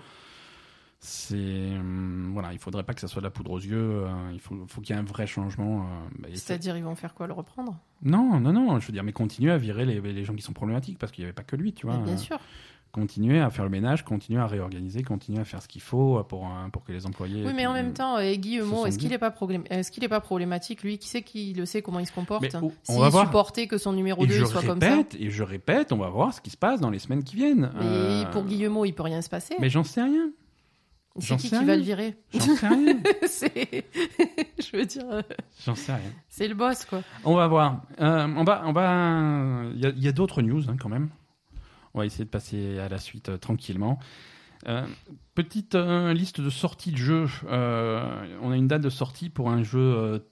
c'est 1.06 1.70
voilà, 2.32 2.52
il 2.52 2.58
faudrait 2.58 2.82
pas 2.82 2.92
que 2.92 3.00
ça 3.00 3.08
soit 3.08 3.20
de 3.20 3.26
la 3.26 3.30
poudre 3.30 3.52
aux 3.52 3.60
yeux. 3.60 4.04
il 4.32 4.40
faut, 4.40 4.56
faut 4.68 4.80
qu'il 4.80 4.94
y 4.94 4.98
ait 4.98 5.00
un 5.00 5.04
vrai 5.04 5.26
changement. 5.26 5.86
Bah, 6.18 6.28
C'est-à-dire, 6.34 6.76
ils 6.76 6.84
vont 6.84 6.94
faire 6.94 7.14
quoi, 7.14 7.26
le 7.26 7.32
reprendre? 7.32 7.78
Non, 8.02 8.40
non, 8.40 8.52
non. 8.52 8.78
Je 8.80 8.86
veux 8.86 8.92
dire, 8.92 9.04
mais 9.04 9.12
continuer 9.12 9.52
à 9.52 9.58
virer 9.58 9.86
les, 9.86 10.00
les 10.00 10.24
gens 10.24 10.34
qui 10.34 10.42
sont 10.42 10.52
problématiques 10.52 10.98
parce 10.98 11.12
qu'il 11.12 11.22
n'y 11.22 11.26
avait 11.26 11.34
pas 11.34 11.44
que 11.44 11.56
lui, 11.56 11.72
tu 11.72 11.86
vois. 11.86 11.96
bien 11.98 12.16
sûr 12.16 12.38
continuer 12.96 13.40
à 13.40 13.50
faire 13.50 13.64
le 13.64 13.70
ménage, 13.70 14.04
continuer 14.04 14.40
à 14.40 14.46
réorganiser, 14.46 15.02
continuer 15.02 15.40
à 15.40 15.44
faire 15.44 15.60
ce 15.60 15.68
qu'il 15.68 15.82
faut 15.82 16.22
pour, 16.24 16.48
pour 16.72 16.82
que 16.82 16.92
les 16.92 17.04
employés. 17.04 17.44
Oui, 17.44 17.52
mais 17.54 17.66
en 17.66 17.74
même 17.74 17.92
temps, 17.92 18.16
euh, 18.16 18.34
Guillemot, 18.34 18.86
est-ce 18.86 18.98
qu'il 18.98 19.10
n'est 19.10 19.18
pas, 19.18 19.34
est 19.68 19.90
qu'il 19.90 20.02
est 20.02 20.08
pas 20.08 20.20
problématique? 20.20 20.82
Lui, 20.82 20.96
qui 20.96 21.06
sait 21.06 21.20
qui 21.20 21.52
le 21.52 21.66
sait 21.66 21.82
comment 21.82 21.98
il 21.98 22.06
se 22.06 22.12
comporte 22.12 22.46
S'il 22.84 22.98
va 22.98 23.10
supporter 23.10 23.68
que 23.68 23.76
son 23.76 23.92
numéro 23.92 24.24
2 24.26 24.46
soit 24.46 24.62
comme 24.62 24.80
ça. 24.80 25.02
Et 25.18 25.28
je 25.30 25.42
répète, 25.42 25.92
on 25.92 25.98
va 25.98 26.08
voir 26.08 26.32
ce 26.32 26.40
qui 26.40 26.48
se 26.48 26.56
passe 26.56 26.80
dans 26.80 26.90
les 26.90 26.98
semaines 26.98 27.22
qui 27.22 27.36
viennent. 27.36 27.70
Mais 27.74 27.84
euh, 27.84 28.24
pour 28.30 28.44
Guillemot, 28.44 28.86
il 28.86 28.92
peut 28.94 29.02
rien 29.02 29.20
se 29.20 29.28
passer. 29.28 29.56
Mais 29.60 29.68
j'en 29.68 29.84
sais 29.84 30.02
rien. 30.02 30.30
C'est 31.18 31.36
qui 31.36 31.48
qui 31.48 31.64
va 31.64 31.76
le 31.76 31.82
virer 31.82 32.16
J'en 32.32 32.56
sais 32.56 32.68
rien. 32.68 32.96
je 33.22 34.76
veux 34.76 34.86
dire. 34.86 35.04
Euh, 35.10 35.22
j'en 35.64 35.74
sais 35.74 35.94
rien. 35.94 36.12
C'est 36.28 36.48
le 36.48 36.54
boss, 36.54 36.84
quoi. 36.84 37.02
On 37.24 37.34
va 37.34 37.46
voir. 37.46 37.82
on 37.98 38.44
va, 38.44 38.62
on 38.66 38.72
va. 38.72 39.64
Il 39.74 40.02
y 40.02 40.08
a, 40.08 40.12
d'autres 40.12 40.42
news 40.42 40.68
hein, 40.68 40.76
quand 40.78 40.88
même. 40.88 41.10
On 41.96 42.00
va 42.00 42.06
essayer 42.06 42.26
de 42.26 42.30
passer 42.30 42.78
à 42.78 42.90
la 42.90 42.98
suite 42.98 43.30
euh, 43.30 43.38
tranquillement. 43.38 43.98
Euh, 44.68 44.86
petite 45.34 45.74
euh, 45.76 46.12
liste 46.12 46.42
de 46.42 46.50
sorties 46.50 46.92
de 46.92 46.98
jeux. 46.98 47.26
on 47.48 48.50
a 48.50 48.56
une 48.56 48.68
date 48.68 48.82
de 48.82 48.90
sortie 48.90 49.30
pour 49.30 49.48
un 49.48 49.62
jeu 49.62 50.22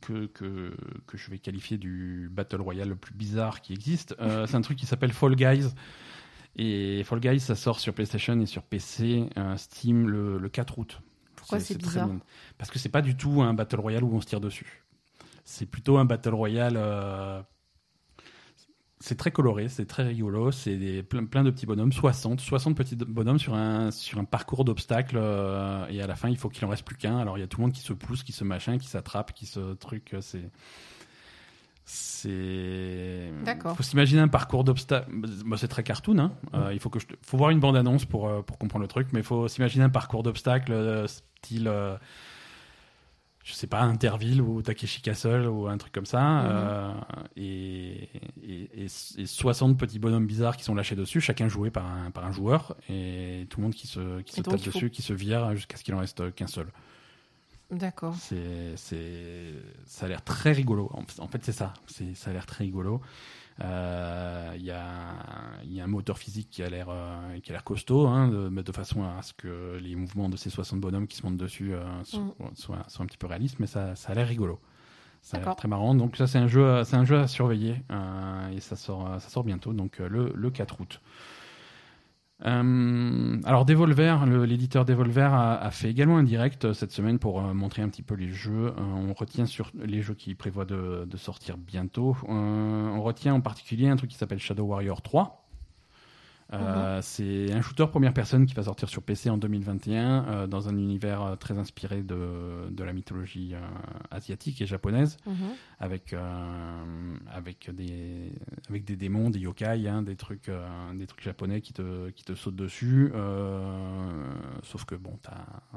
que, 0.00 0.26
que, 0.26 0.72
que, 1.08 1.18
je 1.18 1.30
vais 1.30 1.38
qualifier 1.38 1.76
du 1.76 2.28
Battle 2.30 2.60
Royale 2.60 2.90
le 2.90 2.96
plus 2.96 3.14
bizarre 3.14 3.62
qui 3.62 3.72
existe. 3.72 4.14
c'est 4.46 4.54
un 4.54 4.60
truc 4.60 4.78
qui 4.78 4.86
s'appelle 4.86 5.12
Fall 5.12 5.34
Guys. 5.34 5.74
Et 6.56 7.04
Fall 7.04 7.20
Guys, 7.20 7.40
ça 7.40 7.54
sort 7.54 7.78
sur 7.78 7.94
PlayStation 7.94 8.38
et 8.40 8.46
sur 8.46 8.62
PC, 8.62 9.28
Steam 9.56 10.08
le, 10.08 10.38
le, 10.38 10.48
4 10.48 10.78
août. 10.78 11.00
Pourquoi 11.36 11.60
c'est 11.60 11.78
bizarre 11.78 12.10
Parce 12.56 12.70
que 12.70 12.78
c'est 12.78 12.88
pas 12.88 13.02
du 13.02 13.16
tout 13.16 13.42
un 13.42 13.54
Battle 13.54 13.80
Royale 13.80 14.04
où 14.04 14.14
on 14.14 14.20
se 14.20 14.26
tire 14.26 14.40
dessus. 14.40 14.84
C'est 15.44 15.66
plutôt 15.66 15.98
un 15.98 16.04
Battle 16.04 16.34
Royale 16.34 16.76
c'est 19.00 19.16
très 19.16 19.30
coloré, 19.30 19.68
c'est 19.68 19.86
très 19.86 20.02
rigolo, 20.02 20.50
c'est 20.50 21.02
plein, 21.02 21.24
plein, 21.24 21.44
de 21.44 21.50
petits 21.50 21.66
bonhommes, 21.66 21.92
60, 21.92 22.40
60 22.40 22.76
petits 22.76 22.96
bonhommes 22.96 23.38
sur 23.38 23.54
un, 23.54 23.90
sur 23.90 24.18
un 24.18 24.24
parcours 24.24 24.64
d'obstacles, 24.64 25.16
euh, 25.18 25.86
et 25.88 26.02
à 26.02 26.06
la 26.06 26.16
fin, 26.16 26.28
il 26.28 26.36
faut 26.36 26.48
qu'il 26.48 26.64
en 26.64 26.68
reste 26.68 26.84
plus 26.84 26.96
qu'un. 26.96 27.18
Alors, 27.18 27.38
il 27.38 27.40
y 27.40 27.44
a 27.44 27.46
tout 27.46 27.60
le 27.60 27.66
monde 27.66 27.72
qui 27.72 27.80
se 27.80 27.92
pousse, 27.92 28.22
qui 28.22 28.32
se 28.32 28.44
machin, 28.44 28.78
qui 28.78 28.88
s'attrape, 28.88 29.32
qui 29.32 29.46
se 29.46 29.74
truc, 29.74 30.14
euh, 30.14 30.20
c'est. 30.20 30.50
C'est. 31.90 33.32
D'accord. 33.44 33.76
faut 33.76 33.82
s'imaginer 33.82 34.20
un 34.20 34.28
parcours 34.28 34.62
d'obstacles. 34.62 35.10
Bah, 35.46 35.56
c'est 35.56 35.68
très 35.68 35.82
cartoon, 35.82 36.18
hein. 36.18 36.32
Euh, 36.52 36.70
il 36.72 36.80
faut, 36.80 36.90
que 36.90 36.98
je... 36.98 37.06
faut 37.22 37.38
voir 37.38 37.50
une 37.50 37.60
bande-annonce 37.60 38.04
pour, 38.04 38.44
pour 38.44 38.58
comprendre 38.58 38.82
le 38.82 38.88
truc, 38.88 39.08
mais 39.12 39.20
il 39.20 39.24
faut 39.24 39.48
s'imaginer 39.48 39.84
un 39.84 39.90
parcours 39.90 40.22
d'obstacles 40.22 41.06
style 41.08 41.70
je 43.48 43.54
sais 43.54 43.66
pas, 43.66 43.80
Interville 43.80 44.42
ou 44.42 44.60
Takeshi 44.60 45.00
Castle 45.00 45.46
ou 45.46 45.68
un 45.68 45.78
truc 45.78 45.90
comme 45.90 46.04
ça. 46.04 46.20
Mhm. 46.20 46.50
Euh, 46.50 46.92
et, 47.36 48.86
60 49.24 49.78
petits 49.78 49.98
bonhommes 49.98 50.26
bizarres 50.26 50.56
qui 50.56 50.64
sont 50.64 50.74
lâchés 50.74 50.96
dessus, 50.96 51.22
chacun 51.22 51.48
joué 51.48 51.70
par 51.70 51.86
un, 51.86 52.10
par 52.10 52.26
un 52.26 52.32
joueur, 52.32 52.76
et 52.90 53.46
tout 53.48 53.60
le 53.60 53.64
monde 53.64 53.74
qui 53.74 53.86
se, 53.86 54.20
qui 54.20 54.34
se 54.34 54.42
tape 54.42 54.62
dessus, 54.62 54.90
qui 54.90 55.00
se 55.00 55.14
vire 55.14 55.54
jusqu'à 55.54 55.78
ce 55.78 55.84
qu'il 55.84 55.94
en 55.94 55.98
reste 55.98 56.34
qu'un 56.34 56.46
seul. 56.46 56.66
D'accord. 57.70 58.14
C'est, 58.18 58.76
c'est, 58.76 59.52
ça 59.84 60.06
a 60.06 60.08
l'air 60.08 60.22
très 60.22 60.52
rigolo. 60.52 60.90
En 61.18 61.28
fait, 61.28 61.44
c'est 61.44 61.52
ça. 61.52 61.74
C'est, 61.86 62.14
ça 62.14 62.30
a 62.30 62.32
l'air 62.32 62.46
très 62.46 62.64
rigolo. 62.64 63.02
Il 63.60 63.64
euh, 63.66 64.56
y, 64.58 64.70
a, 64.70 65.16
y, 65.64 65.80
a, 65.80 65.84
un 65.84 65.88
moteur 65.88 66.16
physique 66.16 66.48
qui 66.48 66.62
a 66.62 66.70
l'air, 66.70 66.86
euh, 66.90 67.40
qui 67.40 67.50
a 67.50 67.54
l'air 67.54 67.64
costaud, 67.64 68.06
hein, 68.06 68.28
de, 68.28 68.48
de, 68.48 68.72
façon 68.72 69.02
à 69.02 69.20
ce 69.22 69.32
que 69.32 69.76
les 69.82 69.96
mouvements 69.96 70.28
de 70.28 70.36
ces 70.36 70.48
60 70.48 70.78
bonhommes 70.78 71.08
qui 71.08 71.16
se 71.16 71.26
montent 71.26 71.38
dessus 71.38 71.74
euh, 71.74 71.84
mm. 72.12 72.54
soient, 72.54 72.84
soient, 72.86 73.02
un 73.02 73.06
petit 73.06 73.18
peu 73.18 73.26
réalistes, 73.26 73.56
mais 73.58 73.66
ça, 73.66 73.96
ça 73.96 74.12
a 74.12 74.14
l'air 74.14 74.28
rigolo. 74.28 74.60
Ça 75.22 75.38
a 75.38 75.40
l'air 75.40 75.56
très 75.56 75.66
marrant. 75.66 75.96
Donc 75.96 76.16
ça, 76.16 76.28
c'est 76.28 76.38
un 76.38 76.46
jeu, 76.46 76.84
c'est 76.84 76.94
un 76.94 77.04
jeu 77.04 77.18
à 77.18 77.26
surveiller 77.26 77.82
et 78.52 78.60
ça 78.60 78.76
sort, 78.76 79.20
ça 79.20 79.28
sort 79.28 79.42
bientôt, 79.42 79.72
donc 79.72 79.98
le, 79.98 80.32
le 80.32 80.50
4 80.50 80.80
août. 80.80 81.00
Euh, 82.46 83.40
alors 83.44 83.64
Devolver, 83.64 84.24
l'éditeur 84.46 84.84
Devolver 84.84 85.34
a, 85.34 85.70
fait 85.72 85.90
également 85.90 86.18
un 86.18 86.22
direct 86.22 86.66
euh, 86.66 86.72
cette 86.72 86.92
semaine 86.92 87.18
pour 87.18 87.40
euh, 87.40 87.52
montrer 87.52 87.82
un 87.82 87.88
petit 87.88 88.02
peu 88.02 88.14
les 88.14 88.28
jeux. 88.28 88.72
on 88.78 89.12
retient 89.12 89.46
sur 89.46 89.72
les 89.74 90.02
jeux 90.02 90.14
qui 90.14 90.34
prévoient 90.34 90.64
de, 90.64 91.04
de 91.04 91.16
sortir 91.16 91.56
bientôt. 91.56 92.16
on 92.28 93.02
retient 93.02 93.34
en 93.34 93.40
particulier 93.40 93.88
un 93.88 93.96
truc 93.96 94.10
qui 94.10 94.16
s'appelle 94.16 94.38
Shadow 94.38 94.64
Warrior 94.64 95.02
3. 95.02 95.47
Euh, 96.52 96.96
mhm. 96.96 97.02
C'est 97.02 97.52
un 97.52 97.60
shooter 97.60 97.86
première 97.88 98.14
personne 98.14 98.46
qui 98.46 98.54
va 98.54 98.62
sortir 98.62 98.88
sur 98.88 99.02
PC 99.02 99.28
en 99.28 99.36
2021 99.36 100.24
euh, 100.24 100.46
dans 100.46 100.68
un 100.68 100.76
univers 100.78 101.22
euh, 101.22 101.36
très 101.36 101.58
inspiré 101.58 102.02
de, 102.02 102.70
de 102.70 102.84
la 102.84 102.94
mythologie 102.94 103.54
asiatique 104.10 104.62
et 104.62 104.66
japonaise, 104.66 105.18
mhm. 105.26 105.34
avec, 105.78 106.14
avec, 107.30 107.70
des, 107.74 108.32
avec 108.68 108.84
des 108.84 108.96
démons, 108.96 109.30
des 109.30 109.40
yokai, 109.40 109.88
hein, 109.88 110.02
des, 110.02 110.16
trucs, 110.16 110.50
des 110.94 111.06
trucs 111.06 111.22
japonais 111.22 111.60
qui 111.60 111.72
te, 111.72 112.10
qui 112.10 112.24
te 112.24 112.34
sautent 112.34 112.56
dessus. 112.56 113.12
sauf 114.62 114.84
que 114.84 114.94
bon, 114.94 115.18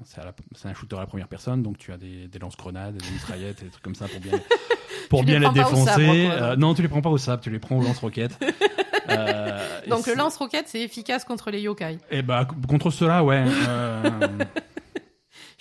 c'est 0.04 0.68
un 0.68 0.74
shooter 0.74 0.96
à 0.96 1.02
la 1.02 1.08
première 1.08 1.28
personne, 1.28 1.64
donc 1.64 1.78
tu 1.78 1.92
as 1.92 1.98
des, 1.98 2.28
des 2.28 2.40
lance-grenades, 2.40 2.96
des 2.96 3.12
mitraillettes 3.12 3.62
et 3.62 3.66
des 3.66 3.72
trucs 3.72 3.84
comme 3.84 3.96
ça 3.96 4.08
pour 4.08 4.20
bien, 4.20 4.40
pour 5.10 5.24
bien 5.24 5.40
les, 5.40 5.50
défoncer. 5.50 6.30
non, 6.58 6.74
tu 6.74 6.82
les 6.82 6.88
prends 6.88 7.02
pas 7.02 7.10
au 7.10 7.18
sable, 7.18 7.42
tu 7.42 7.50
les 7.50 7.60
prends 7.60 7.78
au 7.78 7.84
lance-roquettes. 7.84 8.40
Euh, 9.12 9.60
Donc 9.88 10.08
le 10.08 10.16
lance-roquette, 10.16 10.68
c'est 10.68 10.82
efficace 10.82 11.26
contre 11.26 11.52
les 11.52 11.62
yokai. 11.62 11.94
Et 12.10 12.20
eh 12.20 12.22
bah 12.22 12.48
contre 12.68 12.90
cela, 12.92 13.24
ouais. 13.24 13.44
Euh, 13.68 14.10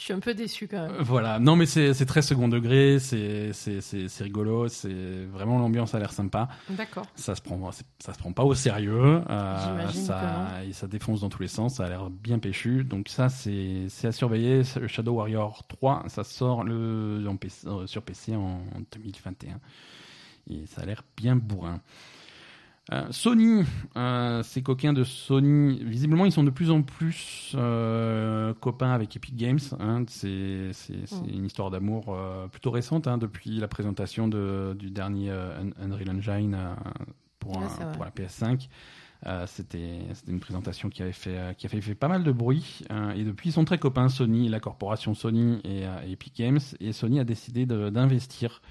Je 0.01 0.05
suis 0.07 0.15
un 0.15 0.19
peu 0.21 0.33
déçu 0.33 0.67
quand 0.67 0.81
même. 0.81 0.97
Voilà, 1.01 1.39
non 1.39 1.57
mais 1.57 1.67
c'est 1.67 2.07
très 2.07 2.23
second 2.23 2.49
degré, 2.49 2.99
c'est 2.99 3.53
rigolo, 4.21 4.67
c'est 4.69 5.27
vraiment 5.31 5.59
l'ambiance 5.59 5.95
a 5.95 5.99
l'air 5.99 6.13
sympa. 6.15 6.49
D'accord. 6.71 7.05
Ça 7.17 7.35
se 7.35 7.43
prend 7.43 7.71
ça 7.71 8.15
se 8.15 8.19
prend 8.19 8.33
pas 8.33 8.45
au 8.45 8.55
sérieux, 8.55 9.21
euh, 9.29 9.89
ça 9.91 10.49
et 10.67 10.73
ça 10.73 10.87
défonce 10.87 11.21
dans 11.21 11.29
tous 11.29 11.43
les 11.43 11.49
sens, 11.49 11.75
ça 11.75 11.85
a 11.85 11.89
l'air 11.91 12.09
bien 12.09 12.39
péchu. 12.39 12.83
Donc 12.83 13.11
ça 13.11 13.29
c'est 13.29 13.89
à 14.05 14.13
surveiller. 14.13 14.63
Shadow 14.87 15.13
Warrior 15.13 15.67
3, 15.69 16.05
ça 16.09 16.25
sort 16.25 16.65
le 16.65 17.23
sur 17.85 18.01
PC 18.01 18.35
en 18.35 18.63
2021 18.93 19.61
et 20.49 20.65
ça 20.65 20.81
a 20.81 20.87
l'air 20.87 21.03
bien 21.15 21.37
bourrin. 21.37 21.83
Euh, 22.93 23.07
Sony, 23.11 23.65
euh, 23.97 24.43
ces 24.43 24.63
coquins 24.63 24.93
de 24.93 25.05
Sony, 25.05 25.79
visiblement, 25.85 26.27
ils 26.27 26.33
sont 26.33 26.43
de 26.43 26.51
plus 26.51 26.71
en 26.71 26.83
plus 26.83 27.53
euh, 27.55 28.53
copains 28.55 28.91
avec 28.91 29.15
Epic 29.15 29.37
Games. 29.37 29.61
Hein. 29.79 30.05
c'est 30.09 30.29
mm. 30.29 31.29
une 31.33 31.45
histoire 31.45 31.71
d'amour 31.71 32.17
plutôt 32.51 32.71
récente 32.71 33.07
hein, 33.07 33.19
depuis 33.19 33.59
la 33.59 33.69
présentation 33.69 34.27
de, 34.27 34.75
du 34.79 34.91
dernier 34.91 35.31
Unreal 35.81 36.11
Engine 36.11 36.59
pour, 37.39 37.53
pour, 37.53 38.05
la 38.05 38.11
PS5. 38.11 38.69
C'était 39.47 40.01
une 40.27 40.41
présentation 40.41 40.89
qui 40.89 41.03
avait 41.03 41.13
fait 41.13 41.57
qui 41.57 41.67
avait 41.67 41.81
fait 41.81 41.95
pas 41.95 42.09
mal 42.09 42.25
de 42.25 42.33
bruit 42.33 42.81
et 43.15 43.23
depuis 43.23 43.51
ils 43.51 43.53
sont 43.53 43.65
très 43.65 43.79
copains 43.79 44.09
Sony, 44.09 44.49
la 44.49 44.61
corporation 44.61 45.15
Sony 45.15 45.61
et, 45.65 45.83
et 45.83 46.13
Epic 46.13 46.35
Games 46.37 46.61
et 46.81 46.93
Sony 46.93 47.21
a 47.21 47.25
décidé 47.25 47.67
d'investir 47.67 48.63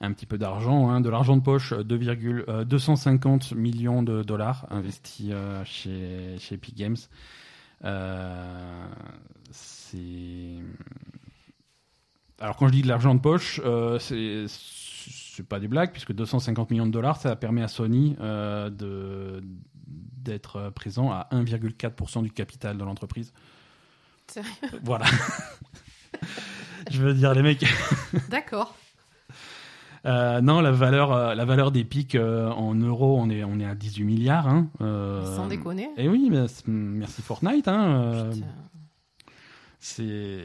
un 0.00 0.12
petit 0.12 0.26
peu 0.26 0.38
d'argent, 0.38 0.90
hein, 0.90 1.00
de 1.00 1.08
l'argent 1.08 1.36
de 1.36 1.42
poche, 1.42 1.72
2,250 1.72 3.52
euh, 3.52 3.56
millions 3.56 4.02
de 4.02 4.22
dollars 4.22 4.66
investis 4.70 5.28
euh, 5.30 5.64
chez, 5.64 6.36
chez 6.38 6.56
Epic 6.56 6.76
Games. 6.76 6.96
Euh, 7.84 8.86
c'est 9.50 10.58
alors 12.38 12.56
quand 12.56 12.68
je 12.68 12.72
dis 12.72 12.82
de 12.82 12.88
l'argent 12.88 13.14
de 13.14 13.20
poche, 13.20 13.60
euh, 13.64 13.98
c'est 13.98 15.46
pas 15.48 15.58
des 15.58 15.68
blagues 15.68 15.92
puisque 15.92 16.12
250 16.12 16.70
millions 16.70 16.86
de 16.86 16.90
dollars, 16.90 17.18
ça 17.18 17.34
permet 17.36 17.62
à 17.62 17.68
Sony 17.68 18.16
de 18.20 19.42
d'être 19.82 20.70
présent 20.70 21.12
à 21.12 21.28
1,4% 21.30 22.22
du 22.22 22.32
capital 22.32 22.76
de 22.76 22.82
l'entreprise. 22.84 23.32
Sérieux? 24.26 24.50
Voilà. 24.82 25.06
je 26.90 27.00
veux 27.00 27.14
dire 27.14 27.32
les 27.32 27.42
mecs. 27.42 27.64
D'accord. 28.28 28.74
Euh, 30.06 30.40
non, 30.40 30.60
la 30.60 30.70
valeur, 30.70 31.12
euh, 31.12 31.34
la 31.34 31.44
valeur 31.44 31.72
des 31.72 31.84
pics 31.84 32.14
euh, 32.14 32.48
en 32.50 32.74
euros, 32.74 33.18
on 33.18 33.28
est, 33.28 33.42
on 33.42 33.58
est 33.58 33.64
à 33.64 33.74
18 33.74 34.04
milliards. 34.04 34.48
Hein, 34.48 34.68
Sans 34.78 35.48
déconner. 35.48 35.90
Et 35.96 36.04
eh 36.04 36.08
oui, 36.08 36.30
merci 36.66 37.22
Fortnite. 37.22 37.66
Hein, 37.68 38.30
c'est 39.78 40.42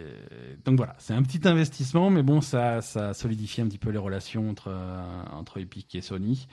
donc 0.66 0.78
voilà, 0.78 0.96
c'est 1.00 1.14
un 1.14 1.24
petit 1.24 1.48
investissement, 1.48 2.10
mais 2.10 2.22
bon, 2.22 2.42
ça, 2.42 2.82
ça 2.82 3.14
solidifie 3.14 3.62
un 3.62 3.68
petit 3.68 3.78
peu 3.78 3.90
les 3.90 3.98
relations 3.98 4.50
entre 4.50 4.72
entre 5.32 5.60
Epic 5.60 5.96
et 5.96 6.02
Sony. 6.02 6.48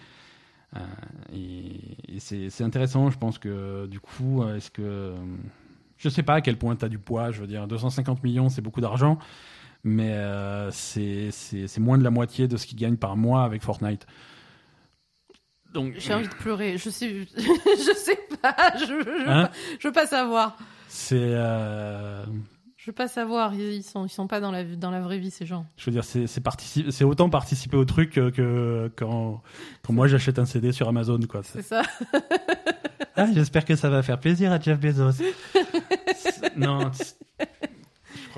et, 1.33 2.19
c'est 2.19 2.63
intéressant. 2.63 3.11
Je 3.11 3.19
pense 3.19 3.39
que 3.39 3.87
du 3.87 4.01
coup, 4.01 4.45
est-ce 4.45 4.71
que 4.71 5.15
je 5.99 6.09
sais 6.09 6.23
pas 6.23 6.35
à 6.35 6.41
quel 6.41 6.57
point 6.57 6.77
tu 6.77 6.85
as 6.85 6.89
du 6.89 6.99
poids. 6.99 7.31
Je 7.31 7.41
veux 7.41 7.47
dire, 7.47 7.67
250 7.67 8.23
millions, 8.23 8.49
c'est 8.49 8.63
beaucoup 8.63 8.81
d'argent 8.81 9.19
mais 9.85 10.13
euh, 10.13 10.71
c'est 10.71 11.79
moins 11.79 11.99
de 11.99 12.05
la 12.05 12.11
moitié 12.11 12.49
de 12.49 12.57
ce 12.57 12.67
qu'ils 12.67 12.79
gagnent 12.79 12.97
par 12.97 13.17
mois 13.17 13.45
avec 13.45 13.63
Fortnite. 13.63 14.07
Donc 15.73 15.95
j'ai 15.99 16.15
envie 16.15 16.29
de 16.29 16.35
pleurer. 16.35 16.79
Je 16.79 16.91
sais, 16.91 17.27
je 17.37 17.95
sais 17.97 18.19
pas. 18.41 18.57
Je, 18.79 18.87
je, 18.87 19.29
hein 19.29 19.51
veux, 19.83 19.93
pas, 19.93 20.07
savoir. 20.07 20.57
C'est. 20.89 21.17
Euh... 21.21 22.25
Je 22.77 22.87
veux 22.87 22.95
pas 22.95 23.09
savoir. 23.09 23.55
Ils 23.55 23.83
sont, 23.83 24.07
ils 24.07 24.11
sont 24.11 24.27
pas 24.27 24.41
dans 24.41 24.51
la 24.51 24.65
dans 24.65 24.91
la 24.91 25.01
vraie 25.01 25.19
vie 25.19 25.31
ces 25.31 25.45
gens. 25.45 25.67
Je 25.77 25.85
veux 25.85 25.93
dire, 25.93 26.05
c'est 26.05 26.27
c'est 26.27 27.05
autant 27.05 27.29
participer 27.29 27.77
au 27.77 27.85
truc 27.85 28.13
que, 28.13 28.91
quand 28.97 29.43
quand 29.83 29.93
moi 29.93 30.09
j'achète 30.09 30.39
un 30.39 30.47
CD 30.47 30.73
sur 30.73 30.89
Amazon 30.89 31.21
quoi. 31.29 31.43
C'est 31.43 31.63
ça. 31.63 31.83
ah, 33.17 33.27
j'espère 33.35 33.65
que 33.67 33.77
ça 33.77 33.91
va 33.91 34.03
faire 34.03 34.19
plaisir 34.19 34.51
à 34.53 34.59
Jeff 34.59 34.81
Bezos. 34.81 35.23
non, 36.57 36.91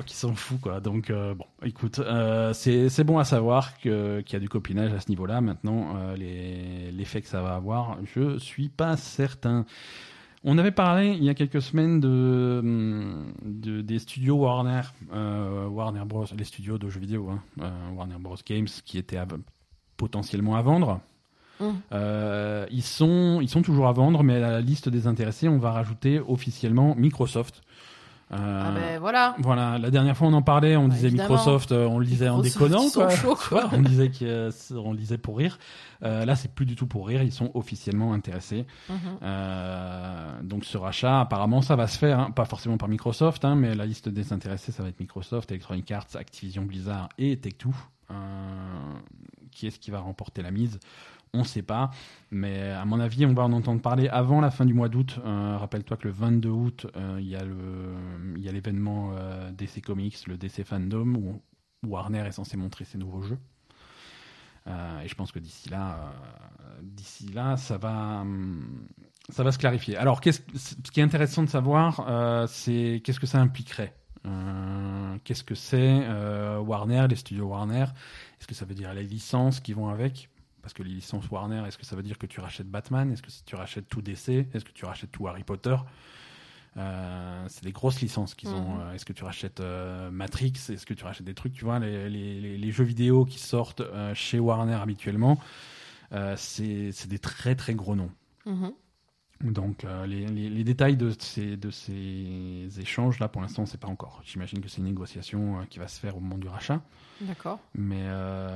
qui 0.04 0.14
s'en 0.14 0.34
fout 0.34 0.60
quoi. 0.60 0.80
Donc 0.80 1.10
euh, 1.10 1.34
bon, 1.34 1.46
écoute, 1.64 1.98
euh, 1.98 2.52
c'est 2.52 3.04
bon 3.04 3.18
à 3.18 3.24
savoir 3.24 3.76
qu'il 3.78 4.24
y 4.30 4.36
a 4.36 4.38
du 4.38 4.48
copinage 4.48 4.92
à 4.92 5.00
ce 5.00 5.08
niveau-là. 5.08 5.40
Maintenant, 5.40 5.96
euh, 5.96 6.90
l'effet 6.92 7.20
que 7.22 7.28
ça 7.28 7.42
va 7.42 7.54
avoir, 7.54 7.98
je 8.14 8.38
suis 8.38 8.68
pas 8.68 8.96
certain. 8.96 9.64
On 10.42 10.56
avait 10.56 10.70
parlé 10.70 11.08
il 11.08 11.22
y 11.22 11.28
a 11.28 11.34
quelques 11.34 11.60
semaines 11.60 12.00
de, 12.00 12.62
de 13.44 13.82
des 13.82 13.98
studios 13.98 14.36
Warner, 14.36 14.82
Warner 15.12 16.04
Bros, 16.06 16.24
les 16.36 16.44
studios 16.44 16.78
de 16.78 16.88
jeux 16.88 17.00
vidéo, 17.00 17.30
hein, 17.30 17.72
Warner 17.94 18.16
Bros 18.18 18.36
Games, 18.46 18.68
qui 18.84 18.96
étaient 18.96 19.20
potentiellement 19.96 20.56
à 20.56 20.62
vendre. 20.62 21.00
Mmh. 21.60 21.66
ils 22.70 22.82
sont 22.82 23.40
ils 23.42 23.50
sont 23.50 23.60
toujours 23.60 23.86
à 23.86 23.92
vendre, 23.92 24.22
mais 24.22 24.36
à 24.36 24.50
la 24.50 24.60
liste 24.62 24.88
des 24.88 25.06
intéressés, 25.06 25.46
on 25.46 25.58
va 25.58 25.72
rajouter 25.72 26.18
officiellement 26.18 26.94
Microsoft. 26.96 27.60
Euh, 28.32 28.62
ah 28.64 28.70
ben 28.70 28.98
voilà. 29.00 29.34
Voilà, 29.38 29.78
la 29.78 29.90
dernière 29.90 30.16
fois 30.16 30.28
on 30.28 30.32
en 30.32 30.42
parlait, 30.42 30.76
on 30.76 30.86
bah, 30.86 30.94
disait 30.94 31.10
Microsoft, 31.10 31.72
euh, 31.72 31.86
on 31.86 31.98
le 31.98 32.06
disait 32.06 32.28
en 32.28 32.40
déconnant, 32.40 32.88
quoi. 32.90 33.08
on 33.72 33.82
disait 33.82 34.10
qu'on 34.10 34.92
le 34.92 34.96
disait 34.96 35.18
pour 35.18 35.38
rire. 35.38 35.58
Euh, 36.02 36.24
là, 36.24 36.36
c'est 36.36 36.54
plus 36.54 36.64
du 36.64 36.76
tout 36.76 36.86
pour 36.86 37.08
rire, 37.08 37.22
ils 37.22 37.32
sont 37.32 37.50
officiellement 37.54 38.12
intéressés. 38.12 38.66
Mhm. 38.88 38.96
euh, 39.22 40.42
donc 40.42 40.64
ce 40.64 40.78
rachat, 40.78 41.20
apparemment, 41.20 41.60
ça 41.60 41.76
va 41.76 41.88
se 41.88 41.98
faire, 41.98 42.20
hein, 42.20 42.30
pas 42.30 42.44
forcément 42.44 42.78
par 42.78 42.88
Microsoft, 42.88 43.44
hein, 43.44 43.56
mais 43.56 43.74
la 43.74 43.84
liste 43.84 44.08
des 44.08 44.32
intéressés, 44.32 44.70
ça 44.70 44.82
va 44.82 44.90
être 44.90 45.00
Microsoft, 45.00 45.50
Electronic 45.50 45.90
Arts, 45.90 46.06
Activision 46.14 46.62
Blizzard 46.62 47.08
et 47.18 47.36
Take-Two. 47.36 47.74
Euh, 48.10 48.14
qui 49.52 49.66
est-ce 49.66 49.78
qui 49.78 49.90
va 49.90 50.00
remporter 50.00 50.42
la 50.42 50.50
mise 50.50 50.78
on 51.32 51.40
ne 51.40 51.44
sait 51.44 51.62
pas, 51.62 51.90
mais 52.30 52.70
à 52.70 52.84
mon 52.84 52.98
avis, 52.98 53.24
on 53.24 53.34
va 53.34 53.44
en 53.44 53.52
entendre 53.52 53.80
parler 53.80 54.08
avant 54.08 54.40
la 54.40 54.50
fin 54.50 54.64
du 54.64 54.74
mois 54.74 54.88
d'août. 54.88 55.18
Euh, 55.24 55.56
rappelle-toi 55.58 55.96
que 55.96 56.08
le 56.08 56.12
22 56.12 56.48
août, 56.48 56.86
euh, 56.96 57.18
il 57.20 57.28
y 57.28 58.48
a 58.48 58.52
l'événement 58.52 59.12
euh, 59.14 59.50
DC 59.52 59.82
Comics, 59.84 60.26
le 60.26 60.36
DC 60.36 60.64
Fandom, 60.64 61.14
où 61.14 61.40
Warner 61.86 62.26
est 62.26 62.32
censé 62.32 62.56
montrer 62.56 62.84
ses 62.84 62.98
nouveaux 62.98 63.22
jeux. 63.22 63.38
et 64.66 65.08
je 65.08 65.14
pense 65.14 65.32
que 65.32 65.38
d'ici 65.38 65.68
là, 65.68 66.12
là, 67.32 67.56
ça 67.56 67.78
va, 67.78 68.20
hum, 68.20 68.86
ça 69.28 69.44
va 69.44 69.52
se 69.52 69.58
clarifier. 69.58 69.96
Alors, 69.96 70.20
ce 70.24 70.90
qui 70.92 71.00
est 71.00 71.04
intéressant 71.04 71.42
de 71.42 71.48
savoir, 71.48 72.48
c'est 72.48 73.00
qu'est-ce 73.04 73.20
que 73.20 73.26
ça 73.26 73.38
impliquerait? 73.38 73.94
qu'est-ce 75.24 75.44
que 75.44 75.54
c'est 75.54 76.06
Warner, 76.58 77.06
les 77.08 77.16
studios 77.16 77.46
Warner? 77.46 77.86
Est-ce 78.38 78.46
que 78.46 78.54
ça 78.54 78.64
veut 78.64 78.74
dire 78.74 78.92
les 78.92 79.04
licences 79.04 79.60
qui 79.60 79.72
vont 79.72 79.88
avec? 79.88 80.28
Parce 80.62 80.74
que 80.74 80.82
les 80.82 80.90
licences 80.90 81.28
Warner, 81.30 81.64
est-ce 81.66 81.78
que 81.78 81.86
ça 81.86 81.96
veut 81.96 82.02
dire 82.02 82.18
que 82.18 82.26
tu 82.26 82.40
rachètes 82.40 82.68
Batman? 82.68 83.12
Est-ce 83.12 83.22
que 83.22 83.30
tu 83.44 83.54
rachètes 83.54 83.88
tout 83.88 84.02
DC 84.02 84.46
Est-ce 84.52 84.64
que 84.64 84.72
tu 84.72 84.84
rachètes 84.84 85.10
tout 85.10 85.26
Harry 85.26 85.44
Potter? 85.44 85.76
Euh, 86.76 87.44
c'est 87.48 87.64
des 87.64 87.72
grosses 87.72 88.00
licences 88.00 88.34
qu'ils 88.34 88.50
ont. 88.50 88.76
Mhm. 88.76 88.80
Euh, 88.80 88.92
est-ce 88.94 89.04
que 89.04 89.12
tu 89.12 89.24
rachètes 89.24 89.60
euh, 89.60 90.10
Matrix? 90.10 90.52
Est-ce 90.68 90.86
que 90.86 90.94
tu 90.94 91.04
rachètes 91.04 91.26
des 91.26 91.34
trucs? 91.34 91.52
Tu 91.52 91.64
vois, 91.64 91.78
les, 91.78 92.08
les, 92.08 92.58
les 92.58 92.72
jeux 92.72 92.84
vidéo 92.84 93.24
qui 93.24 93.38
sortent 93.38 93.82
chez 94.14 94.38
Warner 94.38 94.74
habituellement, 94.74 95.38
c'est 96.36 97.08
des 97.08 97.18
très 97.18 97.54
très 97.54 97.74
gros 97.74 97.96
noms. 97.96 98.10
Mhm. 98.46 98.72
Donc 99.42 99.86
les, 100.06 100.26
les, 100.26 100.64
détails 100.64 100.98
de 100.98 101.10
ces, 101.18 101.56
de 101.56 101.70
ces 101.70 102.68
échanges 102.78 103.18
là 103.20 103.28
pour 103.28 103.40
l'instant 103.40 103.64
c'est 103.64 103.80
pas 103.80 103.88
encore. 103.88 104.20
J'imagine 104.24 104.60
que 104.60 104.68
c'est 104.68 104.78
une 104.78 104.84
négociation 104.84 105.64
qui 105.70 105.78
va 105.78 105.88
se 105.88 105.98
faire 105.98 106.16
au 106.16 106.20
moment 106.20 106.36
du 106.36 106.46
rachat. 106.46 106.82
D'accord. 107.22 107.58
Mais, 107.74 108.06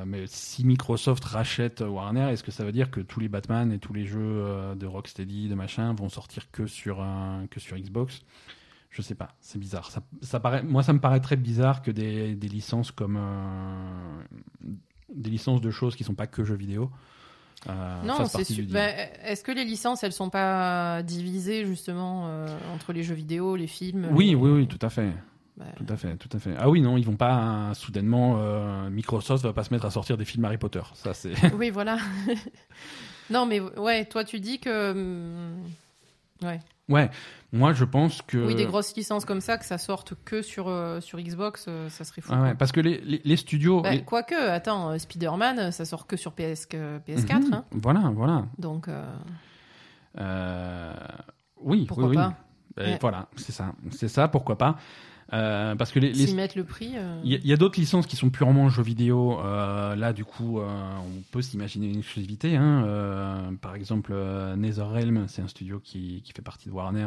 mais 0.04 0.24
si 0.26 0.64
Microsoft 0.66 1.24
rachète 1.24 1.80
Warner, 1.80 2.30
est-ce 2.32 2.42
que 2.42 2.50
ça 2.50 2.64
veut 2.64 2.72
dire 2.72 2.90
que 2.90 3.00
tous 3.00 3.18
les 3.18 3.28
Batman 3.28 3.72
et 3.72 3.78
tous 3.78 3.94
les 3.94 4.04
jeux 4.04 4.74
de 4.76 4.86
Rocksteady, 4.86 5.48
de 5.48 5.54
machin, 5.54 5.94
vont 5.94 6.10
sortir 6.10 6.50
que 6.50 6.66
sur, 6.66 7.02
que 7.50 7.60
sur 7.60 7.78
Xbox? 7.78 8.22
Je 8.90 9.02
sais 9.02 9.14
pas, 9.14 9.34
c'est 9.40 9.58
bizarre. 9.58 9.90
Ça, 9.90 10.02
ça, 10.20 10.38
paraît, 10.38 10.62
moi, 10.62 10.82
ça 10.82 10.92
me 10.92 11.00
paraît 11.00 11.20
très 11.20 11.36
bizarre 11.36 11.82
que 11.82 11.90
des, 11.90 12.34
des 12.34 12.48
licences 12.48 12.92
comme 12.92 13.18
des 15.14 15.30
licences 15.30 15.60
de 15.60 15.70
choses 15.70 15.96
qui 15.96 16.04
sont 16.04 16.14
pas 16.14 16.26
que 16.26 16.44
jeux 16.44 16.56
vidéo 16.56 16.90
euh, 17.68 18.02
non, 18.04 18.26
c'est 18.26 18.44
sûr. 18.44 18.64
Bah, 18.68 18.88
est-ce 19.24 19.42
que 19.42 19.52
les 19.52 19.64
licences, 19.64 20.02
elles 20.02 20.12
sont 20.12 20.30
pas 20.30 21.02
divisées 21.02 21.64
justement 21.64 22.26
euh, 22.26 22.46
entre 22.74 22.92
les 22.92 23.02
jeux 23.02 23.14
vidéo, 23.14 23.56
les 23.56 23.66
films 23.66 24.08
Oui, 24.12 24.34
oui, 24.34 24.50
oui, 24.50 24.66
tout 24.66 24.78
à 24.82 24.90
fait. 24.90 25.12
Bah. 25.56 25.66
Tout 25.76 25.86
à 25.88 25.96
fait, 25.96 26.16
tout 26.16 26.28
à 26.36 26.38
fait. 26.38 26.54
Ah 26.58 26.68
oui, 26.68 26.80
non, 26.80 26.96
ils 26.96 27.06
vont 27.06 27.16
pas 27.16 27.72
soudainement. 27.74 28.36
Euh, 28.38 28.90
Microsoft 28.90 29.44
va 29.44 29.52
pas 29.52 29.64
se 29.64 29.72
mettre 29.72 29.86
à 29.86 29.90
sortir 29.90 30.16
des 30.16 30.24
films 30.24 30.44
Harry 30.44 30.58
Potter. 30.58 30.82
Ça, 30.94 31.14
c'est. 31.14 31.32
oui, 31.54 31.70
voilà. 31.70 31.96
non, 33.30 33.46
mais 33.46 33.60
ouais, 33.60 34.04
toi, 34.04 34.24
tu 34.24 34.40
dis 34.40 34.58
que. 34.58 35.54
Ouais. 36.44 36.60
Ouais, 36.88 37.10
moi 37.52 37.72
je 37.72 37.84
pense 37.84 38.20
que. 38.20 38.36
Oui, 38.36 38.54
des 38.54 38.66
grosses 38.66 38.94
licences 38.94 39.24
comme 39.24 39.40
ça, 39.40 39.56
que 39.56 39.64
ça 39.64 39.78
sorte 39.78 40.14
que 40.24 40.42
sur, 40.42 40.68
euh, 40.68 41.00
sur 41.00 41.18
Xbox, 41.18 41.64
euh, 41.66 41.88
ça 41.88 42.04
serait 42.04 42.20
fou. 42.20 42.32
Ah 42.34 42.42
ouais, 42.42 42.54
parce 42.54 42.72
que 42.72 42.80
les, 42.80 43.00
les, 43.24 43.36
studios. 43.36 43.80
Bah, 43.80 43.96
quoique, 43.98 44.34
attends, 44.34 44.90
euh, 44.90 44.98
Spider-Man, 44.98 45.72
ça 45.72 45.84
sort 45.86 46.06
que 46.06 46.16
sur 46.16 46.32
PS, 46.32 46.68
PS4. 46.68 47.40
Mhm. 47.40 47.54
hein. 47.54 47.64
Voilà, 47.70 48.12
voilà. 48.14 48.44
Donc. 48.58 48.88
Oui, 51.62 51.86
pourquoi 51.86 52.08
oui, 52.08 52.16
pas 52.16 52.34
Voilà, 53.00 53.28
c'est 53.36 53.52
ça. 53.52 53.72
C'est 53.90 54.08
ça, 54.08 54.28
pourquoi 54.28 54.58
pas. 54.58 54.76
Euh, 55.32 55.74
parce 55.74 55.90
que 55.90 55.98
les, 55.98 56.14
S'ils 56.14 56.36
mettent 56.36 56.54
le 56.54 56.64
prix. 56.64 56.92
Euh. 56.96 57.20
Il 57.24 57.46
y, 57.46 57.52
a, 57.52 57.56
d'autres 57.56 57.78
licences 57.80 58.06
qui 58.06 58.16
sont 58.16 58.30
purement 58.30 58.68
jeux 58.68 58.82
vidéo. 58.82 59.40
Euh, 59.40 59.96
là, 59.96 60.12
du 60.12 60.24
coup, 60.24 60.60
on 60.60 61.22
peut 61.32 61.42
s'imaginer 61.42 61.88
une 61.88 61.98
exclusivité. 61.98 62.56
Hein. 62.56 63.56
par 63.60 63.74
exemple, 63.74 64.14
NetherRealm, 64.56 65.26
c'est 65.28 65.42
un 65.42 65.48
studio 65.48 65.80
qui, 65.82 66.22
qui, 66.24 66.32
fait 66.32 66.42
partie 66.42 66.68
de 66.68 66.74
Warner. 66.74 67.06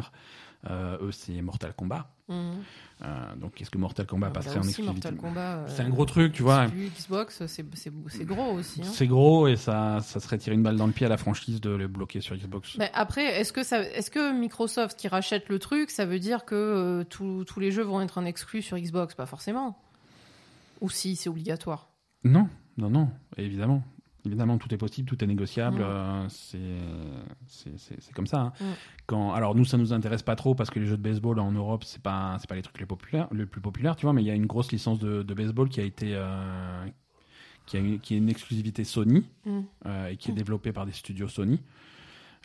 Eux, 0.66 1.10
c'est 1.12 1.40
Mortal 1.42 1.74
Kombat. 1.74 2.10
Mhm. 2.28 2.62
Euh, 3.02 3.36
donc, 3.36 3.60
est-ce 3.60 3.70
que 3.70 3.78
Mortal 3.78 4.06
Kombat 4.06 4.26
ah, 4.28 4.30
passerait 4.30 4.58
en 4.58 4.62
exclusivité 4.62 5.08
euh, 5.08 5.64
C'est 5.68 5.82
un 5.82 5.88
gros 5.88 6.04
truc, 6.04 6.32
tu 6.32 6.42
vois. 6.42 6.66
Xbox, 6.66 7.46
c'est 7.46 8.24
gros 8.24 8.52
aussi. 8.52 8.82
Hein. 8.82 8.90
C'est 8.92 9.06
gros 9.06 9.48
et 9.48 9.56
ça, 9.56 10.00
ça 10.02 10.20
serait 10.20 10.36
tirer 10.36 10.56
une 10.56 10.62
balle 10.62 10.76
dans 10.76 10.86
le 10.86 10.92
pied 10.92 11.06
à 11.06 11.08
la 11.08 11.16
franchise 11.16 11.60
de 11.60 11.70
le 11.70 11.86
bloquer 11.86 12.20
sur 12.20 12.36
Xbox. 12.36 12.76
Mais 12.76 12.90
après, 12.94 13.40
est-ce 13.40 13.52
que, 13.52 13.62
ça, 13.62 13.80
est 13.80 14.10
que 14.10 14.32
Microsoft 14.32 14.98
qui 14.98 15.08
rachète 15.08 15.48
le 15.48 15.58
truc, 15.58 15.90
ça 15.90 16.04
veut 16.04 16.18
dire 16.18 16.44
que 16.44 16.54
euh, 16.54 17.04
tous 17.04 17.60
les 17.60 17.70
jeux 17.70 17.84
vont 17.84 18.00
être 18.00 18.18
en 18.18 18.24
exclu 18.24 18.62
sur 18.62 18.76
Xbox? 18.76 19.14
Pas 19.14 19.26
forcément. 19.26 19.80
Ou 20.80 20.90
si, 20.90 21.16
c'est 21.16 21.28
obligatoire 21.28 21.90
Non, 22.24 22.48
non, 22.76 22.90
non, 22.90 23.10
évidemment. 23.36 23.82
Évidemment, 24.26 24.58
tout 24.58 24.72
est 24.74 24.78
possible, 24.78 25.08
tout 25.08 25.22
est 25.22 25.26
négociable. 25.26 25.80
Euh, 25.80 26.26
c'est 26.28 28.12
comme 28.14 28.26
ça. 28.26 28.40
Hein. 28.40 28.52
Quand, 29.06 29.32
alors 29.32 29.54
nous, 29.54 29.64
ça 29.64 29.78
nous 29.78 29.92
intéresse 29.92 30.22
pas 30.22 30.36
trop 30.36 30.54
parce 30.54 30.70
que 30.70 30.80
les 30.80 30.86
jeux 30.86 30.96
de 30.96 31.02
baseball 31.02 31.38
en 31.38 31.52
Europe, 31.52 31.84
c'est 31.84 32.02
pas 32.02 32.36
c'est 32.40 32.48
pas 32.48 32.56
les 32.56 32.62
trucs 32.62 32.78
les 32.80 32.86
populaires, 32.86 33.28
le 33.30 33.46
plus 33.46 33.60
populaire, 33.60 33.96
tu 33.96 34.06
vois. 34.06 34.12
Mais 34.12 34.22
il 34.22 34.26
y 34.26 34.30
a 34.30 34.34
une 34.34 34.46
grosse 34.46 34.72
licence 34.72 34.98
de, 34.98 35.22
baseball 35.22 35.68
qui 35.68 35.80
a 35.80 35.84
été 35.84 36.14
euh, 36.14 36.86
qui 37.66 37.76
a 37.76 37.80
une, 37.80 38.00
qui 38.00 38.14
est 38.14 38.18
une 38.18 38.28
exclusivité 38.28 38.82
Sony 38.82 39.24
mm. 39.44 39.60
euh, 39.86 40.08
et 40.08 40.16
qui 40.16 40.30
est 40.30 40.34
développée 40.34 40.72
par 40.72 40.84
des 40.84 40.92
studios 40.92 41.28
Sony. 41.28 41.60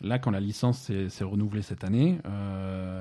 Là, 0.00 0.18
quand 0.18 0.30
la 0.30 0.40
licence 0.40 0.90
s'est 1.08 1.24
renouvelée 1.24 1.62
cette 1.62 1.84
année, 1.84 2.18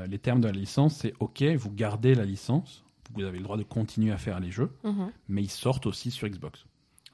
les 0.08 0.20
termes 0.20 0.42
de 0.42 0.48
la 0.48 0.54
licence, 0.54 0.98
c'est 0.98 1.14
OK, 1.20 1.42
vous 1.42 1.72
gardez 1.72 2.14
la 2.14 2.24
licence, 2.24 2.84
vous 3.16 3.24
avez 3.24 3.40
le 3.40 3.44
droit 3.44 3.58
de 3.58 3.64
continuer 3.64 4.12
à 4.12 4.18
faire 4.18 4.40
les 4.40 4.52
jeux, 4.52 4.70
mm-hmm. 4.84 5.10
mais 5.28 5.42
ils 5.42 5.50
sortent 5.50 5.88
aussi 5.88 6.12
sur 6.12 6.28
Xbox. 6.28 6.66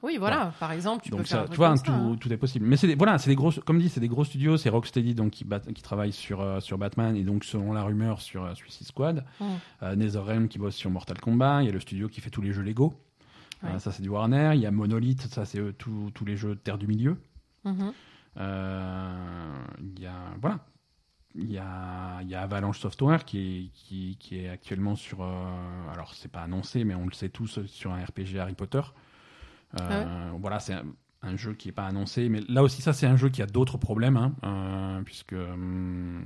Oui, 0.02 0.16
voilà. 0.18 0.52
Par 0.58 0.72
exemple, 0.72 1.04
tu 1.04 1.10
peux 1.10 1.22
faire. 1.22 1.48
tu 1.48 1.56
vois, 1.56 1.76
tout, 1.76 1.92
hein. 1.92 2.16
tout, 2.18 2.32
est 2.32 2.36
possible. 2.36 2.66
Mais 2.66 2.76
c'est 2.76 2.94
voilà, 2.94 3.18
c'est 3.18 3.30
des 3.30 3.36
gros, 3.36 3.52
comme 3.52 3.78
dit, 3.78 3.88
c'est 3.88 4.00
des 4.00 4.08
gros 4.08 4.24
studios. 4.24 4.56
C'est 4.56 4.70
Rocksteady 4.70 5.14
donc 5.14 5.32
qui, 5.32 5.44
bat, 5.44 5.60
qui 5.60 5.82
travaille 5.82 6.12
sur 6.12 6.40
euh, 6.40 6.60
sur 6.60 6.78
Batman 6.78 7.16
et 7.16 7.22
donc 7.22 7.44
selon 7.44 7.72
la 7.72 7.82
rumeur 7.82 8.20
sur 8.20 8.44
euh, 8.44 8.54
Suicide 8.54 8.86
Squad. 8.86 9.24
Mm. 9.40 9.44
Euh, 9.82 9.96
NetherRealm 9.96 10.48
qui 10.48 10.58
bosse 10.58 10.74
sur 10.74 10.90
Mortal 10.90 11.20
Kombat. 11.20 11.62
Il 11.62 11.66
y 11.66 11.68
a 11.68 11.72
le 11.72 11.80
studio 11.80 12.08
qui 12.08 12.20
fait 12.20 12.30
tous 12.30 12.42
les 12.42 12.52
jeux 12.52 12.62
Lego. 12.62 12.94
ça 13.78 13.92
c'est 13.92 14.02
du 14.02 14.08
Warner. 14.08 14.52
Il 14.54 14.60
y 14.60 14.66
a 14.66 14.70
Monolith. 14.70 15.22
Ça 15.22 15.44
c'est 15.44 15.60
tous 15.76 16.24
les 16.24 16.36
jeux 16.36 16.54
de 16.54 16.60
Terre 16.60 16.78
du 16.78 16.86
Milieu. 16.86 17.18
Mm-hmm. 17.66 17.92
Il 18.36 20.00
y 20.00 20.06
a 20.06 20.14
voilà. 20.40 20.60
Il 21.36 21.48
y, 21.48 21.58
a, 21.58 22.20
il 22.22 22.28
y 22.28 22.34
a 22.34 22.42
Avalanche 22.42 22.80
Software 22.80 23.24
qui 23.24 23.38
est, 23.38 23.70
qui, 23.72 24.16
qui 24.18 24.40
est 24.40 24.48
actuellement 24.48 24.96
sur. 24.96 25.22
alors, 25.22 26.12
c'est 26.14 26.30
pas 26.30 26.40
annoncé, 26.40 26.82
mais 26.82 26.96
on 26.96 27.04
le 27.04 27.12
sait 27.12 27.28
tous 27.28 27.64
sur 27.66 27.92
un 27.92 28.04
RPG 28.04 28.36
Harry 28.40 28.54
Potter. 28.54 28.80
Euh, 29.78 30.04
ah 30.06 30.32
voilà, 30.40 30.58
c'est 30.58 30.74
un, 31.22 31.36
jeu 31.36 31.54
qui 31.54 31.68
n'est 31.68 31.72
pas 31.72 31.86
annoncé, 31.86 32.28
mais 32.28 32.40
là 32.48 32.62
aussi, 32.62 32.82
ça, 32.82 32.92
c'est 32.92 33.06
un 33.06 33.16
jeu 33.16 33.28
qui 33.28 33.42
a 33.42 33.46
d'autres 33.46 33.78
problèmes, 33.78 34.16
hein, 34.16 34.32
euh, 34.44 35.02
puisque 35.02 35.32
hum, 35.32 36.22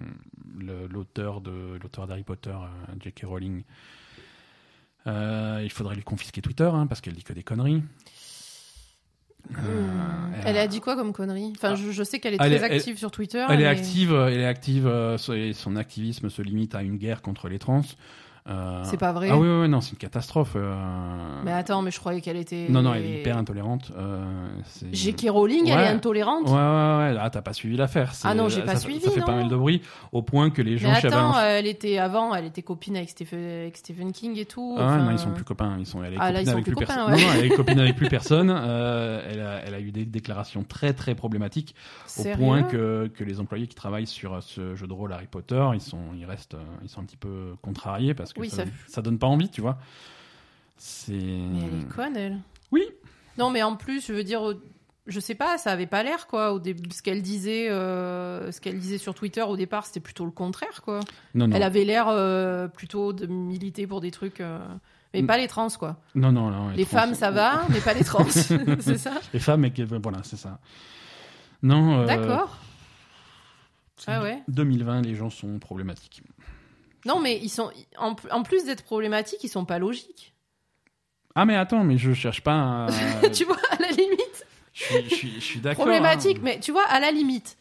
l'auteur 0.59 1.41
d'Harry 1.41 2.23
Potter, 2.23 2.51
euh, 2.51 2.95
J.K. 3.01 3.25
Rowling, 3.27 3.65
il 5.07 5.71
faudrait 5.71 5.97
lui 5.97 6.05
confisquer 6.05 6.41
Twitter, 6.41 6.71
hein, 6.73 6.87
parce 6.87 7.01
qu'elle 7.01 7.15
dit 7.15 7.25
que 7.25 7.33
des 7.33 7.43
conneries. 7.43 7.83
Hmm. 9.51 10.33
elle, 10.47 10.57
a 10.57 10.67
dit 10.67 10.81
quoi 10.81 10.97
comme 10.97 11.13
conneries 11.13 11.53
Enfin, 11.55 11.73
ah. 11.73 11.77
je, 11.77 12.03
sais 12.03 12.19
qu'elle 12.19 12.33
est 12.33 12.39
très 12.39 12.63
active 12.63 12.97
sur 12.97 13.11
Twitter. 13.11 13.45
Elle 13.51 13.61
est 13.61 13.67
active, 13.67 14.15
elle 14.15 14.41
est 14.41 14.47
active. 14.47 14.91
son 15.19 15.77
activisme 15.77 16.31
se 16.31 16.41
limite 16.41 16.75
à 16.75 16.83
une 16.83 16.97
guerre 16.97 17.21
contre 17.21 17.51
les 17.51 17.59
trans. 17.59 17.83
Euh, 18.47 18.83
c'est 18.85 18.99
pas 18.99 19.13
vrai. 19.13 19.31
Ah 19.31 19.39
oui, 19.39 19.49
oui, 19.49 19.69
non, 19.71 19.81
c'est 19.81 19.93
une 19.93 19.99
catastrophe. 19.99 20.53
Euh. 20.55 20.75
Mais 21.45 21.53
attends, 21.53 21.81
mais 21.81 21.91
je 21.91 21.99
croyais 21.99 22.21
qu'elle 22.21 22.37
était. 22.37 22.67
Non, 22.69 22.83
non, 22.83 22.93
elle 22.93 23.07
est 23.07 23.21
hyper 23.21 23.39
intolérante. 23.39 23.91
Euh, 23.97 24.23
J.K. 24.93 25.31
Rowling, 25.31 25.69
elle 25.69 25.81
est 25.81 25.89
intolérante. 25.89 26.47
Ouais, 26.47 26.53
ouais, 26.53 26.59
ouais. 27.15 27.17
Ah, 27.19 27.31
t'as 27.33 27.41
pas 27.41 27.55
suivi 27.55 27.79
l'affaire. 27.79 28.13
Ah 28.23 28.35
non, 28.35 28.51
j'ai 28.51 28.61
pas 28.61 28.77
suivi. 28.77 29.01
Ça 29.01 29.11
fait 29.11 29.23
pas 29.23 29.37
mal 29.37 29.49
de 29.49 29.57
bruit, 29.57 29.81
au 30.13 30.21
point 30.21 30.51
que 30.51 30.61
les 30.61 30.77
gens. 30.77 30.91
Mais 30.91 31.07
attends, 31.07 31.41
elle 31.41 31.67
était 31.67 31.97
avant, 31.97 32.35
elle 32.35 32.45
était 32.45 32.63
copine 32.63 32.97
avec 32.97 33.09
Stephen, 33.09 33.71
Stephen 33.73 34.13
King 34.13 34.39
et 34.39 34.45
tout. 34.45 34.77
Ah 34.79 34.99
non, 34.99 35.11
ils 35.11 35.19
sont 35.19 35.31
plus 35.31 35.45
copains. 35.45 35.77
Ils 35.79 35.87
sont. 35.87 36.03
Elle 36.03 36.15
est 36.15 36.19
ah, 36.21 36.31
là, 36.31 36.43
ils 36.43 36.47
sont 36.47 36.61
plus, 36.61 36.75
plus 36.75 36.87
copains, 36.87 37.07
ouais. 37.07 37.13
Non, 37.13 37.27
non, 37.27 37.33
elle 37.39 37.47
est 37.47 37.57
copine 37.57 37.81
avec 37.81 37.97
plus 37.97 38.09
personne. 38.11 38.51
elle, 38.51 39.41
a, 39.41 39.63
elle 39.65 39.75
a 39.75 39.81
eu 39.81 39.91
des 39.91 40.05
déclarations 40.05 40.65
très, 40.65 40.93
très 40.93 41.15
problématiques, 41.15 41.75
au 42.19 42.25
point 42.37 42.63
que 42.63 43.11
que 43.15 43.25
les 43.25 43.41
employés 43.41 43.67
qui 43.67 43.75
travaillent 43.75 44.07
sur 44.07 44.43
ce 44.43 44.75
jeu 44.75 44.87
de 44.87 44.93
rôle 44.93 45.13
Harry 45.13 45.27
Potter, 45.27 45.65
ils 45.73 45.81
sont, 45.81 45.99
ils 46.17 46.27
restent, 46.27 46.57
ils 46.83 46.89
sont 46.91 47.01
un 47.01 47.05
petit 47.05 47.17
peu 47.17 47.55
contrariés 47.63 48.13
parce 48.13 48.34
que 48.35 48.47
ça 48.87 49.03
donne 49.03 49.19
pas 49.19 49.27
envie, 49.27 49.49
tu 49.49 49.61
vois. 49.61 49.79
C'est. 50.77 51.13
Mais 51.13 51.65
elle 51.65 51.81
est 51.81 51.89
conne, 51.89 52.17
elle. 52.17 52.41
Oui. 52.73 52.83
Non, 53.39 53.51
mais 53.51 53.63
en 53.63 53.77
plus, 53.77 54.07
je 54.07 54.13
veux 54.13 54.25
dire, 54.25 54.55
je 55.07 55.21
sais 55.21 55.35
pas, 55.35 55.59
ça 55.59 55.71
avait 55.71 55.87
pas 55.87 56.03
l'air 56.03 56.27
quoi. 56.27 56.53
Au 56.53 56.59
début, 56.59 56.91
ce 56.91 57.03
qu'elle 57.03 57.23
disait, 57.23 57.69
euh, 57.71 58.51
ce 58.53 58.61
qu'elle 58.61 58.79
disait 58.79 58.99
sur 58.99 59.15
Twitter 59.15 59.43
au 59.43 59.57
départ, 59.57 59.87
c'était 59.87 60.01
plutôt 60.01 60.25
le 60.25 60.31
contraire 60.31 60.83
quoi. 60.83 61.01
Non, 61.35 61.49
non. 61.49 61.57
Elle 61.57 61.63
avait 61.63 61.85
l'air 61.85 62.09
euh, 62.09 62.69
plutôt 62.69 63.13
de 63.13 63.27
militer 63.27 63.87
pour 63.87 64.01
des 64.01 64.11
trucs. 64.11 64.41
Euh, 64.41 64.59
mais 65.13 65.23
pas 65.23 65.39
les 65.39 65.47
trans, 65.47 65.69
quoi. 65.79 65.97
Non, 66.17 66.33
non, 66.33 66.51
non. 66.51 66.71
Les, 66.71 66.85
femmes, 66.85 67.15
ça 67.15 67.31
va, 67.31 67.65
mais 67.71 67.79
pas 67.79 67.95
les 67.95 68.03
trans. 68.03 68.25
c'est 68.31 68.99
ça 68.99 69.13
Les 69.33 69.39
femmes, 69.39 69.61
mais 69.61 69.73
voilà, 70.03 70.19
c'est 70.25 70.37
ça. 70.37 70.59
Non. 71.63 72.05
D'accord. 72.05 72.59
Ah 74.09 74.23
ouais. 74.23 74.43
2020, 74.49 75.03
les 75.03 75.15
gens 75.15 75.31
sont 75.31 75.61
problématiques. 75.61 76.25
Non, 77.07 77.21
mais 77.21 77.39
ils 77.43 77.49
sont 77.49 77.71
en, 77.99 78.43
plus 78.43 78.65
d'être 78.65 78.85
problématiques, 78.85 79.43
ils 79.45 79.49
sont 79.49 79.65
pas 79.65 79.79
logiques. 79.79 80.35
Ah 81.35 81.45
mais 81.45 81.57
attends, 81.57 81.83
mais 81.85 81.99
je 81.99 82.13
cherche 82.13 82.43
pas. 82.43 82.87
tu 83.33 83.45
vois, 83.45 83.59
à 83.71 83.81
la 83.81 83.91
limite. 83.91 84.47
Je 84.73 85.41
suis, 85.41 85.61
d'accord. 85.61 85.85
Problématique, 85.85 86.39
mais 86.43 86.59
tu 86.61 86.73
vois, 86.73 86.85
à 86.85 87.01
la 87.01 87.11
limite. 87.11 87.57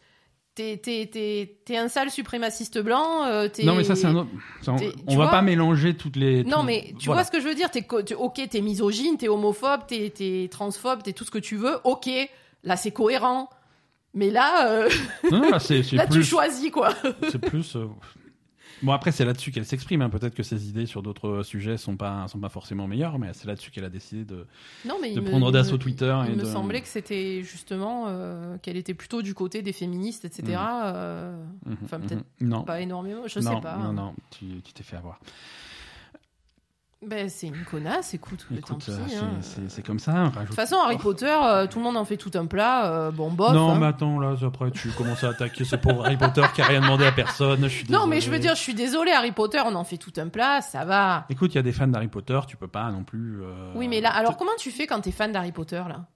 T'es, 0.54 0.78
t'es, 0.78 1.76
un 1.76 1.88
sale 1.88 2.10
suprémaciste 2.10 2.78
blanc. 2.78 3.24
Euh, 3.24 3.48
non, 3.64 3.74
mais 3.74 3.82
ça, 3.82 3.96
c'est 3.96 4.06
un 4.06 4.14
autre. 4.14 4.30
on 5.08 5.16
va 5.16 5.28
pas 5.28 5.42
mélanger 5.42 5.96
toutes 5.96 6.16
les. 6.16 6.44
Non, 6.44 6.62
mais 6.62 6.94
tu 6.98 7.06
vois 7.06 7.24
ce 7.24 7.30
que 7.30 7.40
je 7.40 7.48
veux 7.48 7.54
dire 7.54 7.70
t'es, 7.70 7.86
Ok, 8.16 8.40
t'es 8.48 8.60
misogyne, 8.60 9.16
t'es 9.16 9.28
homophobe, 9.28 9.86
t'es, 9.88 10.12
t'es 10.14 10.48
transphobe, 10.50 11.02
t'es 11.02 11.12
tout 11.12 11.24
ce 11.24 11.32
que 11.32 11.38
tu 11.38 11.56
veux. 11.56 11.78
Ok, 11.84 12.08
là, 12.62 12.76
c'est 12.76 12.92
cohérent. 12.92 13.50
Mais 14.14 14.30
là. 14.30 14.68
Euh, 14.68 14.88
non, 15.30 15.50
là, 15.50 15.58
c'est, 15.58 15.82
là 15.92 16.06
tu 16.06 16.22
choisis, 16.22 16.70
quoi. 16.70 16.94
c'est 17.30 17.40
plus. 17.40 17.74
Euh, 17.74 17.88
Bon, 18.84 18.92
après, 18.92 19.12
c'est 19.12 19.24
là-dessus 19.24 19.50
qu'elle 19.50 19.64
s'exprime. 19.64 20.02
Hein. 20.02 20.10
Peut-être 20.10 20.34
que 20.34 20.42
ses 20.42 20.68
idées 20.68 20.84
sur 20.84 21.02
d'autres 21.02 21.42
sujets 21.42 21.78
sont 21.78 21.96
pas, 21.96 22.28
sont 22.28 22.38
pas 22.38 22.50
forcément 22.50 22.86
meilleures, 22.86 23.18
mais 23.18 23.32
c'est 23.32 23.46
là-dessus 23.46 23.70
qu'elle 23.70 23.84
a 23.84 23.90
décidé 23.90 24.24
de, 24.24 24.46
non, 24.84 24.98
mais 25.00 25.14
de 25.14 25.20
prendre 25.20 25.50
d'assaut 25.50 25.78
Twitter. 25.78 26.14
Il 26.26 26.34
et 26.34 26.36
me 26.36 26.44
semblait 26.44 26.82
que 26.82 26.88
c'était 26.88 27.42
justement 27.42 28.04
euh, 28.08 28.58
qu'elle 28.58 28.76
était 28.76 28.94
plutôt 28.94 29.22
du 29.22 29.32
côté 29.32 29.62
des 29.62 29.72
féministes, 29.72 30.26
etc. 30.26 30.42
Mm. 30.52 30.56
Euh, 30.84 31.44
mm-hmm, 31.66 31.76
enfin, 31.84 32.00
peut-être 32.00 32.24
mm-hmm. 32.42 32.64
pas 32.64 32.80
énormément, 32.80 33.26
je 33.26 33.40
non, 33.40 33.54
sais 33.54 33.60
pas. 33.62 33.78
Non, 33.78 33.92
non, 33.94 34.14
tu 34.30 34.60
t'es 34.74 34.82
fait 34.82 34.96
avoir. 34.96 35.18
Ben, 37.06 37.28
c'est 37.28 37.48
une 37.48 37.64
connasse, 37.64 38.14
écoute. 38.14 38.46
écoute 38.56 38.88
euh, 38.88 38.98
hein. 39.20 39.40
c'est 39.68 39.84
comme 39.84 39.98
ça. 39.98 40.30
De 40.30 40.46
toute 40.46 40.54
façon, 40.54 40.76
Harry 40.76 40.96
Potter, 40.96 41.26
euh, 41.26 41.66
tout 41.66 41.78
le 41.78 41.84
monde 41.84 41.96
en 41.96 42.04
fait 42.04 42.16
tout 42.16 42.30
un 42.34 42.46
plat. 42.46 42.86
Euh, 42.86 43.10
bon, 43.10 43.30
bof. 43.30 43.52
Non, 43.52 43.72
hein. 43.72 43.78
mais 43.78 43.86
attends, 43.86 44.18
là, 44.18 44.34
après, 44.42 44.70
tu 44.70 44.88
commences 44.90 45.22
à 45.24 45.30
attaquer 45.30 45.64
ce 45.64 45.76
pauvre 45.76 46.04
Harry 46.04 46.16
Potter 46.16 46.42
qui 46.54 46.62
a 46.62 46.66
rien 46.66 46.80
demandé 46.80 47.04
à 47.04 47.12
personne. 47.12 47.62
Je 47.62 47.68
suis 47.68 47.90
non, 47.90 48.06
mais 48.06 48.20
je 48.20 48.30
veux 48.30 48.38
dire, 48.38 48.54
je 48.54 48.60
suis 48.60 48.74
désolé, 48.74 49.12
Harry 49.12 49.32
Potter, 49.32 49.60
on 49.64 49.74
en 49.74 49.84
fait 49.84 49.98
tout 49.98 50.12
un 50.16 50.28
plat, 50.28 50.60
ça 50.60 50.84
va. 50.84 51.26
Écoute, 51.28 51.52
il 51.52 51.56
y 51.56 51.60
a 51.60 51.62
des 51.62 51.72
fans 51.72 51.86
d'Harry 51.86 52.08
Potter, 52.08 52.40
tu 52.46 52.56
peux 52.56 52.68
pas 52.68 52.90
non 52.90 53.04
plus. 53.04 53.42
Oui, 53.74 53.88
mais 53.88 54.00
là, 54.00 54.10
alors 54.10 54.36
comment 54.36 54.52
tu 54.58 54.70
fais 54.70 54.86
quand 54.86 55.00
t'es 55.00 55.12
fan 55.12 55.32
d'Harry 55.32 55.52
Potter, 55.52 55.82
là? 55.88 56.06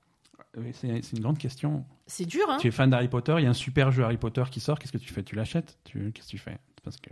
C'est 0.72 1.12
une 1.12 1.20
grande 1.20 1.38
question. 1.38 1.84
C'est 2.06 2.24
dur, 2.24 2.46
hein 2.48 2.56
Tu 2.60 2.68
es 2.68 2.70
fan 2.70 2.90
d'Harry 2.90 3.08
Potter, 3.08 3.34
il 3.38 3.44
y 3.44 3.46
a 3.46 3.50
un 3.50 3.54
super 3.54 3.90
jeu 3.90 4.02
Harry 4.02 4.16
Potter 4.16 4.44
qui 4.50 4.60
sort, 4.60 4.78
qu'est-ce 4.78 4.92
que 4.92 4.98
tu 4.98 5.12
fais? 5.12 5.22
Tu 5.22 5.36
l'achètes? 5.36 5.78
Qu'est-ce 5.84 6.26
que 6.26 6.30
tu 6.30 6.38
fais? 6.38 6.58
Parce 6.82 6.96
que. 6.96 7.10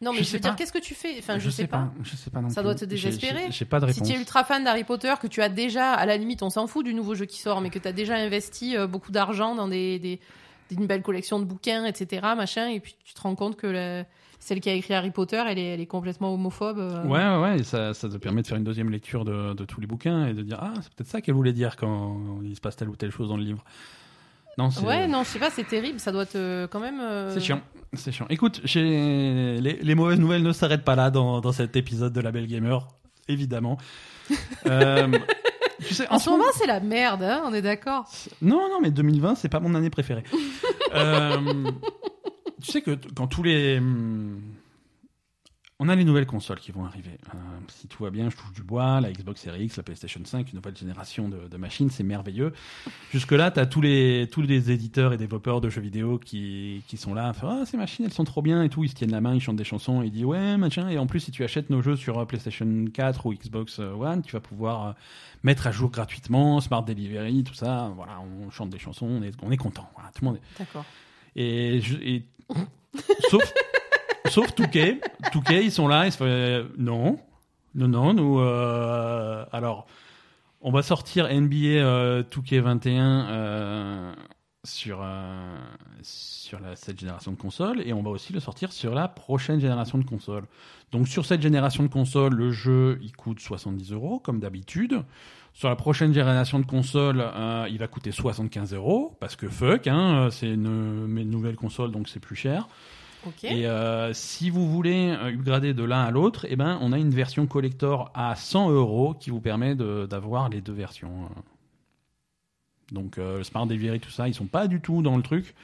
Non, 0.00 0.12
mais 0.12 0.22
je, 0.22 0.32
veux 0.32 0.38
dire, 0.38 0.54
qu'est-ce 0.56 0.72
que 0.72 0.78
tu 0.78 0.94
fais? 0.94 1.16
Enfin, 1.18 1.38
je, 1.38 1.48
sais, 1.48 1.66
pas. 1.66 1.90
Je 2.02 2.16
sais 2.16 2.28
pas 2.30 2.42
non 2.42 2.50
Ça 2.50 2.62
doit 2.62 2.74
te 2.74 2.84
désespérer. 2.84 3.46
J'ai 3.50 3.64
pas 3.64 3.80
de 3.80 3.86
réponse. 3.86 4.06
Si 4.06 4.12
tu 4.12 4.16
es 4.16 4.20
ultra 4.20 4.44
fan 4.44 4.62
d'Harry 4.62 4.84
Potter, 4.84 5.14
que 5.20 5.26
tu 5.26 5.40
as 5.40 5.48
déjà, 5.48 5.92
à 5.92 6.04
la 6.04 6.16
limite, 6.18 6.42
on 6.42 6.50
s'en 6.50 6.66
fout 6.66 6.84
du 6.84 6.92
nouveau 6.92 7.14
jeu 7.14 7.24
qui 7.24 7.38
sort, 7.38 7.60
mais 7.62 7.70
que 7.70 7.78
tu 7.78 7.88
as 7.88 7.92
déjà 7.92 8.14
investi 8.16 8.76
euh, 8.76 8.86
beaucoup 8.86 9.10
d'argent 9.10 9.54
dans 9.54 9.68
des, 9.68 9.98
des, 9.98 10.20
une 10.70 10.86
belle 10.86 11.02
collection 11.02 11.38
de 11.38 11.44
bouquins, 11.44 11.86
etc., 11.86 12.22
machin, 12.36 12.68
et 12.68 12.80
puis 12.80 12.94
tu 13.04 13.14
te 13.14 13.20
rends 13.20 13.34
compte 13.34 13.56
que 13.56 14.04
celle 14.38 14.60
qui 14.60 14.68
a 14.68 14.74
écrit 14.74 14.94
Harry 14.94 15.10
Potter, 15.10 15.42
elle 15.48 15.58
est, 15.58 15.74
elle 15.74 15.80
est 15.80 15.86
complètement 15.86 16.32
homophobe. 16.32 16.78
Euh. 16.78 17.04
Ouais, 17.04 17.18
ouais, 17.18 17.42
ouais, 17.42 17.60
et 17.60 17.62
ça, 17.64 17.94
ça 17.94 18.08
te 18.08 18.16
permet 18.16 18.42
de 18.42 18.46
faire 18.46 18.58
une 18.58 18.64
deuxième 18.64 18.90
lecture 18.90 19.24
de, 19.24 19.54
de 19.54 19.64
tous 19.64 19.80
les 19.80 19.86
bouquins 19.86 20.26
et 20.26 20.34
de 20.34 20.42
dire, 20.42 20.58
ah, 20.60 20.74
c'est 20.82 20.92
peut-être 20.94 21.08
ça 21.08 21.20
qu'elle 21.20 21.34
voulait 21.34 21.52
dire 21.52 21.76
quand 21.76 22.40
il 22.44 22.54
se 22.54 22.60
passe 22.60 22.76
telle 22.76 22.88
ou 22.88 22.96
telle 22.96 23.10
chose 23.10 23.28
dans 23.28 23.36
le 23.36 23.44
livre. 23.44 23.64
Non, 24.58 24.70
ouais, 24.84 25.06
non, 25.06 25.22
je 25.22 25.28
sais 25.28 25.38
pas, 25.38 25.50
c'est 25.50 25.66
terrible, 25.66 26.00
ça 26.00 26.12
doit 26.12 26.24
te 26.24 26.66
quand 26.66 26.80
même. 26.80 26.98
Euh, 27.00 27.34
c'est 27.34 27.40
chiant, 27.40 27.60
c'est 27.96 28.12
chiant. 28.12 28.26
Écoute, 28.28 28.62
les, 28.74 29.60
les, 29.60 29.94
mauvaises 29.94 30.18
nouvelles 30.18 30.42
ne 30.42 30.52
s'arrêtent 30.52 30.84
pas 30.84 30.96
là 30.96 31.10
dans, 31.10 31.40
dans, 31.40 31.52
cet 31.52 31.76
épisode 31.76 32.12
de 32.12 32.20
La 32.20 32.32
Belle 32.32 32.46
Gamer, 32.46 32.86
évidemment. 33.28 33.78
euh, 34.66 35.18
tu 35.86 35.94
sais, 35.94 36.08
en, 36.08 36.18
ce 36.18 36.30
moment, 36.30 36.44
c'est 36.54 36.66
la 36.66 36.80
merde, 36.80 37.22
hein, 37.22 37.42
on 37.46 37.54
est 37.54 37.62
d'accord. 37.62 38.08
Non, 38.42 38.68
non, 38.68 38.80
mais 38.80 38.90
2020, 38.90 39.36
c'est 39.36 39.48
pas 39.48 39.60
mon 39.60 39.74
année 39.74 39.90
préférée. 39.90 40.24
euh, 40.94 41.70
tu 42.62 42.70
sais 42.72 42.80
que 42.82 42.98
quand 43.14 43.26
tous 43.26 43.42
les 43.42 43.80
on 45.78 45.90
a 45.90 45.94
les 45.94 46.04
nouvelles 46.04 46.26
consoles 46.26 46.58
qui 46.58 46.72
vont 46.72 46.86
arriver. 46.86 47.18
Euh, 47.34 47.38
si 47.68 47.86
tout 47.86 48.02
va 48.02 48.10
bien, 48.10 48.30
je 48.30 48.36
touche 48.36 48.52
du 48.52 48.62
bois, 48.62 48.98
la 49.02 49.12
Xbox 49.12 49.42
Series 49.42 49.64
X, 49.64 49.76
la 49.76 49.82
PlayStation 49.82 50.20
5, 50.24 50.50
une 50.50 50.56
nouvelle 50.56 50.76
génération 50.76 51.28
de, 51.28 51.56
machines, 51.58 51.90
c'est 51.90 52.02
merveilleux. 52.02 52.54
Jusque-là, 53.12 53.50
tu 53.50 53.60
as 53.60 53.66
tous 53.66 53.82
les, 53.82 54.26
tous 54.30 54.40
les 54.40 54.70
éditeurs 54.70 55.12
et 55.12 55.18
développeurs 55.18 55.60
de 55.60 55.68
jeux 55.68 55.82
vidéo 55.82 56.18
qui, 56.18 56.82
qui 56.86 56.96
sont 56.96 57.12
là, 57.12 57.32
ah, 57.42 57.64
ces 57.66 57.76
machines, 57.76 58.06
elles 58.06 58.12
sont 58.12 58.24
trop 58.24 58.40
bien 58.40 58.62
et 58.62 58.70
tout, 58.70 58.84
ils 58.84 58.88
se 58.88 58.94
tiennent 58.94 59.10
la 59.10 59.20
main, 59.20 59.34
ils 59.34 59.40
chantent 59.40 59.56
des 59.56 59.64
chansons, 59.64 60.02
ils 60.02 60.10
disent 60.10 60.24
ouais, 60.24 60.56
machin. 60.56 60.88
Et 60.88 60.96
en 60.96 61.06
plus, 61.06 61.20
si 61.20 61.30
tu 61.30 61.44
achètes 61.44 61.68
nos 61.68 61.82
jeux 61.82 61.96
sur 61.96 62.18
euh, 62.18 62.24
PlayStation 62.24 62.66
4 62.92 63.26
ou 63.26 63.34
Xbox 63.34 63.78
One, 63.78 64.22
tu 64.22 64.32
vas 64.32 64.40
pouvoir 64.40 64.86
euh, 64.86 64.92
mettre 65.42 65.66
à 65.66 65.72
jour 65.72 65.90
gratuitement, 65.90 66.58
Smart 66.62 66.84
Delivery, 66.84 67.44
tout 67.44 67.54
ça. 67.54 67.92
Voilà, 67.94 68.20
on 68.20 68.50
chante 68.50 68.70
des 68.70 68.78
chansons, 68.78 69.06
on 69.06 69.22
est, 69.22 69.34
on 69.42 69.50
est 69.50 69.58
content. 69.58 69.90
Voilà, 69.94 70.10
tout 70.10 70.24
le 70.24 70.28
monde 70.30 70.36
est... 70.36 70.58
D'accord. 70.58 70.86
Et, 71.34 71.82
et... 72.02 72.22
sauf 73.30 73.52
sauf 74.28 74.54
Touquet. 74.54 75.00
Touquet, 75.32 75.64
ils 75.64 75.72
sont 75.72 75.88
là, 75.88 76.06
ils 76.06 76.12
se 76.12 76.18
font 76.18 76.68
non, 76.78 77.18
non, 77.74 77.88
non, 77.88 78.14
nous. 78.14 78.40
Euh, 78.40 79.44
alors, 79.52 79.86
on 80.60 80.70
va 80.70 80.82
sortir 80.82 81.28
NBA 81.28 81.56
euh, 81.56 82.22
Touquet 82.22 82.60
21 82.60 83.28
euh, 83.28 84.12
sur, 84.64 85.00
euh, 85.02 85.56
sur 86.02 86.58
cette 86.74 86.98
génération 86.98 87.32
de 87.32 87.36
consoles 87.36 87.82
et 87.86 87.92
on 87.92 88.02
va 88.02 88.10
aussi 88.10 88.32
le 88.32 88.40
sortir 88.40 88.72
sur 88.72 88.94
la 88.94 89.08
prochaine 89.08 89.60
génération 89.60 89.98
de 89.98 90.04
consoles. 90.04 90.46
Donc, 90.92 91.06
sur 91.06 91.26
cette 91.26 91.42
génération 91.42 91.82
de 91.82 91.88
consoles, 91.88 92.34
le 92.34 92.50
jeu 92.50 92.98
il 93.02 93.12
coûte 93.12 93.40
70 93.40 93.92
euros, 93.92 94.18
comme 94.18 94.40
d'habitude. 94.40 95.02
Sur 95.52 95.68
la 95.68 95.76
prochaine 95.76 96.12
génération 96.12 96.58
de 96.58 96.66
consoles, 96.66 97.20
euh, 97.20 97.66
il 97.70 97.78
va 97.78 97.88
coûter 97.88 98.10
75 98.10 98.74
euros 98.74 99.16
parce 99.20 99.36
que 99.36 99.48
fuck, 99.48 99.86
hein, 99.86 100.28
c'est 100.30 100.50
une, 100.50 101.16
une 101.16 101.30
nouvelle 101.30 101.56
console 101.56 101.92
donc 101.92 102.08
c'est 102.08 102.20
plus 102.20 102.36
cher. 102.36 102.68
Et 103.42 103.66
euh, 103.66 104.12
si 104.12 104.50
vous 104.50 104.68
voulez 104.68 105.10
euh, 105.10 105.32
upgrader 105.32 105.74
de 105.74 105.84
l'un 105.84 106.02
à 106.02 106.10
l'autre, 106.10 106.46
eh 106.48 106.56
ben, 106.56 106.78
on 106.80 106.92
a 106.92 106.98
une 106.98 107.10
version 107.10 107.46
collector 107.46 108.10
à 108.14 108.34
100 108.36 108.70
euros 108.70 109.14
qui 109.14 109.30
vous 109.30 109.40
permet 109.40 109.74
d'avoir 109.74 110.48
les 110.48 110.60
deux 110.60 110.72
versions. 110.72 111.28
Donc 112.92 113.18
euh, 113.18 113.38
le 113.38 113.44
Smart 113.44 113.66
Delivery, 113.66 114.00
tout 114.00 114.10
ça, 114.10 114.28
ils 114.28 114.34
sont 114.34 114.46
pas 114.46 114.68
du 114.68 114.80
tout 114.80 115.02
dans 115.02 115.16
le 115.16 115.22
truc. 115.22 115.54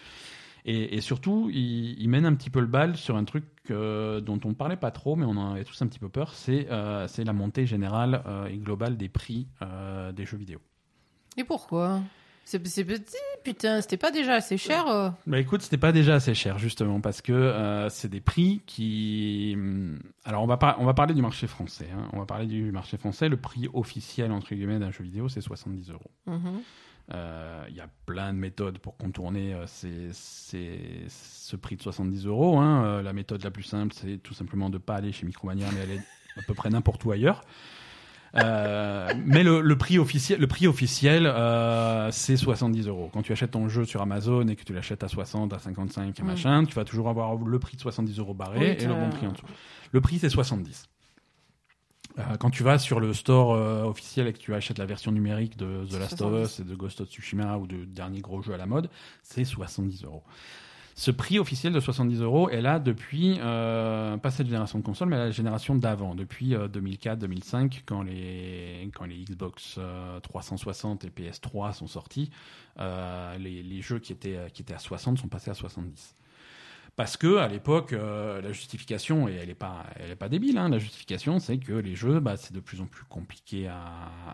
Et, 0.64 1.00
surtout, 1.00 1.50
ils, 1.52 2.08
mènent 2.08 2.24
un 2.24 2.34
petit 2.34 2.48
peu 2.48 2.60
le 2.60 2.68
bal 2.68 2.96
sur 2.96 3.16
un 3.16 3.24
truc 3.24 3.44
dont 3.68 4.40
on 4.44 4.48
ne 4.50 4.54
parlait 4.54 4.76
pas 4.76 4.92
trop, 4.92 5.16
mais 5.16 5.26
on 5.26 5.30
en 5.30 5.54
avait 5.54 5.64
tous 5.64 5.82
un 5.82 5.88
petit 5.88 5.98
peu 5.98 6.08
peur, 6.08 6.34
c'est 6.34 6.68
la 6.68 7.32
montée 7.32 7.66
générale 7.66 8.22
et 8.48 8.58
globale 8.58 8.96
des 8.96 9.08
prix 9.08 9.48
des 10.14 10.24
jeux 10.24 10.36
vidéo. 10.36 10.60
Et 11.36 11.42
pourquoi? 11.42 12.00
C'est 12.44 12.58
petit, 12.58 13.16
putain, 13.44 13.80
c'était 13.80 13.96
pas 13.96 14.10
déjà 14.10 14.34
assez 14.34 14.58
cher 14.58 14.86
euh. 14.88 15.10
Bah 15.26 15.38
écoute, 15.38 15.62
c'était 15.62 15.78
pas 15.78 15.92
déjà 15.92 16.14
assez 16.14 16.34
cher 16.34 16.58
justement 16.58 17.00
parce 17.00 17.22
que 17.22 17.32
euh, 17.32 17.88
c'est 17.88 18.08
des 18.08 18.20
prix 18.20 18.62
qui. 18.66 19.54
Hmm, 19.56 19.98
alors 20.24 20.42
on 20.42 20.46
va 20.46 20.76
on 20.78 20.84
va 20.84 20.94
parler 20.94 21.14
du 21.14 21.22
marché 21.22 21.46
français. 21.46 21.88
Hein. 21.94 22.08
On 22.12 22.18
va 22.18 22.26
parler 22.26 22.46
du 22.46 22.72
marché 22.72 22.96
français. 22.96 23.28
Le 23.28 23.36
prix 23.36 23.68
officiel 23.72 24.32
entre 24.32 24.54
guillemets 24.54 24.78
d'un 24.78 24.90
jeu 24.90 25.04
vidéo, 25.04 25.28
c'est 25.28 25.40
70 25.40 25.90
euros. 25.90 26.10
Mm-hmm. 26.28 26.62
Euh, 27.14 27.64
il 27.68 27.76
y 27.76 27.80
a 27.80 27.88
plein 28.06 28.32
de 28.32 28.38
méthodes 28.38 28.78
pour 28.78 28.96
contourner 28.96 29.56
ce 29.66 31.56
prix 31.56 31.76
de 31.76 31.82
70 31.82 32.26
euros. 32.26 32.58
Hein. 32.58 33.02
La 33.02 33.12
méthode 33.12 33.42
la 33.44 33.50
plus 33.50 33.64
simple, 33.64 33.94
c'est 33.94 34.18
tout 34.18 34.34
simplement 34.34 34.70
de 34.70 34.78
pas 34.78 34.96
aller 34.96 35.12
chez 35.12 35.26
Micromania, 35.26 35.66
mais 35.74 35.82
aller 35.82 36.00
à 36.36 36.42
peu 36.46 36.54
près 36.54 36.70
n'importe 36.70 37.04
où 37.04 37.12
ailleurs. 37.12 37.42
Euh, 38.34 39.12
mais 39.26 39.42
le, 39.42 39.60
le, 39.60 39.76
prix 39.76 39.98
officiel, 39.98 40.40
le 40.40 40.46
prix 40.46 40.66
officiel, 40.66 41.26
euh, 41.26 42.10
c'est 42.10 42.36
70 42.36 42.88
euros. 42.88 43.10
Quand 43.12 43.22
tu 43.22 43.32
achètes 43.32 43.50
ton 43.50 43.68
jeu 43.68 43.84
sur 43.84 44.00
Amazon 44.00 44.48
et 44.48 44.56
que 44.56 44.64
tu 44.64 44.72
l'achètes 44.72 45.04
à 45.04 45.08
60, 45.08 45.52
à 45.52 45.58
55, 45.58 46.18
mm. 46.18 46.24
machin, 46.24 46.64
tu 46.64 46.74
vas 46.74 46.84
toujours 46.84 47.08
avoir 47.08 47.34
le 47.36 47.58
prix 47.58 47.76
de 47.76 47.82
70 47.82 48.18
euros 48.18 48.34
barré 48.34 48.78
et 48.80 48.86
le 48.86 48.94
bon 48.94 49.10
prix 49.10 49.26
en 49.26 49.32
dessous. 49.32 49.46
Le 49.92 50.00
prix, 50.00 50.18
c'est 50.18 50.30
70. 50.30 50.88
Euh, 52.18 52.22
quand 52.38 52.50
tu 52.50 52.62
vas 52.62 52.78
sur 52.78 53.00
le 53.00 53.14
store 53.14 53.54
euh, 53.54 53.84
officiel 53.84 54.26
et 54.26 54.32
que 54.32 54.38
tu 54.38 54.54
achètes 54.54 54.78
la 54.78 54.86
version 54.86 55.12
numérique 55.12 55.56
de 55.56 55.86
The 55.90 55.98
Last 55.98 56.20
of 56.20 56.44
Us 56.44 56.60
et 56.60 56.64
de 56.64 56.74
Ghost 56.74 57.00
of 57.00 57.08
Tsushima 57.08 57.56
ou 57.56 57.66
de 57.66 57.84
dernier 57.84 58.20
gros 58.20 58.42
jeu 58.42 58.52
à 58.52 58.58
la 58.58 58.66
mode, 58.66 58.90
c'est 59.22 59.44
70 59.44 60.04
euros. 60.04 60.22
Ce 60.94 61.10
prix 61.10 61.38
officiel 61.38 61.72
de 61.72 61.80
70 61.80 62.20
euros 62.20 62.50
est 62.50 62.60
là 62.60 62.78
depuis, 62.78 63.38
euh, 63.40 64.16
pas 64.18 64.30
cette 64.30 64.46
génération 64.46 64.78
de 64.78 64.84
consoles, 64.84 65.08
mais 65.08 65.16
la 65.16 65.30
génération 65.30 65.74
d'avant, 65.74 66.14
depuis 66.14 66.52
2004-2005, 66.54 67.56
euh, 67.56 67.68
quand 67.86 68.02
les, 68.02 68.90
quand 68.94 69.06
les 69.06 69.24
Xbox 69.24 69.78
360 70.22 71.04
euh, 71.04 71.08
et 71.08 71.30
PS3 71.30 71.72
sont 71.72 71.86
sortis, 71.86 72.30
les, 72.78 73.62
les, 73.62 73.80
jeux 73.80 73.98
qui 73.98 74.12
étaient, 74.12 74.38
qui 74.52 74.62
étaient 74.62 74.74
à 74.74 74.78
60 74.78 75.18
sont 75.18 75.28
passés 75.28 75.50
à 75.50 75.54
70. 75.54 76.14
Parce 76.94 77.16
que 77.16 77.38
à 77.38 77.48
l'époque, 77.48 77.92
la 77.92 78.52
justification, 78.52 79.26
et 79.26 79.32
elle 79.32 79.48
n'est 79.48 79.54
pas, 79.54 79.86
elle 79.96 80.10
est 80.10 80.16
pas 80.16 80.28
débile, 80.28 80.58
hein, 80.58 80.68
la 80.68 80.78
justification, 80.78 81.38
c'est 81.38 81.56
que 81.56 81.72
les 81.72 81.94
jeux, 81.94 82.20
bah, 82.20 82.36
c'est 82.36 82.52
de 82.52 82.60
plus 82.60 82.82
en 82.82 82.86
plus 82.86 83.04
compliqué 83.04 83.66
à, 83.66 83.80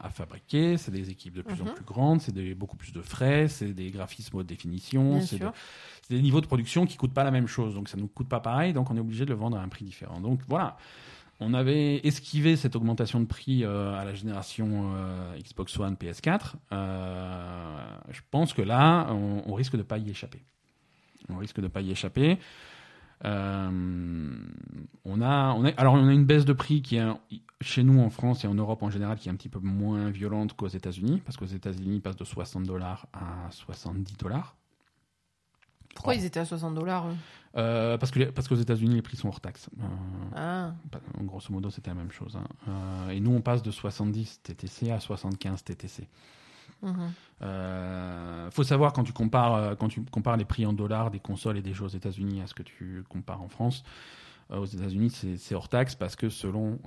à 0.03 0.11
fabriquer, 0.11 0.77
c'est 0.77 0.91
des 0.91 1.11
équipes 1.11 1.35
de 1.35 1.43
plus 1.43 1.63
en 1.63 1.67
mhm. 1.67 1.75
plus 1.75 1.85
grandes, 1.85 2.21
c'est 2.21 2.35
beaucoup 2.55 2.77
plus 2.77 2.93
de 2.93 3.01
frais, 3.01 3.47
c'est 3.47 3.73
des 3.73 3.91
graphismes 3.91 4.37
haute 4.39 4.47
définition, 4.47 5.21
c'est 5.21 5.41
des 6.11 6.21
niveaux 6.21 6.41
de 6.41 6.47
production 6.47 6.85
qui 6.85 6.97
coûtent 6.97 7.15
pas 7.15 7.25
la 7.25 7.31
même 7.31 7.47
chose, 7.47 7.75
donc 7.75 7.89
ça 7.89 7.97
nous 7.97 8.09
coûte 8.09 8.29
pas 8.29 8.41
pareil, 8.41 8.73
donc 8.73 8.91
on 8.91 8.97
est 8.97 9.01
obligé 9.01 9.25
de 9.25 9.31
le 9.31 9.37
vendre 9.37 9.57
à 9.57 9.61
un 9.61 9.69
prix 9.69 9.85
différent. 9.85 10.21
Donc 10.21 10.41
voilà, 10.49 10.77
on 11.41 11.55
avait 11.55 12.05
esquivé 12.07 12.57
cette 12.57 12.75
augmentation 12.75 13.21
de 13.21 13.27
prix 13.27 13.65
euh, 13.65 13.95
à 13.95 14.05
la 14.05 14.15
génération 14.15 14.93
euh, 14.97 15.39
Xbox 15.39 15.79
One, 15.79 15.95
PS4. 15.95 16.55
Euh, 16.73 17.79
je 18.11 18.21
pense 18.31 18.53
que 18.53 18.63
là, 18.63 19.09
on, 19.13 19.55
risque 19.55 19.77
de 19.77 19.83
pas 19.83 19.99
y 19.99 20.11
échapper. 20.11 20.45
On 21.29 21.37
risque 21.37 21.61
de 21.61 21.69
pas 21.69 21.81
y 21.81 21.91
échapper. 21.91 22.39
on 23.25 23.31
a, 23.31 23.71
on 25.03 25.65
a, 25.65 25.71
alors 25.77 25.95
on 25.95 26.09
a 26.09 26.13
une 26.13 26.25
baisse 26.25 26.45
de 26.45 26.53
prix 26.53 26.83
qui 26.83 26.97
est 26.97 27.05
chez 27.61 27.83
nous 27.83 28.01
en 28.01 28.11
France 28.11 28.45
et 28.45 28.47
en 28.47 28.55
Europe 28.55 28.83
en 28.83 28.91
général 28.91 29.19
qui 29.19 29.29
est 29.29 29.33
un 29.33 29.35
petit 29.35 29.49
peu 29.49 29.59
moins 29.59 30.11
violente 30.11 30.55
qu'aux 30.55 30.69
États-Unis, 30.69 31.21
parce 31.25 31.37
qu'aux 31.37 31.47
États-Unis, 31.47 31.97
ils 31.97 32.03
passent 32.03 32.17
de 32.17 32.25
60 32.25 32.65
dollars 32.65 33.07
à 33.13 33.51
70 33.51 34.17
dollars. 34.17 34.57
Pourquoi 35.95 36.15
ils 36.15 36.25
étaient 36.25 36.41
à 36.41 36.45
60 36.45 36.75
dollars 36.75 37.07
euh, 37.57 37.97
parce 37.97 38.13
que 38.13 38.25
parce 38.25 38.47
qu'aux 38.47 38.57
États-Unis 38.57 38.97
les 38.97 39.03
prix 39.03 39.17
sont 39.17 39.29
hors 39.29 39.41
taxe. 39.41 39.71
Euh, 39.81 39.85
ah. 40.37 40.75
Grosso 41.23 41.51
modo, 41.51 41.71
c'était 41.71 41.91
la 41.91 41.95
même 41.95 42.13
chose. 42.13 42.37
Hein. 42.37 42.45
Euh, 42.69 43.11
et 43.11 43.21
nous, 43.21 43.33
on 43.33 43.41
passe 43.41 43.63
de 43.63 43.71
70 43.71 44.43
TTC 44.43 44.91
à 44.91 45.01
75 45.01 45.65
TTC. 45.65 46.07
Mhm. 46.83 47.13
Euh, 47.43 48.51
faut 48.51 48.65
savoir 48.65 48.93
quand 48.93 49.05
tu 49.05 49.13
compares 49.13 49.55
euh, 49.55 49.75
quand 49.75 49.89
tu 49.89 50.03
compares 50.03 50.37
les 50.37 50.45
prix 50.45 50.67
en 50.67 50.73
dollars 50.73 51.11
des 51.11 51.21
consoles 51.21 51.57
et 51.57 51.63
des 51.63 51.73
jeux 51.73 51.85
aux 51.85 51.89
États-Unis 51.89 52.41
à 52.43 52.47
ce 52.47 52.55
que 52.55 52.63
tu 52.63 53.05
compares 53.09 53.43
en 53.43 53.49
France. 53.49 53.85
aux 54.51 54.65
États-Unis, 54.65 55.11
c'est 55.11 55.55
hors 55.55 55.69
taxe 55.69 55.95
parce 55.95 56.17
que 56.17 56.29
selon 56.29 56.79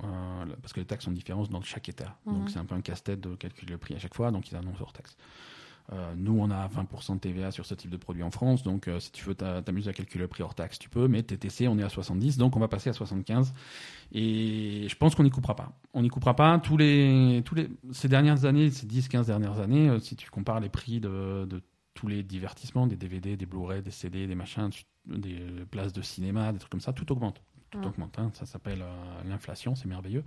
parce 0.60 0.72
que 0.72 0.80
les 0.80 0.86
taxes 0.86 1.04
sont 1.04 1.12
différentes 1.12 1.50
dans 1.50 1.62
chaque 1.62 1.88
État. 1.88 2.16
Donc 2.26 2.42
mhm. 2.42 2.48
c'est 2.48 2.58
un 2.58 2.64
peu 2.64 2.74
un 2.74 2.80
casse-tête 2.80 3.20
de 3.20 3.34
calculer 3.34 3.72
le 3.72 3.78
prix 3.78 3.94
à 3.94 3.98
chaque 3.98 4.14
fois. 4.14 4.30
Donc 4.30 4.50
ils 4.50 4.56
annoncent 4.56 4.80
hors 4.80 4.92
taxe. 4.92 5.16
Euh, 5.92 6.14
nous, 6.16 6.38
on 6.38 6.50
a 6.50 6.68
20% 6.68 7.14
de 7.14 7.20
TVA 7.20 7.50
sur 7.50 7.66
ce 7.66 7.74
type 7.74 7.90
de 7.90 7.96
produit 7.96 8.22
en 8.22 8.30
France, 8.30 8.62
donc 8.62 8.88
euh, 8.88 9.00
si 9.00 9.10
tu 9.10 9.24
veux 9.24 9.34
t'amuser 9.34 9.90
à 9.90 9.92
calculer 9.92 10.22
le 10.22 10.28
prix 10.28 10.42
hors 10.42 10.54
taxe, 10.54 10.78
tu 10.78 10.88
peux, 10.88 11.08
mais 11.08 11.22
TTC, 11.22 11.68
on 11.68 11.78
est 11.78 11.82
à 11.82 11.88
70, 11.88 12.38
donc 12.38 12.56
on 12.56 12.60
va 12.60 12.68
passer 12.68 12.90
à 12.90 12.92
75. 12.92 13.52
Et 14.12 14.86
je 14.88 14.96
pense 14.96 15.14
qu'on 15.14 15.24
n'y 15.24 15.30
coupera 15.30 15.56
pas. 15.56 15.72
On 15.92 16.02
n'y 16.02 16.08
coupera 16.08 16.36
pas. 16.36 16.58
Tous 16.58 16.76
les, 16.76 17.42
tous 17.44 17.54
les, 17.54 17.68
ces 17.92 18.08
dernières 18.08 18.44
années, 18.44 18.70
ces 18.70 18.86
10-15 18.86 19.26
dernières 19.26 19.58
années, 19.58 19.88
euh, 19.88 19.98
si 19.98 20.16
tu 20.16 20.30
compares 20.30 20.60
les 20.60 20.68
prix 20.68 21.00
de, 21.00 21.46
tous 21.94 22.06
les 22.06 22.22
divertissements, 22.22 22.86
des 22.86 22.96
DVD, 22.96 23.36
des 23.36 23.46
Blu-ray, 23.46 23.82
des 23.82 23.90
CD, 23.90 24.26
des 24.26 24.34
machins, 24.34 24.70
des 25.06 25.40
places 25.70 25.92
de 25.92 26.02
cinéma, 26.02 26.52
des 26.52 26.58
trucs 26.58 26.70
comme 26.70 26.80
ça, 26.80 26.92
tout 26.92 27.10
augmente. 27.12 27.42
Tout 27.70 27.84
augmente. 27.84 28.18
Hein. 28.18 28.30
Ça 28.34 28.46
s'appelle 28.46 28.84
l'inflation, 29.26 29.74
c'est 29.74 29.88
merveilleux 29.88 30.24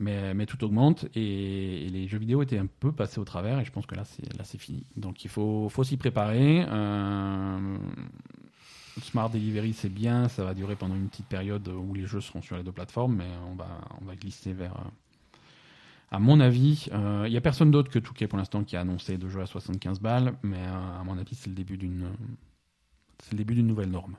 mais, 0.00 0.34
mais 0.34 0.46
tout 0.46 0.64
augmente 0.64 1.04
et, 1.14 1.88
les 1.90 2.08
jeux 2.08 2.18
vidéo 2.18 2.42
étaient 2.42 2.58
un 2.58 2.66
peu 2.66 2.90
passés 2.90 3.20
au 3.20 3.24
travers 3.24 3.60
et 3.60 3.64
je 3.64 3.70
pense 3.70 3.86
que 3.86 3.94
là 3.94 4.04
c'est 4.04 4.36
là 4.36 4.44
c'est 4.44 4.58
fini. 4.58 4.84
Donc 4.96 5.24
il 5.24 5.30
faut 5.30 5.68
faut 5.68 5.84
s'y 5.84 5.96
préparer. 5.96 6.64
Euh, 6.66 7.78
Smart 9.02 9.30
Delivery 9.30 9.72
c'est 9.74 9.92
bien, 9.92 10.28
ça 10.28 10.44
va 10.44 10.54
durer 10.54 10.74
pendant 10.74 10.96
une 10.96 11.08
petite 11.08 11.26
période 11.26 11.68
où 11.68 11.94
les 11.94 12.06
jeux 12.06 12.20
seront 12.20 12.42
sur 12.42 12.56
les 12.56 12.62
deux 12.62 12.72
plateformes, 12.72 13.16
mais 13.16 13.28
on 13.50 13.54
va 13.54 13.68
on 14.00 14.04
va 14.06 14.16
glisser 14.16 14.52
vers. 14.52 14.72
Euh, 14.72 14.90
à 16.12 16.18
mon 16.18 16.40
avis, 16.40 16.88
euh, 16.92 17.22
il 17.26 17.30
n'y 17.30 17.36
a 17.36 17.40
personne 17.40 17.70
d'autre 17.70 17.88
que 17.88 18.00
Touquet 18.00 18.26
pour 18.26 18.36
l'instant 18.36 18.64
qui 18.64 18.76
a 18.76 18.80
annoncé 18.80 19.16
de 19.16 19.28
jouer 19.28 19.42
à 19.42 19.46
75 19.46 20.00
balles, 20.00 20.34
mais 20.42 20.58
à 20.58 21.04
mon 21.04 21.16
avis 21.18 21.36
c'est 21.36 21.50
le 21.50 21.54
début 21.54 21.76
d'une 21.76 22.08
c'est 23.18 23.32
le 23.32 23.38
début 23.38 23.54
d'une 23.54 23.66
nouvelle 23.66 23.90
norme. 23.90 24.16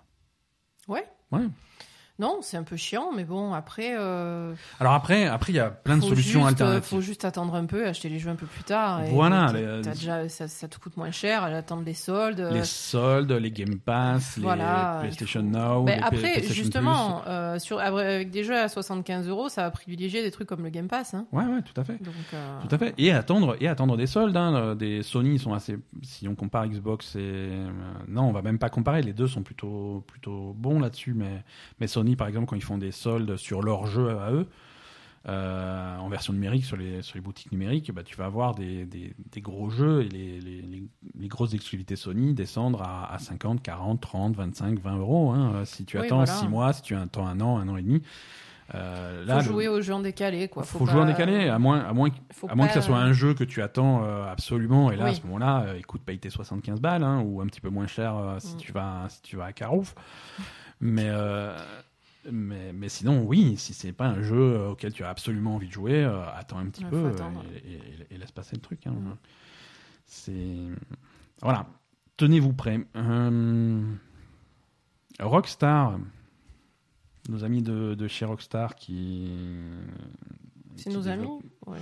Ouais. 0.88 1.06
Ouais. 1.32 1.48
Non, 2.22 2.38
c'est 2.42 2.56
un 2.56 2.62
peu 2.62 2.76
chiant, 2.76 3.10
mais 3.16 3.24
bon, 3.24 3.52
après. 3.52 3.96
Euh, 3.98 4.54
Alors 4.80 4.94
après, 4.94 5.26
après 5.26 5.54
il 5.54 5.56
y 5.56 5.60
a 5.60 5.72
plein 5.72 5.98
de 5.98 6.04
solutions 6.04 6.42
juste, 6.42 6.62
euh, 6.62 6.66
alternatives. 6.66 6.90
faut 6.90 7.02
juste 7.02 7.26
attendre 7.26 7.56
un 7.56 7.66
peu, 7.66 7.88
acheter 7.88 8.10
les 8.10 8.20
jeux 8.20 8.30
un 8.30 8.36
peu 8.36 8.46
plus 8.46 8.64
tard. 8.64 9.02
voilà. 9.10 9.52
déjà, 9.82 10.30
ça, 10.30 10.68
te 10.68 10.78
coûte 10.78 10.98
moins 10.98 11.10
cher, 11.10 11.44
attendre 11.44 11.82
les 11.84 11.96
soldes. 11.96 12.48
Les 12.54 12.64
soldes, 12.64 13.32
les 13.32 13.50
Game 13.50 13.80
Pass, 13.80 14.38
les 14.38 14.44
PlayStation 15.00 15.42
Now. 15.42 15.82
Mais 15.82 16.00
après, 16.00 16.44
justement, 16.44 17.24
euh, 17.26 17.58
sur, 17.58 17.80
avec 17.80 18.30
des 18.30 18.44
jeux 18.44 18.56
à 18.56 18.70
75 18.70 19.28
euros, 19.28 19.50
ça 19.50 19.64
va 19.64 19.72
privilégier 19.72 20.22
des 20.22 20.30
trucs 20.30 20.48
comme 20.48 20.62
le 20.62 20.70
Game 20.70 20.88
Pass. 20.88 21.16
Hein. 21.16 21.26
Ouais, 21.32 21.46
ouais, 21.46 21.64
tout 21.64 21.82
à 21.82 21.84
fait. 21.84 21.98
Tout 21.98 22.76
à 22.76 22.78
fait. 22.78 22.94
Et 23.00 23.12
attendre, 23.12 23.58
et 23.60 23.68
attendre 23.68 23.98
des 23.98 24.06
soldes. 24.06 24.38
Hein. 24.38 24.76
Des 24.76 25.02
Sony 25.02 25.40
sont 25.40 25.56
assez. 25.56 25.80
Si 26.04 26.28
on 26.28 26.36
compare 26.36 26.68
Xbox 26.68 27.16
et 27.16 27.50
non, 28.08 28.26
on 28.26 28.32
va 28.32 28.44
même 28.44 28.60
pas 28.60 28.70
comparer. 28.70 29.02
Les 29.02 29.14
deux 29.14 29.28
sont 29.28 29.42
plutôt 29.42 30.04
plutôt 30.06 30.54
bons 30.56 30.80
là-dessus, 30.80 31.16
mais 31.16 31.44
mais 31.80 31.88
Sony 31.88 32.11
par 32.16 32.28
exemple, 32.28 32.48
quand 32.48 32.56
ils 32.56 32.64
font 32.64 32.78
des 32.78 32.92
soldes 32.92 33.36
sur 33.38 33.62
leur 33.62 33.86
jeu 33.88 34.10
à 34.10 34.32
eux, 34.32 34.48
euh, 35.30 35.98
en 35.98 36.10
version 36.10 36.34
numérique 36.34 36.66
sur 36.66 36.78
les, 36.78 37.04
sur 37.04 37.16
les 37.16 37.22
boutiques 37.22 37.52
numériques, 37.52 37.92
bah, 37.92 38.02
tu 38.04 38.16
vas 38.16 38.26
avoir 38.26 38.56
des, 38.56 38.86
des, 38.86 39.42
gros 39.42 39.70
jeux 39.70 40.02
et 40.02 40.10
les, 40.10 40.40
les, 40.40 40.84
les, 41.20 41.28
grosses 41.28 41.54
exclusivités 41.54 41.96
Sony 41.96 42.34
descendre 42.34 42.82
à, 42.82 43.14
à, 43.14 43.20
50, 43.20 43.62
40, 43.62 44.02
30, 44.02 44.36
25, 44.36 44.80
20 44.80 44.98
euros. 44.98 45.30
Hein. 45.30 45.62
Si 45.66 45.86
tu 45.86 46.00
attends 46.00 46.26
6 46.26 46.48
mois, 46.48 46.74
si 46.74 46.82
tu 46.82 46.96
attends 46.96 47.28
un 47.28 47.40
an, 47.40 47.60
un 47.60 47.68
an 47.68 47.78
et 47.78 47.84
demi. 47.84 48.02
Euh, 48.74 49.26
là, 49.26 49.42
faut 49.42 49.52
jouer 49.52 49.68
aux 49.68 49.82
jeux 49.82 49.94
en 49.94 50.00
décalé, 50.00 50.48
quoi. 50.48 50.64
Faut, 50.64 50.80
faut 50.80 50.86
jouer 50.86 51.02
en 51.02 51.06
décalé, 51.06 51.50
à 51.50 51.60
moins, 51.60 51.82
à 51.82 51.94
moins, 51.94 52.10
à 52.48 52.56
moins 52.56 52.68
que 52.68 52.74
ça 52.74 52.82
soit 52.82 52.98
un 52.98 53.14
jeu 53.14 53.34
que 53.34 53.44
tu 53.44 53.62
attends 53.62 54.04
euh, 54.04 54.24
absolument. 54.32 54.92
Et 54.92 54.96
là, 54.96 55.06
à 55.06 55.14
ce 55.14 55.22
moment-là, 55.24 55.66
euh, 55.68 55.78
écoute, 55.78 56.02
paye 56.06 56.20
tes 56.20 56.30
75 56.30 56.80
balles, 56.80 57.04
hein, 57.04 57.22
ou 57.22 57.42
un 57.42 57.48
petit 57.48 57.62
peu 57.62 57.70
moins 57.70 57.88
cher 57.88 58.16
si 58.40 58.56
mm. 58.56 58.58
tu 58.58 58.72
vas, 58.72 59.08
si 59.10 59.22
tu 59.22 59.36
vas 59.36 59.46
à 59.46 59.54
Carouf. 59.54 59.94
Mais 60.80 61.10
mais, 62.30 62.74
mais, 62.74 62.90
sinon, 62.90 63.24
oui, 63.24 63.56
si 63.58 63.74
c'est 63.74 63.94
pas 63.94 64.08
un 64.08 64.22
jeu 64.22 64.68
auquel 64.68 64.94
tu 64.94 65.04
as 65.04 65.10
absolument 65.10 65.56
envie 65.56 65.66
de 65.68 65.72
jouer, 65.72 66.04
euh, 66.04 66.24
attends 66.34 66.60
un 66.60 66.68
petit 66.68 66.86
peu 66.86 66.98
euh, 66.98 67.12
et, 68.10 68.18
laisse 68.18 68.32
passer 68.32 68.56
le 68.56 68.62
truc. 68.62 68.86
Hein. 68.86 68.92
Mm. 68.92 69.18
C'est 70.06 70.68
voilà. 71.42 71.66
Tenez-vous 72.18 72.54
prêts. 72.54 72.86
Euh, 72.96 73.82
Rockstar, 75.20 75.98
nos 77.30 77.44
amis 77.44 77.64
de, 77.64 77.96
de, 77.96 78.08
chez 78.08 78.26
Rockstar 78.26 78.76
qui. 78.76 79.32
C'est 80.76 80.92
nos 80.92 81.08
amis. 81.08 81.28
Ouais. 81.66 81.80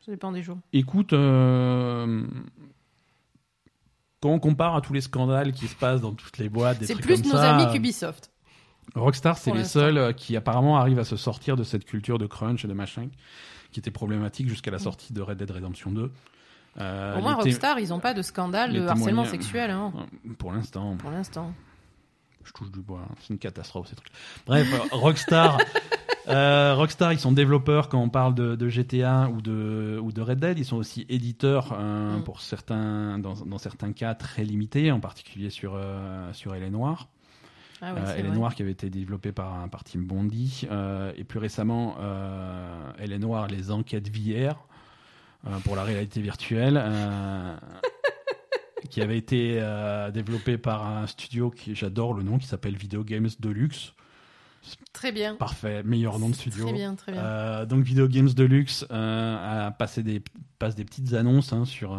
Ça 0.00 0.12
dépend 0.12 0.32
des 0.32 0.42
jours. 0.42 0.56
Écoute, 0.72 1.10
quand 1.10 2.24
on 4.24 4.38
compare 4.38 4.76
à 4.76 4.80
tous 4.80 4.94
les 4.94 5.02
scandales 5.02 5.52
qui 5.52 5.66
se 5.66 5.74
passent 5.74 6.00
dans 6.00 6.14
toutes 6.14 6.38
les 6.38 6.48
boîtes, 6.48 6.82
c'est 6.84 6.94
plus 6.94 7.22
nos 7.24 7.36
amis 7.36 7.70
qu'Ubisoft. 7.72 8.29
Rockstar, 8.94 9.38
c'est 9.38 9.52
les 9.52 9.64
seuls 9.64 9.98
euh, 9.98 10.12
qui 10.12 10.36
apparemment 10.36 10.76
arrivent 10.76 10.98
à 10.98 11.04
se 11.04 11.16
sortir 11.16 11.56
de 11.56 11.62
cette 11.62 11.84
culture 11.84 12.18
de 12.18 12.26
crunch 12.26 12.64
et 12.64 12.68
de 12.68 12.72
machin 12.72 13.08
qui 13.72 13.80
était 13.80 13.90
problématique 13.90 14.48
jusqu'à 14.48 14.70
la 14.70 14.78
mm. 14.78 14.80
sortie 14.80 15.12
de 15.12 15.20
Red 15.20 15.38
Dead 15.38 15.50
Redemption 15.50 15.92
2. 15.92 16.10
Euh, 16.78 17.18
Au 17.18 17.20
moins, 17.20 17.34
Rockstar, 17.34 17.78
ils 17.78 17.88
n'ont 17.88 18.00
pas 18.00 18.14
de 18.14 18.22
scandale 18.22 18.72
de 18.72 18.86
harcèlement 18.86 19.24
sexuel. 19.24 19.70
Hein. 19.70 19.92
Pour 20.38 20.52
l'instant. 20.52 20.96
Pour 20.96 21.10
l'instant. 21.10 21.52
Je 22.44 22.52
touche 22.52 22.70
du 22.70 22.80
bois. 22.80 23.02
Hein. 23.04 23.14
C'est 23.20 23.30
une 23.34 23.38
catastrophe, 23.38 23.88
ces 23.88 23.96
trucs. 23.96 24.12
Bref, 24.46 24.68
Rockstar. 24.92 25.58
Euh, 26.28 26.74
Rockstar, 26.76 27.12
ils 27.12 27.18
sont 27.18 27.32
développeurs 27.32 27.88
quand 27.88 27.98
on 27.98 28.10
parle 28.10 28.34
de, 28.34 28.68
GTA 28.68 29.30
ou 29.30 29.40
de, 29.40 29.98
ou 30.00 30.12
de 30.12 30.20
Red 30.20 30.38
Dead. 30.38 30.58
Ils 30.58 30.66
sont 30.66 30.76
aussi 30.76 31.04
éditeurs 31.08 31.72
mm. 31.72 32.22
pour 32.24 32.40
certains, 32.40 33.18
dans, 33.18 33.34
dans, 33.34 33.58
certains 33.58 33.92
cas 33.92 34.14
très 34.14 34.44
limités, 34.44 34.92
en 34.92 35.00
particulier 35.00 35.50
sur, 35.50 35.80
sur 36.32 36.54
Elle 36.54 36.62
est 36.62 36.70
Noire. 36.70 37.08
Ah 37.82 37.94
ouais, 37.94 38.00
euh, 38.00 38.14
elle 38.16 38.26
est 38.26 38.30
noire 38.30 38.54
qui 38.54 38.62
avait 38.62 38.72
été 38.72 38.90
développée 38.90 39.32
par, 39.32 39.68
par 39.70 39.84
Tim 39.84 40.00
Bondi. 40.00 40.66
Euh, 40.70 41.12
et 41.16 41.24
plus 41.24 41.38
récemment, 41.38 41.96
euh, 42.00 42.92
Elle 42.98 43.12
est 43.12 43.18
noire, 43.18 43.46
les 43.48 43.70
enquêtes 43.70 44.08
VR 44.14 44.66
pour 45.64 45.76
la 45.76 45.84
réalité 45.84 46.20
virtuelle. 46.20 46.82
qui 48.90 49.02
avait 49.02 49.18
été 49.18 49.62
développé 50.12 50.58
par 50.58 50.84
un 50.84 51.06
studio 51.06 51.50
qui 51.50 51.74
j'adore 51.76 52.12
le 52.12 52.22
nom 52.24 52.38
qui 52.38 52.46
s'appelle 52.46 52.76
Video 52.76 53.04
Games 53.04 53.28
Deluxe. 53.38 53.92
Très 54.92 55.12
bien. 55.12 55.36
Parfait, 55.36 55.82
meilleur 55.84 56.18
nom 56.18 56.28
de 56.28 56.34
studio. 56.34 56.64
Très 56.64 56.72
bien, 56.72 56.94
très 56.96 57.12
bien. 57.12 57.66
donc 57.66 57.84
Video 57.84 58.08
Games 58.08 58.28
Deluxe 58.28 58.84
a 58.90 59.70
passé 59.78 60.02
des 60.02 60.22
passe 60.58 60.74
des 60.74 60.84
petites 60.84 61.14
annonces 61.14 61.52
hein, 61.52 61.64
sur 61.64 61.96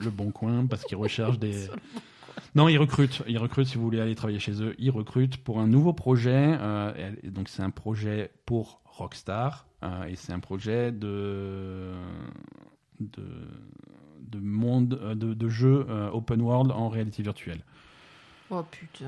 le 0.00 0.10
Bon 0.10 0.30
Coin 0.30 0.66
parce 0.66 0.84
qu'ils 0.84 0.96
recherchent 0.96 1.38
des 1.40 1.68
non, 2.54 2.68
ils 2.68 2.78
recrutent. 2.78 3.22
Ils 3.26 3.38
recrutent 3.38 3.68
si 3.68 3.76
vous 3.76 3.84
voulez 3.84 4.00
aller 4.00 4.14
travailler 4.14 4.38
chez 4.38 4.62
eux. 4.62 4.74
Ils 4.78 4.90
recrutent 4.90 5.38
pour 5.38 5.58
un 5.58 5.66
nouveau 5.66 5.92
projet. 5.92 6.56
Euh, 6.60 7.12
donc 7.24 7.48
c'est 7.48 7.62
un 7.62 7.70
projet 7.70 8.30
pour 8.44 8.80
Rockstar 8.84 9.66
euh, 9.82 10.04
et 10.04 10.16
c'est 10.16 10.32
un 10.32 10.40
projet 10.40 10.92
de 10.92 11.92
de, 13.00 13.24
de 14.20 14.38
monde 14.38 14.98
euh, 15.02 15.14
de, 15.14 15.32
de 15.32 15.48
jeu 15.48 15.86
open 16.12 16.42
world 16.42 16.70
en 16.72 16.88
réalité 16.88 17.22
virtuelle. 17.22 17.64
Oh 18.50 18.62
putain. 18.70 19.06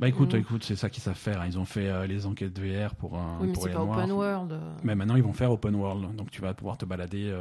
Bah 0.00 0.08
écoute, 0.08 0.34
mm. 0.34 0.38
écoute, 0.38 0.64
c'est 0.64 0.74
ça 0.74 0.90
qu'ils 0.90 1.02
savent 1.02 1.14
faire. 1.14 1.46
Ils 1.46 1.60
ont 1.60 1.64
fait 1.64 2.08
les 2.08 2.26
enquêtes 2.26 2.58
VR 2.58 2.96
pour 2.96 3.16
un. 3.16 3.38
Oui, 3.40 3.48
mais 3.48 3.54
c'est 3.54 3.70
pas 3.70 3.84
open 3.84 4.10
world. 4.10 4.58
Mais 4.82 4.96
maintenant 4.96 5.14
ils 5.14 5.22
vont 5.22 5.32
faire 5.32 5.52
open 5.52 5.76
world, 5.76 6.16
donc 6.16 6.32
tu 6.32 6.40
vas 6.40 6.54
pouvoir 6.54 6.76
te 6.76 6.84
balader 6.84 7.32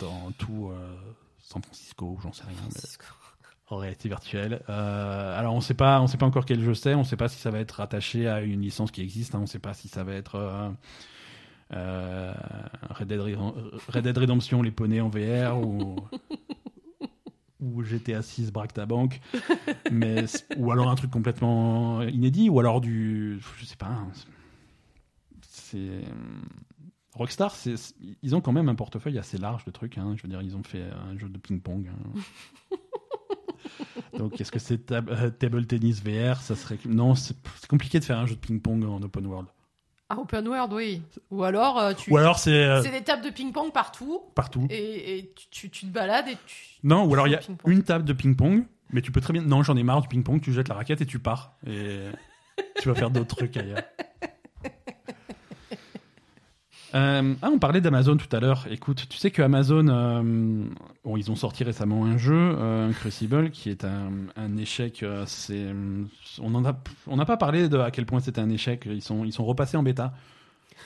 dans 0.00 0.30
tout 0.38 0.72
San 1.40 1.60
Francisco, 1.60 2.18
j'en 2.22 2.32
sais 2.32 2.44
rien. 2.44 2.56
Francisco 2.56 3.04
en 3.72 3.78
réalité 3.78 4.08
virtuelle. 4.08 4.62
Euh, 4.68 5.38
alors 5.38 5.54
on 5.54 5.60
sait 5.60 5.74
pas, 5.74 6.00
on 6.00 6.06
sait 6.06 6.18
pas 6.18 6.26
encore 6.26 6.44
quel 6.44 6.60
jeu 6.60 6.74
c'est, 6.74 6.94
on 6.94 7.04
sait 7.04 7.16
pas 7.16 7.28
si 7.28 7.38
ça 7.38 7.50
va 7.50 7.58
être 7.58 7.72
rattaché 7.72 8.28
à 8.28 8.42
une 8.42 8.60
licence 8.60 8.90
qui 8.90 9.00
existe, 9.00 9.34
hein, 9.34 9.40
on 9.42 9.46
sait 9.46 9.58
pas 9.58 9.72
si 9.72 9.88
ça 9.88 10.04
va 10.04 10.12
être 10.12 10.34
euh, 10.34 10.68
euh, 11.72 12.34
Red, 12.90 13.08
Dead, 13.08 14.18
Redemption 14.18 14.62
les 14.62 14.70
poneys 14.70 15.00
en 15.00 15.08
VR 15.08 15.58
ou 15.58 15.96
ou 17.60 17.82
GTA 17.82 18.20
6 18.20 18.52
braque 18.52 18.74
ta 18.74 18.84
banque, 18.84 19.20
mais 19.90 20.24
ou 20.56 20.70
alors 20.70 20.90
un 20.90 20.94
truc 20.94 21.10
complètement 21.10 22.02
inédit, 22.02 22.50
ou 22.50 22.60
alors 22.60 22.80
du, 22.80 23.40
je 23.58 23.64
sais 23.64 23.76
pas, 23.76 23.86
hein, 23.86 24.08
c'est 25.42 26.02
Rockstar, 27.14 27.54
ils 28.22 28.34
ont 28.34 28.40
quand 28.40 28.52
même 28.52 28.68
un 28.68 28.74
portefeuille 28.74 29.18
assez 29.18 29.36
large 29.36 29.64
de 29.64 29.70
trucs. 29.70 29.98
Hein. 29.98 30.14
je 30.16 30.22
veux 30.22 30.28
dire, 30.28 30.40
ils 30.40 30.56
ont 30.56 30.62
fait 30.62 30.82
un 30.82 31.16
jeu 31.18 31.28
de 31.28 31.38
ping-pong. 31.38 31.90
Donc, 34.18 34.40
est-ce 34.40 34.52
que 34.52 34.58
c'est 34.58 34.90
euh, 34.92 35.30
table 35.30 35.66
tennis 35.66 36.02
VR 36.02 36.36
Ça 36.40 36.54
serait 36.54 36.78
non, 36.86 37.14
c'est 37.14 37.36
compliqué 37.68 37.98
de 37.98 38.04
faire 38.04 38.18
un 38.18 38.26
jeu 38.26 38.34
de 38.34 38.40
ping-pong 38.40 38.84
en 38.84 39.02
open 39.02 39.26
world. 39.26 39.48
Ah, 40.08 40.18
open 40.18 40.46
world, 40.46 40.72
oui. 40.74 41.02
Ou 41.30 41.44
alors, 41.44 41.78
euh, 41.78 41.94
tu. 41.94 42.12
Ou 42.12 42.18
alors 42.18 42.38
c'est. 42.38 42.50
Euh, 42.50 42.82
c'est 42.82 42.90
des 42.90 43.02
tables 43.02 43.24
de 43.24 43.30
ping-pong 43.30 43.72
partout. 43.72 44.20
Partout. 44.34 44.66
Et, 44.68 45.32
tu, 45.50 45.70
te 45.70 45.86
balades 45.86 46.28
et 46.28 46.36
tu. 46.46 46.78
Non, 46.82 47.04
ou 47.04 47.14
alors 47.14 47.26
il 47.28 47.32
y 47.32 47.36
a 47.36 47.40
une 47.66 47.82
table 47.82 48.04
de 48.04 48.12
ping-pong, 48.12 48.64
mais 48.90 49.00
tu 49.00 49.10
peux 49.10 49.20
très 49.20 49.32
bien. 49.32 49.42
Non, 49.42 49.62
j'en 49.62 49.76
ai 49.76 49.82
marre 49.82 50.02
du 50.02 50.08
ping-pong. 50.08 50.40
Tu 50.42 50.52
jettes 50.52 50.68
la 50.68 50.74
raquette 50.74 51.00
et 51.00 51.06
tu 51.06 51.18
pars. 51.18 51.56
Et 51.66 52.08
tu 52.80 52.88
vas 52.88 52.94
faire 52.94 53.10
d'autres 53.10 53.36
trucs 53.36 53.56
ailleurs. 53.56 53.82
Euh, 56.94 57.34
ah, 57.40 57.48
on 57.50 57.58
parlait 57.58 57.80
d'Amazon 57.80 58.16
tout 58.16 58.34
à 58.36 58.40
l'heure. 58.40 58.66
Écoute, 58.70 59.06
tu 59.08 59.16
sais 59.16 59.30
que 59.30 59.40
Amazon, 59.40 59.88
euh, 59.88 60.22
bon, 61.04 61.16
ils 61.16 61.30
ont 61.30 61.36
sorti 61.36 61.64
récemment 61.64 62.04
un 62.04 62.18
jeu, 62.18 62.34
euh, 62.34 62.88
un 62.88 62.92
Crucible, 62.92 63.50
qui 63.50 63.70
est 63.70 63.84
un, 63.84 64.10
un 64.36 64.56
échec. 64.58 65.04
c'est, 65.26 65.66
on 66.40 66.54
en 66.54 66.64
a, 66.66 66.74
on 67.06 67.16
n'a 67.16 67.24
pas 67.24 67.36
parlé 67.38 67.68
de 67.68 67.78
à 67.78 67.90
quel 67.90 68.04
point 68.04 68.20
c'était 68.20 68.40
un 68.40 68.50
échec. 68.50 68.82
Ils 68.86 69.02
sont, 69.02 69.24
ils 69.24 69.32
sont 69.32 69.44
repassés 69.44 69.76
en 69.76 69.82
bêta. 69.82 70.12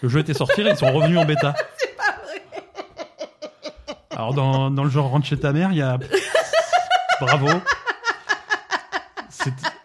Le 0.02 0.08
jeu 0.08 0.20
était 0.20 0.34
sorti, 0.34 0.62
ils 0.62 0.76
sont 0.76 0.92
revenus 0.92 1.18
en 1.18 1.24
bêta. 1.24 1.54
C'est 1.76 1.96
pas 1.96 2.16
vrai. 2.24 2.42
Alors 4.10 4.34
dans, 4.34 4.70
dans 4.70 4.84
le 4.84 4.90
genre 4.90 5.10
rentre 5.10 5.26
chez 5.26 5.38
ta 5.38 5.52
mère, 5.52 5.72
il 5.72 5.78
y 5.78 5.82
a 5.82 5.98
bravo. 7.20 7.48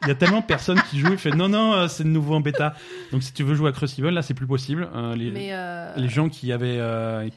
Il 0.03 0.07
y 0.07 0.11
a 0.11 0.15
tellement 0.15 0.39
de 0.39 0.45
personnes 0.45 0.81
qui 0.89 0.99
jouent 0.99 1.13
et 1.13 1.17
fait 1.17 1.31
non 1.31 1.47
non 1.47 1.73
euh, 1.73 1.87
c'est 1.87 2.03
de 2.03 2.09
nouveau 2.09 2.33
en 2.33 2.39
bêta. 2.39 2.73
Donc 3.11 3.21
si 3.21 3.33
tu 3.33 3.43
veux 3.43 3.53
jouer 3.53 3.69
à 3.69 3.71
Crucible 3.71 4.09
là 4.09 4.21
c'est 4.21 4.33
plus 4.33 4.47
possible. 4.47 4.89
Euh, 4.95 5.15
les, 5.15 5.49
euh, 5.51 5.93
les 5.95 6.09
gens 6.09 6.27
qui 6.27 6.51
avaient 6.51 6.79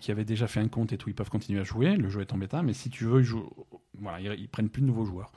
qui 0.01 0.11
avaient 0.11 0.25
déjà 0.25 0.47
fait 0.47 0.61
un 0.61 0.69
compte 0.69 0.93
et 0.93 0.99
tout 0.99 1.11
ils 1.11 1.15
peuvent 1.15 1.31
continuer 1.31 1.61
à 1.61 1.65
jouer. 1.65 1.97
Le 1.97 2.09
jeu 2.09 2.23
est 2.23 2.33
en 2.33 2.39
bêta 2.39 2.63
mais 2.63 2.73
si 2.73 2.89
tu 2.89 3.05
veux 3.05 3.21
ils 3.21 3.25
jouent 3.25 3.51
voilà 4.01 4.19
ils, 4.21 4.49
prennent 4.49 4.71
plus 4.71 4.83
de 4.83 4.87
nouveaux 4.87 5.05
joueurs. 5.05 5.31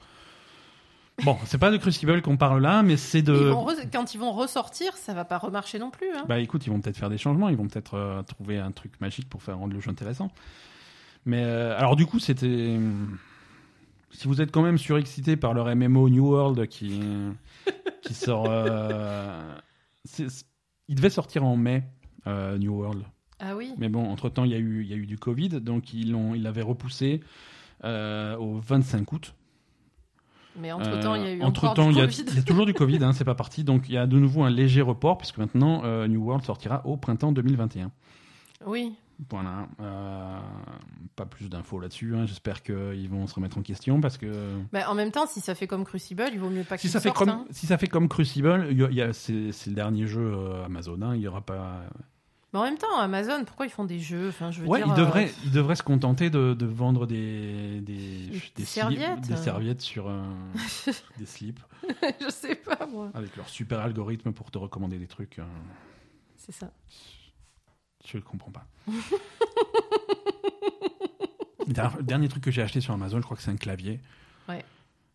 Bon, 1.24 1.36
c'est 1.46 1.58
pas 1.58 1.72
de 1.72 1.76
Crucible 1.78 2.22
qu'on 2.22 2.36
parle 2.36 2.62
là, 2.62 2.84
mais 2.84 2.96
c'est 2.96 3.22
de. 3.22 3.52
Quand 3.92 4.14
ils 4.14 4.18
vont 4.18 4.30
ressortir, 4.30 4.96
ça 4.96 5.14
va 5.14 5.24
pas 5.24 5.38
remarcher 5.38 5.80
non 5.80 5.90
plus. 5.90 6.06
Hein. 6.14 6.24
Bah 6.28 6.38
écoute, 6.38 6.64
ils 6.64 6.70
vont 6.70 6.80
peut-être 6.80 6.96
faire 6.96 7.10
des 7.10 7.18
changements, 7.18 7.48
ils 7.48 7.56
vont 7.56 7.66
peut-être 7.66 8.22
trouver 8.28 8.58
un 8.58 8.70
truc 8.70 8.92
magique 9.00 9.28
pour 9.28 9.42
faire 9.42 9.58
rendre 9.58 9.74
le 9.74 9.80
jeu 9.80 9.90
intéressant. 9.90 10.30
Mais 11.26 11.42
alors 11.42 11.96
du 11.96 12.06
coup, 12.06 12.20
c'était 12.20 12.78
si 14.10 14.26
vous 14.26 14.40
êtes 14.40 14.50
quand 14.50 14.62
même 14.62 14.78
surexcité 14.78 15.36
par 15.36 15.54
leur 15.54 15.74
MMO 15.74 16.08
New 16.08 16.26
World 16.26 16.66
qui, 16.68 17.00
qui 18.02 18.14
sort. 18.14 18.46
Euh, 18.48 19.54
il 20.88 20.94
devait 20.94 21.10
sortir 21.10 21.44
en 21.44 21.56
mai, 21.56 21.84
euh, 22.26 22.58
New 22.58 22.74
World. 22.74 23.02
Ah 23.38 23.54
oui. 23.54 23.72
Mais 23.78 23.88
bon, 23.88 24.08
entre-temps, 24.08 24.44
il 24.44 24.50
y, 24.50 24.54
a 24.54 24.58
eu, 24.58 24.84
y 24.84 24.92
a 24.92 24.96
eu 24.96 25.06
du 25.06 25.18
Covid, 25.18 25.60
donc 25.60 25.92
ils 25.92 26.12
l'avaient 26.42 26.62
repoussé 26.62 27.20
euh, 27.84 28.36
au 28.36 28.58
25 28.58 29.12
août. 29.12 29.34
Mais 30.56 30.72
entre-temps, 30.72 31.14
il 31.14 31.22
y 31.22 31.26
a 31.26 31.32
eu 31.34 31.42
entre 31.42 31.64
encore 31.64 31.86
du 31.86 31.92
il, 31.92 31.98
y 31.98 32.00
a, 32.00 32.06
il 32.06 32.34
y 32.34 32.38
a 32.38 32.42
toujours 32.42 32.66
du 32.66 32.74
Covid, 32.74 33.04
hein, 33.04 33.12
c'est 33.12 33.24
pas 33.24 33.36
parti. 33.36 33.62
Donc 33.62 33.88
il 33.88 33.94
y 33.94 33.98
a 33.98 34.06
de 34.06 34.18
nouveau 34.18 34.42
un 34.42 34.50
léger 34.50 34.82
report, 34.82 35.18
puisque 35.18 35.38
maintenant, 35.38 35.82
New 36.08 36.24
World 36.24 36.44
sortira 36.44 36.84
au 36.84 36.96
printemps 36.96 37.30
2021. 37.30 37.92
Oui. 38.66 38.94
Voilà, 39.30 39.68
euh, 39.80 40.38
pas 41.16 41.26
plus 41.26 41.48
d'infos 41.48 41.80
là-dessus. 41.80 42.14
Hein. 42.14 42.24
J'espère 42.26 42.62
qu'ils 42.62 43.08
vont 43.08 43.26
se 43.26 43.34
remettre 43.34 43.58
en 43.58 43.62
question 43.62 44.00
parce 44.00 44.16
que. 44.16 44.52
Bah, 44.72 44.88
en 44.88 44.94
même 44.94 45.10
temps, 45.10 45.26
si 45.26 45.40
ça 45.40 45.56
fait 45.56 45.66
comme 45.66 45.84
Crucible, 45.84 46.24
il 46.32 46.38
vaut 46.38 46.50
mieux 46.50 46.62
pas 46.62 46.78
si 46.78 46.88
ça 46.88 47.00
fait 47.00 47.10
comme 47.10 47.28
hein. 47.28 47.44
si 47.50 47.66
ça 47.66 47.78
fait 47.78 47.88
comme 47.88 48.08
Crucible, 48.08 48.68
c'est 49.12 49.32
le 49.66 49.74
dernier 49.74 50.06
jeu 50.06 50.32
euh, 50.34 50.64
Amazon. 50.64 51.02
Hein. 51.02 51.16
il 51.16 51.22
y 51.22 51.26
aura 51.26 51.40
pas. 51.40 51.82
Mais 52.52 52.60
en 52.60 52.62
même 52.62 52.78
temps, 52.78 52.96
Amazon, 52.96 53.44
pourquoi 53.44 53.66
ils 53.66 53.72
font 53.72 53.84
des 53.84 53.98
jeux? 53.98 54.28
Enfin, 54.28 54.52
je 54.52 54.60
veux 54.60 54.68
ouais, 54.68 54.78
dire, 54.78 54.94
ils 54.96 54.98
devraient, 54.98 55.32
ils 55.44 55.50
devraient 55.50 55.74
se 55.74 55.82
contenter 55.82 56.30
de, 56.30 56.54
de 56.54 56.66
vendre 56.66 57.06
des 57.06 57.80
des, 57.80 58.30
des, 58.54 58.64
serviettes, 58.64 59.26
des 59.26 59.36
serviettes 59.36 59.80
sur 59.80 60.08
des 61.18 61.26
slips. 61.26 61.60
je 62.20 62.30
sais 62.30 62.54
pas 62.54 62.86
moi. 62.86 63.10
Avec 63.14 63.36
leur 63.36 63.48
super 63.48 63.80
algorithme 63.80 64.32
pour 64.32 64.52
te 64.52 64.58
recommander 64.58 64.98
des 64.98 65.08
trucs. 65.08 65.40
C'est 66.36 66.52
ça. 66.52 66.70
Je 68.10 68.16
ne 68.16 68.22
comprends 68.22 68.50
pas. 68.50 68.66
le 71.66 72.02
dernier 72.02 72.28
truc 72.28 72.42
que 72.42 72.50
j'ai 72.50 72.62
acheté 72.62 72.80
sur 72.80 72.94
Amazon, 72.94 73.18
je 73.18 73.22
crois 73.22 73.36
que 73.36 73.42
c'est 73.42 73.50
un 73.50 73.56
clavier. 73.56 74.00
Ouais. 74.48 74.64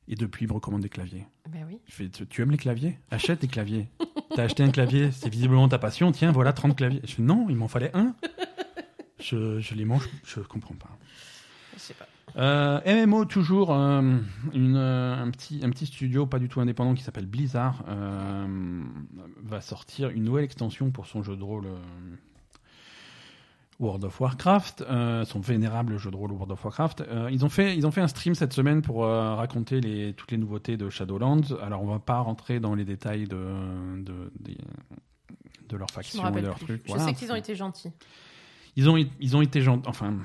Et 0.07 0.15
depuis, 0.15 0.45
il 0.45 0.48
me 0.48 0.53
recommande 0.53 0.82
des 0.82 0.90
claviers. 0.90 1.26
Ben 1.49 1.65
oui. 1.68 1.80
Je 1.88 1.94
fais, 1.94 2.10
tu, 2.10 2.41
aimes 2.41 2.52
les 2.52 2.57
claviers? 2.57 2.99
Achète 3.10 3.41
des 3.41 3.48
claviers. 3.48 3.88
T'as 4.36 4.44
acheté 4.44 4.61
un 4.61 4.70
clavier, 4.70 5.11
c'est 5.11 5.30
visiblement 5.30 5.68
ta 5.68 5.80
passion. 5.80 6.11
Tiens, 6.11 6.32
voilà 6.32 6.53
30 6.53 6.76
claviers. 6.76 7.02
Je 7.03 7.15
fais, 7.15 7.24
non, 7.24 7.48
il 7.49 7.56
m'en 7.56 7.68
fallait 7.68 7.91
un. 7.95 8.14
Je, 9.20 9.60
je, 9.60 9.74
les 9.74 9.86
mange, 9.86 10.07
je 10.26 10.41
comprends 10.41 10.76
pas. 10.76 10.90
Je 11.76 11.80
sais 11.80 11.94
pas. 11.94 12.07
Euh, 12.36 13.06
MMO 13.06 13.26
toujours, 13.26 13.72
euh, 13.72 14.18
une, 14.53 14.76
euh, 14.76 15.15
un, 15.15 15.30
petit, 15.32 15.61
un 15.64 15.70
petit 15.70 15.86
studio 15.86 16.26
pas 16.26 16.40
du 16.40 16.49
tout 16.49 16.60
indépendant 16.61 16.94
qui 16.94 17.03
s'appelle 17.03 17.28
Blizzard 17.28 17.84
va 19.44 19.61
sortir 19.61 20.10
une 20.10 20.24
nouvelle 20.24 20.45
extension 20.45 20.91
pour 20.91 21.06
son 21.06 21.24
jeu 21.24 21.36
de 21.36 21.44
rôle 21.44 21.68
World 23.80 24.04
of 24.04 24.20
Warcraft, 24.20 24.82
euh, 24.82 25.26
son 25.26 25.40
vénérable 25.40 25.98
jeu 25.98 26.12
de 26.12 26.16
rôle 26.16 26.32
World 26.32 26.52
of 26.52 26.64
Warcraft. 26.64 27.02
Euh, 27.02 27.30
ils, 27.32 27.44
ont 27.44 27.50
fait, 27.50 27.76
ils 27.76 27.86
ont 27.88 27.91
fait 27.91 28.02
un 28.02 28.08
stream 28.08 28.36
cette 28.36 28.54
semaine 28.54 28.82
pour 28.82 29.04
euh, 29.04 29.36
raconter 29.36 29.82
les, 29.82 30.14
toutes 30.14 30.32
les 30.32 30.38
nouveautés 30.38 30.78
de 30.78 30.90
Shadowlands. 30.90 31.56
Alors, 31.62 31.84
on 31.84 31.88
va 31.88 32.00
pas 32.00 32.20
rentrer 32.20 32.60
dans 32.60 32.76
les 32.76 32.86
détails 32.86 33.26
de, 33.26 33.38
de, 33.98 34.32
de, 35.70 35.78
leur 35.78 35.90
faction 35.90 36.28
et 36.28 36.41
de 36.41 36.45
leur 36.45 36.60
truc. 36.60 36.84
Je 36.86 36.98
sais 36.98 37.14
qu'ils 37.14 37.32
ont 37.32 37.36
été 37.36 37.56
gentils. 37.56 37.91
Ils 38.76 38.90
ont, 38.90 38.98
ils 38.98 39.38
ont 39.38 39.41
été 39.41 39.62
gentils. 39.62 39.88
Enfin, 39.88 40.16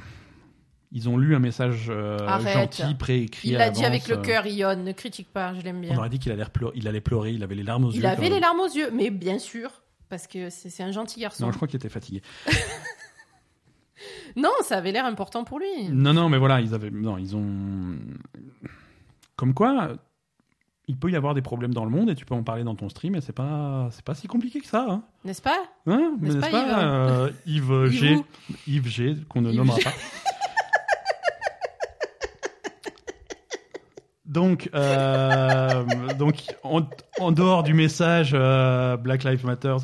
ils 0.92 1.08
ont 1.08 1.16
lu 1.16 1.34
un 1.34 1.38
message 1.38 1.90
gentil, 1.90 2.94
préécrit. 2.94 3.48
Il 3.48 3.56
l'a 3.56 3.70
dit 3.70 3.84
avec 3.84 4.08
le 4.08 4.18
cœur, 4.18 4.46
Ion. 4.46 4.76
Ne 4.76 4.92
critique 4.92 5.32
pas, 5.32 5.54
je 5.54 5.60
l'aime 5.62 5.80
bien. 5.80 5.94
On 5.94 5.98
aurait 5.98 6.10
dit 6.10 6.18
qu'il 6.18 6.32
allait, 6.32 6.44
il 6.74 6.88
allait 6.88 7.00
pleurer, 7.00 7.32
il 7.32 7.42
avait 7.42 7.54
les 7.54 7.62
larmes 7.62 7.84
aux 7.84 7.90
yeux. 7.90 7.98
Il 7.98 8.06
avait 8.06 8.28
les 8.28 8.40
larmes 8.40 8.60
aux 8.60 8.68
yeux, 8.68 8.90
mais 8.92 9.10
bien 9.10 9.38
sûr, 9.38 9.70
parce 10.08 10.26
que 10.26 10.50
c'est 10.50 10.82
un 10.82 10.92
gentil 10.92 11.20
garçon. 11.20 11.44
Non, 11.44 11.52
je 11.52 11.56
crois 11.56 11.68
qu'il 11.68 11.76
était 11.76 11.88
fatigué. 11.88 12.22
Non, 14.36 14.50
ça 14.62 14.78
avait 14.78 14.92
l'air 14.92 15.06
important 15.06 15.44
pour 15.44 15.58
lui. 15.58 15.88
Non, 15.90 16.12
non, 16.12 16.28
mais 16.28 16.38
voilà, 16.38 16.60
ils 16.60 16.74
avaient, 16.74 16.90
non, 16.90 17.18
ils 17.18 17.36
ont, 17.36 17.96
comme 19.36 19.54
quoi, 19.54 19.90
il 20.86 20.96
peut 20.96 21.10
y 21.10 21.16
avoir 21.16 21.34
des 21.34 21.42
problèmes 21.42 21.74
dans 21.74 21.84
le 21.84 21.90
monde 21.90 22.10
et 22.10 22.14
tu 22.14 22.24
peux 22.24 22.34
en 22.34 22.42
parler 22.42 22.64
dans 22.64 22.74
ton 22.74 22.88
stream 22.88 23.14
et 23.14 23.20
c'est 23.20 23.32
pas, 23.32 23.88
c'est 23.92 24.04
pas 24.04 24.14
si 24.14 24.26
compliqué 24.26 24.60
que 24.60 24.66
ça, 24.66 24.86
hein. 24.88 25.02
N'est-ce 25.24 25.42
pas? 25.42 25.58
Hein? 25.86 26.16
N'est-ce 26.20 26.38
pas, 26.38 26.50
pas, 26.50 26.84
euh, 26.84 27.30
Yves, 27.46 27.86
G, 27.86 28.18
Yves 28.66 28.88
G, 28.88 29.16
qu'on 29.28 29.42
ne 29.42 29.52
nommera 29.52 29.78
pas. 29.78 29.92
Donc, 34.28 34.68
euh, 34.74 35.84
donc 36.18 36.54
en, 36.62 36.82
en, 37.18 37.32
dehors 37.32 37.62
du 37.62 37.72
message 37.72 38.32
euh, 38.34 38.98
Black 38.98 39.24
Lives 39.24 39.44
Matter, 39.46 39.76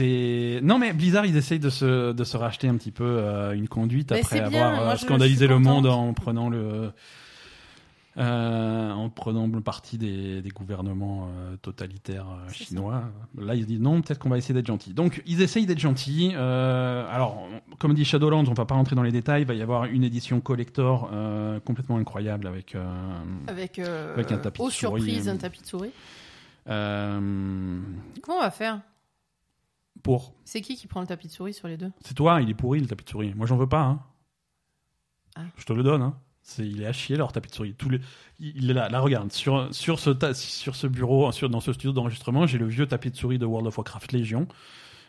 c'est 0.00 0.60
non 0.62 0.78
mais 0.78 0.92
Blizzard 0.92 1.26
ils 1.26 1.36
essayent 1.36 1.58
de 1.60 1.70
se 1.70 2.12
de 2.12 2.24
se 2.24 2.36
racheter 2.36 2.68
un 2.68 2.76
petit 2.76 2.90
peu 2.90 3.04
euh, 3.04 3.52
une 3.52 3.68
conduite 3.68 4.12
après 4.12 4.40
avoir 4.40 4.88
euh, 4.90 4.96
scandalisé 4.96 5.46
le 5.46 5.58
monde 5.58 5.86
en 5.86 6.12
prenant 6.14 6.48
le 6.48 6.92
euh, 8.16 8.90
en 8.90 9.08
prenant 9.08 9.46
le 9.46 9.60
parti 9.60 9.96
des, 9.96 10.42
des 10.42 10.48
gouvernements 10.50 11.28
totalitaires 11.62 12.26
chinois. 12.52 13.04
Là, 13.38 13.54
ils 13.54 13.62
se 13.62 13.66
disent 13.68 13.80
non, 13.80 14.02
peut-être 14.02 14.18
qu'on 14.18 14.28
va 14.28 14.36
essayer 14.36 14.52
d'être 14.52 14.66
gentil. 14.66 14.92
Donc, 14.92 15.22
ils 15.26 15.40
essayent 15.40 15.64
d'être 15.64 15.78
gentils. 15.78 16.34
alors, 16.34 17.48
comme 17.78 17.94
dit 17.94 18.04
Shadowlands, 18.04 18.46
on 18.48 18.52
va 18.52 18.66
pas 18.66 18.74
rentrer 18.74 18.96
dans 18.96 19.04
les 19.04 19.12
détails. 19.12 19.42
Il 19.42 19.46
va 19.46 19.54
y 19.54 19.62
avoir 19.62 19.84
une 19.84 20.02
édition 20.02 20.40
collector 20.40 21.08
complètement 21.64 21.98
incroyable 21.98 22.48
avec 22.48 22.76
avec, 23.46 23.78
avec 23.78 24.32
un 24.32 24.38
tapis 24.38 24.60
de 24.60 24.70
souris. 24.70 25.02
surprise, 25.02 25.28
un 25.28 25.36
tapis 25.36 25.62
de 25.62 25.66
souris. 25.66 25.92
Comment 26.66 28.38
on 28.38 28.40
va 28.40 28.50
faire? 28.50 28.80
Pour. 30.02 30.34
C'est 30.44 30.60
qui 30.60 30.76
qui 30.76 30.86
prend 30.86 31.00
le 31.00 31.06
tapis 31.06 31.28
de 31.28 31.32
souris 31.32 31.54
sur 31.54 31.68
les 31.68 31.76
deux? 31.76 31.90
C'est 32.04 32.14
toi, 32.14 32.40
il 32.40 32.50
est 32.50 32.54
pourri 32.54 32.80
le 32.80 32.86
tapis 32.86 33.04
de 33.04 33.10
souris. 33.10 33.34
Moi 33.34 33.46
j'en 33.46 33.56
veux 33.56 33.68
pas. 33.68 33.82
Hein. 33.82 34.02
Ah. 35.36 35.42
Je 35.56 35.64
te 35.64 35.72
le 35.72 35.82
donne. 35.82 36.02
Hein. 36.02 36.16
Il 36.58 36.82
est 36.82 36.86
à 36.86 36.92
chier 36.92 37.16
leur 37.16 37.32
tapis 37.32 37.50
de 37.50 37.54
souris. 37.54 37.74
Tous 37.74 37.88
les, 37.88 38.00
il 38.38 38.70
est 38.70 38.74
là, 38.74 38.88
là 38.88 39.00
regarde, 39.00 39.30
sur, 39.30 39.72
sur, 39.72 40.00
ce, 40.00 40.10
sur 40.34 40.74
ce 40.74 40.86
bureau, 40.86 41.30
sur, 41.32 41.48
dans 41.48 41.60
ce 41.60 41.72
studio 41.72 41.92
d'enregistrement, 41.92 42.46
j'ai 42.46 42.58
le 42.58 42.66
vieux 42.66 42.86
tapis 42.86 43.10
de 43.10 43.16
souris 43.16 43.38
de 43.38 43.46
World 43.46 43.68
of 43.68 43.78
Warcraft 43.78 44.12
Légion. 44.12 44.48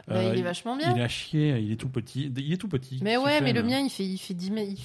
Bah, 0.07 0.23
il 0.23 0.39
est 0.39 0.43
vachement 0.43 0.75
bien. 0.75 0.93
Il 0.93 0.99
est 0.99 1.03
à 1.03 1.07
chier, 1.07 1.57
il 1.59 1.71
est 1.71 1.77
tout 1.77 1.89
petit. 1.89 2.31
Il 2.35 2.53
est 2.53 2.57
tout 2.57 2.67
petit. 2.67 2.99
Mais 3.01 3.17
ouais, 3.17 3.41
mais 3.41 3.53
le 3.53 3.63
mien, 3.63 3.79
il 3.79 3.89
fait, 3.89 4.05
il 4.05 4.17
fait 4.17 4.33
10 4.33 4.51
il 4.55 4.77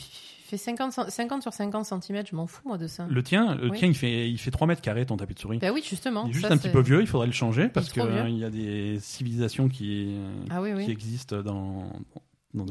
fait 0.46 0.56
50, 0.56 1.10
50 1.10 1.42
sur 1.42 1.52
50 1.52 1.84
cm, 1.84 2.24
je 2.30 2.36
m'en 2.36 2.46
fous 2.46 2.62
moi 2.64 2.78
de 2.78 2.86
ça. 2.86 3.06
Le 3.08 3.22
tien, 3.22 3.54
le 3.54 3.70
tien 3.70 3.88
il, 3.88 3.94
fait, 3.94 4.30
il 4.30 4.38
fait 4.38 4.50
3 4.50 4.66
mètres 4.66 4.82
carrés 4.82 5.06
ton 5.06 5.16
tapis 5.16 5.34
de 5.34 5.38
souris. 5.38 5.58
Bah 5.58 5.72
oui, 5.72 5.82
justement. 5.86 6.24
Il 6.26 6.30
est 6.30 6.34
juste 6.34 6.50
un 6.50 6.56
petit 6.56 6.68
peu 6.68 6.80
vieux, 6.80 7.00
il 7.00 7.06
faudrait 7.06 7.26
le 7.26 7.32
changer 7.32 7.68
parce 7.68 7.90
qu'il 7.92 8.02
il 8.28 8.38
y 8.38 8.44
a 8.44 8.50
des 8.50 8.98
civilisations 9.00 9.68
qui, 9.68 10.16
ah 10.50 10.60
qui 10.84 10.90
existent 10.90 11.42
dans, 11.42 11.90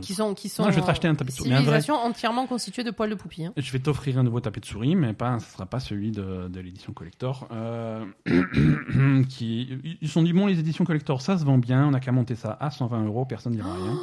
qui 0.02 0.14
sont, 0.16 0.34
qui 0.34 0.50
sont 0.50 0.64
non, 0.64 0.72
je 0.72 0.76
vais 0.76 0.82
te 0.82 0.88
racheter 0.88 1.08
un 1.08 1.16
tapis 1.16 1.32
de 1.32 1.38
souris. 1.38 1.50
Civilisation 1.50 1.96
entièrement 1.96 2.48
constituée 2.48 2.84
de 2.84 2.92
poils 2.92 3.10
de 3.10 3.16
poupie. 3.16 3.46
Hein. 3.46 3.54
Je 3.58 3.72
vais 3.72 3.80
t'offrir 3.80 4.18
un 4.18 4.24
nouveau 4.24 4.40
tapis 4.40 4.60
de 4.60 4.66
souris, 4.66 4.96
mais 4.96 5.14
pas, 5.14 5.40
ce 5.40 5.52
sera 5.52 5.66
pas 5.66 5.80
celui 5.80 6.12
de, 6.12 6.48
de 6.48 6.60
l'édition 6.60 6.94
collector. 6.94 7.48
Euh, 7.52 8.06
qui, 9.30 9.78
ils 10.02 10.08
se 10.08 10.14
sont 10.14 10.24
dit 10.24 10.34
bon, 10.34 10.48
les 10.48 10.60
éditions 10.60 10.86
collector, 10.86 11.22
ça 11.22 11.38
se 11.38 11.46
vend 11.46 11.58
bien, 11.58 11.86
on 11.86 11.94
a 11.94 12.00
qu'à 12.00 12.12
monter 12.12 12.36
ça 12.36 12.58
à 12.60 12.72
120 12.72 13.06
euros, 13.06 13.26
personne 13.26 13.54
ne 13.54 13.58
dira 13.58 13.74
rien. 13.74 14.00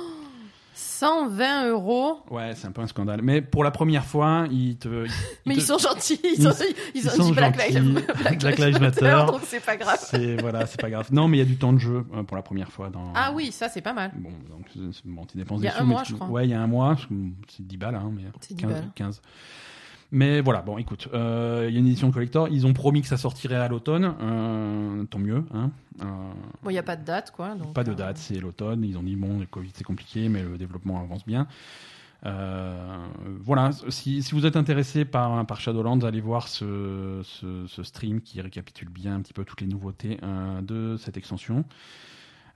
120 0.75 1.69
euros. 1.69 2.21
Ouais, 2.31 2.53
c'est 2.55 2.67
un 2.67 2.73
peu 2.73 2.81
un 2.81 2.87
scandale. 2.87 3.21
Mais 3.23 3.43
pour 3.43 3.65
la 3.65 3.71
première 3.71 4.05
fois, 4.05 4.47
ils 4.51 4.77
te. 4.77 5.07
Mais 5.47 5.55
ils 5.55 5.63
sont 5.63 5.79
gentils. 5.79 6.21
Ils, 6.25 6.49
ont, 6.49 6.53
ils, 6.95 7.09
ont 7.09 7.25
dit 7.25 7.33
Black 7.33 7.57
Lives, 7.69 8.05
Black, 8.39 8.59
Lives 8.59 8.81
Matter. 8.81 9.25
Donc 9.27 9.41
c'est 9.45 9.65
pas 9.65 9.77
grave. 9.77 9.99
C'est 10.01 10.37
voilà, 10.37 10.67
c'est 10.67 10.81
pas 10.81 10.91
grave. 10.91 11.09
Non, 11.13 11.29
mais 11.29 11.39
il 11.39 11.41
y 11.41 11.43
a 11.43 11.47
du 11.47 11.57
temps 11.57 11.73
de 11.73 11.79
jeu 11.79 12.05
euh, 12.15 12.23
pour 12.23 12.37
la 12.37 12.43
première 12.43 12.71
fois 12.73 12.89
dans. 12.89 13.13
Ah 13.15 13.33
oui, 13.35 13.53
ça 13.53 13.69
c'est 13.69 13.81
pas 13.83 13.93
mal. 13.93 14.13
Bon, 14.17 14.31
donc 14.51 14.67
bon, 15.05 15.25
tu 15.27 15.37
dépenses 15.37 15.61
Il 15.61 15.65
y 15.65 15.69
a 15.69 15.81
un 15.81 15.85
mois, 15.85 16.05
je 16.05 16.15
crois. 16.15 16.29
Ouais, 16.29 16.47
il 16.47 16.51
y 16.51 16.55
a 16.55 16.61
un 16.61 16.67
mois. 16.67 16.97
C'est 17.49 17.67
10 17.67 17.77
balles, 17.77 17.95
hein, 17.95 18.11
mais 18.15 18.25
10 18.49 18.57
15, 18.57 18.71
balles. 18.71 18.91
15. 18.95 19.23
Mais 20.13 20.41
voilà, 20.41 20.63
bon, 20.63 20.79
écoute, 20.79 21.09
il 21.13 21.19
y 21.19 21.21
a 21.21 21.69
une 21.69 21.87
édition 21.87 22.11
collector. 22.11 22.49
Ils 22.49 22.67
ont 22.67 22.73
promis 22.73 23.03
que 23.03 23.09
ça 23.09 23.17
sortirait 23.17 23.57
à 23.57 23.69
l'automne. 23.69 24.15
tant 25.11 25.19
mieux. 25.19 25.45
Hein. 25.55 25.71
bon, 26.63 26.71
il 26.71 26.75
n'y 26.75 26.79
a 26.79 26.83
pas 26.83 26.97
de 26.97 27.05
date, 27.05 27.31
quoi. 27.31 27.57
pas 27.75 27.83
de 27.83 27.95
date, 27.95 28.19
c'est 28.19 28.39
l'automne. 28.39 28.85
Ils 28.85 28.99
ont 28.99 29.03
dit, 29.03 29.17
bon, 29.17 29.41
le 29.41 29.47
Covid, 29.47 29.71
c'est 29.75 29.85
compliqué, 29.85 30.29
mais 30.29 30.43
le 30.43 30.59
développement 30.59 31.01
avance 31.01 31.25
bien. 31.27 31.49
Euh, 32.25 33.07
voilà, 33.41 33.71
si, 33.89 34.23
si, 34.23 34.35
vous 34.35 34.47
êtes 34.47 34.57
intéressé 34.57 35.05
par, 35.05 35.45
par 35.47 35.61
Shadowlands, 35.61 36.01
allez 36.01 36.21
voir 36.21 36.49
ce, 36.49 37.21
ce, 37.25 37.83
stream 37.83 38.21
qui 38.21 38.41
récapitule 38.41 38.89
bien 38.89 39.17
un 39.17 39.21
petit 39.21 39.33
peu 39.33 39.45
toutes 39.45 39.61
les 39.61 39.67
nouveautés 39.67 40.19
euh, 40.23 40.61
de 40.63 40.97
cette 40.99 41.17
extension. 41.17 41.65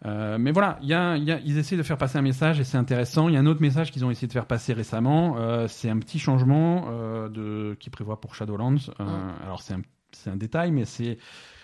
Euh, 0.04 0.36
mais 0.38 0.52
voilà, 0.52 0.78
y 0.82 0.92
a, 0.92 1.16
y 1.16 1.32
a, 1.32 1.40
ils 1.44 1.56
essaient 1.58 1.76
de 1.76 1.82
faire 1.82 1.96
passer 1.96 2.18
un 2.18 2.22
message 2.22 2.60
et 2.60 2.64
c'est 2.64 2.76
intéressant. 2.76 3.28
Il 3.28 3.34
y 3.34 3.36
a 3.36 3.40
un 3.40 3.46
autre 3.46 3.62
message 3.62 3.90
qu'ils 3.90 4.04
ont 4.04 4.10
essayé 4.10 4.28
de 4.28 4.32
faire 4.32 4.46
passer 4.46 4.72
récemment. 4.72 5.66
c'est 5.68 5.88
un 5.88 5.98
petit 5.98 6.18
changement 6.18 6.90
de, 7.28 7.74
qu'ils 7.80 7.90
prévoient 7.90 8.20
pour 8.20 8.34
Shadowlands. 8.34 8.92
Alors 8.98 9.62
c'est 9.62 9.74
un, 9.74 9.82
un, 10.26 10.36
détail, 10.36 10.70
mais 10.70 10.84
c'est 10.84 11.18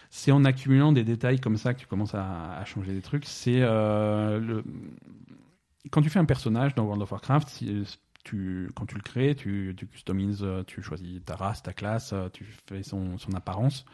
c'est 0.09 0.31
en 0.31 0.45
accumulant 0.45 0.93
des 0.93 1.05
détails 1.05 1.41
comme 1.41 1.57
ça 1.57 1.73
que 1.75 1.81
tu 1.81 1.87
commences 1.87 2.15
à, 2.15 2.55
à 2.55 2.65
changer 2.65 2.93
des 2.93 3.01
trucs. 3.03 3.25
C'est 3.27 3.61
le 3.61 4.65
quand 5.91 6.03
tu 6.03 6.11
fais 6.11 6.19
un 6.19 6.25
personnage 6.25 6.75
dans 6.75 6.85
World 6.85 7.03
of 7.03 7.13
Warcraft, 7.13 7.65
tu, 8.25 8.71
quand 8.75 8.87
tu 8.87 8.95
le 8.95 9.01
crées, 9.01 9.35
tu, 9.35 9.75
tu, 9.77 9.87
customises, 9.87 10.43
euh, 10.43 10.63
tu 10.65 10.81
choisis 10.83 11.21
ta 11.25 11.35
race, 11.35 11.63
ta 11.63 11.73
classe, 11.73 12.13
euh, 12.13 12.29
tu 12.33 12.47
fais 12.67 12.83
son, 12.83 13.19
son 13.19 13.33
apparence. 13.35 13.85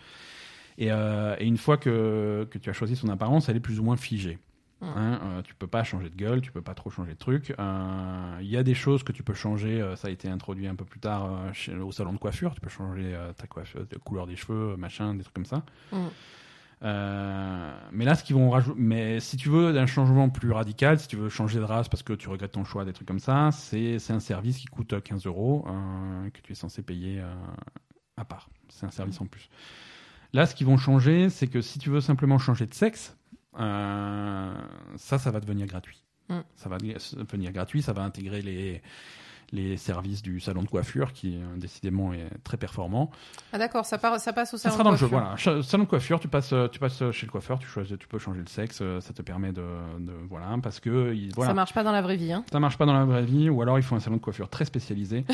Et, 0.79 0.91
euh, 0.91 1.37
et, 1.39 1.47
une 1.47 1.59
fois 1.59 1.77
que, 1.77 2.47
que, 2.51 2.59
tu 2.59 2.71
as 2.71 2.73
choisi 2.73 2.97
son 2.97 3.09
apparence, 3.09 3.49
elle 3.49 3.57
est 3.57 3.61
plus 3.61 3.81
ou 3.81 3.83
moins 3.83 3.97
figée. 3.97 4.39
Hein, 4.81 5.19
euh, 5.25 5.43
tu 5.43 5.57
peux 5.57 5.67
pas 5.67 5.83
changer 5.83 6.09
de 6.09 6.15
gueule, 6.15 6.41
tu 6.41 6.53
peux 6.53 6.63
pas 6.63 6.75
trop 6.75 6.89
changer 6.89 7.13
de 7.13 7.19
truc. 7.19 7.53
Il 7.59 8.47
y 8.47 8.57
a 8.57 8.63
des 8.63 8.75
choses 8.75 9.03
que 9.03 9.11
tu 9.11 9.25
peux 9.25 9.35
changer, 9.35 9.85
ça 9.97 10.09
a 10.09 10.11
été 10.11 10.29
introduit 10.29 10.69
un 10.69 10.77
peu 10.77 10.85
plus 10.85 11.01
tard 11.01 11.29
au 11.83 11.91
salon 11.91 12.13
de 12.13 12.19
coiffure, 12.19 12.55
tu 12.55 12.61
peux 12.61 12.71
changer 12.71 13.17
ta 13.37 13.49
coiffure, 13.49 13.81
la 13.81 13.99
couleur 13.99 14.27
des 14.27 14.37
cheveux, 14.37 14.77
machin, 14.77 15.15
des 15.15 15.25
trucs 15.25 15.35
comme 15.35 15.45
ça. 15.45 15.65
Euh, 16.83 17.81
mais 17.91 18.05
là, 18.05 18.15
ce 18.15 18.23
qu'ils 18.23 18.37
vont 18.37 18.51
rajouter, 18.51 18.79
mais 18.81 19.21
si 19.21 19.37
tu 19.37 19.49
veux 19.49 19.77
un 19.77 19.87
changement 19.87 20.29
plus 20.29 20.53
radical, 20.53 20.99
si 20.99 21.09
tu 21.09 21.17
veux 21.17 21.29
changer 21.29 21.59
de 21.59 21.65
race 21.65 21.89
parce 21.89 22.03
que 22.03 22.13
tu 22.13 22.29
regrettes 22.29 22.53
ton 22.53 22.65
choix, 22.65 22.85
des 22.85 22.93
trucs 22.93 23.09
comme 23.09 23.19
ça, 23.19 23.51
c'est 23.53 23.97
un 24.11 24.21
service 24.21 24.59
qui 24.59 24.67
coûte 24.67 25.01
15 25.03 25.27
euros 25.27 25.65
euh, 25.67 26.31
que 26.31 26.41
tu 26.41 26.53
es 26.53 26.55
censé 26.55 26.83
payer 26.83 27.21
euh, 27.21 27.35
à 28.17 28.25
part. 28.25 28.49
C'est 28.69 28.87
un 28.87 28.91
service 28.91 29.21
en 29.21 29.27
plus. 29.27 29.49
Là, 30.33 30.47
ce 30.47 30.55
qu'ils 30.55 30.67
vont 30.67 30.77
changer, 30.77 31.31
c'est 31.31 31.47
que 31.47 31.61
si 31.61 31.79
tu 31.79 31.91
veux 31.91 32.01
simplement 32.01 32.39
changer 32.39 32.67
de 32.67 32.75
sexe, 32.75 33.17
ça, 33.57 34.55
ça 34.97 35.31
va 35.31 35.41
devenir 35.41 35.67
gratuit. 35.67 36.05
Mm. 36.29 36.41
Ça 36.55 36.69
va 36.69 36.79
devenir 36.79 37.53
gratuit, 37.53 37.83
ça 37.83 37.93
va 37.93 38.03
intégrer 38.03 38.43
les 38.43 38.83
les 39.53 39.77
services 39.77 40.23
du 40.23 40.41
salon 40.41 40.63
de 40.63 40.69
coiffure 40.69 41.13
qui 41.13 41.37
euh, 41.37 41.57
décidément 41.57 42.13
est 42.13 42.29
très 42.45 42.57
performant. 42.57 43.11
Ah 43.53 43.59
d'accord, 43.59 43.85
ça, 43.85 43.99
ça 44.19 44.33
passe 44.33 44.55
au 44.55 44.57
salon 44.57 44.71
ça 44.71 44.71
sera 44.71 44.85
dans 44.85 44.91
le 44.91 44.97
jeu, 44.97 45.07
voilà. 45.07 45.35
Salon 45.63 45.85
de 45.85 45.89
coiffure, 45.89 46.21
tu 46.21 46.29
passes, 46.29 46.55
tu 46.73 46.79
passes 46.79 47.11
chez 47.11 47.27
le 47.27 47.33
coiffeur, 47.33 47.59
tu, 47.59 47.67
choisis, 47.67 47.97
tu 47.99 48.09
peux 48.09 48.19
changer 48.19 48.41
le 48.41 48.47
sexe, 48.47 48.81
euh, 48.83 49.01
ça 49.01 49.13
te 49.13 49.23
permet 49.23 49.53
de, 49.53 49.65
de 49.99 50.13
voilà, 50.29 50.57
parce 50.63 50.81
que 50.81 51.15
voilà. 51.35 51.51
Ça 51.51 51.55
marche 51.55 51.75
pas 51.75 51.83
dans 51.83 51.93
la 51.93 52.03
vraie 52.03 52.17
vie, 52.17 52.33
hein. 52.33 52.45
Ça 52.51 52.61
marche 52.61 52.77
pas 52.77 52.87
dans 52.87 52.95
la 52.95 53.05
vraie 53.05 53.25
vie, 53.25 53.49
ou 53.49 53.63
alors 53.63 53.79
il 53.79 53.83
faut 53.83 53.95
un 53.95 54.01
salon 54.01 54.17
de 54.17 54.21
coiffure 54.23 54.49
très 54.49 54.65
spécialisé. 54.65 55.25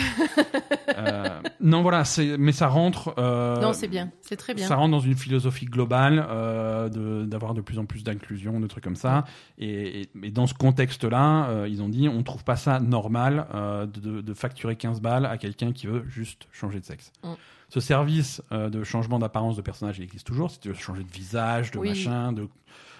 euh, 0.98 1.40
non 1.60 1.82
voilà, 1.82 2.04
c'est, 2.04 2.36
mais 2.38 2.52
ça 2.52 2.68
rentre. 2.68 3.14
Euh, 3.18 3.60
non 3.60 3.72
c'est 3.72 3.88
bien, 3.88 4.10
c'est 4.20 4.36
très 4.36 4.54
bien. 4.54 4.66
Ça 4.66 4.76
rentre 4.76 4.92
dans 4.92 5.00
une 5.00 5.16
philosophie 5.16 5.66
globale 5.66 6.24
euh, 6.28 6.88
de, 6.88 7.24
d'avoir 7.24 7.54
de 7.54 7.60
plus 7.60 7.78
en 7.78 7.86
plus 7.86 8.04
d'inclusion, 8.04 8.60
de 8.60 8.66
trucs 8.66 8.84
comme 8.84 8.96
ça, 8.96 9.24
et, 9.58 10.02
et, 10.02 10.10
et 10.22 10.30
dans 10.30 10.46
ce 10.46 10.54
contexte-là, 10.54 11.48
euh, 11.48 11.68
ils 11.68 11.82
ont 11.82 11.88
dit, 11.88 12.08
on 12.08 12.22
trouve 12.22 12.44
pas 12.44 12.56
ça 12.56 12.80
normal 12.80 13.46
de 13.54 14.03
de, 14.04 14.34
facturer 14.34 14.76
15 14.76 15.00
balles 15.00 15.26
à 15.26 15.38
quelqu'un 15.38 15.72
qui 15.72 15.86
veut 15.86 16.04
juste 16.08 16.46
changer 16.52 16.80
de 16.80 16.84
sexe. 16.84 17.12
Mm. 17.22 17.32
Ce 17.68 17.80
service 17.80 18.42
euh, 18.52 18.68
de 18.68 18.84
changement 18.84 19.18
d'apparence 19.18 19.56
de 19.56 19.62
personnage, 19.62 19.98
il 19.98 20.04
existe 20.04 20.26
toujours. 20.26 20.50
Si 20.50 20.60
tu 20.60 20.68
veux 20.68 20.74
changer 20.74 21.02
de 21.02 21.10
visage, 21.10 21.70
de 21.70 21.78
machin, 21.78 22.32
de. 22.32 22.48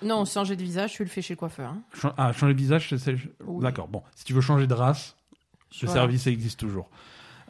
Non, 0.03 0.25
changer 0.25 0.57
de 0.57 0.63
visage, 0.63 0.93
tu 0.95 1.05
le 1.05 1.09
fais 1.09 1.23
chez 1.23 1.35
le 1.35 1.39
coiffeur. 1.39 1.71
Hein. 1.71 2.13
Ah, 2.17 2.33
changer 2.33 2.55
de 2.55 2.59
visage, 2.59 2.95
c'est. 2.97 3.17
D'accord, 3.61 3.89
bon. 3.89 4.03
Si 4.15 4.25
tu 4.25 4.33
veux 4.33 4.41
changer 4.41 4.67
de 4.67 4.75
race, 4.75 5.17
ce 5.71 5.87
service 5.87 6.27
existe 6.27 6.59
toujours. 6.59 6.89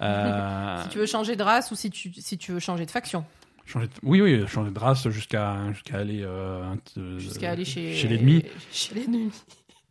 Euh, 0.03 0.83
si 0.83 0.89
tu 0.89 0.99
veux 0.99 1.07
changer 1.07 1.37
de 1.37 1.43
race 1.43 1.71
ou 1.71 1.77
si 1.77 1.91
tu, 1.91 2.13
si 2.13 2.37
tu 2.37 2.53
veux 2.53 2.61
changer 2.61 2.85
de 2.85 2.91
faction. 2.91 3.25
Changer 3.65 3.89
Oui, 4.03 4.21
oui, 4.21 4.47
changer 4.47 4.71
de 4.71 4.79
race 4.79 5.09
jusqu'à 5.09 5.73
jusqu'à 5.73 5.99
aller, 5.99 6.23
euh, 6.23 6.75
jusqu'à 7.19 7.53
aller 7.53 7.65
chez, 7.65 7.95
chez 7.95 8.09
l'ennemi. 8.09 8.45
Chez 8.71 8.95
l'ennemi. 8.95 9.31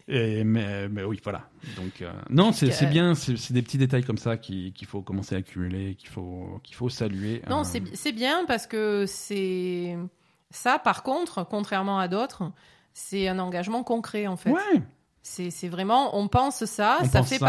Et, 0.08 0.44
mais, 0.44 0.90
mais, 0.90 1.04
oui, 1.04 1.20
voilà. 1.24 1.48
Donc, 1.78 2.02
euh, 2.02 2.12
non, 2.30 2.52
c'est 2.52 2.90
bien, 2.90 3.16
c'est 3.16 3.54
des 3.54 3.62
petits 3.62 3.78
détails 3.78 4.04
comme 4.04 4.18
ça 4.18 4.38
qu'il 4.38 4.74
faut 4.86 5.02
commencer 5.02 5.36
à 5.36 5.38
accumuler, 5.38 5.96
qu'il 5.96 6.10
faut, 6.10 6.60
qu'il 6.64 6.76
faut 6.76 6.90
saluer. 6.90 7.42
Non, 7.50 7.62
euh... 7.62 7.80
c'est 7.94 8.12
bien 8.12 8.46
parce 8.46 8.68
que 8.68 9.06
c'est. 9.08 9.98
Ça, 10.50 10.78
par 10.78 11.04
contre, 11.04 11.46
contrairement 11.50 12.00
à 12.00 12.08
d'autres, 12.08 12.44
c'est 12.94 13.28
un 13.28 13.40
engagement 13.40 13.84
concret, 13.84 14.28
en 14.28 14.38
fait. 14.38 14.52
Ouais. 14.52 14.82
C'est 15.26 15.70
vraiment, 15.70 16.18
on 16.20 16.28
pense 16.28 16.66
ça, 16.66 16.98
ça, 17.10 17.24
fait 17.24 17.40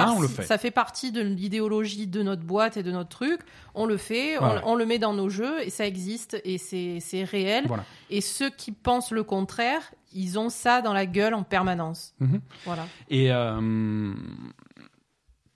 ça 0.44 0.59
fait 0.59 0.70
partie 0.70 1.10
de 1.10 1.20
l'idéologie 1.20 2.06
de 2.06 2.22
notre 2.22 2.44
boîte 2.44 2.76
et 2.76 2.85
de 2.85 2.93
notre 2.93 3.09
truc. 3.09 3.40
On 3.74 3.85
le 3.85 3.97
fait, 3.97 4.39
on, 4.64 4.76
le 4.76 4.86
met 4.86 5.01
dans 5.01 5.12
nos 5.12 5.28
jeux 5.28 5.60
et 5.60 5.70
ça 5.70 5.85
existe 5.85 6.40
et 6.44 6.59
c'est 6.59 7.24
réel. 7.24 7.66
Et 8.10 8.20
ceux 8.20 8.48
qui 8.48 8.70
pensent 8.70 9.10
le 9.10 9.24
contraire, 9.24 9.90
ils 10.15 10.39
ont 10.39 10.49
ça 10.49 10.81
dans 10.81 10.93
la 10.93 11.07
gueule 11.07 11.35
en 11.35 11.43
permanence. 11.43 12.15
Mhm. 12.20 12.41
Voilà. 12.65 12.86
Et 13.09 13.32
euh, 13.32 14.15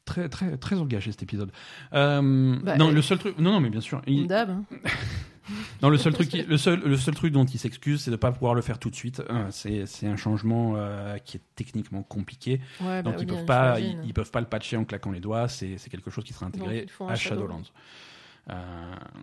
très 0.04 0.28
très 0.28 0.56
très 0.58 0.76
engagé 0.76 1.12
cet 1.12 1.22
épisode. 1.22 1.52
Euh, 1.94 2.58
bah, 2.62 2.76
non, 2.76 2.90
le 2.90 3.02
seul 3.02 3.18
truc, 3.18 3.38
non 3.38 3.52
non 3.52 3.60
mais 3.60 3.70
bien 3.70 3.80
sûr. 3.80 4.02
Il... 4.06 4.26
Dab. 4.26 4.50
Hein. 4.50 4.64
non, 5.82 5.90
le 5.90 5.96
seul 5.96 6.12
truc, 6.12 6.32
le 6.32 6.56
seul, 6.58 6.80
le 6.80 6.96
seul 6.96 7.14
truc 7.14 7.32
dont 7.32 7.44
il 7.44 7.58
s'excuse, 7.58 8.02
c'est 8.02 8.10
de 8.10 8.16
pas 8.16 8.32
pouvoir 8.32 8.54
le 8.54 8.62
faire 8.62 8.78
tout 8.78 8.90
de 8.90 8.96
suite. 8.96 9.22
Euh, 9.30 9.46
c'est, 9.50 9.86
c'est 9.86 10.06
un 10.06 10.16
changement 10.16 10.74
qui 11.24 11.36
est 11.36 11.42
techniquement 11.54 12.02
compliqué. 12.02 12.60
Ouais, 12.80 13.02
donc 13.02 13.14
bah 13.14 13.20
ils 13.22 13.26
peuvent 13.26 13.46
pas, 13.46 13.80
ils, 13.80 14.12
peuvent 14.12 14.30
pas 14.30 14.40
le 14.40 14.48
patcher 14.48 14.76
en 14.76 14.84
claquant 14.84 15.12
les 15.12 15.20
doigts. 15.20 15.48
C'est, 15.48 15.78
c'est 15.78 15.88
quelque 15.88 16.10
chose 16.10 16.24
qui 16.24 16.32
sera 16.32 16.46
intégré 16.46 16.86
à 17.06 17.14
Shadowlands. 17.14 17.62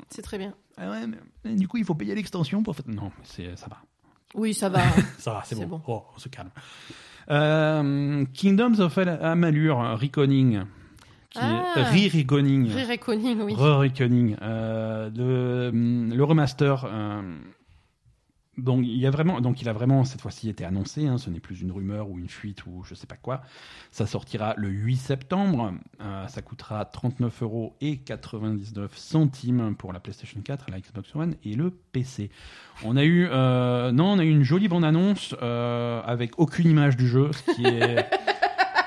c'est 0.09 0.21
très 0.21 0.37
bien. 0.37 0.53
Ah 0.77 0.89
ouais, 0.89 1.07
mais, 1.43 1.55
du 1.55 1.67
coup, 1.67 1.77
il 1.77 1.85
faut 1.85 1.95
payer 1.95 2.15
l'extension 2.15 2.63
pour. 2.63 2.75
Non, 2.87 3.11
c'est 3.23 3.57
ça 3.57 3.67
va. 3.67 3.77
Oui, 4.35 4.53
ça 4.53 4.69
va. 4.69 4.81
ça 5.17 5.33
va, 5.33 5.41
c'est 5.45 5.55
bon. 5.65 5.81
Oh, 5.87 6.03
on 6.15 6.19
se 6.19 6.29
calme. 6.29 6.49
Euh, 7.31 8.25
Kingdoms 8.33 8.79
of 8.79 8.97
Amalur 8.97 9.77
Reconning. 9.99 10.63
Qui 11.29 11.39
ah. 11.41 11.73
Re-Reconing. 11.75 12.71
Re-Reconing, 12.71 13.41
oui. 13.41 13.53
Re-Reconing. 13.55 14.37
Euh, 14.41 15.09
le, 15.13 16.15
le, 16.15 16.23
remaster 16.23 16.85
euh, 16.85 17.21
donc 18.57 18.85
il 18.85 18.97
y 18.97 19.05
a 19.05 19.11
vraiment, 19.11 19.41
donc 19.41 19.61
il 19.61 19.69
a 19.69 19.73
vraiment 19.73 20.05
cette 20.05 20.21
fois-ci 20.21 20.49
été 20.49 20.65
annoncé. 20.65 21.07
Hein, 21.07 21.17
ce 21.17 21.29
n'est 21.29 21.39
plus 21.39 21.61
une 21.61 21.71
rumeur 21.71 22.09
ou 22.09 22.17
une 22.17 22.29
fuite 22.29 22.65
ou 22.65 22.83
je 22.83 22.95
sais 22.95 23.07
pas 23.07 23.17
quoi. 23.17 23.41
Ça 23.91 24.05
sortira 24.05 24.53
le 24.57 24.69
8 24.69 24.95
septembre. 24.95 25.73
Euh, 26.01 26.27
ça 26.27 26.41
coûtera 26.41 26.85
39 26.85 27.43
euros 27.43 27.75
et 27.81 27.97
99 27.97 28.97
centimes 28.97 29.75
pour 29.75 29.93
la 29.93 29.99
PlayStation 29.99 30.39
4, 30.41 30.67
la 30.71 30.79
Xbox 30.79 31.15
One 31.15 31.35
et 31.43 31.55
le 31.55 31.71
PC. 31.91 32.29
On 32.83 32.95
a 32.97 33.03
eu, 33.03 33.27
euh, 33.29 33.91
non, 33.91 34.13
on 34.13 34.19
a 34.19 34.23
eu 34.23 34.29
une 34.29 34.43
jolie 34.43 34.67
bande-annonce 34.67 35.35
euh, 35.41 36.01
avec 36.05 36.39
aucune 36.39 36.69
image 36.69 36.95
du 36.95 37.07
jeu, 37.07 37.31
ce 37.33 37.51
qui 37.55 37.65
est 37.65 38.05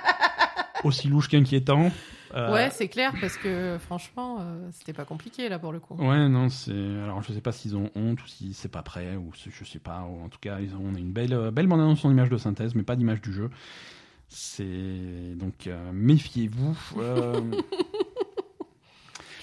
aussi 0.84 1.08
louche 1.08 1.28
qu'inquiétant. 1.28 1.90
Euh, 2.34 2.52
ouais, 2.52 2.70
c'est 2.70 2.88
clair 2.88 3.12
parce 3.20 3.36
que 3.36 3.78
franchement, 3.78 4.38
euh, 4.40 4.68
c'était 4.72 4.92
pas 4.92 5.04
compliqué 5.04 5.48
là 5.48 5.58
pour 5.58 5.72
le 5.72 5.80
coup. 5.80 5.94
Ouais, 5.94 6.28
non, 6.28 6.48
c'est. 6.48 6.72
Alors, 6.72 7.22
je 7.22 7.32
sais 7.32 7.40
pas 7.40 7.52
s'ils 7.52 7.76
ont 7.76 7.90
honte 7.94 8.22
ou 8.22 8.26
si 8.26 8.54
c'est 8.54 8.68
pas 8.68 8.82
prêt 8.82 9.16
ou 9.16 9.32
je 9.34 9.64
sais 9.64 9.78
pas. 9.78 10.02
Ou 10.02 10.24
en 10.24 10.28
tout 10.28 10.38
cas, 10.40 10.60
ils 10.60 10.74
ont 10.74 10.82
on 10.84 10.94
a 10.94 10.98
une 10.98 11.12
belle, 11.12 11.32
euh, 11.32 11.50
belle 11.50 11.66
bande-annonce 11.66 12.04
en 12.04 12.10
image 12.10 12.30
de 12.30 12.36
synthèse, 12.36 12.74
mais 12.74 12.82
pas 12.82 12.96
d'image 12.96 13.20
du 13.20 13.32
jeu. 13.32 13.50
C'est 14.28 15.34
donc 15.36 15.70
méfiez-vous. 15.92 16.76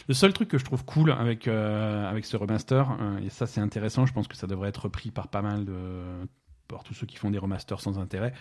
Le 0.07 0.13
seul 0.13 0.31
truc 0.33 0.49
que 0.49 0.59
je 0.59 0.63
trouve 0.63 0.85
cool 0.85 1.11
avec 1.11 1.47
avec 1.47 2.25
ce 2.25 2.37
remaster, 2.37 2.95
et 3.23 3.29
ça 3.29 3.47
c'est 3.47 3.61
intéressant, 3.61 4.05
je 4.05 4.13
pense 4.13 4.27
que 4.27 4.35
ça 4.35 4.45
devrait 4.45 4.69
être 4.69 4.83
repris 4.83 5.09
par 5.09 5.29
pas 5.29 5.41
mal 5.41 5.65
de 5.65 6.03
par 6.67 6.83
tous 6.83 6.93
ceux 6.93 7.07
qui 7.07 7.15
font 7.15 7.31
des 7.31 7.39
remasters 7.39 7.81
sans 7.81 7.97
intérêt. 7.97 8.33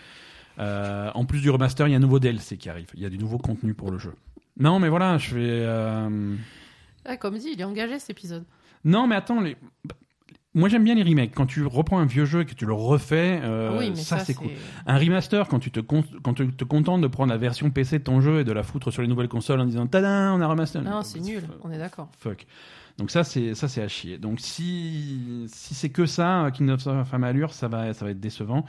en 0.59 1.25
plus 1.25 1.41
du 1.41 1.49
remaster, 1.49 1.87
il 1.87 1.91
y 1.91 1.93
a 1.95 1.97
un 1.97 2.01
nouveau 2.01 2.19
DLC 2.19 2.57
qui 2.57 2.69
arrive. 2.69 2.89
Il 2.93 3.01
y 3.01 3.07
a 3.07 3.09
du 3.09 3.17
nouveau 3.17 3.39
contenu 3.39 3.73
pour 3.73 3.89
le 3.89 3.97
jeu. 3.97 4.13
Non, 4.57 4.79
mais 4.79 4.89
voilà, 4.89 5.17
je 5.17 5.35
vais. 5.35 5.41
Euh, 5.49 6.35
ah, 7.05 7.17
comme 7.17 7.37
dit, 7.37 7.49
il 7.53 7.61
est 7.61 7.65
engagé 7.65 7.99
cet 7.99 8.11
épisode. 8.11 8.45
Non, 8.83 9.07
mais 9.07 9.15
attends, 9.15 9.41
les... 9.41 9.57
moi 10.53 10.69
j'aime 10.69 10.83
bien 10.83 10.95
les 10.95 11.03
remakes. 11.03 11.33
Quand 11.33 11.45
tu 11.45 11.65
reprends 11.65 11.99
un 11.99 12.05
vieux 12.05 12.25
jeu 12.25 12.41
et 12.41 12.45
que 12.45 12.53
tu 12.53 12.65
le 12.65 12.73
refais, 12.73 13.41
euh, 13.43 13.95
ça, 13.95 14.19
c'est 14.19 14.33
cool. 14.33 14.51
Un 14.85 14.97
remaster, 14.97 15.47
quand 15.47 15.59
tu 15.59 15.71
te, 15.71 15.79
quand 15.79 16.33
tu 16.33 16.53
te 16.53 16.63
contentes 16.63 17.01
de 17.01 17.07
prendre 17.07 17.31
la 17.31 17.37
version 17.37 17.69
PC 17.69 17.99
de 17.99 18.03
ton 18.03 18.21
jeu 18.21 18.39
et 18.39 18.43
de 18.43 18.51
la 18.51 18.63
foutre 18.63 18.91
sur 18.91 19.01
les 19.01 19.07
nouvelles 19.07 19.27
consoles 19.27 19.59
en 19.59 19.65
disant 19.65 19.87
Tada, 19.87 20.33
on 20.33 20.41
a 20.41 20.47
remaster. 20.47 20.81
Non, 20.83 21.01
c'est 21.01 21.19
nul, 21.19 21.43
on 21.63 21.71
est 21.71 21.79
d'accord. 21.79 22.09
Fuck. 22.19 22.45
Donc 22.97 23.11
ça 23.11 23.25
c'est 23.25 23.55
ça 23.55 23.67
c'est 23.67 23.81
à 23.81 23.89
chier. 23.89 24.17
Donc 24.17 24.39
si 24.39 25.45
si 25.47 25.73
c'est 25.73 25.89
que 25.89 26.05
ça, 26.05 26.49
Kingdom 26.53 26.77
of 26.85 27.13
Amalur, 27.13 27.53
ça 27.53 27.67
va 27.67 27.93
ça 27.93 28.05
va 28.05 28.11
être 28.11 28.21
décevant. 28.21 28.65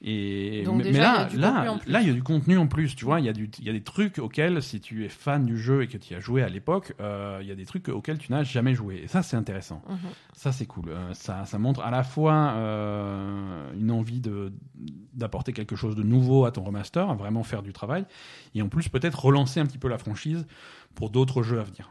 Et 0.00 0.64
mais, 0.64 0.92
là, 0.92 1.28
là, 1.34 1.76
là, 1.86 2.00
il 2.00 2.06
y 2.06 2.10
a 2.10 2.12
du 2.12 2.22
contenu 2.22 2.56
en 2.56 2.68
plus. 2.68 2.94
Tu 2.94 3.04
vois, 3.04 3.18
il 3.18 3.26
y 3.26 3.28
a 3.28 3.32
du, 3.32 3.50
il 3.58 3.64
y 3.64 3.68
a 3.68 3.72
des 3.72 3.82
trucs 3.82 4.18
auxquels, 4.18 4.62
si 4.62 4.80
tu 4.80 5.04
es 5.04 5.08
fan 5.08 5.44
du 5.44 5.58
jeu 5.58 5.82
et 5.82 5.88
que 5.88 5.98
tu 5.98 6.12
y 6.12 6.16
as 6.16 6.20
joué 6.20 6.42
à 6.42 6.48
l'époque, 6.48 6.94
euh, 7.00 7.38
il 7.42 7.48
y 7.48 7.50
a 7.50 7.56
des 7.56 7.66
trucs 7.66 7.88
auxquels 7.88 8.18
tu 8.18 8.30
n'as 8.30 8.44
jamais 8.44 8.76
joué. 8.76 9.00
Et 9.02 9.08
ça, 9.08 9.24
c'est 9.24 9.36
intéressant. 9.36 9.82
Mhm. 9.88 9.98
Ça, 10.34 10.52
c'est 10.52 10.66
cool. 10.66 10.90
Euh, 10.90 11.14
ça, 11.14 11.44
ça 11.46 11.58
montre 11.58 11.80
à 11.80 11.90
la 11.90 12.04
fois 12.04 12.52
euh, 12.54 13.72
une 13.74 13.90
envie 13.90 14.20
de 14.20 14.52
d'apporter 15.14 15.52
quelque 15.52 15.74
chose 15.74 15.96
de 15.96 16.04
nouveau 16.04 16.44
à 16.44 16.52
ton 16.52 16.62
remaster, 16.62 17.10
à 17.10 17.14
vraiment 17.14 17.42
faire 17.42 17.62
du 17.62 17.72
travail, 17.72 18.04
et 18.54 18.62
en 18.62 18.68
plus 18.68 18.88
peut-être 18.88 19.24
relancer 19.24 19.58
un 19.58 19.66
petit 19.66 19.78
peu 19.78 19.88
la 19.88 19.98
franchise 19.98 20.46
pour 20.94 21.10
d'autres 21.10 21.42
jeux 21.42 21.58
à 21.58 21.64
venir. 21.64 21.90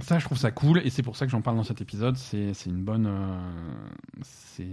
ça, 0.00 0.20
je 0.20 0.24
trouve 0.24 0.38
ça 0.38 0.52
cool, 0.52 0.78
et 0.84 0.90
c'est 0.90 1.02
pour 1.02 1.16
ça 1.16 1.26
que 1.26 1.32
j'en 1.32 1.40
parle 1.40 1.56
dans 1.56 1.64
cet 1.64 1.80
épisode. 1.80 2.16
C'est 2.16 2.52
une 2.66 2.84
bonne, 2.84 3.10
c'est 4.22 4.68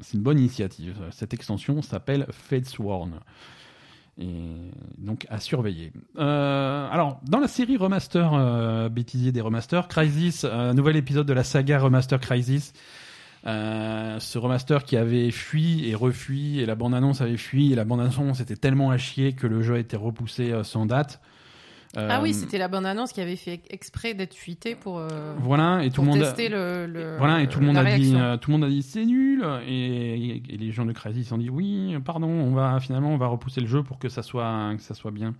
c'est 0.00 0.14
une 0.14 0.22
bonne 0.22 0.38
initiative. 0.38 0.96
Cette 1.10 1.34
extension 1.34 1.82
s'appelle 1.82 2.26
Fate 2.30 2.66
Sworn. 2.66 3.20
Et 4.18 4.70
donc 4.98 5.26
à 5.30 5.40
surveiller. 5.40 5.92
Euh, 6.18 6.88
alors, 6.90 7.20
dans 7.24 7.40
la 7.40 7.48
série 7.48 7.76
Remaster, 7.76 8.34
euh, 8.34 8.88
bêtisier 8.88 9.32
des 9.32 9.40
remasters, 9.40 9.88
Crisis, 9.88 10.44
un 10.44 10.74
nouvel 10.74 10.96
épisode 10.96 11.26
de 11.26 11.32
la 11.32 11.44
saga 11.44 11.78
Remaster 11.78 12.20
Crisis. 12.20 12.72
Euh, 13.46 14.20
ce 14.20 14.36
remaster 14.36 14.84
qui 14.84 14.98
avait 14.98 15.30
fui 15.30 15.88
et 15.88 15.94
refui, 15.94 16.60
et 16.60 16.66
la 16.66 16.74
bande-annonce 16.74 17.22
avait 17.22 17.38
fui, 17.38 17.72
et 17.72 17.74
la 17.74 17.86
bande-annonce 17.86 18.40
était 18.40 18.56
tellement 18.56 18.90
à 18.90 18.98
chier 18.98 19.32
que 19.32 19.46
le 19.46 19.62
jeu 19.62 19.76
a 19.76 19.78
été 19.78 19.96
repoussé 19.96 20.52
sans 20.62 20.84
date 20.84 21.22
ah 21.96 22.20
oui, 22.22 22.30
euh, 22.30 22.32
c'était 22.32 22.58
la 22.58 22.68
bande-annonce 22.68 23.12
qui 23.12 23.20
avait 23.20 23.36
fait 23.36 23.60
exprès 23.68 24.14
d'être 24.14 24.34
fuitée 24.34 24.76
pour, 24.76 24.98
euh, 24.98 25.34
voilà, 25.38 25.84
et 25.84 25.90
tout 25.90 26.02
le 26.02 26.08
monde 26.08 26.20
tester 26.20 26.48
le, 26.48 27.16
Voilà, 27.18 27.42
et 27.42 27.48
tout 27.48 27.58
le 27.58 27.66
monde 27.66 27.78
a 27.78 27.96
dit, 27.96 28.14
euh, 28.14 28.36
tout 28.36 28.50
le 28.50 28.58
monde 28.58 28.64
a 28.64 28.68
dit 28.68 28.82
c'est 28.82 29.04
nul, 29.04 29.44
et, 29.66 30.42
les 30.48 30.70
gens 30.70 30.84
de 30.84 30.92
Crazy 30.92 31.24
se 31.24 31.30
sont 31.30 31.38
dit 31.38 31.50
oui, 31.50 31.96
pardon, 32.04 32.28
on 32.28 32.52
va 32.52 32.78
finalement 32.80 33.12
on 33.12 33.16
va 33.16 33.26
repousser 33.26 33.60
le 33.60 33.66
jeu 33.66 33.82
pour 33.82 33.98
que 33.98 34.08
ça 34.08 34.22
soit 34.22 34.74
que 34.76 34.82
ça 34.82 34.94
soit 34.94 35.10
bien. 35.10 35.34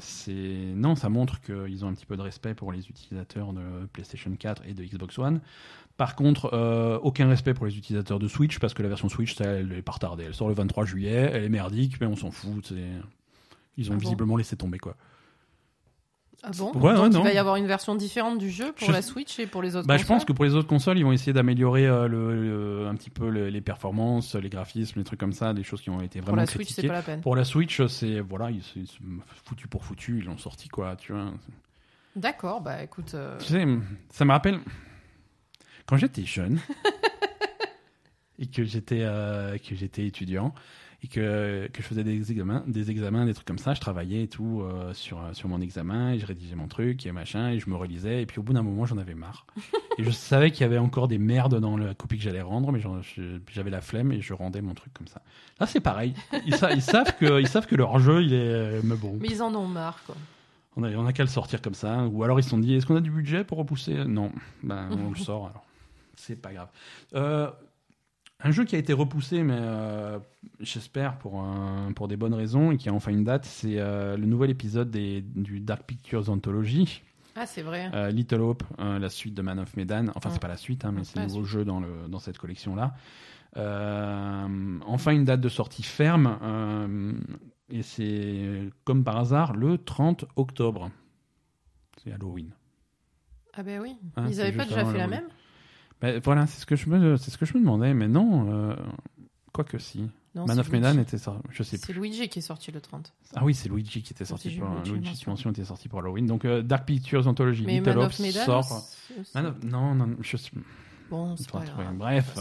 c'est 0.00 0.72
non, 0.74 0.94
ça 0.94 1.10
montre 1.10 1.40
qu'ils 1.42 1.84
ont 1.84 1.88
un 1.88 1.94
petit 1.94 2.06
peu 2.06 2.16
de 2.16 2.22
respect 2.22 2.54
pour 2.54 2.72
les 2.72 2.88
utilisateurs 2.88 3.52
de 3.52 3.86
PlayStation 3.92 4.30
4 4.38 4.62
et 4.66 4.72
de 4.72 4.84
Xbox 4.84 5.18
One. 5.18 5.40
Par 5.98 6.16
contre, 6.16 6.98
aucun 7.02 7.28
respect 7.28 7.52
pour 7.52 7.66
les 7.66 7.76
utilisateurs 7.76 8.18
de 8.18 8.26
Switch 8.26 8.58
parce 8.58 8.72
que 8.72 8.82
la 8.82 8.88
version 8.88 9.10
Switch, 9.10 9.38
elle, 9.40 9.68
elle 9.70 9.78
est 9.78 9.82
pas 9.82 9.92
retardée. 9.92 10.24
Elle 10.26 10.34
sort 10.34 10.48
le 10.48 10.54
23 10.54 10.86
juillet, 10.86 11.30
elle 11.34 11.44
est 11.44 11.50
merdique, 11.50 12.00
mais 12.00 12.06
on 12.06 12.16
s'en 12.16 12.30
fout. 12.30 12.64
C'est 12.68 12.88
ils 13.76 13.90
ont 13.90 13.94
ah 13.94 13.98
visiblement 13.98 14.36
laissé 14.36 14.56
tomber 14.56 14.78
quoi. 14.78 14.96
Ah 16.46 16.50
bon 16.58 16.72
Donc 16.72 17.14
il 17.14 17.22
va 17.22 17.32
y 17.32 17.38
avoir 17.38 17.56
une 17.56 17.66
version 17.66 17.94
différente 17.94 18.38
du 18.38 18.50
jeu 18.50 18.72
pour 18.72 18.90
la 18.90 19.00
Switch 19.00 19.38
et 19.38 19.46
pour 19.46 19.62
les 19.62 19.76
autres 19.76 19.86
bah, 19.86 19.94
consoles 19.94 20.04
Je 20.04 20.12
pense 20.12 20.24
que 20.26 20.32
pour 20.32 20.44
les 20.44 20.54
autres 20.54 20.68
consoles, 20.68 20.98
ils 20.98 21.04
vont 21.04 21.12
essayer 21.12 21.32
d'améliorer 21.32 21.86
euh, 21.86 22.06
le, 22.06 22.86
un 22.86 22.94
petit 22.96 23.08
peu 23.08 23.28
les 23.28 23.60
performances, 23.62 24.34
les 24.34 24.50
graphismes, 24.50 24.98
les 24.98 25.04
trucs 25.04 25.20
comme 25.20 25.32
ça, 25.32 25.54
des 25.54 25.62
choses 25.62 25.80
qui 25.80 25.88
ont 25.88 26.02
été 26.02 26.20
vraiment 26.20 26.32
Pour 26.32 26.36
la 26.36 26.46
Switch, 26.46 26.70
c'est 26.70 26.86
pas 26.86 26.92
la 26.92 27.02
peine. 27.02 27.20
Pour 27.22 27.36
la 27.36 27.44
Switch, 27.44 27.86
c'est 27.86 28.20
voilà, 28.20 28.50
ils, 28.50 28.62
foutu 29.44 29.68
pour 29.68 29.84
foutu, 29.84 30.18
ils 30.18 30.26
l'ont 30.26 30.36
sorti 30.36 30.68
quoi, 30.68 30.96
tu 30.96 31.12
vois. 31.12 31.32
D'accord, 32.14 32.60
bah 32.60 32.82
écoute. 32.82 33.14
Euh, 33.14 33.38
tu 33.38 33.46
sais, 33.46 33.66
ça 34.10 34.24
me 34.24 34.32
rappelle 34.32 34.60
quand 35.86 35.96
j'étais 35.96 36.24
jeune 36.24 36.60
et 38.38 38.46
que 38.46 38.64
j'étais 38.64 39.02
euh, 39.02 39.56
que 39.58 39.74
j'étais 39.74 40.06
étudiant 40.06 40.54
et 41.04 41.06
que, 41.06 41.68
que 41.70 41.82
je 41.82 41.86
faisais 41.86 42.02
des 42.02 42.30
examens, 42.30 42.64
des 42.66 42.90
examens, 42.90 43.26
des 43.26 43.34
trucs 43.34 43.46
comme 43.46 43.58
ça. 43.58 43.74
Je 43.74 43.80
travaillais 43.80 44.22
et 44.22 44.28
tout 44.28 44.62
euh, 44.62 44.94
sur, 44.94 45.20
sur 45.34 45.50
mon 45.50 45.60
examen 45.60 46.12
et 46.12 46.18
je 46.18 46.24
rédigeais 46.24 46.54
mon 46.54 46.66
truc 46.66 47.04
et 47.04 47.12
machin 47.12 47.50
et 47.50 47.58
je 47.58 47.68
me 47.68 47.76
relisais. 47.76 48.22
Et 48.22 48.26
puis 48.26 48.38
au 48.38 48.42
bout 48.42 48.54
d'un 48.54 48.62
moment, 48.62 48.86
j'en 48.86 48.96
avais 48.96 49.14
marre. 49.14 49.44
et 49.98 50.02
je 50.02 50.10
savais 50.10 50.50
qu'il 50.50 50.62
y 50.62 50.64
avait 50.64 50.78
encore 50.78 51.06
des 51.06 51.18
merdes 51.18 51.60
dans 51.60 51.76
la 51.76 51.92
copie 51.92 52.16
que 52.16 52.22
j'allais 52.22 52.40
rendre, 52.40 52.72
mais 52.72 52.80
j'avais 53.52 53.70
la 53.70 53.82
flemme 53.82 54.12
et 54.12 54.22
je 54.22 54.32
rendais 54.32 54.62
mon 54.62 54.72
truc 54.72 54.94
comme 54.94 55.06
ça. 55.06 55.20
Là, 55.60 55.66
c'est 55.66 55.80
pareil. 55.80 56.14
Ils, 56.46 56.56
ils, 56.74 56.82
savent 56.82 57.14
que, 57.18 57.38
ils 57.38 57.48
savent 57.48 57.66
que 57.66 57.76
leur 57.76 57.98
jeu, 57.98 58.22
il 58.22 58.32
est. 58.32 58.38
Euh, 58.38 58.80
mais 58.82 58.96
bon. 58.96 59.18
Mais 59.20 59.28
ils 59.28 59.42
en 59.42 59.54
ont 59.54 59.68
marre, 59.68 60.02
quoi. 60.06 60.16
On 60.76 60.84
a, 60.84 60.90
on 60.92 61.06
a 61.06 61.12
qu'à 61.12 61.22
le 61.22 61.28
sortir 61.28 61.60
comme 61.60 61.74
ça. 61.74 62.06
Ou 62.06 62.24
alors 62.24 62.40
ils 62.40 62.42
se 62.42 62.50
sont 62.50 62.58
dit 62.58 62.74
est-ce 62.74 62.86
qu'on 62.86 62.96
a 62.96 63.02
du 63.02 63.10
budget 63.10 63.44
pour 63.44 63.58
repousser? 63.58 64.06
Non. 64.06 64.32
Ben, 64.62 64.88
on 64.90 65.10
le 65.10 65.16
sort 65.18 65.48
alors. 65.48 65.66
C'est 66.16 66.40
pas 66.40 66.52
grave. 66.52 66.68
Euh, 67.14 67.50
un 68.40 68.50
jeu 68.50 68.64
qui 68.64 68.76
a 68.76 68.78
été 68.78 68.92
repoussé, 68.92 69.42
mais 69.42 69.56
euh, 69.56 70.18
j'espère 70.60 71.18
pour, 71.18 71.44
pour 71.94 72.08
des 72.08 72.16
bonnes 72.16 72.34
raisons, 72.34 72.72
et 72.72 72.76
qui 72.76 72.88
a 72.88 72.92
enfin 72.92 73.10
une 73.10 73.24
date, 73.24 73.44
c'est 73.44 73.78
euh, 73.78 74.16
le 74.16 74.26
nouvel 74.26 74.50
épisode 74.50 74.90
des, 74.90 75.22
du 75.22 75.60
Dark 75.60 75.84
Pictures 75.84 76.28
Anthology. 76.28 77.02
Ah, 77.36 77.46
c'est 77.46 77.62
vrai. 77.62 77.90
Euh, 77.94 78.10
Little 78.10 78.42
Hope, 78.42 78.62
la 78.78 79.08
suite 79.08 79.34
de 79.34 79.42
Man 79.42 79.58
of 79.58 79.76
Medan. 79.76 80.06
Enfin, 80.14 80.30
c'est 80.30 80.42
pas 80.42 80.48
la 80.48 80.56
suite, 80.56 80.84
hein, 80.84 80.92
mais 80.92 81.04
c'est 81.04 81.18
le 81.18 81.26
nouveau 81.26 81.44
jeu 81.44 81.64
dans, 81.64 81.80
le, 81.80 82.06
dans 82.08 82.18
cette 82.20 82.38
collection-là. 82.38 82.94
enfin, 83.56 85.10
une 85.12 85.24
date 85.24 85.40
de 85.40 85.48
sortie 85.48 85.82
ferme. 85.82 87.16
et 87.70 87.82
c'est, 87.82 88.70
comme 88.84 89.02
par 89.04 89.16
hasard, 89.16 89.54
le 89.54 89.78
30 89.78 90.26
octobre. 90.36 90.90
C'est 92.02 92.12
Halloween. 92.12 92.52
Ah 93.56 93.62
ben 93.62 93.80
oui. 93.80 93.96
Hein, 94.16 94.26
Ils 94.28 94.36
n'avaient 94.36 94.52
pas 94.52 94.64
déjà 94.64 94.84
fait 94.84 94.98
la 94.98 95.06
même? 95.06 95.28
Voilà, 96.24 96.46
c'est 96.46 96.60
ce 96.60 96.66
que 96.66 96.76
je 96.76 96.88
me, 96.88 97.16
c'est 97.16 97.30
ce 97.30 97.38
que 97.38 97.46
je 97.46 97.54
me 97.54 97.60
demandais, 97.60 97.94
mais 97.94 98.08
non, 98.08 98.50
euh, 98.50 98.76
quoique 99.52 99.78
si. 99.78 100.08
Man 100.34 100.58
of 100.58 100.68
Medan 100.72 100.98
était 100.98 101.18
sorti, 101.18 101.46
je 101.50 101.62
sais 101.62 101.76
C'est 101.76 101.92
Luigi 101.92 102.28
qui 102.28 102.40
est 102.40 102.42
sorti 102.42 102.72
le 102.72 102.80
30. 102.80 103.12
Ah 103.36 103.44
oui, 103.44 103.54
c'est 103.54 103.68
Luigi 103.68 104.02
qui 104.02 104.12
était 104.12 104.24
sorti 104.24 104.50
pour 104.58 104.68
Luigi 104.84 105.12
Dimension 105.12 105.50
était 105.50 105.64
sorti 105.64 105.88
pour 105.88 106.00
Halloween. 106.00 106.26
Donc 106.26 106.44
euh, 106.44 106.60
Dark 106.60 106.86
Pictures 106.86 107.28
Anthology 107.28 107.64
mais 107.64 107.78
Little 107.78 107.94
Man 107.94 108.06
of 108.06 108.18
Medan 108.18 108.44
sort. 108.44 108.82
non, 109.62 109.94
non, 109.94 110.16
je 110.20 110.36
suis. 110.36 110.52
Bon, 111.08 111.36
c'est 111.36 111.50
pas 111.50 111.64
grave. 111.64 111.94
Bref. 111.96 112.36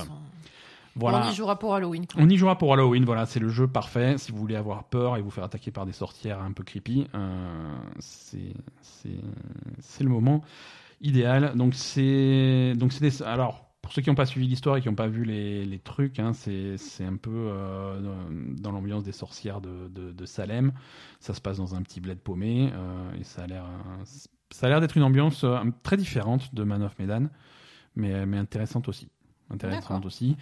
Voilà. 0.96 1.26
On 1.26 1.32
y 1.32 1.34
jouera 1.34 1.58
pour 1.58 1.74
Halloween. 1.74 2.06
On 2.18 2.30
y 2.30 2.38
jouera 2.38 2.58
pour 2.58 2.74
Halloween, 2.74 3.04
voilà, 3.04 3.26
c'est 3.26 3.40
le 3.40 3.50
jeu 3.50 3.68
parfait. 3.68 4.18
Si 4.18 4.32
vous 4.32 4.38
voulez 4.38 4.56
avoir 4.56 4.84
peur 4.84 5.18
et 5.18 5.22
vous 5.22 5.32
faire 5.32 5.44
attaquer 5.44 5.72
par 5.72 5.86
des 5.86 5.92
sorcières 5.92 6.40
un 6.40 6.52
peu 6.52 6.64
creepy, 6.64 7.08
euh, 7.16 7.76
c'est 8.00 8.54
le 10.04 10.10
moment 10.10 10.44
idéal. 11.04 11.54
Donc 11.56 11.76
c'est 11.76 12.74
donc 12.76 12.92
c'est 12.94 13.22
alors 13.22 13.64
pour 13.84 13.92
ceux 13.92 14.02
qui 14.02 14.10
n'ont 14.10 14.16
pas 14.16 14.26
suivi 14.26 14.48
l'histoire 14.48 14.78
et 14.78 14.82
qui 14.82 14.88
n'ont 14.88 14.96
pas 14.96 15.10
vu 15.10 15.26
les, 15.26 15.66
les 15.66 15.78
trucs, 15.78 16.18
hein, 16.18 16.32
c'est 16.34 16.78
un 17.02 17.18
peu 17.18 17.50
euh, 17.52 18.00
dans 18.58 18.72
l'ambiance 18.72 19.04
des 19.04 19.12
sorcières 19.12 19.60
de, 19.60 19.90
de, 19.90 20.26
Salem. 20.26 20.72
Ça 21.20 21.34
se 21.34 21.42
passe 21.42 21.58
dans 21.58 21.76
un 21.76 21.82
petit 21.82 22.00
bled 22.00 22.18
paumé 22.20 22.72
euh, 22.74 23.14
et 23.20 23.26
ça 23.26 23.44
a 23.44 23.48
l'air 23.48 23.66
ça 24.52 24.68
a 24.68 24.70
l'air 24.70 24.80
d'être 24.80 24.96
une 24.96 25.04
ambiance 25.04 25.44
euh, 25.44 25.60
très 25.84 25.98
différente 25.98 26.56
de 26.56 26.64
Man 26.64 26.82
of 26.82 26.98
Medan, 26.98 27.28
mais, 27.96 28.26
mais 28.26 28.38
intéressante 28.38 28.88
aussi. 28.88 29.10
Intéressante 29.50 30.06
aussi. 30.06 30.38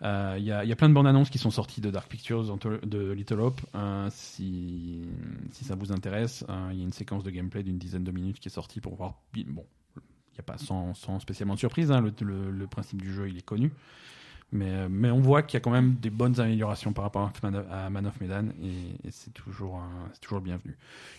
Il 0.00 0.06
y, 0.42 0.50
a, 0.50 0.64
y, 0.64 0.72
a, 0.72 0.76
plein 0.76 0.88
de 0.88 0.94
bandes 0.94 1.06
annonces 1.06 1.28
qui 1.28 1.38
sont 1.38 1.50
sorties 1.50 1.82
de 1.82 1.90
Dark 1.90 2.08
Pictures, 2.08 2.56
de 2.82 3.12
Little 3.12 3.40
Hope. 3.40 3.60
si, 4.08 5.02
si 5.52 5.64
ça 5.64 5.74
vous 5.74 5.92
intéresse, 5.92 6.44
il 6.72 6.78
y 6.78 6.80
a 6.80 6.84
une 6.84 6.92
séquence 6.92 7.24
de 7.24 7.30
gameplay 7.30 7.62
d'une 7.62 7.78
dizaine 7.78 8.04
de 8.04 8.10
minutes 8.10 8.40
qui 8.40 8.48
est 8.48 8.52
sortie 8.52 8.80
pour 8.80 8.94
voir. 8.94 9.20
Bon, 9.48 9.66
il 10.36 10.42
n'y 10.42 10.50
a 10.50 10.52
pas 10.52 10.58
sans, 10.58 11.20
spécialement 11.20 11.54
de 11.54 11.58
surprise. 11.58 11.90
Hein, 11.90 12.04
le, 12.20 12.66
principe 12.66 13.00
du 13.00 13.12
jeu, 13.12 13.28
il 13.28 13.38
est 13.38 13.44
connu. 13.44 13.72
Mais, 14.52 14.88
mais 14.88 15.10
on 15.10 15.18
voit 15.18 15.42
qu'il 15.42 15.54
y 15.54 15.56
a 15.56 15.60
quand 15.60 15.72
même 15.72 15.94
des 15.94 16.10
bonnes 16.10 16.38
améliorations 16.38 16.92
par 16.92 17.02
rapport 17.02 17.32
à 17.42 17.90
Man 17.90 18.06
of 18.06 18.20
Medan 18.20 18.50
et, 18.62 19.10
c'est 19.10 19.32
toujours, 19.32 19.82
toujours 20.20 20.40
bienvenu. 20.40 20.76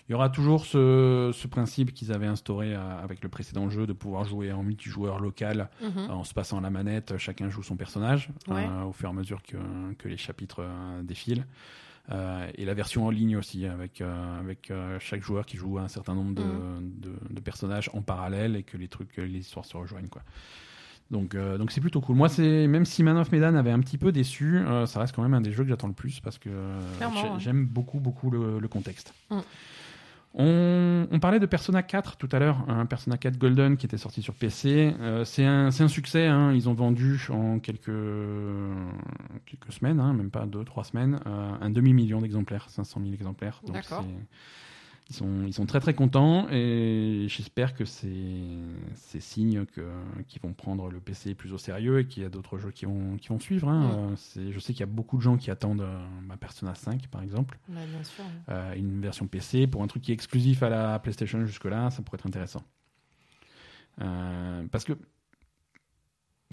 Il 0.07 0.13
y 0.13 0.15
aura 0.15 0.29
toujours 0.29 0.65
ce, 0.65 1.31
ce 1.33 1.47
principe 1.47 1.93
qu'ils 1.93 2.13
avaient 2.13 2.27
instauré 2.27 2.73
euh, 2.73 3.03
avec 3.03 3.21
le 3.21 3.27
précédent 3.27 3.69
jeu 3.69 3.85
de 3.85 3.91
pouvoir 3.91 4.23
jouer 4.23 4.53
en 4.53 4.63
multijoueur 4.63 5.19
local 5.19 5.69
mhm. 5.81 6.09
en 6.09 6.23
se 6.23 6.33
passant 6.33 6.61
la 6.61 6.69
manette. 6.69 7.17
Chacun 7.17 7.49
joue 7.49 7.63
son 7.63 7.75
personnage 7.75 8.29
euh, 8.49 8.83
au 8.83 8.93
fur 8.93 9.09
et 9.09 9.11
à 9.11 9.13
mesure 9.13 9.41
que, 9.43 9.57
que 9.97 10.07
les 10.07 10.17
chapitres 10.17 10.61
euh, 10.61 11.03
défilent. 11.03 11.45
Euh, 12.11 12.49
et 12.55 12.63
la 12.63 12.73
version 12.73 13.05
en 13.05 13.09
ligne 13.09 13.35
aussi, 13.35 13.65
avec, 13.65 13.99
euh, 13.99 14.39
avec 14.39 14.71
euh, 14.71 14.97
chaque 14.99 15.21
joueur 15.21 15.45
qui 15.45 15.57
joue 15.57 15.77
un 15.77 15.89
certain 15.89 16.15
nombre 16.15 16.35
de, 16.35 16.43
mm. 16.43 16.99
de, 16.99 17.11
de, 17.31 17.41
personnages 17.41 17.89
en 17.93 18.01
parallèle 18.01 18.55
et 18.55 18.63
que 18.63 18.77
les 18.77 18.87
trucs, 18.87 19.17
les 19.17 19.39
histoires 19.39 19.65
se 19.65 19.75
rejoignent. 19.75 20.07
Quoi. 20.07 20.21
Donc, 21.11 21.35
donc 21.35 21.71
c'est 21.71 21.81
plutôt 21.81 22.01
cool. 22.01 22.15
Moi, 22.17 22.27
c'est 22.29 22.67
même 22.67 22.85
si 22.85 23.01
Man 23.01 23.17
of 23.17 23.31
Medan 23.31 23.55
avait 23.55 23.71
un 23.71 23.79
petit 23.79 23.97
peu 23.97 24.11
déçu, 24.11 24.61
ça 24.85 24.99
reste 24.99 25.15
quand 25.15 25.21
même 25.21 25.33
un 25.33 25.39
des 25.39 25.53
jeux 25.53 25.63
que 25.63 25.69
j'attends 25.69 25.87
le 25.87 25.93
plus 25.93 26.19
parce 26.19 26.37
que 26.37 26.49
j'aime 27.39 27.65
beaucoup, 27.65 28.01
beaucoup 28.01 28.29
le, 28.29 28.59
le 28.59 28.67
contexte. 28.67 29.13
Mm. 29.29 29.39
On, 30.39 31.17
parlait 31.19 31.39
de 31.39 31.47
Persona 31.47 31.81
4 31.81 32.17
tout 32.17 32.29
à 32.31 32.37
l'heure, 32.37 32.63
un 32.67 32.85
Persona 32.85 33.17
4 33.17 33.37
Golden 33.37 33.75
qui 33.75 33.87
était 33.87 33.97
sorti 33.97 34.21
sur 34.21 34.35
PC. 34.35 34.93
Euh, 34.99 35.25
c'est 35.25 35.43
un, 35.43 35.71
succès, 35.87 36.27
hein. 36.27 36.53
ils 36.53 36.69
ont 36.69 36.75
vendu 36.75 37.19
en 37.31 37.57
quelques, 37.57 37.91
quelques 39.47 39.73
semaines, 39.73 39.99
hein, 39.99 40.13
même 40.13 40.29
pas 40.29 40.45
deux, 40.45 40.63
trois 40.63 40.83
semaines, 40.83 41.19
euh, 41.25 41.51
un 41.59 41.69
demi-million 41.71 42.21
d'exemplaires, 42.21 42.69
500 42.69 43.01
000 43.01 43.13
exemplaires. 43.15 43.61
Donc 43.65 43.77
ils 45.09 45.15
sont, 45.15 45.45
ils 45.45 45.53
sont 45.53 45.65
très 45.65 45.79
très 45.79 45.93
contents 45.93 46.49
et 46.49 47.27
j'espère 47.29 47.73
que 47.73 47.85
c'est 47.85 49.19
signe 49.19 49.65
qu'ils 50.27 50.41
vont 50.41 50.53
prendre 50.53 50.89
le 50.89 50.99
PC 50.99 51.33
plus 51.33 51.53
au 51.53 51.57
sérieux 51.57 51.99
et 51.99 52.07
qu'il 52.07 52.23
y 52.23 52.25
a 52.25 52.29
d'autres 52.29 52.57
jeux 52.57 52.71
qui 52.71 52.85
vont, 52.85 53.15
qui 53.17 53.29
vont 53.29 53.39
suivre. 53.39 53.69
Hein. 53.69 54.15
Mm. 54.35 54.51
Je 54.51 54.59
sais 54.59 54.73
qu'il 54.73 54.81
y 54.81 54.83
a 54.83 54.87
beaucoup 54.87 55.17
de 55.17 55.21
gens 55.21 55.37
qui 55.37 55.49
attendent 55.49 55.81
euh, 55.81 56.07
ma 56.21 56.35
Persona 56.35 56.75
5 56.75 57.07
par 57.07 57.23
exemple. 57.23 57.57
bien 57.69 58.03
sûr. 58.03 58.23
Euh, 58.49 58.73
une 58.75 59.01
version 59.01 59.27
PC 59.27 59.67
pour 59.67 59.81
un 59.81 59.87
truc 59.87 60.03
qui 60.03 60.11
est 60.11 60.13
exclusif 60.13 60.61
à 60.61 60.69
la 60.69 60.99
PlayStation 60.99 61.45
jusque-là, 61.45 61.89
ça 61.89 62.01
pourrait 62.01 62.17
être 62.17 62.27
intéressant. 62.27 62.63
Euh, 64.01 64.65
parce 64.71 64.83
que 64.83 64.93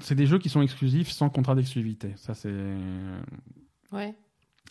c'est 0.00 0.14
des 0.14 0.26
jeux 0.26 0.38
qui 0.38 0.48
sont 0.48 0.62
exclusifs 0.62 1.10
sans 1.10 1.28
contrat 1.28 1.54
d'exclusivité. 1.54 2.12
Ça, 2.16 2.34
c'est. 2.34 2.52
Ouais. 3.92 4.14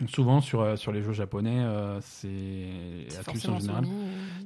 Souvent 0.07 0.41
sur, 0.41 0.61
euh, 0.61 0.75
sur 0.75 0.91
les 0.91 1.03
jeux 1.03 1.13
japonais, 1.13 1.59
euh, 1.59 1.99
c'est 2.01 3.21
forcément 3.21 3.59
général. 3.59 3.85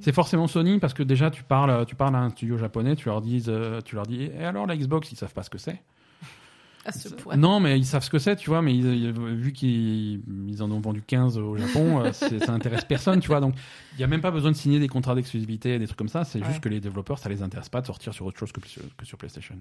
C'est 0.02 0.12
forcément 0.12 0.46
Sony 0.46 0.78
parce 0.78 0.92
que 0.92 1.02
déjà 1.02 1.30
tu 1.30 1.42
parles, 1.42 1.86
tu 1.86 1.94
parles 1.94 2.14
à 2.16 2.18
un 2.18 2.28
studio 2.28 2.58
japonais, 2.58 2.96
tu 2.96 3.08
leur 3.08 3.22
dis, 3.22 3.42
euh, 3.48 3.80
tu 3.80 3.94
leur 3.94 4.04
dis, 4.04 4.24
et 4.24 4.44
alors 4.44 4.66
la 4.66 4.76
Xbox, 4.76 5.10
ils 5.10 5.16
savent 5.16 5.32
pas 5.32 5.42
ce 5.42 5.50
que 5.50 5.56
c'est? 5.56 5.80
À 6.84 6.92
ce 6.92 7.08
point. 7.08 7.36
Non, 7.36 7.60
mais 7.60 7.78
ils 7.78 7.84
savent 7.84 8.04
ce 8.04 8.08
que 8.08 8.18
c'est, 8.18 8.36
tu 8.36 8.48
vois, 8.48 8.62
mais 8.62 8.72
vu 8.72 9.52
qu'ils 9.52 10.22
ils 10.48 10.62
en 10.62 10.70
ont 10.70 10.80
vendu 10.80 11.02
15 11.02 11.36
au 11.36 11.56
Japon, 11.56 12.12
ça 12.12 12.52
intéresse 12.52 12.84
personne, 12.84 13.20
tu 13.20 13.28
vois. 13.28 13.40
Donc, 13.40 13.54
il 13.92 13.98
n'y 13.98 14.04
a 14.04 14.06
même 14.06 14.22
pas 14.22 14.30
besoin 14.30 14.52
de 14.52 14.56
signer 14.56 14.78
des 14.78 14.88
contrats 14.88 15.14
d'exclusivité, 15.14 15.78
des 15.78 15.86
trucs 15.86 15.98
comme 15.98 16.08
ça. 16.08 16.24
C'est 16.24 16.42
juste 16.44 16.60
que 16.60 16.68
les 16.68 16.80
développeurs, 16.80 17.18
ça 17.18 17.28
les 17.28 17.42
intéresse 17.42 17.68
pas 17.68 17.82
de 17.82 17.86
sortir 17.86 18.14
sur 18.14 18.24
autre 18.24 18.38
chose 18.38 18.52
que, 18.52 18.60
que 18.96 19.04
sur 19.04 19.18
PlayStation. 19.18 19.56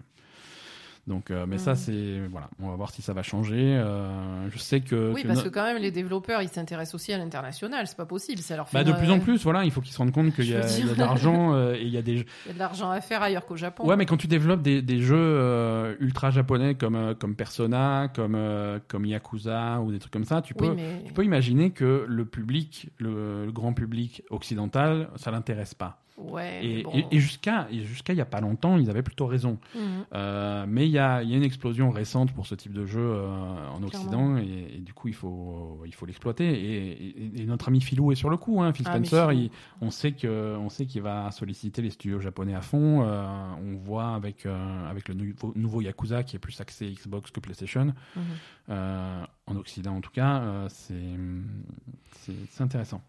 Donc, 1.08 1.32
euh, 1.32 1.46
mais 1.48 1.58
ça, 1.58 1.76
c'est 1.76 2.20
voilà, 2.30 2.50
on 2.62 2.70
va 2.70 2.76
voir 2.76 2.90
si 2.92 3.02
ça 3.02 3.14
va 3.14 3.24
changer. 3.24 3.78
Euh, 3.78 4.50
je 4.50 4.58
sais 4.58 4.82
que 4.82 5.14
oui, 5.14 5.24
parce 5.26 5.42
que 5.42 5.48
quand 5.48 5.64
même 5.64 5.82
les 5.82 5.90
développeurs, 5.92 6.42
ils 6.42 6.50
s'intéressent 6.50 6.96
aussi 6.96 7.14
à 7.14 7.18
l'international. 7.18 7.88
C'est 7.88 7.96
pas 7.96 8.06
possible, 8.06 8.42
ça 8.42 8.58
leur 8.58 8.68
fait. 8.68 8.78
Bah, 8.78 8.84
de 8.84 8.92
plus 8.92 9.10
en 9.10 9.20
plus, 9.20 9.42
voilà, 9.44 9.64
il 9.64 9.72
faut 9.72 9.80
qu'ils 9.80 9.94
se 9.94 10.00
rendent 10.00 10.12
compte 10.12 10.36
qu'il 10.36 10.50
y, 10.50 10.56
a 10.56 10.62
de 10.62 11.00
l'argent 11.00 11.54
euh, 11.54 11.76
et 11.76 11.84
il 11.84 11.90
y 11.90 11.98
a 11.98 12.02
des. 12.02 12.12
Il 12.12 12.48
y 12.48 12.50
a 12.50 12.54
de 12.54 12.60
l'argent 12.60 12.92
à 12.92 13.00
faire 13.00 13.22
ailleurs 13.22 13.46
qu'au 13.46 13.56
Japon. 13.56 13.88
Ouais, 13.88 13.96
mais 13.96 14.06
quand 14.06 14.18
tu 14.18 14.28
développes 14.28 14.62
des, 14.62 14.82
des 14.82 15.00
jeux 15.00 15.98
ultra 16.02 16.30
japonais 16.30 16.76
comme 16.76 17.16
comme 17.16 17.36
Persona, 17.36 18.10
comme 18.14 18.38
comme 18.90 19.06
Yakuza 19.06 19.80
ou 19.80 19.92
des 19.92 20.00
trucs 20.00 20.12
comme 20.12 20.26
ça, 20.26 20.42
tu 20.42 20.54
peux 20.54 20.76
tu 21.06 21.14
peux 21.14 21.24
imaginer 21.24 21.72
que 21.72 22.06
le 22.06 22.26
public, 22.26 22.90
le 22.98 23.50
grand 23.52 23.72
public 23.72 24.24
occidental, 24.30 25.10
ça 25.16 25.32
l'intéresse 25.32 25.74
pas. 25.74 26.02
Ouais, 26.18 26.66
et, 26.66 27.06
et, 27.12 27.20
jusqu'à 27.20 27.68
jusqu'à 27.72 28.12
il 28.12 28.16
n'y 28.16 28.24
a 28.24 28.26
pas 28.26 28.42
longtemps, 28.42 28.78
ils 28.78 28.90
avaient 28.90 29.04
plutôt 29.04 29.28
raison. 29.28 29.60
Mhm. 29.76 30.06
Euh, 30.14 30.66
mais 30.68 30.88
il 30.88 30.92
y 30.92 30.98
a, 30.98 31.22
y 31.22 31.34
a, 31.36 31.38
une 31.38 31.44
explosion 31.44 31.92
récente 31.92 32.32
pour 32.32 32.48
ce 32.48 32.56
type 32.56 32.74
de 32.74 32.88
jeu 32.88 33.00
euh, 33.00 33.70
en 33.70 33.84
Occident 33.84 34.36
et, 34.38 34.80
du 34.80 34.94
coup 34.96 35.10
il 35.10 35.14
faut 35.14 35.80
il 35.86 35.94
faut 35.94 36.08
l'exploiter. 36.08 36.48
Et, 37.40 37.46
notre 37.46 37.68
ami 37.68 37.82
Philou 37.82 38.12
est 38.12 38.16
sur 38.16 38.32
le 38.32 38.38
coup. 38.38 38.64
Hein. 38.64 38.74
Phil 38.74 38.88
ah, 38.90 38.96
Spencer, 38.96 39.30
on 39.80 39.92
sait 39.92 40.14
que 40.14 40.58
on 40.58 40.70
sait 40.70 40.88
qu'il 40.88 41.04
va 41.04 41.30
solliciter 41.30 41.84
les 41.84 41.92
studios 41.92 42.20
japonais 42.20 42.56
à 42.56 42.62
fond. 42.62 43.04
Euh, 43.04 43.28
on 43.64 43.78
voit 43.78 44.16
avec 44.16 44.48
avec 44.48 45.10
le 45.10 45.14
nouveau, 45.14 45.54
nouveau, 45.56 45.82
Yakuza 45.82 46.24
qui 46.24 46.36
est 46.36 46.40
plus 46.40 46.60
axé 46.60 46.92
Xbox 46.92 47.30
que 47.30 47.40
PlayStation 47.40 47.94
mhm. 48.16 48.24
en 49.46 49.56
Occident 49.56 49.96
en 49.96 50.02
tout 50.02 50.12
cas. 50.12 50.66
c'est 50.70 50.96
c'est 52.50 52.64
intéressant. 52.64 53.04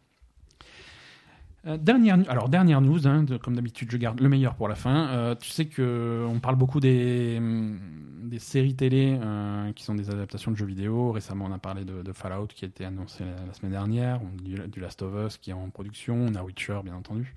Euh, 1.69 1.77
dernière, 1.77 2.19
alors 2.29 2.49
dernière 2.49 2.81
news, 2.81 3.07
hein, 3.07 3.27
comme 3.43 3.55
d'habitude, 3.55 3.91
je 3.91 3.97
garde 3.99 4.21
le 4.21 4.29
meilleur 4.29 4.55
pour 4.55 4.69
la 4.69 4.75
fin. 4.75 5.09
Euh, 5.09 5.35
tu 5.35 5.51
sais 5.51 5.67
que 5.67 6.25
on 6.29 6.41
parle 6.41 6.57
beaucoup 6.57 6.81
des, 6.81 7.39
mm, 7.41 8.39
séries 8.39 8.75
télé 8.75 9.19
euh, 9.21 9.73
qui 9.73 9.85
sont 9.85 9.95
des 9.95 10.11
adaptations 10.11 10.51
de 10.51 10.57
jeux 10.57 10.67
vidéo. 10.67 11.13
Récemment, 11.13 11.47
on 11.47 11.53
a 11.53 11.59
parlé 11.59 11.85
de, 11.85 12.13
Fallout 12.13 12.47
qui 12.47 12.65
a 12.65 12.69
été 12.69 12.85
annoncé 12.85 13.25
la, 13.25 13.53
semaine 13.53 13.73
dernière, 13.73 14.21
du, 14.43 14.59
du, 14.69 14.81
Last 14.81 15.03
of 15.03 15.13
Us 15.27 15.37
qui 15.37 15.51
est 15.51 15.55
en 15.55 15.69
production, 15.71 16.15
on 16.15 16.35
a 16.35 16.43
Witcher 16.43 16.81
bien 16.85 16.95
entendu. 16.95 17.35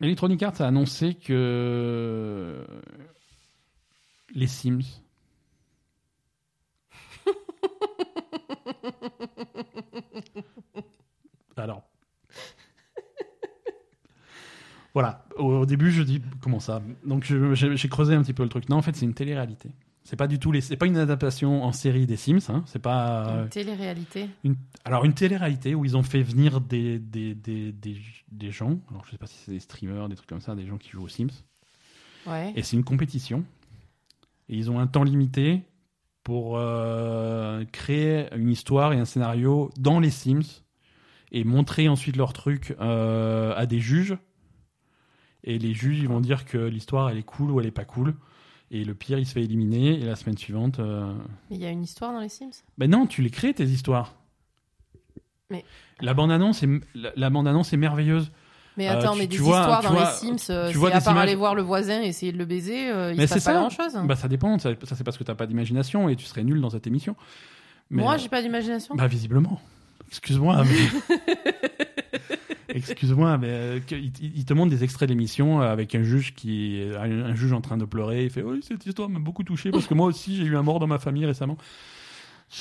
Electronic 0.00 0.42
Arts 0.42 0.60
a 0.60 0.66
annoncé 0.66 1.14
que 1.14 2.64
les 4.34 4.46
Sims 4.46 5.02
Alors. 11.56 11.82
voilà. 14.94 15.24
Au, 15.36 15.66
début, 15.66 15.90
je 15.90 16.02
dis 16.02 16.22
comment 16.40 16.60
ça? 16.60 16.82
Donc, 17.04 17.24
j'ai 17.24 17.88
creusé 17.88 18.14
un 18.14 18.22
petit 18.22 18.32
peu 18.32 18.42
le 18.42 18.48
truc. 18.48 18.68
Non, 18.68 18.76
en 18.76 18.82
fait, 18.82 18.94
c'est 18.96 19.04
une 19.06 19.14
télé-réalité. 19.14 19.70
C'est 20.06 20.16
pas 20.16 20.28
du 20.28 20.38
tout 20.38 20.52
les. 20.52 20.60
C'est 20.60 20.76
pas 20.76 20.86
une 20.86 20.98
adaptation 20.98 21.64
en 21.64 21.72
série 21.72 22.06
des 22.06 22.16
Sims. 22.16 22.38
Hein. 22.48 22.62
C'est 22.66 22.78
pas. 22.78 23.24
Une 23.24 23.38
euh, 23.40 23.48
télé-réalité. 23.48 24.30
Alors 24.84 25.04
une 25.04 25.14
télé-réalité 25.14 25.74
où 25.74 25.84
ils 25.84 25.96
ont 25.96 26.04
fait 26.04 26.22
venir 26.22 26.60
des 26.60 27.00
des, 27.00 27.34
des, 27.34 27.72
des, 27.72 28.50
gens. 28.52 28.78
Alors 28.88 29.04
je 29.04 29.10
sais 29.10 29.18
pas 29.18 29.26
si 29.26 29.36
c'est 29.44 29.50
des 29.50 29.58
streamers, 29.58 30.08
des 30.08 30.14
trucs 30.14 30.28
comme 30.28 30.40
ça, 30.40 30.54
des 30.54 30.64
gens 30.64 30.78
qui 30.78 30.90
jouent 30.90 31.02
aux 31.02 31.08
Sims. 31.08 31.42
Ouais. 32.24 32.52
Et 32.54 32.62
c'est 32.62 32.76
une 32.76 32.84
compétition. 32.84 33.44
Et 34.48 34.56
ils 34.56 34.70
ont 34.70 34.78
un 34.78 34.86
temps 34.86 35.02
limité 35.02 35.64
pour 36.22 36.56
euh, 36.56 37.64
créer 37.72 38.32
une 38.36 38.50
histoire 38.50 38.92
et 38.92 39.00
un 39.00 39.06
scénario 39.06 39.70
dans 39.76 39.98
les 39.98 40.10
Sims 40.10 40.62
et 41.32 41.44
montrer 41.44 41.88
ensuite 41.88 42.16
leur 42.16 42.32
truc 42.32 42.74
euh, 42.80 43.54
à 43.56 43.66
des 43.66 43.80
juges. 43.80 44.16
Et 45.44 45.58
les 45.58 45.74
juges, 45.74 45.98
ils 45.98 46.08
vont 46.08 46.20
dire 46.20 46.44
que 46.44 46.58
l'histoire, 46.58 47.10
elle 47.10 47.18
est 47.18 47.22
cool 47.22 47.50
ou 47.50 47.60
elle 47.60 47.66
est 47.66 47.72
pas 47.72 47.84
cool. 47.84 48.14
Et 48.70 48.84
le 48.84 48.94
pire, 48.94 49.18
il 49.18 49.26
se 49.26 49.32
fait 49.32 49.42
éliminer. 49.42 50.00
Et 50.00 50.04
la 50.04 50.16
semaine 50.16 50.36
suivante. 50.36 50.80
Euh, 50.80 51.12
Mais 51.50 51.56
il 51.56 51.62
y 51.62 51.66
a 51.66 51.70
une 51.70 51.84
histoire 51.84 52.12
dans 52.12 52.20
les 52.20 52.28
Sims? 52.28 52.64
Ben 52.78 52.90
non, 52.90 53.06
tu 53.06 53.22
les 53.22 53.30
crées, 53.30 53.54
tes 53.54 53.64
histoires. 53.64 54.14
Mais. 55.50 55.64
La 56.00 56.14
bande-annonce 56.14 56.62
est, 56.64 56.68
la, 56.94 57.30
bande 57.30 57.46
-annonce 57.46 57.72
est 57.72 57.76
merveilleuse. 57.76 58.32
Mais 58.76 58.88
attends, 58.88 59.14
euh, 59.14 59.18
mais 59.18 59.26
des 59.26 59.36
histoires 59.36 59.82
dans 59.82 59.92
les 59.92 60.04
Sims, 60.06 60.38
c'est 60.38 60.92
à 60.92 61.00
part 61.00 61.16
aller 61.16 61.36
voir 61.36 61.54
le 61.54 61.62
voisin 61.62 62.02
et 62.02 62.08
essayer 62.08 62.32
de 62.32 62.38
le 62.38 62.44
baiser, 62.44 62.88
il 62.88 63.16
mais 63.16 63.26
se 63.26 63.34
passe 63.34 63.44
pas 63.44 63.54
grand-chose. 63.54 63.96
Bah 64.04 64.16
ça 64.16 64.28
dépend, 64.28 64.58
ça, 64.58 64.72
c'est 64.84 65.04
parce 65.04 65.16
que 65.16 65.24
t'as 65.24 65.34
pas 65.34 65.46
d'imagination 65.46 66.10
et 66.10 66.16
tu 66.16 66.26
serais 66.26 66.44
nul 66.44 66.60
dans 66.60 66.68
cette 66.68 66.86
émission. 66.86 67.16
Moi, 67.88 68.16
j'ai 68.18 68.28
pas 68.28 68.42
d'imagination 68.42 68.96
Bah 68.96 69.06
visiblement. 69.06 69.60
Excuse-moi, 70.08 70.64
mais. 70.64 71.16
Excuse-moi, 72.68 73.38
mais 73.38 73.48
euh, 73.48 73.80
il, 73.90 74.44
te 74.44 74.52
montre 74.52 74.70
des 74.70 74.84
extraits 74.84 75.08
d'émissions 75.08 75.62
euh, 75.62 75.72
avec 75.72 75.94
un 75.94 76.02
juge 76.02 76.34
qui 76.34 76.82
un, 76.98 77.34
juge 77.34 77.52
en 77.52 77.62
train 77.62 77.78
de 77.78 77.86
pleurer. 77.86 78.24
Il 78.24 78.30
fait 78.30 78.42
oui, 78.42 78.60
cette 78.62 78.84
histoire 78.84 79.08
m'a 79.08 79.18
beaucoup 79.18 79.44
touché 79.44 79.70
parce 79.70 79.86
que 79.86 79.94
moi 79.94 80.06
aussi 80.06 80.36
j'ai 80.36 80.44
eu 80.44 80.56
un 80.56 80.62
mort 80.62 80.78
dans 80.78 80.86
ma 80.86 80.98
famille 80.98 81.24
récemment. 81.24 81.56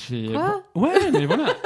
Quoi 0.09 0.63
Ouais, 0.73 1.11
mais 1.11 1.26
voilà. 1.26 1.53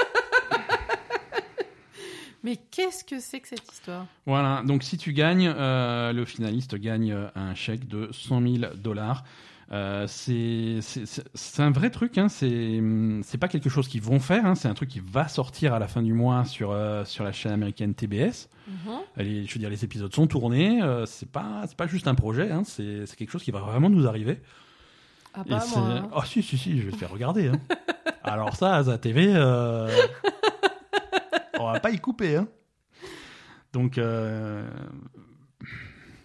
Mais 2.41 2.55
qu'est-ce 2.55 3.03
que 3.03 3.19
c'est 3.19 3.41
que 3.41 3.49
cette 3.49 3.69
histoire? 3.69 4.05
Voilà, 4.25 4.63
donc 4.65 4.83
si 4.83 4.97
tu 4.97 5.11
gagnes, 5.11 5.53
euh, 5.53 6.13
le 6.13 6.23
finaliste 6.23 6.75
gagne 6.75 7.13
un 7.35 7.53
chèque 7.53 7.85
de 7.85 8.07
100 8.13 8.41
000 8.41 8.73
dollars. 8.75 9.25
Euh, 9.71 10.07
c'est 10.07 11.61
un 11.61 11.71
vrai 11.71 11.89
truc. 11.91 12.17
Hein. 12.17 12.27
C'est 12.29 13.37
pas 13.39 13.47
quelque 13.47 13.69
chose 13.69 13.87
qu'ils 13.87 14.01
vont 14.01 14.19
faire. 14.19 14.45
Hein. 14.45 14.55
C'est 14.55 14.67
un 14.67 14.73
truc 14.73 14.89
qui 14.89 14.99
va 14.99 15.27
sortir 15.27 15.73
à 15.73 15.79
la 15.79 15.87
fin 15.87 16.01
du 16.01 16.13
mois 16.13 16.45
sur 16.45 16.71
euh, 16.71 17.05
sur 17.05 17.23
la 17.23 17.31
chaîne 17.31 17.51
américaine 17.51 17.93
TBS. 17.93 18.49
Mm-hmm. 18.69 19.45
je 19.45 19.53
veux 19.53 19.59
dire, 19.59 19.69
les 19.69 19.83
épisodes 19.83 20.13
sont 20.13 20.27
tournés. 20.27 20.81
Euh, 20.81 21.05
c'est 21.05 21.29
pas 21.31 21.63
c'est 21.67 21.77
pas 21.77 21.87
juste 21.87 22.07
un 22.07 22.15
projet. 22.15 22.51
Hein. 22.51 22.63
C'est 22.65 23.05
quelque 23.15 23.31
chose 23.31 23.43
qui 23.43 23.51
va 23.51 23.59
vraiment 23.59 23.89
nous 23.89 24.07
arriver. 24.07 24.41
Ah 25.33 25.43
pas 25.43 25.63
moi. 25.67 26.09
Oh 26.15 26.23
si 26.25 26.41
si 26.41 26.57
si, 26.57 26.79
je 26.79 26.85
vais 26.85 26.91
te 26.91 26.97
faire 26.97 27.11
regarder. 27.11 27.51
Alors 28.23 28.55
ça, 28.55 28.77
à 28.77 28.97
TV, 28.97 29.31
euh... 29.35 29.87
on 31.59 31.71
va 31.71 31.79
pas 31.79 31.91
y 31.91 31.99
couper. 31.99 32.37
Hein. 32.37 32.47
Donc 33.71 33.99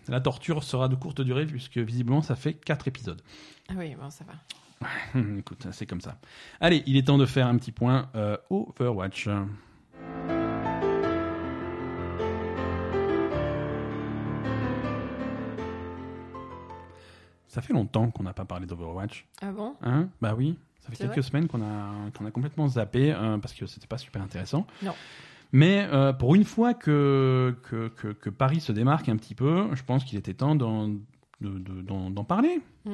la 0.09 0.20
torture 0.20 0.62
sera 0.62 0.89
de 0.89 0.94
courte 0.94 1.20
durée 1.20 1.47
puisque 1.47 1.78
visiblement 1.78 2.22
ça 2.22 2.36
fait 2.36 2.55
4 2.55 2.89
épisodes. 2.89 3.22
Ah 3.68 3.74
oui, 3.76 3.94
bon, 3.94 4.10
ça 4.10 4.24
va. 4.24 5.20
Écoute, 5.39 5.66
c'est 5.72 5.86
comme 5.86 6.01
ça. 6.01 6.18
Allez, 6.60 6.82
il 6.86 6.97
est 6.97 7.06
temps 7.06 7.18
de 7.18 7.26
faire 7.26 7.47
un 7.47 7.56
petit 7.56 7.72
point 7.72 8.10
euh, 8.14 8.36
Overwatch. 8.51 9.28
Ça 17.55 17.62
fait 17.62 17.72
longtemps 17.72 18.10
qu'on 18.10 18.24
n'a 18.24 18.32
pas 18.32 18.44
parlé 18.44 18.66
d'Overwatch. 18.66 19.26
Ah 19.40 19.52
bon? 19.52 19.76
Hein? 19.81 20.09
Bah 20.20 20.35
oui. 20.36 20.59
Ça 20.81 20.90
fait 20.90 20.97
quelques 20.97 21.22
semaines 21.22 21.47
qu'on 21.47 21.62
a, 21.62 22.10
qu'on 22.10 22.26
a 22.26 22.32
complètement 22.32 22.66
zappé 22.66 23.12
euh, 23.12 23.39
parce 23.39 23.55
que 23.55 23.64
c'était 23.66 23.86
pas 23.86 23.97
super 23.97 24.20
intéressant. 24.20 24.66
Non. 24.82 24.93
Mais 25.55 25.86
euh, 25.93 26.12
pour 26.12 26.35
une 26.35 26.43
fois 26.43 26.74
que 26.74 27.55
que, 27.62 28.31
Paris 28.31 28.59
se 28.59 28.72
démarque 28.72 29.09
un 29.09 29.16
petit 29.16 29.36
peu, 29.36 29.68
je 29.74 29.85
pense 29.85 30.02
qu'il 30.02 30.18
était 30.18 30.35
temps 30.35 30.56
d'en 30.56 32.24
parler. 32.26 32.60
Mm. 32.85 32.90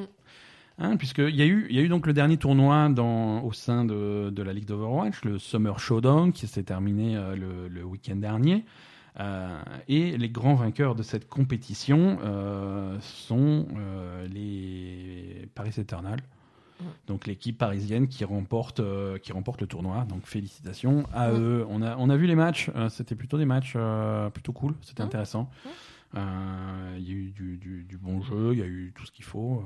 Hein, 0.77 0.97
Puisqu'il 0.97 1.35
y, 1.35 1.41
a 1.41 1.45
eu, 1.45 1.65
y 1.71 1.79
a 1.79 1.81
eu 1.81 1.87
donc 1.87 2.05
le 2.05 2.13
dernier 2.13 2.37
tournoi 2.37 2.89
dans, 2.89 3.43
au 3.43 3.51
sein 3.51 3.83
de, 3.83 4.29
de 4.29 4.43
la 4.43 4.53
Ligue 4.53 4.65
d'Overwatch, 4.65 5.25
le 5.25 5.39
Summer 5.39 5.79
Showdown, 5.79 6.31
qui 6.31 6.45
s'est 6.45 6.61
terminé 6.61 7.17
euh, 7.17 7.35
le, 7.35 7.67
le 7.67 7.83
week-end 7.83 8.17
dernier. 8.17 8.63
Euh, 9.19 9.59
et 9.87 10.15
les 10.15 10.29
grands 10.29 10.55
vainqueurs 10.55 10.93
de 10.93 11.01
cette 11.01 11.27
compétition 11.27 12.19
sont 13.01 13.65
les 14.31 15.49
Paris 15.55 15.73
Eternal. 15.77 16.19
Donc 17.07 17.27
l'équipe 17.27 17.57
parisienne 17.57 18.07
qui 18.07 18.23
remporte, 18.25 18.79
euh, 18.79 19.17
qui 19.17 19.31
remporte 19.31 19.61
le 19.61 19.67
tournoi. 19.67 20.05
Donc 20.09 20.25
félicitations 20.25 21.05
à 21.13 21.31
eux. 21.31 21.65
On 21.69 21.81
a, 21.81 21.95
on 21.97 22.09
a 22.09 22.15
vu 22.15 22.27
les 22.27 22.35
matchs. 22.35 22.69
Euh, 22.75 22.89
c'était 22.89 23.15
plutôt 23.15 23.37
des 23.37 23.45
matchs 23.45 23.73
euh, 23.75 24.29
plutôt 24.29 24.53
cool. 24.53 24.75
C'était 24.81 25.01
intéressant. 25.01 25.49
Il 26.13 27.07
y 27.07 27.11
a 27.11 27.15
eu 27.15 27.31
du, 27.31 27.57
du, 27.57 27.97
bon 27.97 28.21
jeu. 28.21 28.49
Il 28.51 28.59
y 28.59 28.61
a 28.61 28.65
eu 28.65 28.91
tout 28.93 29.05
ce 29.05 29.11
qu'il 29.11 29.23
faut. 29.23 29.63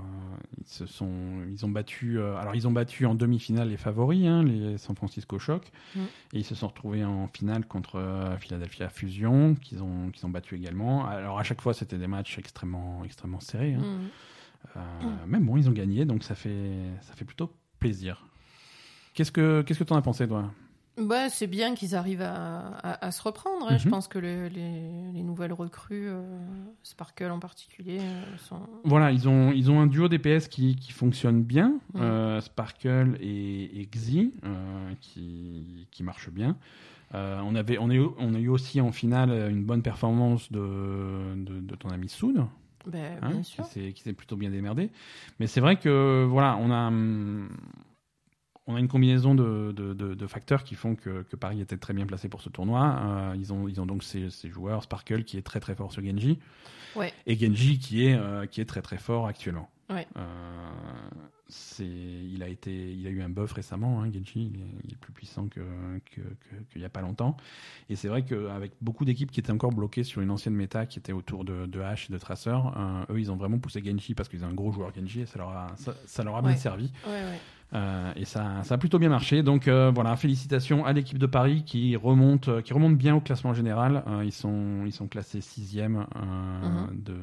ils 0.59 0.67
se 0.67 0.85
sont, 0.85 1.09
ils 1.49 1.65
ont 1.65 1.69
battu. 1.69 2.21
alors 2.21 2.53
ils 2.53 2.67
ont 2.67 2.71
battu 2.71 3.07
en 3.07 3.15
demi-finale 3.15 3.69
les 3.69 3.77
favoris, 3.77 4.27
hein, 4.27 4.43
les 4.43 4.77
San 4.77 4.95
Francisco 4.95 5.39
Shock, 5.39 5.71
et 5.95 6.37
ils 6.37 6.43
se 6.43 6.53
sont 6.53 6.67
retrouvés 6.67 7.03
en 7.03 7.27
finale 7.29 7.65
contre 7.65 8.37
Philadelphia 8.39 8.89
Fusion, 8.89 9.55
qu'ils 9.55 9.81
ont, 9.81 10.11
qu'ils 10.11 10.23
ont 10.27 10.29
battu 10.29 10.55
également. 10.55 11.07
Alors 11.07 11.39
à 11.39 11.43
chaque 11.43 11.61
fois 11.61 11.73
c'était 11.73 11.97
des 11.97 12.05
matchs 12.05 12.37
extrêmement, 12.37 13.03
extrêmement 13.03 13.39
serrés. 13.39 13.73
Hein. 13.73 14.01
Mm. 14.75 15.29
Même 15.29 15.45
bon, 15.45 15.57
ils 15.57 15.69
ont 15.69 15.73
gagné, 15.73 16.05
donc 16.05 16.23
ça 16.23 16.35
fait, 16.35 16.73
ça 17.01 17.13
fait 17.13 17.25
plutôt 17.25 17.51
plaisir. 17.79 18.25
Qu'est-ce 19.13 19.31
que 19.31 19.61
qu'est-ce 19.61 19.79
que 19.79 19.83
t'en 19.83 19.95
as 19.95 20.01
pensé, 20.01 20.27
toi? 20.27 20.51
Bah, 20.97 21.29
c'est 21.29 21.47
bien 21.47 21.75
qu'ils 21.75 21.93
arrivent 21.95 22.21
à, 22.21 23.11
se 23.11 23.21
reprendre. 23.21 23.67
Hein. 23.69 23.77
Je 23.77 23.85
mhm. 23.85 23.91
pense 23.91 24.07
que 24.07 24.17
les, 24.17 25.23
nouvelles 25.23 25.51
recrues, 25.51 26.07
euh, 26.07 26.21
Sparkle 26.83 27.31
en 27.31 27.39
particulier, 27.39 27.99
euh, 27.99 28.37
sont. 28.37 28.59
Voilà, 28.85 29.11
ils 29.11 29.27
ont, 29.27 29.51
ils 29.51 29.69
ont 29.69 29.81
un 29.81 29.87
duo 29.87 30.07
DPS 30.07 30.47
qui, 30.47 30.75
qui 30.77 30.93
fonctionne 30.93 31.43
bien, 31.43 31.79
euh, 31.95 32.39
Sparkle 32.39 33.17
et, 33.19 33.81
et 33.81 33.85
Xi, 33.87 34.31
qui, 35.01 35.87
qui 35.91 36.03
marche 36.03 36.29
bien. 36.29 36.55
on, 37.13 37.55
avait, 37.55 37.77
on, 37.77 37.89
a 37.89 37.95
eu, 37.95 38.07
on 38.17 38.33
a 38.33 38.39
eu 38.39 38.47
aussi 38.47 38.79
en 38.79 38.93
finale 38.93 39.31
une 39.51 39.65
bonne 39.65 39.81
performance 39.81 40.49
de, 40.51 41.35
de, 41.35 41.75
ton 41.75 41.89
ami 41.89 42.07
Soud. 42.07 42.45
Ben, 42.87 43.19
hein, 43.21 43.41
qui 43.41 44.01
s'est 44.01 44.13
plutôt 44.13 44.35
bien 44.35 44.49
démerdé. 44.49 44.89
Mais 45.39 45.47
c'est 45.47 45.61
vrai 45.61 45.77
que 45.77 46.25
voilà, 46.29 46.57
on 46.57 46.71
a 46.71 46.91
on 48.67 48.75
a 48.75 48.79
une 48.79 48.87
combinaison 48.87 49.35
de, 49.35 49.71
de, 49.71 50.27
facteurs 50.27 50.63
qui 50.63 50.75
font 50.75 50.95
que, 50.95 51.23
que, 51.23 51.35
Paris 51.35 51.61
était 51.61 51.77
très 51.77 51.93
bien 51.93 52.05
placé 52.05 52.29
pour 52.29 52.41
ce 52.41 52.49
tournoi. 52.49 52.99
Euh, 53.03 53.35
ils, 53.35 53.53
ont, 53.53 53.67
ils 53.67 53.79
ont 53.79 53.85
donc 53.85 54.03
ces, 54.03 54.29
ces, 54.29 54.49
joueurs, 54.49 54.83
Sparkle 54.83 55.23
qui 55.23 55.37
est 55.37 55.43
très 55.43 55.59
très 55.59 55.75
fort 55.75 55.91
sur 55.91 56.03
Genji, 56.03 56.39
ouais. 56.95 57.13
et 57.27 57.37
Genji 57.37 57.77
qui 57.77 58.07
est, 58.07 58.15
euh, 58.15 58.47
qui 58.47 58.61
est 58.61 58.65
très 58.65 58.81
très 58.81 58.97
fort 58.97 59.27
actuellement. 59.27 59.69
Ouais. 59.89 60.07
Euh, 60.17 60.23
c'est, 61.47 61.85
il 61.85 62.41
a 62.41 62.47
été, 62.47 62.71
il 62.71 63.05
a 63.05 63.09
eu 63.09 63.21
un 63.21 63.29
buff 63.29 63.51
récemment. 63.53 64.01
Hein, 64.01 64.11
Genji, 64.11 64.51
il 64.53 64.91
est, 64.91 64.97
plus 64.97 65.13
puissant 65.13 65.47
que, 65.47 65.61
qu'il 66.05 66.23
que, 66.73 66.79
n'y 66.79 66.85
a 66.85 66.89
pas 66.89 67.01
longtemps. 67.01 67.37
Et 67.89 67.95
c'est 67.95 68.07
vrai 68.07 68.23
qu'avec 68.23 68.71
beaucoup 68.81 69.05
d'équipes 69.05 69.31
qui 69.31 69.39
étaient 69.39 69.51
encore 69.51 69.71
bloquées 69.71 70.03
sur 70.03 70.21
une 70.21 70.31
ancienne 70.31 70.55
méta 70.55 70.85
qui 70.85 70.99
était 70.99 71.13
autour 71.13 71.45
de, 71.45 71.65
de 71.65 71.79
H 71.79 72.07
et 72.09 72.13
de 72.13 72.17
Tracer, 72.17 72.57
eux, 73.09 73.19
ils 73.19 73.31
ont 73.31 73.35
vraiment 73.35 73.59
poussé 73.59 73.83
Genji 73.83 74.15
parce 74.15 74.29
qu'ils 74.29 74.43
ont 74.43 74.47
un 74.47 74.53
gros 74.53 74.71
joueur 74.71 74.93
Genji 74.93 75.21
et 75.21 75.25
ça 75.25 75.39
leur 75.39 75.49
a, 75.49 75.75
ça, 76.05 76.23
leur 76.23 76.35
a 76.35 76.41
bien 76.41 76.55
servi. 76.55 76.91
Euh, 77.73 78.13
et 78.15 78.25
ça, 78.25 78.63
ça, 78.63 78.75
a 78.75 78.77
plutôt 78.77 78.99
bien 78.99 79.09
marché. 79.09 79.43
Donc 79.43 79.67
euh, 79.67 79.91
voilà, 79.93 80.15
félicitations 80.15 80.85
à 80.85 80.93
l'équipe 80.93 81.17
de 81.17 81.25
Paris 81.25 81.63
qui 81.65 81.95
remonte, 81.95 82.61
qui 82.63 82.73
remonte 82.73 82.97
bien 82.97 83.15
au 83.15 83.21
classement 83.21 83.53
général. 83.53 84.03
Euh, 84.07 84.23
ils, 84.23 84.31
sont, 84.31 84.83
ils 84.85 84.93
sont 84.93 85.07
classés 85.07 85.41
sixième 85.41 86.05
mhm. 86.15 87.03
de, 87.03 87.17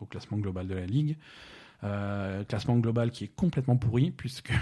au 0.00 0.06
classement 0.06 0.38
global 0.38 0.66
de 0.66 0.74
la 0.74 0.86
ligue. 0.86 1.16
Classement 2.48 2.76
global 2.78 3.10
qui 3.10 3.24
est 3.24 3.34
complètement 3.34 3.76
pourri 3.76 4.10
puisque 4.10 4.52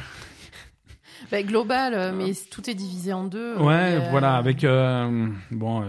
bah, 1.30 1.42
global, 1.42 2.14
mais 2.14 2.32
tout 2.50 2.68
est 2.70 2.74
divisé 2.74 3.12
en 3.12 3.24
deux. 3.24 3.56
Ouais, 3.56 4.10
voilà, 4.10 4.36
avec 4.36 4.62
bon, 5.50 5.84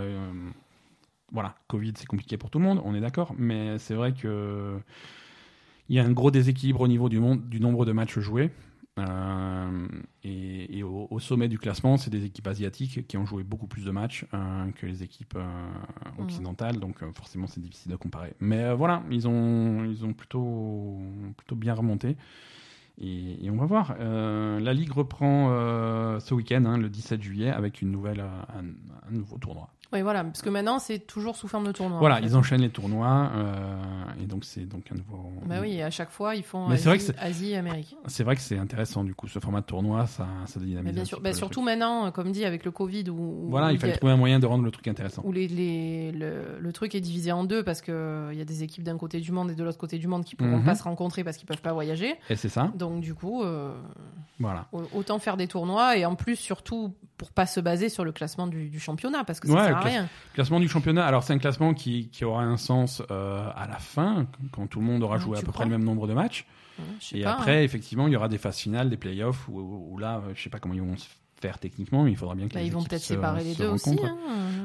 voilà, 1.31 1.55
Covid, 1.67 1.93
c'est 1.95 2.07
compliqué 2.07 2.37
pour 2.37 2.49
tout 2.49 2.59
le 2.59 2.65
monde, 2.65 2.81
on 2.83 2.95
est 2.95 3.01
d'accord, 3.01 3.33
mais 3.37 3.77
c'est 3.77 3.93
vrai 3.93 4.13
que 4.13 4.79
il 5.89 5.95
y 5.95 5.99
a 5.99 6.03
un 6.03 6.11
gros 6.11 6.31
déséquilibre 6.31 6.81
au 6.81 6.87
niveau 6.87 7.09
du, 7.09 7.19
monde, 7.19 7.49
du 7.49 7.59
nombre 7.59 7.85
de 7.85 7.91
matchs 7.91 8.19
joués. 8.19 8.51
Euh, 8.99 9.87
et, 10.23 10.83
au, 10.83 11.19
sommet 11.19 11.47
du 11.47 11.57
classement, 11.57 11.97
c'est 11.97 12.09
des 12.09 12.25
équipes 12.25 12.47
asiatiques 12.47 13.07
qui 13.07 13.17
ont 13.17 13.25
joué 13.25 13.43
beaucoup 13.43 13.67
plus 13.67 13.85
de 13.85 13.91
matchs 13.91 14.25
euh, 14.33 14.71
que 14.71 14.85
les 14.85 15.03
équipes 15.03 15.35
euh, 15.35 15.43
mmh. 16.17 16.23
occidentales, 16.23 16.79
donc 16.79 17.03
forcément 17.13 17.47
c'est 17.47 17.59
difficile 17.59 17.91
de 17.91 17.97
comparer. 17.97 18.33
Mais 18.39 18.73
voilà, 18.73 19.03
ils 19.11 19.27
ont, 19.27 19.83
ils 19.83 20.05
ont 20.05 20.13
plutôt, 20.13 20.97
plutôt 21.37 21.55
bien 21.55 21.73
remonté. 21.73 22.15
Et, 23.01 23.49
on 23.49 23.55
va 23.55 23.65
voir. 23.65 23.95
la 23.97 24.73
Ligue 24.73 24.91
reprend 24.91 25.49
ce 26.19 26.33
week-end, 26.33 26.65
hein, 26.65 26.77
le 26.77 26.89
17 26.89 27.21
juillet, 27.21 27.49
avec 27.49 27.81
une 27.81 27.91
nouvelle, 27.91 28.21
un 28.21 29.11
nouveau 29.11 29.37
tournoi. 29.37 29.69
Oui, 29.91 30.03
voilà, 30.03 30.23
parce 30.23 30.43
que 30.43 30.49
maintenant 30.49 30.77
c'est 30.77 30.99
toujours 30.99 31.35
sous 31.35 31.47
forme 31.47 31.65
de 31.65 31.71
tournoi. 31.71 31.97
Voilà, 31.97 32.19
ils 32.19 32.35
enchaînent 32.35 32.61
les 32.61 32.69
tournois, 32.69 33.31
euh, 33.33 33.81
et 34.21 34.27
donc 34.27 34.45
c'est 34.45 34.65
donc 34.65 34.83
un 34.91 34.95
nouveau. 34.95 35.31
Bah 35.47 35.55
oui, 35.61 35.81
à 35.81 35.89
chaque 35.89 36.11
fois 36.11 36.35
ils 36.35 36.43
font 36.43 36.69
Asie, 36.69 37.11
Asie, 37.17 37.51
et 37.51 37.57
Amérique. 37.57 37.95
C'est 38.05 38.23
vrai 38.23 38.35
que 38.35 38.41
c'est 38.41 38.57
intéressant 38.57 39.03
du 39.03 39.15
coup, 39.15 39.27
ce 39.27 39.39
format 39.39 39.61
de 39.61 39.65
tournoi, 39.65 40.05
ça, 40.05 40.27
ça 40.45 40.59
dynamise. 40.59 40.93
bien 40.93 41.05
sûr, 41.05 41.19
bah, 41.21 41.33
surtout 41.33 41.63
maintenant, 41.63 42.11
comme 42.11 42.31
dit 42.31 42.45
avec 42.45 42.65
le 42.65 42.71
Covid, 42.71 43.09
où, 43.09 43.47
voilà, 43.49 43.71
il 43.71 43.79
fallait 43.79 43.97
trouver 43.97 44.13
un 44.13 44.17
moyen 44.17 44.39
de 44.39 44.45
rendre 44.45 44.63
le 44.63 44.71
truc 44.71 44.87
intéressant. 44.87 45.23
Où 45.25 45.31
les, 45.31 45.47
les 45.47 46.11
le, 46.11 46.59
le, 46.59 46.73
truc 46.73 46.93
est 46.93 47.01
divisé 47.01 47.31
en 47.31 47.43
deux 47.43 47.63
parce 47.63 47.81
que 47.81 48.29
il 48.31 48.37
y 48.37 48.41
a 48.41 48.45
des 48.45 48.61
équipes 48.61 48.83
d'un 48.83 48.97
côté 48.97 49.19
du 49.19 49.31
monde 49.31 49.49
et 49.49 49.55
de 49.55 49.63
l'autre 49.63 49.79
côté 49.79 49.97
du 49.97 50.07
monde 50.07 50.23
qui 50.23 50.35
pourront 50.35 50.59
mhm. 50.59 50.65
pas 50.65 50.75
se 50.75 50.83
rencontrer 50.83 51.23
parce 51.23 51.37
qu'ils 51.37 51.47
peuvent 51.47 51.61
pas 51.61 51.73
voyager. 51.73 52.15
Et 52.29 52.35
c'est 52.35 52.49
ça. 52.49 52.71
Donc 52.75 53.01
du 53.01 53.15
coup, 53.15 53.43
euh, 53.43 53.73
voilà, 54.39 54.67
autant 54.93 55.17
faire 55.17 55.35
des 55.35 55.47
tournois 55.47 55.97
et 55.97 56.05
en 56.05 56.15
plus 56.15 56.35
surtout 56.35 56.93
pour 57.17 57.31
pas 57.31 57.45
se 57.45 57.59
baser 57.59 57.89
sur 57.89 58.05
le 58.05 58.11
classement 58.11 58.47
du, 58.47 58.69
du 58.69 58.79
championnat 58.79 59.23
parce 59.23 59.39
que 59.39 59.47
ça 59.47 59.65
sert 59.65 59.78
à 59.79 59.83
rien. 59.83 60.09
Classement 60.33 60.59
du 60.59 60.67
championnat, 60.67 61.05
alors 61.05 61.23
c'est 61.23 61.33
un 61.33 61.39
classement 61.39 61.73
qui, 61.73 62.09
qui, 62.09 62.23
aura 62.25 62.43
un 62.43 62.57
sens 62.57 63.01
euh, 63.11 63.49
à 63.55 63.67
la 63.67 63.77
fin, 63.77 64.27
quand 64.51 64.67
tout 64.67 64.79
le 64.79 64.85
monde 64.85 65.03
aura 65.03 65.17
joué 65.17 65.37
à 65.37 65.41
peu 65.41 65.51
près 65.51 65.65
le 65.65 65.71
même 65.71 65.83
nombre 65.83 66.07
de 66.07 66.13
matchs. 66.13 66.45
et 67.11 67.25
après, 67.25 67.57
hein. 67.57 67.61
effectivement, 67.61 68.07
il 68.07 68.13
y 68.13 68.15
aura 68.15 68.29
des 68.29 68.37
phases 68.37 68.57
finales, 68.57 68.89
des 68.89 68.97
playoffs, 68.97 69.47
où, 69.49 69.87
où 69.91 69.97
là, 69.97 70.21
je 70.33 70.41
sais 70.41 70.49
pas 70.49 70.59
comment 70.59 70.75
ils 70.75 70.81
vont 70.81 70.97
se 70.97 71.07
faire 71.39 71.59
techniquement, 71.59 72.03
mais 72.03 72.11
il 72.11 72.17
faudra 72.17 72.35
bien 72.35 72.47
que 72.47 72.53
bah, 72.53 72.61
Ils 72.61 72.71
vont 72.71 72.83
peut-être 72.83 73.01
séparer 73.01 73.43
les 73.43 73.55
deux 73.55 73.67
aussi. 73.67 73.97
Hein. 74.03 74.17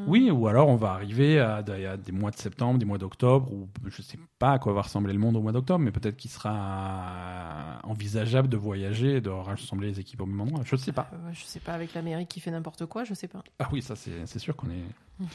Oui, 0.07 0.31
ou 0.31 0.49
alors 0.49 0.69
on 0.69 0.77
va 0.77 0.91
arriver 0.91 1.41
à, 1.41 1.63
des 1.63 2.13
mois 2.13 2.31
de 2.31 2.37
septembre, 2.37 2.79
des 2.79 2.85
mois 2.85 2.99
d'octobre, 2.99 3.53
ou 3.53 3.69
je 3.87 4.03
sais 4.03 4.19
pas 4.39 4.53
à 4.53 4.59
quoi 4.59 4.73
va 4.73 4.83
ressembler 4.83 5.13
le 5.13 5.19
monde 5.19 5.37
au 5.37 5.41
mois 5.41 5.53
d'octobre, 5.53 5.81
mais 5.81 5.91
peut-être 5.91 6.17
qu'il 6.17 6.31
sera 6.31 7.81
envisageable 7.85 8.49
de 8.49 8.57
voyager 8.57 9.17
et 9.17 9.21
de 9.21 9.31
rassembler 9.31 9.89
les 9.89 10.01
équipes 10.01 10.21
au 10.21 10.27
même 10.27 10.41
endroit. 10.41 10.61
Je 10.65 10.77
sais 10.77 10.93
pas. 10.93 11.09
Euh, 11.13 11.31
je 11.33 11.45
sais 11.45 11.61
pas, 11.61 11.73
avec 11.73 11.95
l'Amérique 11.95 12.29
qui 12.29 12.41
fait 12.41 12.51
n'importe 12.51 12.87
quoi, 12.87 13.05
je 13.05 13.15
sais 13.15 13.29
pas. 13.29 13.43
Ah 13.59 13.69
oui, 13.73 13.83
ça 13.83 13.95
c'est 13.97 14.39
sûr 14.39 14.57
qu'on 14.57 14.69
est. 14.69 15.21
Hum. 15.21 15.29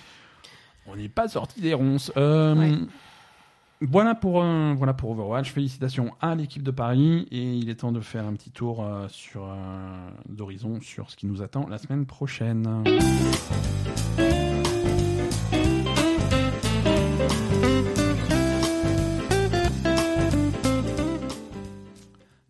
On 0.87 0.95
n'est 0.95 1.09
pas 1.09 1.27
sorti 1.27 1.61
des 1.61 1.73
ronces. 1.73 2.11
Euh, 2.17 2.77
voilà 3.81 4.13
pour, 4.13 4.41
euh, 4.41 4.73
voilà 4.75 4.93
pour 4.93 5.11
Overwatch. 5.11 5.51
Félicitations 5.51 6.13
à 6.19 6.35
l'équipe 6.35 6.63
de 6.63 6.71
Paris. 6.71 7.27
Et 7.31 7.55
il 7.55 7.69
est 7.69 7.75
temps 7.75 7.91
de 7.91 8.01
faire 8.01 8.25
un 8.25 8.33
petit 8.33 8.51
tour 8.51 8.83
euh, 8.83 9.07
sur 9.09 9.47
d'horizon 10.27 10.81
sur 10.81 11.09
ce 11.09 11.15
qui 11.15 11.27
nous 11.27 11.41
attend 11.41 11.67
la 11.67 11.77
semaine 11.77 12.05
prochaine. 12.05 12.83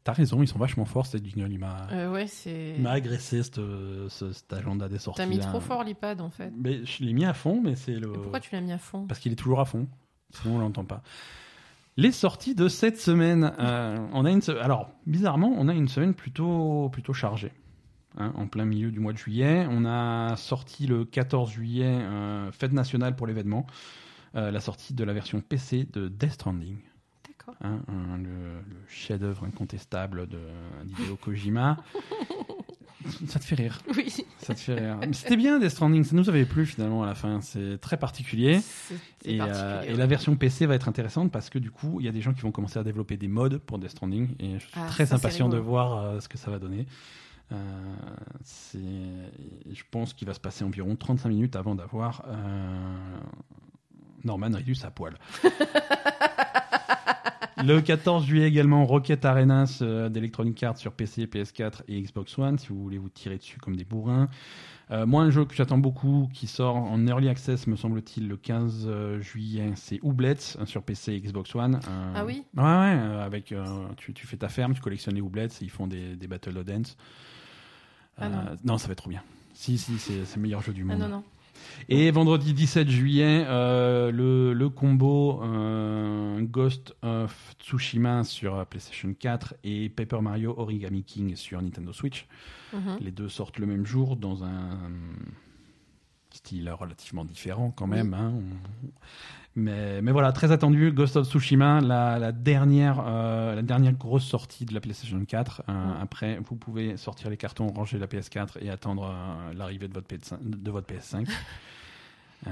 T'as 0.03 0.14
raison, 0.14 0.41
ils 0.41 0.47
sont 0.47 0.57
vachement 0.57 0.85
forts, 0.85 1.06
cette 1.06 1.23
jingle. 1.23 1.51
Il 1.51 1.60
m'a 1.60 1.88
euh, 1.91 2.11
ouais, 2.11 2.26
agressé, 2.88 3.43
cet 3.43 4.53
agenda 4.53 4.89
des 4.89 4.97
sorties. 4.97 5.22
T'as 5.22 5.27
mis 5.27 5.38
trop 5.38 5.60
fort 5.60 5.84
l'iPad, 5.84 6.22
en 6.22 6.31
fait. 6.31 6.51
Mais 6.57 6.84
je 6.84 7.03
l'ai 7.03 7.14
mis 7.14 7.26
à 7.26 7.34
fond, 7.34 7.61
mais 7.64 7.76
c'est 7.76 7.93
le. 7.93 8.14
pourquoi 8.14 8.39
tu 8.39 8.56
l'as 8.56 8.61
mis 8.61 8.72
à 8.72 8.80
fond? 8.80 9.06
Parce 9.06 9.19
qu'il 9.19 9.31
est 9.31 9.35
toujours 9.35 9.60
à 9.60 9.65
fond. 9.65 9.88
Sinon, 10.31 10.56
on 10.56 10.60
l'entend 10.60 10.85
pas. 10.85 11.01
Les 11.97 12.11
sorties 12.11 12.56
de 12.56 12.68
cette 12.68 12.99
semaine. 12.99 13.53
Euh, 13.60 13.97
on 14.14 14.26
a 14.26 14.31
une. 14.31 14.41
Alors, 14.61 14.89
bizarrement, 15.06 15.53
on 15.57 15.68
a 15.68 15.73
une 15.73 15.88
semaine 15.88 16.14
plutôt, 16.14 16.89
plutôt 16.89 17.14
chargée. 17.14 17.51
Hein, 18.18 18.34
en 18.35 18.47
plein 18.47 18.65
milieu 18.65 18.91
du 18.91 18.99
mois 18.99 19.14
de 19.14 19.18
juillet. 19.18 19.68
On 19.69 19.85
a 19.85 20.35
sorti 20.35 20.88
le 20.88 21.06
14 21.06 21.51
juillet, 21.51 21.85
euh, 21.85 22.51
fête 22.51 22.73
nationale 22.73 23.15
pour 23.15 23.27
l'événement, 23.27 23.68
la 24.34 24.60
sortie 24.60 24.93
de 24.93 25.03
la 25.03 25.14
version 25.14 25.41
PC 25.41 25.88
de 25.91 26.07
Death 26.07 26.34
Stranding. 26.34 26.77
Hein, 27.61 27.81
le, 28.18 28.61
chef-d'œuvre 28.88 29.45
incontestable 29.45 30.27
de 30.27 30.39
d'Hideo 30.84 31.15
Kojima. 31.15 31.77
ça 33.27 33.39
te 33.39 33.45
fait 33.45 33.55
rire. 33.55 33.81
Oui. 33.95 34.13
Ça 34.39 34.53
te 34.53 34.59
fait 34.59 34.76
rire. 34.76 34.97
C'était 35.13 35.38
bien 35.38 35.59
Death 35.59 35.71
Stranding, 35.71 36.03
ça 36.03 36.15
nous 36.15 36.30
avait 36.30 36.45
plu 36.45 36.65
finalement 36.65 37.03
à 37.03 37.07
la 37.07 37.15
fin. 37.15 37.41
C'est 37.41 37.80
très 37.80 37.97
particulier. 37.97 38.59
Et, 39.26 39.39
euh, 39.41 39.81
et, 39.84 39.93
la 39.93 40.07
version 40.07 40.35
PC 40.35 40.65
va 40.65 40.76
être 40.76 40.88
intéressante 40.88 41.31
parce 41.31 41.49
que 41.49 41.59
du 41.59 41.71
coup, 41.71 41.99
il 41.99 42.05
y 42.05 42.09
a 42.09 42.11
des 42.11 42.21
gens 42.21 42.34
qui 42.34 42.41
vont 42.41 42.51
commencer 42.51 42.80
à 42.80 42.84
développer 42.84 43.17
des 43.17 43.27
modes 43.27 43.57
pour 43.59 43.80
Death 43.80 43.91
Stranding 43.91 44.35
et 44.39 44.53
je 44.55 44.65
suis 44.65 44.71
ah, 44.76 44.88
très 44.88 45.13
impatient 45.13 45.49
de 45.49 45.57
voir 45.57 45.97
euh, 45.97 46.19
ce 46.19 46.27
que 46.27 46.38
ça 46.38 46.51
va 46.51 46.59
donner. 46.59 46.85
Euh, 47.51 47.57
je 48.73 49.84
pense 49.89 50.13
qu'il 50.13 50.27
va 50.27 50.34
se 50.34 50.39
passer 50.39 50.63
environ 50.63 50.95
35 50.95 51.30
minutes 51.30 51.55
avant 51.55 51.76
d'avoir 51.76 52.26
Norman 54.23 54.51
Reedus 54.53 54.77
à 54.84 54.91
poil. 54.91 55.17
Le 57.63 57.81
14 57.81 58.25
juillet 58.25 58.47
également, 58.47 58.85
Rocket 58.85 59.25
Arenas 59.25 59.79
euh, 59.81 60.07
d'Electronic 60.07 60.63
Arts 60.63 60.77
sur 60.77 60.93
PC, 60.93 61.25
PS4 61.25 61.81
et 61.89 62.01
Xbox 62.01 62.37
One, 62.37 62.57
si 62.57 62.67
vous 62.69 62.81
voulez 62.81 62.97
vous 62.97 63.09
tirer 63.09 63.37
dessus 63.37 63.59
comme 63.59 63.75
des 63.75 63.83
bourrins. 63.83 64.29
Euh, 64.91 65.05
moi, 65.05 65.23
un 65.23 65.29
jeu 65.29 65.45
que 65.45 65.53
j'attends 65.53 65.77
beaucoup, 65.77 66.29
qui 66.33 66.47
sort 66.47 66.77
en 66.77 67.05
Early 67.05 67.27
Access, 67.27 67.67
me 67.67 67.75
semble-t-il, 67.75 68.27
le 68.27 68.37
15 68.37 68.85
euh, 68.87 69.21
juillet, 69.21 69.73
c'est 69.75 69.99
Oublets 70.01 70.57
sur 70.65 70.83
PC 70.83 71.13
et 71.13 71.21
Xbox 71.21 71.53
One. 71.53 71.79
ah 72.15 72.25
oui 72.25 72.43
Ouais, 72.55 72.63
ouais, 72.63 73.21
avec, 73.21 73.53
tu, 73.97 74.13
tu, 74.13 74.25
fais 74.25 74.37
ta 74.37 74.47
ferme, 74.47 74.73
tu 74.73 74.81
collectionnes 74.81 75.15
les 75.15 75.21
Oublets, 75.21 75.47
et 75.47 75.63
ils 75.63 75.69
font 75.69 75.85
des, 75.85 76.15
des 76.15 76.27
Battle 76.27 76.57
of 76.57 76.65
Dance. 76.65 76.97
Ah 78.17 78.29
non. 78.29 78.37
non. 78.63 78.77
ça 78.77 78.87
va 78.87 78.93
être 78.93 78.99
trop 78.99 79.09
bien. 79.09 79.23
Si, 79.53 79.77
si, 79.77 79.97
c'est 79.99 80.35
le 80.35 80.41
meilleur 80.41 80.61
jeu 80.61 80.73
du 80.73 80.81
ah 80.83 80.85
monde. 80.85 81.01
Ah 81.03 81.07
non, 81.07 81.17
non. 81.17 81.23
Et 81.87 82.11
vendredi 82.11 82.53
17 82.53 82.89
juillet, 82.89 83.45
euh, 83.47 84.11
le, 84.11 84.53
le, 84.53 84.69
combo 84.69 85.41
euh, 85.43 86.41
Ghost 86.41 86.95
of 87.01 87.55
Tsushima 87.59 88.23
sur 88.23 88.65
PlayStation 88.65 89.13
4 89.17 89.55
et 89.63 89.89
Paper 89.89 90.21
Mario 90.21 90.53
Origami 90.57 91.03
King 91.03 91.35
sur 91.35 91.61
Nintendo 91.61 91.93
Switch. 91.93 92.27
Mhm. 92.73 92.97
Les 93.01 93.11
deux 93.11 93.29
sortent 93.29 93.59
le 93.59 93.65
même 93.65 93.85
jour 93.85 94.15
dans 94.15 94.43
un 94.43 94.77
style 96.31 96.69
relativement 96.69 97.25
différent 97.25 97.71
quand 97.71 97.87
même. 97.87 98.13
Hein. 98.13 98.33
Mais, 99.60 100.02
mais 100.02 100.11
voilà, 100.11 100.31
très 100.31 100.52
attendu, 100.52 100.91
Ghost 100.91 101.15
of 101.18 101.27
Tsushima, 101.27 101.81
la, 101.81 102.31
dernière, 102.31 103.03
euh, 103.06 103.56
la 103.56 103.61
dernière 103.61 103.94
grosse 103.94 104.26
sortie 104.26 104.65
de 104.65 104.73
la 104.73 104.80
PlayStation 104.80 105.23
4. 105.23 105.64
Après, 106.02 106.40
vous 106.44 106.56
pouvez 106.56 106.98
sortir 106.98 107.30
les 107.30 107.38
cartons, 107.38 107.68
ranger 107.68 107.99
la 107.99 108.07
PS4 108.07 108.57
et 108.61 108.69
attendre 108.69 109.14
l'arrivée 109.56 109.88
de 109.88 109.94
votre, 109.94 110.07
PS5, 110.07 110.38
de 110.41 110.72
votre 110.72 110.88
PS5. 110.91 111.27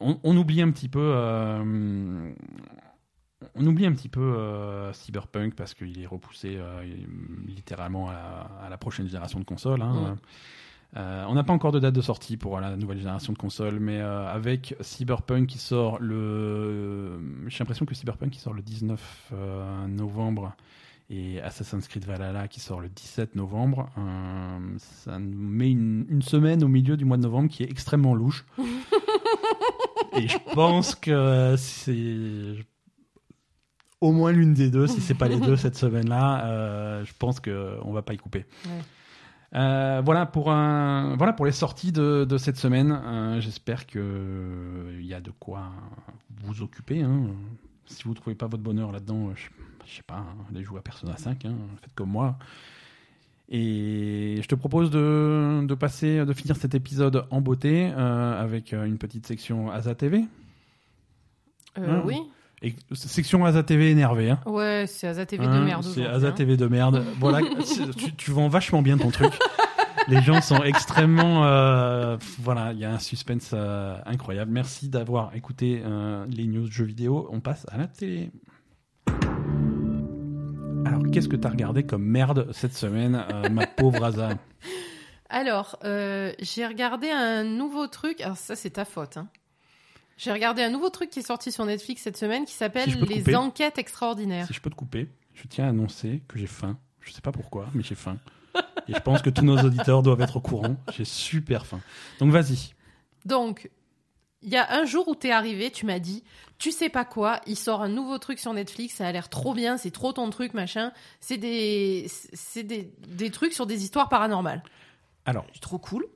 on, 0.00 0.18
on, 0.22 0.36
oublie 0.36 0.60
un 0.60 0.70
petit 0.70 0.88
peu 0.88 1.14
on 3.54 3.66
oublie 3.66 3.86
un 3.86 3.92
petit 3.92 4.08
peu 4.08 4.20
euh, 4.20 4.92
Cyberpunk 4.92 5.54
parce 5.54 5.74
qu'il 5.74 6.00
est 6.00 6.06
repoussé 6.06 6.56
euh, 6.56 6.82
littéralement 7.46 8.08
à 8.10 8.68
la, 8.68 8.78
prochaine 8.78 9.06
génération 9.06 9.38
de 9.38 9.44
consoles. 9.44 9.82
Hein. 9.82 10.16
Euh, 10.96 11.24
on 11.28 11.34
n'a 11.34 11.42
pas 11.42 11.52
encore 11.52 11.72
de 11.72 11.78
date 11.78 11.94
de 11.94 12.00
sortie 12.02 12.36
pour 12.36 12.60
la 12.60 12.76
nouvelle 12.76 12.98
génération 12.98 13.32
de 13.32 13.38
consoles, 13.38 13.80
mais 13.80 14.00
avec 14.00 14.74
Cyberpunk 14.80 15.46
qui 15.46 15.58
sort 15.58 15.98
le. 16.00 17.18
J'ai 17.48 17.58
l'impression 17.60 17.86
que 17.86 17.94
Cyberpunk 17.94 18.30
qui 18.30 18.40
sort 18.40 18.52
le 18.52 18.62
19 18.62 19.32
novembre 19.88 20.54
et 21.08 21.40
Assassin's 21.40 21.88
Creed 21.88 22.04
Valhalla 22.04 22.46
qui 22.48 22.60
sort 22.60 22.80
le 22.80 22.88
17 22.88 23.36
novembre, 23.36 23.88
ça 24.78 25.18
nous 25.18 25.48
met 25.48 25.70
une, 25.70 26.06
une, 26.08 26.22
semaine 26.22 26.62
au 26.62 26.68
milieu 26.68 26.96
du 26.96 27.04
mois 27.04 27.16
de 27.16 27.22
novembre 27.22 27.48
qui 27.48 27.62
est 27.62 27.70
extrêmement 27.70 28.14
louche. 28.14 28.44
et 30.16 30.28
je 30.28 30.38
pense 30.54 30.94
que 30.94 31.54
c'est 31.56 32.56
au 34.02 34.10
moins 34.10 34.32
l'une 34.32 34.52
des 34.52 34.68
deux, 34.68 34.88
si 34.88 35.00
c'est 35.00 35.14
pas 35.14 35.28
les 35.28 35.38
deux 35.38 35.56
cette 35.56 35.76
semaine-là. 35.76 36.44
Euh, 36.46 37.04
je 37.04 37.12
pense 37.18 37.40
qu'on 37.40 37.92
va 37.92 38.02
pas 38.02 38.12
y 38.12 38.18
couper. 38.18 38.44
Euh, 39.54 40.00
voilà 40.02 40.24
pour 40.24 40.50
un, 40.50 41.14
voilà 41.16 41.32
pour 41.32 41.44
les 41.44 41.52
sorties 41.52 41.92
de, 41.92 42.24
de 42.24 42.38
cette 42.38 42.56
semaine. 42.56 42.92
Euh, 42.92 43.40
j'espère 43.40 43.86
que 43.86 44.96
il 44.98 45.06
y 45.06 45.14
a 45.14 45.20
de 45.20 45.30
quoi 45.30 45.70
vous 46.42 46.62
occuper. 46.62 47.02
Hein. 47.02 47.26
Si 47.86 48.04
vous 48.04 48.14
trouvez 48.14 48.34
pas 48.34 48.46
votre 48.46 48.62
bonheur 48.62 48.92
là-dedans, 48.92 49.30
je, 49.34 49.94
sais 49.94 50.02
pas, 50.02 50.16
hein, 50.16 50.36
allez 50.50 50.64
jouer 50.64 50.78
à 50.78 50.82
Persona 50.82 51.16
5, 51.16 51.44
hein, 51.44 51.54
faites 51.82 51.94
comme 51.94 52.10
moi. 52.10 52.38
Et 53.50 54.38
je 54.40 54.48
te 54.48 54.54
propose 54.54 54.90
de, 54.90 55.66
de, 55.66 55.74
passer, 55.74 56.24
de 56.24 56.32
finir 56.32 56.56
cet 56.56 56.74
épisode 56.74 57.26
en 57.30 57.42
beauté 57.42 57.86
avec 57.86 58.72
une 58.72 58.96
petite 58.96 59.26
section 59.26 59.70
Asa 59.70 59.94
TV. 59.94 60.24
oui. 61.76 62.16
Et 62.62 62.74
section 62.92 63.44
Asa 63.44 63.62
TV 63.62 63.90
énervé. 63.90 64.30
Hein. 64.30 64.38
Ouais, 64.46 64.84
c'est 64.86 65.08
Asa 65.08 65.26
TV 65.26 65.44
de 65.44 65.50
hein, 65.50 65.64
merde. 65.64 65.82
C'est 65.82 66.06
Asa 66.06 66.28
hein. 66.28 66.32
TV 66.32 66.56
de 66.56 66.66
merde. 66.66 67.04
voilà, 67.18 67.40
tu, 67.96 68.12
tu, 68.14 68.30
vends 68.30 68.48
vachement 68.48 68.82
bien 68.82 68.96
ton 68.96 69.10
truc. 69.10 69.32
Les 70.08 70.20
gens 70.22 70.40
sont 70.40 70.62
extrêmement. 70.62 71.44
Euh, 71.44 72.16
voilà, 72.38 72.72
il 72.72 72.78
y 72.78 72.84
a 72.84 72.92
un 72.92 72.98
suspense 72.98 73.50
euh, 73.52 73.96
incroyable. 74.06 74.50
Merci 74.50 74.88
d'avoir 74.88 75.34
écouté 75.34 75.82
euh, 75.84 76.24
les 76.28 76.46
news 76.46 76.70
jeux 76.70 76.84
vidéo. 76.84 77.28
On 77.30 77.40
passe 77.40 77.66
à 77.70 77.78
la 77.78 77.86
télé. 77.86 78.30
Alors, 80.84 81.02
qu'est-ce 81.12 81.28
que 81.28 81.36
tu 81.36 81.46
as 81.46 81.50
regardé 81.50 81.84
comme 81.84 82.04
merde 82.04 82.48
cette 82.52 82.74
semaine, 82.74 83.24
ma 83.50 83.66
pauvre 83.76 84.04
Asa? 84.04 84.30
Alors, 85.28 85.78
j'ai 85.82 86.66
regardé 86.66 87.10
un 87.10 87.44
nouveau 87.44 87.86
truc. 87.86 88.20
Alors, 88.20 88.36
ça, 88.36 88.56
c'est 88.56 88.70
ta 88.70 88.84
faute. 88.84 89.16
Hein. 89.16 89.28
J'ai 90.16 90.32
regardé 90.32 90.62
un 90.62 90.70
nouveau 90.70 90.90
truc 90.90 91.10
qui 91.10 91.20
est 91.20 91.26
sorti 91.26 91.50
sur 91.50 91.64
Netflix 91.64 92.02
cette 92.02 92.16
semaine 92.16 92.44
qui 92.44 92.54
s'appelle 92.54 92.90
Les 93.04 93.34
Enquêtes 93.34 93.78
Extraordinaires. 93.78 94.46
Si 94.46 94.54
je 94.54 94.60
peux 94.60 94.70
te 94.70 94.74
couper, 94.74 95.08
je 95.34 95.46
tiens 95.48 95.66
à 95.66 95.68
annoncer 95.68 96.22
que 96.28 96.38
j'ai 96.38 96.46
faim. 96.46 96.78
Je 97.00 97.12
sais 97.12 97.20
pas 97.20 97.32
pourquoi, 97.32 97.66
mais 97.74 97.82
j'ai 97.82 97.94
faim. 97.94 98.18
Et 98.88 98.94
je 98.94 99.00
pense 99.00 99.22
que 99.22 99.30
tous 99.30 99.44
nos 99.44 99.58
auditeurs 99.64 100.02
doivent 100.02 100.20
être 100.20 100.36
au 100.36 100.40
courant. 100.40 100.76
J'ai 100.92 101.04
super 101.04 101.66
faim. 101.66 101.80
Donc 102.18 102.30
vas-y. 102.30 102.74
Donc, 103.24 103.70
il 104.42 104.50
y 104.50 104.56
a 104.56 104.72
un 104.74 104.84
jour 104.84 105.08
où 105.08 105.14
tu 105.14 105.28
es 105.28 105.30
arrivé, 105.30 105.70
tu 105.70 105.86
m'as 105.86 106.00
dit, 106.00 106.24
tu 106.58 106.72
sais 106.72 106.88
pas 106.88 107.04
quoi, 107.04 107.40
il 107.46 107.56
sort 107.56 107.82
un 107.82 107.88
nouveau 107.88 108.18
truc 108.18 108.38
sur 108.38 108.52
Netflix, 108.52 108.96
ça 108.96 109.06
a 109.06 109.12
l'air 109.12 109.28
trop 109.28 109.54
bien, 109.54 109.76
c'est 109.76 109.90
trop 109.90 110.12
ton 110.12 110.28
truc, 110.30 110.54
machin. 110.54 110.92
C'est 111.20 111.36
des, 111.36 112.06
c'est 112.08 112.64
des, 112.64 112.92
des 113.08 113.30
trucs 113.30 113.52
sur 113.52 113.66
des 113.66 113.84
histoires 113.84 114.08
paranormales. 114.08 114.62
Alors, 115.24 115.46
trop 115.60 115.78
cool. 115.78 116.06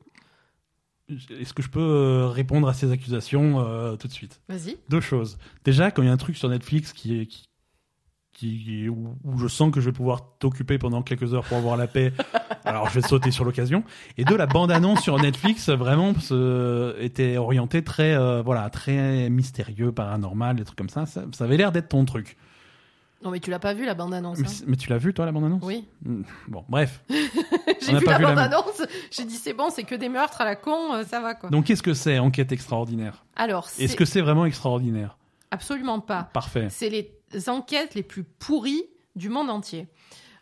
Est-ce 1.09 1.55
que 1.55 1.63
je 1.63 1.69
peux 1.69 1.81
euh, 1.81 2.27
répondre 2.27 2.69
à 2.69 2.75
ces 2.75 2.91
accusations 2.91 3.61
euh, 3.61 3.97
tout 3.97 4.09
de 4.09 4.13
suite? 4.13 4.41
Vas-y. 4.49 4.77
Deux 4.89 5.01
choses. 5.01 5.39
Déjà, 5.65 5.91
quand 5.91 6.03
il 6.03 6.07
y 6.07 6.09
a 6.09 6.13
un 6.13 6.17
truc 6.17 6.37
sur 6.37 6.49
Netflix 6.49 6.93
qui 6.93 7.21
est 7.21 7.27
qui, 7.27 7.47
qui 8.33 8.89
où, 8.89 9.17
je 9.39 9.49
sens 9.49 9.73
que 9.73 9.81
je 9.81 9.87
vais 9.87 9.93
pouvoir 9.93 10.37
t'occuper 10.39 10.79
pendant 10.79 11.03
quelques 11.03 11.33
heures 11.33 11.45
pour 11.45 11.57
avoir 11.57 11.77
la 11.77 11.87
paix, 11.87 12.13
alors 12.65 12.91
je 12.91 13.01
vais 13.01 13.07
sauter 13.07 13.31
sur 13.31 13.45
l'occasion. 13.45 13.85
Et 14.19 14.25
deux, 14.25 14.37
la 14.37 14.47
bande-annonce 14.47 15.01
sur 15.01 15.19
Netflix 15.19 15.71
vraiment 15.71 16.13
était 17.01 17.37
orientée 17.39 17.83
très 17.83 18.15
euh, 18.15 18.43
voilà 18.43 18.69
très 18.69 19.31
mystérieux, 19.31 19.93
paranormal, 19.93 20.57
des 20.57 20.65
trucs 20.65 20.77
comme 20.77 20.91
ça. 20.91 21.07
Ça, 21.07 21.25
ça 21.33 21.45
avait 21.45 21.57
l'air 21.57 21.73
d'être 21.73 21.89
ton 21.89 22.05
truc. 22.05 22.37
Non, 23.27 23.33
mais 23.33 23.41
tu 23.41 23.51
l'as 23.51 23.59
pas 23.59 23.75
vu 23.75 23.85
la 23.85 23.95
bande-annonce. 23.95 24.39
Mais, 24.39 24.47
hein. 24.47 24.77
tu 24.79 24.89
l'as 24.89 24.99
vu, 24.99 25.13
toi, 25.13 25.27
la 25.27 25.33
bande-annonce 25.33 25.61
Oui. 25.65 25.85
Hmm. 26.05 26.23
Bon, 26.47 26.65
bref. 26.69 27.03
j'ai 27.09 27.99
vu 27.99 28.07
la 28.07 28.21
bande-annonce, 28.21 28.83
j'ai 29.11 29.25
dit 29.25 29.35
c'est 29.35 29.53
bon, 29.53 29.69
c'est 29.69 29.83
que 29.83 29.97
des 29.97 30.09
meurtres 30.09 30.43
à 30.43 30.45
la 30.45 30.55
con, 30.55 30.95
euh, 30.95 31.03
ça 31.03 31.19
va 31.19 31.35
quoi. 31.35 31.51
Donc, 31.51 31.65
qu'est-ce 31.65 31.83
que 31.83 31.93
c'est 31.93 32.21
Enquête 32.21 32.53
extraordinaire? 32.53 33.25
Alors, 33.35 33.69
Est-ce 33.81 33.97
que 33.97 34.05
c'est 34.05 34.21
vraiment 34.21 34.47
extraordinaire? 34.47 35.19
Absolument 35.51 35.99
pas. 35.99 36.31
Parfait. 36.33 36.69
C'est 36.71 36.89
les 36.89 37.49
enquêtes 37.49 37.97
les 37.97 38.05
plus 38.05 38.23
pourries 38.23 38.85
du 39.17 39.29
monde 39.29 39.51
entier. 39.51 39.89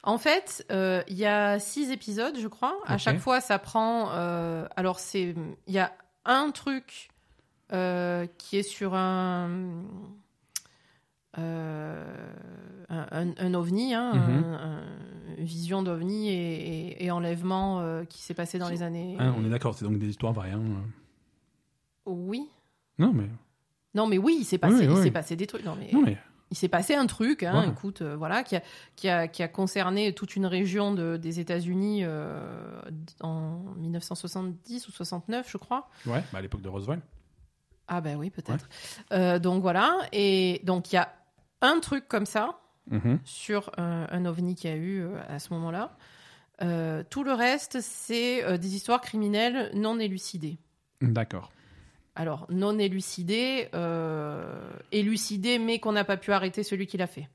En 0.03 0.19
fait, 0.19 0.67
euh, 0.71 1.03
il 1.09 1.17
y 1.17 1.25
a 1.25 1.59
six 1.59 1.91
épisodes, 1.91 2.37
je 2.39 2.49
crois. 2.49 2.77
À 2.85 2.99
chaque 2.99 3.19
fois, 3.19 3.41
ça 3.41 3.59
prend. 3.59 4.11
Euh, 4.11 4.69
alors, 4.77 5.01
c'est 5.01 5.35
il 5.67 5.73
y 5.73 5.79
a 5.79 5.91
un 6.27 6.51
truc 6.51 7.09
qui 7.71 8.59
est 8.59 8.63
sur 8.63 8.95
un 8.95 9.49
euh, 11.39 12.05
un, 12.89 13.55
ovni, 13.55 13.95
hein, 13.95 14.13
mhm. 14.15 15.39
une 15.39 15.45
vision 15.45 15.83
d'ovni 15.83 16.31
et, 16.31 17.11
enlèvement 17.11 17.81
euh, 17.81 18.05
qui 18.05 18.23
s'est 18.23 18.35
passé 18.35 18.59
dans 18.59 18.69
les 18.69 18.83
années. 18.83 19.17
Ah, 19.19 19.33
on 19.37 19.45
est 19.45 19.49
d'accord, 19.49 19.75
c'est 19.75 19.85
donc 19.85 19.99
des 19.99 20.09
histoires 20.09 20.33
vraies. 20.33 20.53
Hein. 20.53 20.61
Oui. 22.07 22.49
Non, 22.99 23.13
mais. 23.13 23.29
Non, 23.95 24.07
mais 24.07 24.19
oui, 24.19 24.37
il 24.41 24.45
s'est 24.45 24.59
passé, 24.59 24.85
il 24.85 24.97
s'est 24.99 25.11
passé 25.11 25.37
des 25.37 25.47
trucs. 25.47 25.65
Non, 25.65 25.77
mais... 25.77 26.19
Il 26.51 26.57
s'est 26.57 26.69
passé 26.69 26.95
un 26.95 27.07
truc, 27.07 27.43
hein, 27.43 27.73
écoute, 27.73 28.03
euh, 28.03 28.17
voilà, 28.17 28.45
qui 28.45 28.55
a, 28.55 28.63
qui, 28.95 29.09
a, 29.09 29.27
qui 29.27 29.43
a, 29.43 29.49
concerné 29.49 30.13
toute 30.13 30.37
une 30.37 30.47
région 30.47 30.95
de, 30.95 31.17
des 31.17 31.41
États-Unis 31.41 32.05
en 33.21 33.59
1970 33.77 34.87
ou 34.87 34.93
69, 34.93 35.51
je 35.51 35.57
crois. 35.57 35.89
Ouais, 36.07 36.23
bah 36.33 36.39
à 36.39 36.41
l'époque 36.43 36.61
de 36.61 36.69
Roswell. 36.69 37.01
Ah 37.89 38.01
ben 38.01 38.17
oui, 38.17 38.31
peut-être. 38.31 38.69
donc 39.41 39.63
voilà, 39.63 39.97
et 40.13 40.61
donc 40.65 40.93
il 40.93 40.97
y 40.97 40.99
a 40.99 41.13
un 41.61 41.81
truc 41.81 42.07
comme 42.07 42.27
ça 42.27 42.61
mhm. 42.91 43.19
sur 43.25 43.71
euh, 43.79 44.07
un 44.11 44.25
ovni 44.25 44.55
qu'il 44.55 44.71
y 44.71 44.73
a 44.73 44.77
eu 44.77 45.03
euh, 45.03 45.19
à 45.29 45.39
ce 45.39 45.53
moment-là. 45.55 45.97
Euh, 46.63 47.03
tout 47.09 47.25
le 47.25 47.33
reste, 47.33 47.81
c'est 47.81 48.59
des 48.59 48.77
histoires 48.77 49.01
criminelles 49.01 49.71
non 49.75 49.99
élucidées. 49.99 50.59
D'accord. 51.01 51.51
Alors, 52.15 52.47
non 52.49 52.79
élucidées, 52.79 53.69
élucidées, 54.93 55.59
mais 55.59 55.81
qu'on 55.81 55.91
n'a 55.91 56.05
pas 56.05 56.17
pu 56.17 56.31
arrêter 56.31 56.63
celui 56.63 56.87
qui 56.87 56.97
l'a 56.97 57.09
fait. 57.09 57.29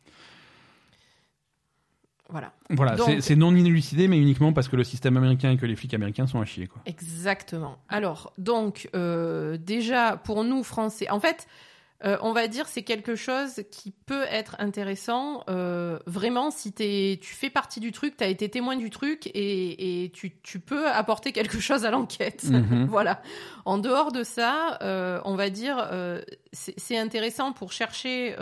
Voilà. 2.30 2.54
Voilà, 2.70 2.96
c'est 3.20 3.36
non 3.36 3.54
élucidé, 3.54 4.08
mais 4.08 4.18
uniquement 4.20 4.54
parce 4.54 4.70
que 4.70 4.78
le 4.78 4.86
système 4.86 5.18
américain 5.18 5.52
et 5.52 5.58
que 5.58 5.66
les 5.66 5.76
flics 5.76 5.94
américains 5.94 6.28
sont 6.28 6.40
à 6.40 6.46
chier. 6.46 6.68
Quoi. 6.68 6.82
Exactement. 6.86 7.78
Alors, 7.90 8.32
donc, 8.38 8.90
déjà, 8.94 10.16
pour 10.16 10.46
nous, 10.46 10.64
Français, 10.64 11.10
en 11.10 11.20
fait, 11.20 11.46
euh, 12.06 12.18
on 12.22 12.32
va 12.32 12.48
dire 12.48 12.66
c'est 12.68 12.84
quelque 12.84 13.16
chose 13.16 13.62
qui 13.72 13.92
peut 13.92 14.24
être 14.30 14.56
intéressant 14.60 15.44
euh, 15.50 16.00
vraiment 16.06 16.50
si 16.50 16.72
tu 16.72 17.34
fais 17.36 17.50
partie 17.50 17.82
du 17.82 17.92
truc, 17.92 18.16
tu 18.16 18.24
as 18.24 18.28
été 18.28 18.48
témoin 18.48 18.78
du 18.78 18.90
truc 18.90 19.30
et, 19.34 20.10
tu, 20.14 20.60
peux 20.60 20.88
apporter 20.90 21.34
quelque 21.34 21.60
chose 21.60 21.84
à 21.84 21.92
l'enquête. 21.92 22.46
Mhm. 22.46 22.86
voilà. 22.90 23.22
En 23.66 23.78
dehors 23.78 24.14
de 24.14 24.24
ça, 24.24 24.78
euh, 24.82 25.20
on 25.26 25.36
va 25.36 25.50
dire 25.50 25.90
c'est 26.54 26.98
intéressant 26.98 27.52
pour 27.52 27.74
chercher, 27.74 28.34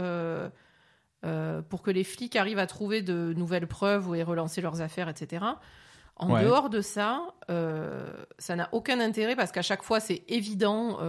pour 1.69 1.81
que 1.81 1.89
les 1.89 2.03
flics 2.03 2.35
arrivent 2.35 2.59
à 2.59 2.67
trouver 2.67 3.01
de 3.01 3.33
nouvelles 3.35 3.67
preuves 3.67 4.07
ou 4.07 4.13
à 4.13 4.23
relancer 4.23 4.61
leurs 4.61 4.81
affaires, 4.81 5.09
etc. 5.09 5.45
En 6.15 6.41
dehors 6.41 6.69
de 6.69 6.81
ça, 6.81 7.23
ça 8.37 8.55
n'a 8.55 8.69
aucun 8.71 8.99
intérêt 8.99 9.35
parce 9.35 9.51
qu'à 9.51 9.63
chaque 9.63 9.81
fois 9.81 9.99
c'est 9.99 10.23
évident 10.27 10.99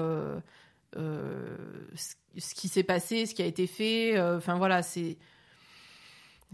ce 0.94 2.54
qui 2.54 2.68
s'est 2.68 2.82
passé, 2.82 3.26
ce 3.26 3.34
qui 3.34 3.42
a 3.42 3.46
été 3.46 3.66
fait. 3.66 4.16
Euh, 4.16 4.38
enfin 4.38 4.56
voilà, 4.56 4.82
c'est 4.82 5.16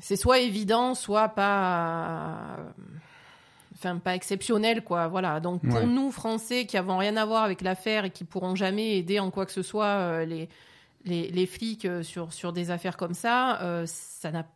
c'est 0.00 0.16
soit 0.16 0.40
évident, 0.40 0.94
soit 0.94 1.28
pas, 1.28 2.56
enfin 3.74 3.98
pas 3.98 4.14
exceptionnel 4.14 4.82
quoi. 4.82 5.08
Voilà. 5.08 5.40
Donc 5.40 5.62
pour 5.68 5.86
nous 5.86 6.10
Français 6.10 6.66
qui 6.66 6.76
avons 6.76 6.98
rien 6.98 7.16
à 7.16 7.24
voir 7.24 7.44
avec 7.44 7.60
l'affaire 7.60 8.06
et 8.06 8.10
qui 8.10 8.24
pourront 8.24 8.56
jamais 8.56 8.96
aider 8.98 9.20
en 9.20 9.30
quoi 9.30 9.46
que 9.46 9.52
ce 9.52 9.62
soit 9.62 9.86
euh, 9.86 10.24
les, 10.24 10.48
les, 11.04 11.30
les 11.30 11.46
flics 11.46 11.84
euh, 11.84 12.02
sur 12.02 12.32
sur 12.32 12.52
des 12.52 12.70
affaires 12.70 12.96
comme 12.96 13.14
ça, 13.14 13.84
ça 13.86 14.30
n'a 14.30 14.46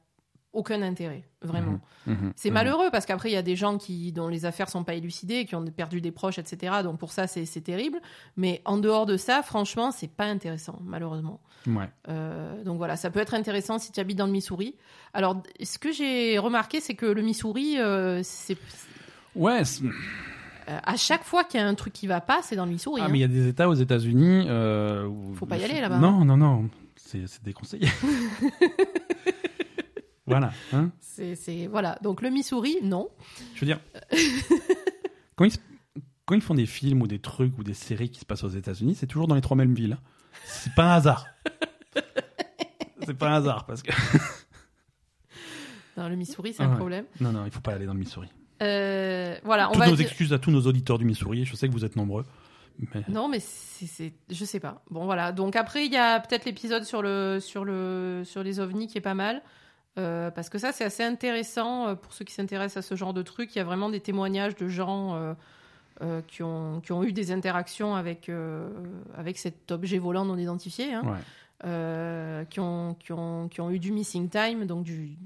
aucun 0.52 0.82
intérêt, 0.82 1.24
vraiment. 1.42 1.80
Mhm. 2.06 2.14
Mhm. 2.14 2.32
c'est 2.36 2.48
mhm. 2.48 2.54
malheureux 2.54 2.88
parce 2.90 3.06
qu'après, 3.06 3.30
il 3.30 3.34
y 3.34 3.36
a 3.36 3.42
des 3.42 3.56
gens 3.56 3.78
qui, 3.78 4.12
dont 4.12 4.28
les 4.28 4.44
affaires 4.44 4.68
sont 4.68 4.84
pas 4.84 4.94
élucidées, 4.94 5.44
qui 5.44 5.54
ont 5.54 5.64
perdu 5.64 6.00
des 6.00 6.10
proches, 6.10 6.38
etc. 6.38 6.76
Donc 6.82 6.98
pour 6.98 7.12
ça, 7.12 7.26
c'est 7.26 7.60
terrible. 7.60 8.00
Mais 8.36 8.62
en 8.64 8.78
dehors 8.78 9.06
de 9.06 9.16
ça, 9.16 9.42
franchement, 9.42 9.90
c'est 9.90 10.10
pas 10.10 10.24
intéressant, 10.24 10.78
malheureusement. 10.82 11.40
Ouais. 11.66 11.88
Euh, 12.08 12.62
donc 12.64 12.78
voilà, 12.78 12.96
ça 12.96 13.10
peut 13.10 13.20
être 13.20 13.34
intéressant 13.34 13.78
si 13.78 13.92
tu 13.92 14.00
habites 14.00 14.18
dans 14.18 14.26
le 14.26 14.32
Missouri. 14.32 14.74
Alors, 15.12 15.42
ce 15.62 15.78
que 15.78 15.92
j'ai 15.92 16.38
remarqué, 16.38 16.80
c'est 16.80 16.94
que 16.94 17.06
le 17.06 17.22
Missouri, 17.22 17.78
euh, 17.78 18.20
c'est. 18.22 18.56
Ouais. 19.34 19.62
Euh, 20.68 20.78
à 20.82 20.96
chaque 20.96 21.24
fois 21.24 21.44
qu'il 21.44 21.60
y 21.60 21.62
a 21.62 21.66
un 21.66 21.74
truc 21.74 21.92
qui 21.92 22.06
va 22.06 22.20
pas, 22.20 22.40
c'est 22.42 22.56
dans 22.56 22.66
le 22.66 22.72
Missouri. 22.72 23.00
Ah, 23.02 23.06
hein. 23.06 23.08
mais 23.10 23.18
il 23.18 23.22
y 23.22 23.24
a 23.24 23.28
des 23.28 23.48
États 23.48 23.68
aux 23.68 23.74
États-Unis. 23.74 24.46
Euh, 24.48 25.08
Faut 25.34 25.46
pas 25.46 25.56
y 25.56 25.64
aller 25.64 25.80
là-bas. 25.80 25.98
Non, 25.98 26.24
non, 26.24 26.36
non. 26.36 26.68
C'est 26.96 27.42
déconseillé. 27.42 27.88
voilà. 30.28 30.52
Hein 30.72 30.90
c'est 31.00 31.66
voilà. 31.66 31.98
Donc 32.02 32.22
le 32.22 32.30
Missouri, 32.30 32.76
non. 32.82 33.08
Je 33.54 33.60
veux 33.60 33.66
dire, 33.66 33.80
quand, 35.36 35.44
ils, 35.44 35.52
quand 36.26 36.34
ils 36.34 36.40
font 36.40 36.54
des 36.54 36.66
films 36.66 37.02
ou 37.02 37.06
des 37.06 37.18
trucs 37.18 37.58
ou 37.58 37.64
des 37.64 37.74
séries 37.74 38.10
qui 38.10 38.20
se 38.20 38.24
passent 38.24 38.44
aux 38.44 38.48
États-Unis, 38.48 38.94
c'est 38.94 39.06
toujours 39.06 39.28
dans 39.28 39.34
les 39.34 39.40
trois 39.40 39.56
mêmes 39.56 39.74
villes. 39.74 39.94
Hein. 39.94 40.02
C'est 40.44 40.74
pas 40.74 40.84
un 40.84 40.96
hasard. 40.96 41.26
c'est 43.04 43.14
pas 43.14 43.30
un 43.30 43.34
hasard 43.34 43.66
parce 43.66 43.82
que. 43.82 43.92
dans 45.96 46.08
le 46.08 46.16
Missouri, 46.16 46.52
c'est 46.52 46.62
un 46.62 46.76
problème. 46.76 47.04
Non, 47.20 47.32
non, 47.32 47.44
il 47.44 47.50
faut 47.50 47.60
pas 47.60 47.72
aller 47.72 47.86
dans 47.86 47.94
le 47.94 47.98
Missouri. 47.98 48.28
Euh, 48.60 49.36
voilà, 49.44 49.70
Toutes 49.72 49.86
nos 49.86 49.96
excuses 49.96 50.32
à 50.32 50.38
tous 50.38 50.50
nos 50.50 50.62
auditeurs 50.62 50.98
du 50.98 51.04
Missouri. 51.04 51.44
Je 51.44 51.54
sais 51.54 51.68
que 51.68 51.72
vous 51.72 51.84
êtes 51.84 51.96
nombreux. 51.96 52.24
Non, 53.08 53.28
mais 53.28 53.40
c'est, 53.40 54.12
je 54.30 54.44
sais 54.44 54.60
pas. 54.60 54.82
Bon, 54.90 55.04
voilà. 55.04 55.32
Donc 55.32 55.56
après, 55.56 55.86
il 55.86 55.92
y 55.92 55.96
a 55.96 56.20
peut-être 56.20 56.44
l'épisode 56.44 56.84
sur 56.84 57.02
le, 57.02 57.38
sur 57.40 57.64
le, 57.64 58.22
sur 58.24 58.42
les 58.42 58.60
ovnis 58.60 58.86
qui 58.86 58.98
est 58.98 59.02
pas 59.02 59.14
mal. 59.14 59.42
Euh, 59.98 60.30
parce 60.30 60.48
que 60.48 60.58
ça, 60.58 60.72
c'est 60.72 60.84
assez 60.84 61.02
intéressant 61.02 61.88
euh, 61.88 61.94
pour 61.94 62.12
ceux 62.12 62.24
qui 62.24 62.32
s'intéressent 62.32 62.84
à 62.84 62.88
ce 62.88 62.94
genre 62.94 63.12
de 63.12 63.22
truc. 63.22 63.54
Il 63.54 63.58
y 63.58 63.60
a 63.60 63.64
vraiment 63.64 63.90
des 63.90 64.00
témoignages 64.00 64.56
de 64.56 64.68
gens 64.68 65.36
qui, 66.28 66.42
ont, 66.44 66.80
qui 66.80 66.92
ont 66.92 67.02
eu 67.02 67.12
des 67.12 67.32
interactions 67.32 67.96
avec, 67.96 68.30
avec 69.16 69.36
cet 69.36 69.72
objet 69.72 69.98
volant 69.98 70.24
non 70.24 70.38
identifié. 70.38 70.94
Hein. 70.94 71.02
Euh, 71.64 72.44
qui, 72.44 72.60
ont, 72.60 72.94
qui, 73.00 73.10
ont, 73.10 73.48
qui, 73.48 73.60
ont, 73.60 73.68
eu 73.68 73.80
du 73.80 73.90
missing 73.90 74.28
time, 74.28 74.64
donc 74.64 74.84
du, 74.84 75.16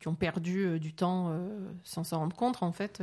qui 0.00 0.08
ont 0.08 0.16
perdu 0.16 0.64
euh, 0.64 0.78
du 0.80 0.92
temps 0.92 1.28
euh, 1.28 1.46
sans 1.84 2.02
s'en 2.02 2.18
rendre 2.18 2.34
compte, 2.34 2.60
en 2.64 2.72
fait. 2.72 3.00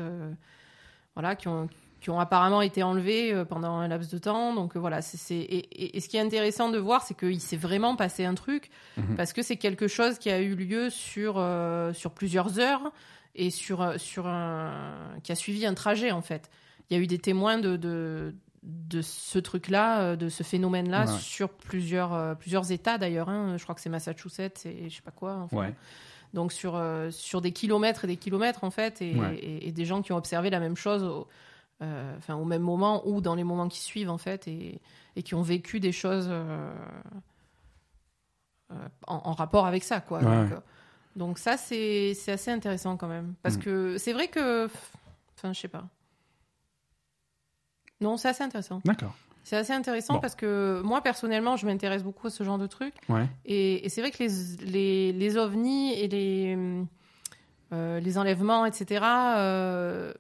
voilà, 1.14 1.38
qui 1.38 1.48
ont, 1.48 1.70
qui 2.06 2.12
ont 2.12 2.20
apparemment 2.20 2.62
été 2.62 2.84
enlevés 2.84 3.34
pendant 3.50 3.78
un 3.78 3.88
laps 3.88 4.12
de 4.12 4.20
temps. 4.20 4.54
Donc 4.54 4.78
voilà, 4.78 5.02
c'est, 5.02 5.34
et, 5.34 5.98
et, 5.98 6.00
ce 6.00 6.08
qui 6.08 6.18
est 6.18 6.22
intéressant 6.22 6.70
de 6.70 6.78
voir, 6.78 7.02
c'est 7.02 7.18
qu'il 7.18 7.42
s'est 7.42 7.58
vraiment 7.58 7.96
passé 7.96 8.26
un 8.26 8.36
truc, 8.36 8.70
mhm. 8.98 9.16
parce 9.16 9.34
que 9.34 9.42
c'est 9.42 9.58
quelque 9.58 9.88
chose 9.88 10.20
qui 10.20 10.30
a 10.30 10.40
eu 10.40 10.54
lieu 10.54 10.92
sur, 10.92 11.44
sur 11.94 12.12
plusieurs 12.12 12.60
heures 12.60 12.92
et 13.34 13.50
sur, 13.50 14.00
sur 14.00 14.28
un, 14.28 15.16
qui 15.24 15.32
a 15.32 15.36
suivi 15.36 15.66
un 15.66 15.74
trajet, 15.74 16.12
en 16.12 16.22
fait. 16.22 16.52
Il 16.90 16.96
y 16.96 17.00
a 17.00 17.02
eu 17.02 17.08
des 17.08 17.18
témoins 17.18 17.58
de, 17.58 17.76
de 17.76 18.36
de 18.66 19.02
ce 19.02 19.40
truc-là, 19.40 20.02
euh, 20.02 20.16
de 20.16 20.30
ce 20.30 20.44
phénomène-là, 20.44 21.08
sur 21.08 21.50
plusieurs, 21.50 22.14
euh, 22.14 22.36
plusieurs 22.36 22.72
États 22.72 22.98
d'ailleurs. 22.98 23.30
Hein. 23.30 23.58
Je 23.58 23.64
crois 23.64 23.76
que 23.76 23.82
c'est 23.82 23.90
Massachusetts 23.90 24.66
et 24.66 24.90
je 24.90 24.96
sais 24.96 25.02
pas 25.02 25.12
quoi. 25.12 25.48
Donc 26.34 26.52
sur, 26.52 26.76
euh, 26.76 27.12
sur 27.12 27.40
des 27.40 27.54
kilomètres 27.54 28.04
et 28.04 28.08
des 28.08 28.18
kilomètres 28.18 28.64
en 28.64 28.72
fait, 28.72 29.02
et, 29.02 29.72
des 29.72 29.86
gens 29.86 30.02
qui 30.02 30.12
ont 30.12 30.18
observé 30.18 30.50
la 30.50 30.60
même 30.60 30.76
chose 30.76 31.04
au, 31.04 31.28
enfin, 31.82 32.36
au 32.36 32.46
même 32.46 32.62
moment 32.62 33.08
ou 33.08 33.22
dans 33.22 33.36
les 33.36 33.44
moments 33.44 33.68
qui 33.68 33.80
suivent 33.80 34.10
en 34.10 34.18
fait, 34.18 34.48
et, 34.48 34.82
qui 35.24 35.36
ont 35.36 35.42
vécu 35.42 35.80
des 35.80 35.92
choses 35.92 36.32
en, 39.08 39.34
rapport 39.34 39.66
avec 39.66 39.84
ça. 39.84 40.02
Quoi. 40.02 40.22
Donc, 41.16 41.40
ça, 41.40 41.58
c'est 41.58 42.16
assez 42.28 42.52
intéressant 42.52 42.98
quand 42.98 43.08
même. 43.08 43.36
Parce 43.42 43.58
mm. 43.58 43.62
que 43.62 43.98
c'est 43.98 44.14
vrai 44.14 44.28
que... 44.28 44.68
Enfin, 45.38 45.54
je 45.54 45.60
sais 45.60 45.68
pas. 45.68 45.86
Non, 48.02 48.18
c'est 48.18 48.30
assez 48.30 48.44
intéressant. 48.44 48.82
D'accord. 48.84 49.16
C'est 49.44 49.56
assez 49.56 49.74
intéressant 49.74 50.20
parce 50.20 50.36
que 50.36 50.82
moi, 50.84 51.02
personnellement, 51.02 51.56
je 51.56 51.68
m'intéresse 51.68 52.04
beaucoup 52.04 52.28
à 52.28 52.30
ce 52.32 52.44
genre 52.44 52.58
de 52.58 52.66
trucs. 52.66 52.96
Ouais. 53.10 53.28
Et, 53.46 53.88
c'est 53.90 54.02
vrai 54.02 54.10
que 54.10 54.18
les, 54.18 54.66
les, 54.66 55.14
les, 55.14 55.38
ovnis 55.38 55.94
et 55.94 56.08
les, 56.08 56.58
euh, 57.72 58.00
les 58.00 58.18
enlèvements, 58.18 58.66
etc., 58.66 59.06
euh, 59.06 60.14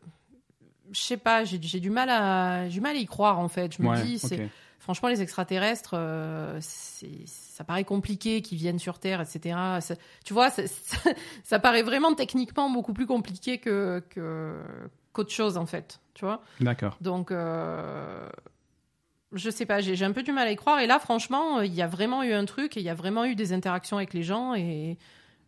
je 0.92 1.02
sais 1.02 1.18
pas, 1.18 1.44
j'ai 1.44 1.58
du, 1.58 1.90
mal 1.90 2.10
à, 2.10 2.68
du 2.68 2.82
mal 2.82 2.96
à 2.96 3.00
y 3.00 3.06
croire, 3.06 3.40
en 3.40 3.48
fait. 3.48 3.76
Je 3.78 3.82
me 3.82 4.04
dis, 4.04 4.20
c'est 4.20 4.50
franchement, 4.80 5.10
les 5.10 5.22
extraterrestres, 5.22 5.96
euh, 5.96 6.60
ça 6.62 7.64
paraît 7.64 7.86
compliqué 7.86 8.42
qu'ils 8.42 8.60
viennent 8.60 8.78
sur 8.78 9.00
Terre, 9.00 9.20
etc. 9.20 9.58
tu 10.24 10.34
vois, 10.34 10.50
ça, 11.44 11.60
paraît 11.60 11.82
vraiment 11.82 12.14
techniquement 12.14 12.70
beaucoup 12.70 12.94
plus 12.94 13.08
compliqué 13.08 13.58
que 13.58 14.04
qu'autre 15.14 15.32
chose, 15.32 15.58
en 15.58 15.66
fait 15.66 16.00
tu 16.16 16.26
vois. 16.26 16.42
D'accord. 16.60 16.98
Donc, 17.02 17.30
euh, 17.30 18.28
je 19.34 19.50
sais 19.52 19.68
pas, 19.68 19.82
j'ai 19.82 20.04
un 20.04 20.14
peu 20.14 20.24
du 20.24 20.32
mal 20.32 20.48
à 20.48 20.52
y 20.52 20.56
croire. 20.56 20.80
Et 20.80 20.88
là, 20.88 20.98
franchement, 20.98 21.62
il 21.62 21.74
y 21.74 21.84
a 21.84 21.88
vraiment 21.88 22.24
eu 22.24 22.34
un 22.34 22.46
truc, 22.46 22.78
et 22.78 22.80
il 22.80 22.86
y 22.86 22.90
a 22.90 22.96
vraiment 22.96 23.26
eu 23.26 23.36
des 23.36 23.54
interactions 23.54 23.98
avec 23.98 24.14
les 24.14 24.24
gens, 24.24 24.56
et, 24.56 24.98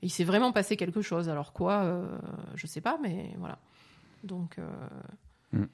il 0.03 0.11
s'est 0.11 0.25
vraiment 0.25 0.51
passé 0.51 0.77
quelque 0.77 1.01
chose. 1.01 1.27
Alors 1.27 1.53
quoi, 1.53 1.81
euh, 1.81 2.05
je 2.53 2.67
sais 2.67 2.81
pas, 2.81 2.99
mais 3.01 3.33
voilà. 3.39 3.57
Donc. 4.23 4.57
Euh... 5.53 5.65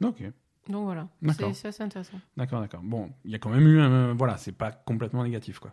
Hmm. 0.00 0.06
Ok. 0.06 0.22
Donc 0.68 0.84
voilà, 0.84 1.08
c'est 1.36 1.66
assez 1.66 1.82
intéressant. 1.82 2.20
D'accord, 2.36 2.60
d'accord. 2.60 2.80
Bon, 2.82 3.10
il 3.24 3.30
y 3.30 3.34
a 3.34 3.38
quand 3.38 3.50
même 3.50 3.66
eu 3.66 3.80
un. 3.80 4.14
Voilà, 4.14 4.36
c'est 4.36 4.52
pas 4.52 4.70
complètement 4.70 5.24
négatif, 5.24 5.58
quoi. 5.58 5.72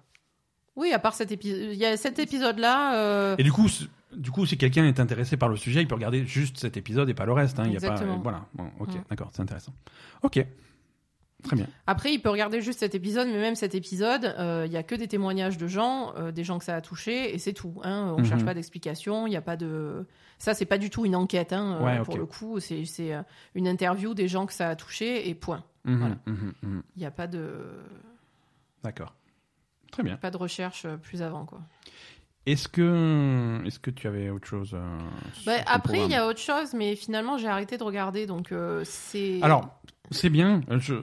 Oui, 0.76 0.91
à 0.94 0.99
part 0.99 1.14
cet 1.14 1.32
épisode. 1.32 1.74
Il 1.74 1.78
y 1.78 1.86
a 1.86 1.98
cet 1.98 2.19
épisode-là. 2.19 2.95
Euh, 2.95 3.36
et 3.38 3.44
du 3.44 3.52
coup, 3.52 3.68
du 4.15 4.32
coup, 4.32 4.45
si 4.45 4.57
quelqu'un 4.57 4.86
est 4.86 4.99
intéressé 4.99 5.38
par 5.38 5.49
le 5.49 5.56
sujet, 5.56 5.82
il 5.82 5.88
peut 5.88 5.95
regarder 5.95 6.26
juste 6.26 6.57
cet 6.57 6.78
épisode 6.78 7.10
et 7.10 7.14
pas 7.14 7.26
le 7.26 7.34
reste. 7.34 7.60
Hein. 7.60 7.64
Il 7.65 7.74
y 7.74 7.78
a 7.78 7.80
pas, 7.80 7.95
voilà. 8.24 8.45
ok, 8.80 8.90
mm. 8.90 9.03
d'accord, 9.10 9.30
c'est 9.34 9.41
intéressant. 9.41 9.74
Ok. 10.24 10.44
Très 11.48 11.56
bien. 11.56 11.68
Après, 11.88 12.14
il 12.14 12.19
peut 12.19 12.30
regarder 12.30 12.61
juste 12.61 12.80
cet 12.80 12.95
épisode, 12.95 13.28
mais 13.28 13.40
même 13.40 13.56
cet 13.56 13.74
épisode, 13.76 14.36
euh, 14.38 14.64
il 14.65 14.72
y 14.72 14.78
a 14.78 14.84
que 14.84 14.95
des 14.95 15.07
témoignages 15.07 15.57
de 15.57 15.68
gens, 15.68 16.14
euh, 16.18 16.32
des 16.32 16.44
gens 16.44 16.60
que 16.60 16.65
ça 16.65 16.76
a 16.76 16.82
touché, 16.82 17.34
et 17.34 17.40
c'est 17.40 17.53
tout. 17.53 17.80
Hein. 17.84 18.14
On 18.18 18.22
ne 18.22 18.26
cherche 18.26 18.41
mhm. 18.41 18.48
pas 18.48 18.53
d'explication, 18.53 19.28
il 19.28 19.32
n'y 19.32 19.38
a 19.38 19.41
pas 19.41 19.57
de. 19.57 20.06
Ça, 20.40 20.53
c'est 20.53 20.65
pas 20.65 20.78
du 20.78 20.90
tout 20.90 21.06
une 21.06 21.15
enquête, 21.15 21.53
hein, 21.53 21.80
euh, 21.82 22.03
pour 22.03 22.18
le 22.18 22.26
coup. 22.26 22.60
C'est 22.60 22.84
une 23.56 23.68
interview 23.68 24.14
des 24.14 24.28
gens 24.28 24.45
que 24.45 24.53
ça 24.53 24.69
a 24.69 24.76
touché, 24.76 25.30
et 25.30 25.36
point. 25.36 25.64
Mhm, 25.86 25.98
voilà. 25.98 26.15
Mhm, 26.26 26.84
il 26.95 26.99
n'y 26.99 27.06
a 27.06 27.11
pas 27.11 27.28
de. 27.28 27.65
D'accord. 28.84 29.15
Très 29.91 30.03
bien. 30.03 30.18
Pas 30.18 30.32
de 30.32 30.38
recherche 30.38 30.86
plus 31.02 31.22
avant, 31.22 31.45
quoi. 31.45 31.61
Est-ce 32.48 32.69
que, 32.69 33.61
est-ce 33.65 33.78
que 33.78 33.91
tu 33.91 34.07
avais 34.07 34.30
autre 34.30 34.48
chose 34.48 34.72
euh, 34.74 34.99
bah, 35.45 35.57
Après, 35.65 36.06
il 36.06 36.10
y 36.10 36.15
a 36.15 36.26
autre 36.26 36.40
chose, 36.40 36.74
mais 36.74 36.95
finalement, 36.95 37.38
j'ai 37.38 37.49
arrêté 37.49 37.78
de 37.78 37.84
regarder, 37.84 38.26
donc 38.26 38.53
euh, 38.53 38.84
c'est. 38.86 39.41
Alors, 39.41 39.78
c'est 40.11 40.30
bien. 40.30 40.61
Je, 40.69 40.94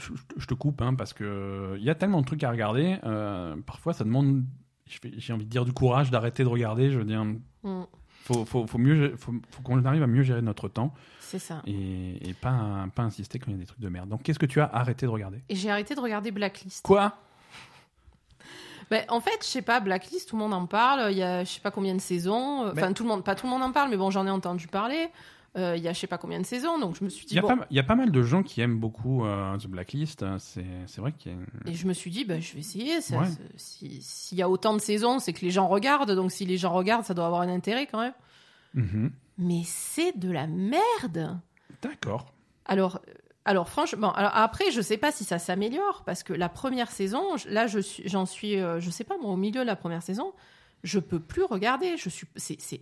je, 0.00 0.46
te 0.46 0.54
coupe, 0.54 0.82
hein, 0.82 0.94
parce 0.94 1.12
que 1.12 1.74
il 1.78 1.84
y 1.84 1.90
a 1.90 1.94
tellement 1.94 2.20
de 2.20 2.26
trucs 2.26 2.42
à 2.44 2.50
regarder. 2.50 2.98
Euh, 3.04 3.56
parfois, 3.66 3.92
ça 3.92 4.04
demande, 4.04 4.44
j'ai 4.86 5.32
envie 5.32 5.44
de 5.44 5.50
dire, 5.50 5.64
du 5.64 5.72
courage 5.72 6.10
d'arrêter 6.10 6.42
de 6.42 6.48
regarder. 6.48 6.90
Je 6.90 6.98
veux 6.98 7.04
dire, 7.04 7.24
mm. 7.24 7.84
faut, 8.24 8.44
faut, 8.44 8.66
faut, 8.66 8.78
mieux, 8.78 9.16
faut, 9.16 9.32
faut 9.50 9.62
qu'on 9.62 9.84
arrive 9.84 10.02
à 10.02 10.06
mieux 10.06 10.22
gérer 10.22 10.42
notre 10.42 10.68
temps. 10.68 10.94
C'est 11.20 11.38
ça. 11.38 11.62
Et, 11.66 12.28
et, 12.28 12.34
pas, 12.34 12.86
pas 12.94 13.02
insister 13.02 13.38
quand 13.38 13.50
il 13.50 13.54
y 13.54 13.56
a 13.56 13.60
des 13.60 13.66
trucs 13.66 13.80
de 13.80 13.88
merde. 13.88 14.08
Donc, 14.08 14.22
qu'est-ce 14.22 14.38
que 14.38 14.46
tu 14.46 14.60
as 14.60 14.66
arrêté 14.66 15.06
de 15.06 15.10
regarder? 15.10 15.42
Et 15.48 15.54
j'ai 15.54 15.70
arrêté 15.70 15.94
de 15.94 16.00
regarder 16.00 16.30
Blacklist. 16.32 16.84
Quoi? 16.84 17.14
Ben, 18.90 19.04
en 19.08 19.20
fait, 19.20 19.38
je 19.40 19.46
sais 19.46 19.62
pas, 19.62 19.78
Blacklist, 19.78 20.28
tout 20.28 20.36
le 20.36 20.42
monde 20.42 20.52
en 20.52 20.66
parle. 20.66 21.12
Il 21.12 21.18
y 21.18 21.22
a 21.22 21.44
je 21.44 21.50
sais 21.50 21.60
pas 21.60 21.70
combien 21.70 21.94
de 21.94 22.00
saisons. 22.00 22.64
Euh, 22.64 22.72
enfin, 22.72 22.92
tout 22.92 23.04
le 23.04 23.08
monde, 23.08 23.22
pas 23.22 23.36
tout 23.36 23.46
le 23.46 23.50
monde 23.50 23.62
en 23.62 23.70
parle, 23.70 23.90
mais 23.90 23.96
bon, 23.96 24.10
j'en 24.10 24.26
ai 24.26 24.30
entendu 24.30 24.66
parler. 24.66 25.08
Euh, 25.56 25.76
il 25.76 25.82
y 25.82 25.88
a 25.88 25.92
je 25.92 25.98
sais 25.98 26.06
pas 26.06 26.18
combien 26.18 26.38
de 26.38 26.46
saisons, 26.46 26.78
donc 26.78 26.96
je 26.96 27.02
me 27.02 27.08
suis 27.08 27.26
dit. 27.26 27.34
Il 27.34 27.36
y, 27.36 27.40
a, 27.40 27.42
pas, 27.42 27.66
y 27.70 27.78
a 27.80 27.82
pas 27.82 27.96
mal 27.96 28.12
de 28.12 28.22
gens 28.22 28.44
qui 28.44 28.60
aiment 28.60 28.78
beaucoup 28.78 29.24
euh, 29.24 29.56
The 29.58 29.66
Blacklist. 29.66 30.24
C'est 30.38 30.98
vrai 30.98 31.12
qu'il 31.12 31.32
y 31.32 31.34
a... 31.34 31.70
Et 31.70 31.74
je 31.74 31.88
me 31.88 31.92
suis 31.92 32.10
dit, 32.10 32.24
ben, 32.24 32.40
je 32.40 32.54
vais 32.54 32.60
essayer. 32.60 33.00
S'il 33.56 34.38
y 34.38 34.42
a 34.42 34.48
autant 34.48 34.74
de 34.74 34.80
saisons, 34.80 35.18
c'est 35.18 35.32
que 35.32 35.44
les 35.44 35.50
gens 35.50 35.66
regardent. 35.66 36.12
Donc 36.12 36.30
si 36.30 36.46
les 36.46 36.56
gens 36.56 36.72
regardent, 36.72 37.04
ça 37.04 37.14
doit 37.14 37.26
avoir 37.26 37.40
un 37.40 37.48
intérêt 37.48 37.86
quand 37.86 38.00
même. 38.00 38.14
Mm-hmm. 38.76 39.10
Mais 39.38 39.62
c'est 39.64 40.16
de 40.18 40.30
la 40.30 40.46
merde. 40.46 41.40
D'accord. 41.82 42.32
Alors, 42.66 43.00
alors 43.44 43.68
franchement, 43.68 44.12
alors 44.12 44.32
après, 44.34 44.70
je 44.70 44.80
sais 44.80 44.98
pas 44.98 45.10
si 45.10 45.24
ça 45.24 45.38
s'améliore 45.38 46.04
parce 46.04 46.22
que 46.22 46.32
la 46.32 46.48
première 46.48 46.90
saison, 46.90 47.22
là, 47.48 47.66
je 47.66 47.80
suis, 47.80 48.08
j'en 48.08 48.26
suis, 48.26 48.60
euh, 48.60 48.78
je 48.78 48.90
sais 48.90 49.02
pas 49.02 49.16
moi, 49.18 49.32
au 49.32 49.36
milieu 49.36 49.62
de 49.62 49.66
la 49.66 49.76
première 49.76 50.02
saison, 50.02 50.32
je 50.84 51.00
peux 51.00 51.18
plus 51.18 51.42
regarder. 51.42 51.96
Je 51.96 52.08
suis, 52.08 52.26
c'est, 52.36 52.80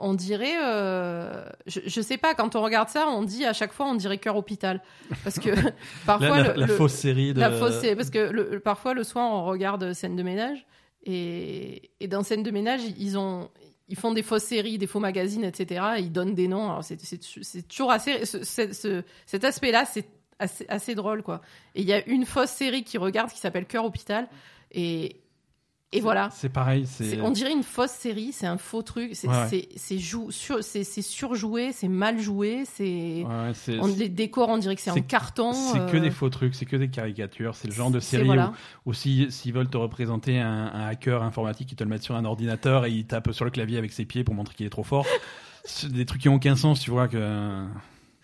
on, 0.00 0.14
dirait, 0.14 0.56
euh, 0.62 1.44
je, 1.66 1.80
je, 1.86 2.00
sais 2.00 2.16
pas, 2.16 2.34
quand 2.34 2.56
on 2.56 2.62
regarde 2.62 2.88
ça, 2.88 3.08
on 3.08 3.22
dit 3.22 3.44
à 3.44 3.52
chaque 3.52 3.72
fois, 3.72 3.86
on 3.86 3.94
dirait 3.94 4.18
cœur 4.18 4.36
hôpital 4.36 4.82
parce 5.22 5.38
que 5.38 5.50
parfois 6.06 6.54
la, 6.54 6.66
fausse 6.66 6.92
série, 6.92 7.34
de... 7.34 7.40
la 7.40 7.50
fausse 7.50 7.80
série, 7.80 7.96
parce 7.96 8.10
que 8.10 8.58
parfois 8.58 8.94
le 8.94 9.04
soir 9.04 9.30
on 9.30 9.44
regarde 9.44 9.92
scène 9.92 10.16
de 10.16 10.22
ménage 10.22 10.66
et, 11.04 11.90
et 12.00 12.08
dans 12.08 12.22
scène 12.22 12.42
de 12.42 12.50
ménage 12.50 12.80
ils 12.98 13.18
ont 13.18 13.48
ils 13.88 13.96
font 13.96 14.12
des 14.12 14.22
fausses 14.22 14.44
séries, 14.44 14.78
des 14.78 14.86
faux 14.86 15.00
magazines, 15.00 15.44
etc. 15.44 15.84
ils 15.98 16.10
donnent 16.12 16.34
des 16.34 16.48
noms. 16.48 16.80
C'est, 16.82 17.68
toujours 17.68 17.90
assez. 17.90 18.22
cet 18.24 19.44
aspect-là, 19.44 19.84
c'est 19.84 20.06
assez, 20.38 20.66
assez, 20.68 20.94
drôle, 20.94 21.22
quoi. 21.22 21.42
Et 21.74 21.82
il 21.82 21.86
y 21.86 21.92
a 21.92 22.04
une 22.06 22.24
fausse 22.24 22.50
série 22.50 22.82
qui 22.82 22.98
regarde 22.98 23.30
qui 23.30 23.38
s'appelle 23.38 23.66
Cœur 23.66 23.84
Hôpital. 23.84 24.28
Et, 24.72 25.20
Et 25.94 26.00
voilà. 26.00 26.28
C'est 26.32 26.48
pareil. 26.48 26.86
On 27.22 27.30
dirait 27.30 27.52
une 27.52 27.62
fausse 27.62 27.92
série, 27.92 28.32
c'est 28.32 28.46
un 28.46 28.58
faux 28.58 28.82
truc. 28.82 29.12
C'est 29.14 31.02
surjoué, 31.02 31.72
c'est 31.72 31.88
mal 31.88 32.20
joué. 32.20 32.64
C'est 32.64 33.24
les 33.96 34.08
décors, 34.08 34.48
on 34.48 34.58
dirait 34.58 34.74
que 34.74 34.82
c'est 34.82 34.90
en 34.90 35.00
carton. 35.00 35.52
C'est 35.52 35.90
que 35.90 35.96
des 35.96 36.10
faux 36.10 36.28
trucs, 36.28 36.54
c'est 36.54 36.66
que 36.66 36.76
des 36.76 36.88
caricatures. 36.88 37.54
C'est 37.54 37.68
le 37.68 37.74
genre 37.74 37.90
de 37.90 38.00
série 38.00 38.28
où, 38.84 38.92
s'ils 38.92 39.52
veulent 39.52 39.70
te 39.70 39.76
représenter 39.76 40.40
un, 40.40 40.70
un, 40.74 40.86
hacker 40.88 41.22
informatique, 41.22 41.70
ils 41.72 41.76
te 41.76 41.84
le 41.84 41.90
mettent 41.90 42.02
sur 42.02 42.16
un 42.16 42.24
ordinateur 42.24 42.86
et 42.86 42.90
il 42.90 43.06
tape 43.06 43.32
sur 43.32 43.44
le 43.44 43.50
clavier 43.50 43.78
avec 43.78 43.92
ses 43.92 44.04
pieds 44.04 44.24
pour 44.24 44.34
montrer 44.34 44.54
qu'il 44.54 44.66
est 44.66 44.70
trop 44.70 44.82
fort. 44.82 45.06
des 45.90 46.04
trucs 46.04 46.22
qui 46.22 46.28
n'ont 46.28 46.34
aucun 46.34 46.56
sens, 46.56 46.80
tu 46.80 46.90
vois 46.90 47.08
que. 47.08 47.64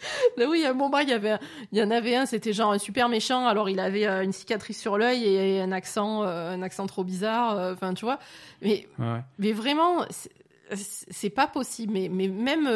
oui, 0.38 0.64
à 0.64 0.70
un 0.70 0.74
moment, 0.74 0.98
il 0.98 1.08
y, 1.08 1.12
avait, 1.12 1.36
il 1.72 1.78
y 1.78 1.82
en 1.82 1.90
avait 1.90 2.16
un, 2.16 2.26
c'était 2.26 2.52
genre 2.52 2.72
un 2.72 2.78
super 2.78 3.08
méchant, 3.08 3.46
alors 3.46 3.68
il 3.68 3.80
avait 3.80 4.06
euh, 4.06 4.22
une 4.22 4.32
cicatrice 4.32 4.80
sur 4.80 4.98
l'œil 4.98 5.24
et 5.24 5.60
un 5.60 5.72
accent, 5.72 6.22
euh, 6.24 6.54
un 6.54 6.62
accent 6.62 6.86
trop 6.86 7.04
bizarre, 7.04 7.58
euh, 7.58 7.74
enfin, 7.74 7.94
tu 7.94 8.04
vois. 8.04 8.18
Mais, 8.62 8.88
mais 9.38 9.52
vraiment, 9.52 10.04
c'est 10.72 11.30
pas 11.30 11.46
possible. 11.46 11.92
Mais, 11.92 12.08
mais 12.08 12.28
même, 12.28 12.68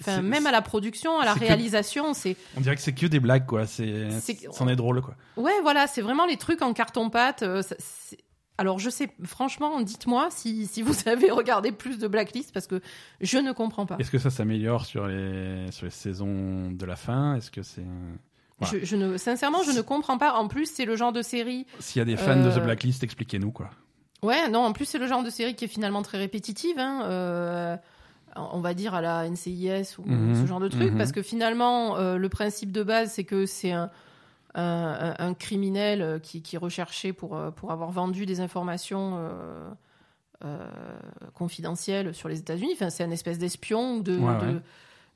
enfin, 0.00 0.22
même 0.22 0.46
à 0.46 0.52
la 0.52 0.62
production, 0.62 1.18
à 1.18 1.24
la 1.24 1.34
réalisation, 1.34 2.14
c'est. 2.14 2.36
On 2.56 2.60
dirait 2.60 2.76
que 2.76 2.82
c'est 2.82 2.92
que 2.92 3.06
des 3.06 3.20
blagues, 3.20 3.46
quoi. 3.46 3.66
C'est, 3.66 4.08
c'en 4.52 4.68
est 4.68 4.76
drôle, 4.76 5.02
quoi. 5.02 5.14
Ouais, 5.36 5.60
voilà, 5.62 5.86
c'est 5.86 6.02
vraiment 6.02 6.26
les 6.26 6.36
trucs 6.36 6.62
en 6.62 6.72
carton-pâte. 6.72 7.44
Alors, 8.58 8.80
je 8.80 8.90
sais, 8.90 9.08
franchement, 9.22 9.80
dites-moi 9.80 10.28
si, 10.30 10.66
si, 10.66 10.82
vous 10.82 10.94
avez 11.08 11.30
regardé 11.30 11.72
plus 11.72 11.98
de 11.98 12.08
Blacklist 12.08 12.52
parce 12.52 12.66
que 12.66 12.80
je 13.20 13.38
ne 13.38 13.52
comprends 13.52 13.86
pas. 13.86 13.96
Est-ce 13.98 14.10
que 14.10 14.18
ça 14.18 14.30
s'améliore 14.30 14.84
sur 14.84 15.06
les, 15.06 15.70
sur 15.70 15.86
les 15.86 15.92
saisons 15.92 16.70
de 16.70 16.84
la 16.84 16.96
fin? 16.96 17.36
Est-ce 17.36 17.50
que 17.50 17.62
c'est. 17.62 17.86
Je, 18.60 18.96
ne, 18.96 19.16
sincèrement, 19.16 19.62
je 19.62 19.70
ne 19.70 19.80
comprends 19.80 20.18
pas. 20.18 20.34
En 20.34 20.48
plus, 20.48 20.66
c'est 20.66 20.84
le 20.84 20.96
genre 20.96 21.12
de 21.12 21.22
série. 21.22 21.66
S'il 21.78 22.00
y 22.00 22.02
a 22.02 22.04
des 22.04 22.16
fans 22.16 22.36
de 22.36 22.50
The 22.50 22.58
euh, 22.58 22.60
Blacklist, 22.60 23.04
expliquez-nous 23.04 23.52
quoi. 23.52 23.70
Ouais, 24.22 24.48
non, 24.48 24.60
en 24.60 24.72
plus, 24.72 24.84
c'est 24.86 24.98
le 24.98 25.06
genre 25.06 25.22
de 25.22 25.30
série 25.30 25.54
qui 25.54 25.64
est 25.64 25.68
finalement 25.68 26.02
très 26.02 26.18
répétitive. 26.18 26.76
Hein, 26.76 27.02
euh, 27.04 27.76
on 28.34 28.60
va 28.60 28.74
dire 28.74 28.94
à 28.94 29.00
la 29.00 29.28
NCIS 29.28 29.96
ou 29.98 30.02
mhm. 30.04 30.34
ce 30.34 30.46
genre 30.46 30.60
de 30.60 30.68
truc, 30.68 30.90
mhm. 30.90 30.98
parce 30.98 31.12
que 31.12 31.22
finalement, 31.22 31.96
euh, 31.96 32.16
le 32.16 32.28
principe 32.28 32.72
de 32.72 32.82
base, 32.82 33.12
c'est 33.12 33.24
que 33.24 33.46
c'est 33.46 33.72
un 33.72 33.90
un, 34.54 35.34
criminel 35.34 36.02
euh, 36.02 36.18
qui, 36.18 36.42
qui, 36.42 36.56
est 36.56 36.58
recherché 36.58 37.12
pour, 37.12 37.36
euh, 37.36 37.50
pour 37.50 37.72
avoir 37.72 37.90
vendu 37.90 38.26
des 38.26 38.40
informations 38.40 39.30
euh, 40.44 40.66
confidentielles 41.34 42.14
sur 42.14 42.28
les 42.28 42.38
États-Unis. 42.38 42.72
Enfin, 42.74 42.90
c'est 42.90 43.04
un 43.04 43.10
espèce 43.10 43.38
d'espion 43.38 43.96
ou 43.96 44.02
de, 44.02 44.20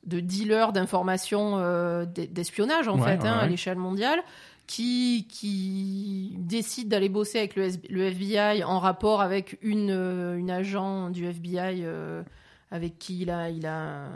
de, 0.04 0.20
dealer 0.20 0.72
d'informations 0.72 1.58
d'espionnage, 2.06 2.88
en 2.88 2.98
fait, 2.98 3.24
hein, 3.24 3.38
à 3.38 3.46
l'échelle 3.46 3.78
mondiale. 3.78 4.22
Qui, 4.68 5.26
qui, 5.28 6.36
décide 6.38 6.88
d'aller 6.88 7.08
bosser 7.08 7.38
avec 7.38 7.56
le, 7.56 7.68
le, 7.90 8.04
FBI 8.04 8.62
en 8.62 8.78
rapport 8.78 9.20
avec 9.20 9.58
une, 9.60 9.90
une 9.90 10.50
agent 10.50 11.10
du 11.10 11.26
FBI 11.26 11.84
avec 12.70 12.98
qui 12.98 13.22
il 13.22 13.30
a, 13.30 13.50
il 13.50 13.66
a 13.66 14.06
un 14.06 14.10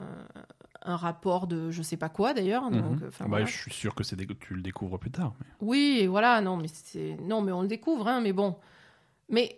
rapport 0.94 1.46
de 1.46 1.70
je 1.70 1.82
sais 1.82 1.96
pas 1.96 2.08
quoi 2.08 2.34
d'ailleurs. 2.34 2.70
Mhm. 2.70 3.10
bah, 3.28 3.44
Je 3.44 3.52
suis 3.52 3.72
sûr 3.72 3.94
que 3.94 4.04
c'est 4.04 4.16
tu 4.38 4.54
le 4.54 4.62
découvres 4.62 4.98
plus 4.98 5.10
tard. 5.10 5.34
Oui, 5.60 6.06
voilà, 6.06 6.40
non, 6.40 6.56
mais 6.56 6.68
c'est 6.68 7.16
non, 7.22 7.42
mais 7.42 7.52
on 7.52 7.62
le 7.62 7.68
découvre, 7.68 8.06
hein, 8.06 8.20
mais 8.20 8.32
bon, 8.32 8.56
mais 9.28 9.56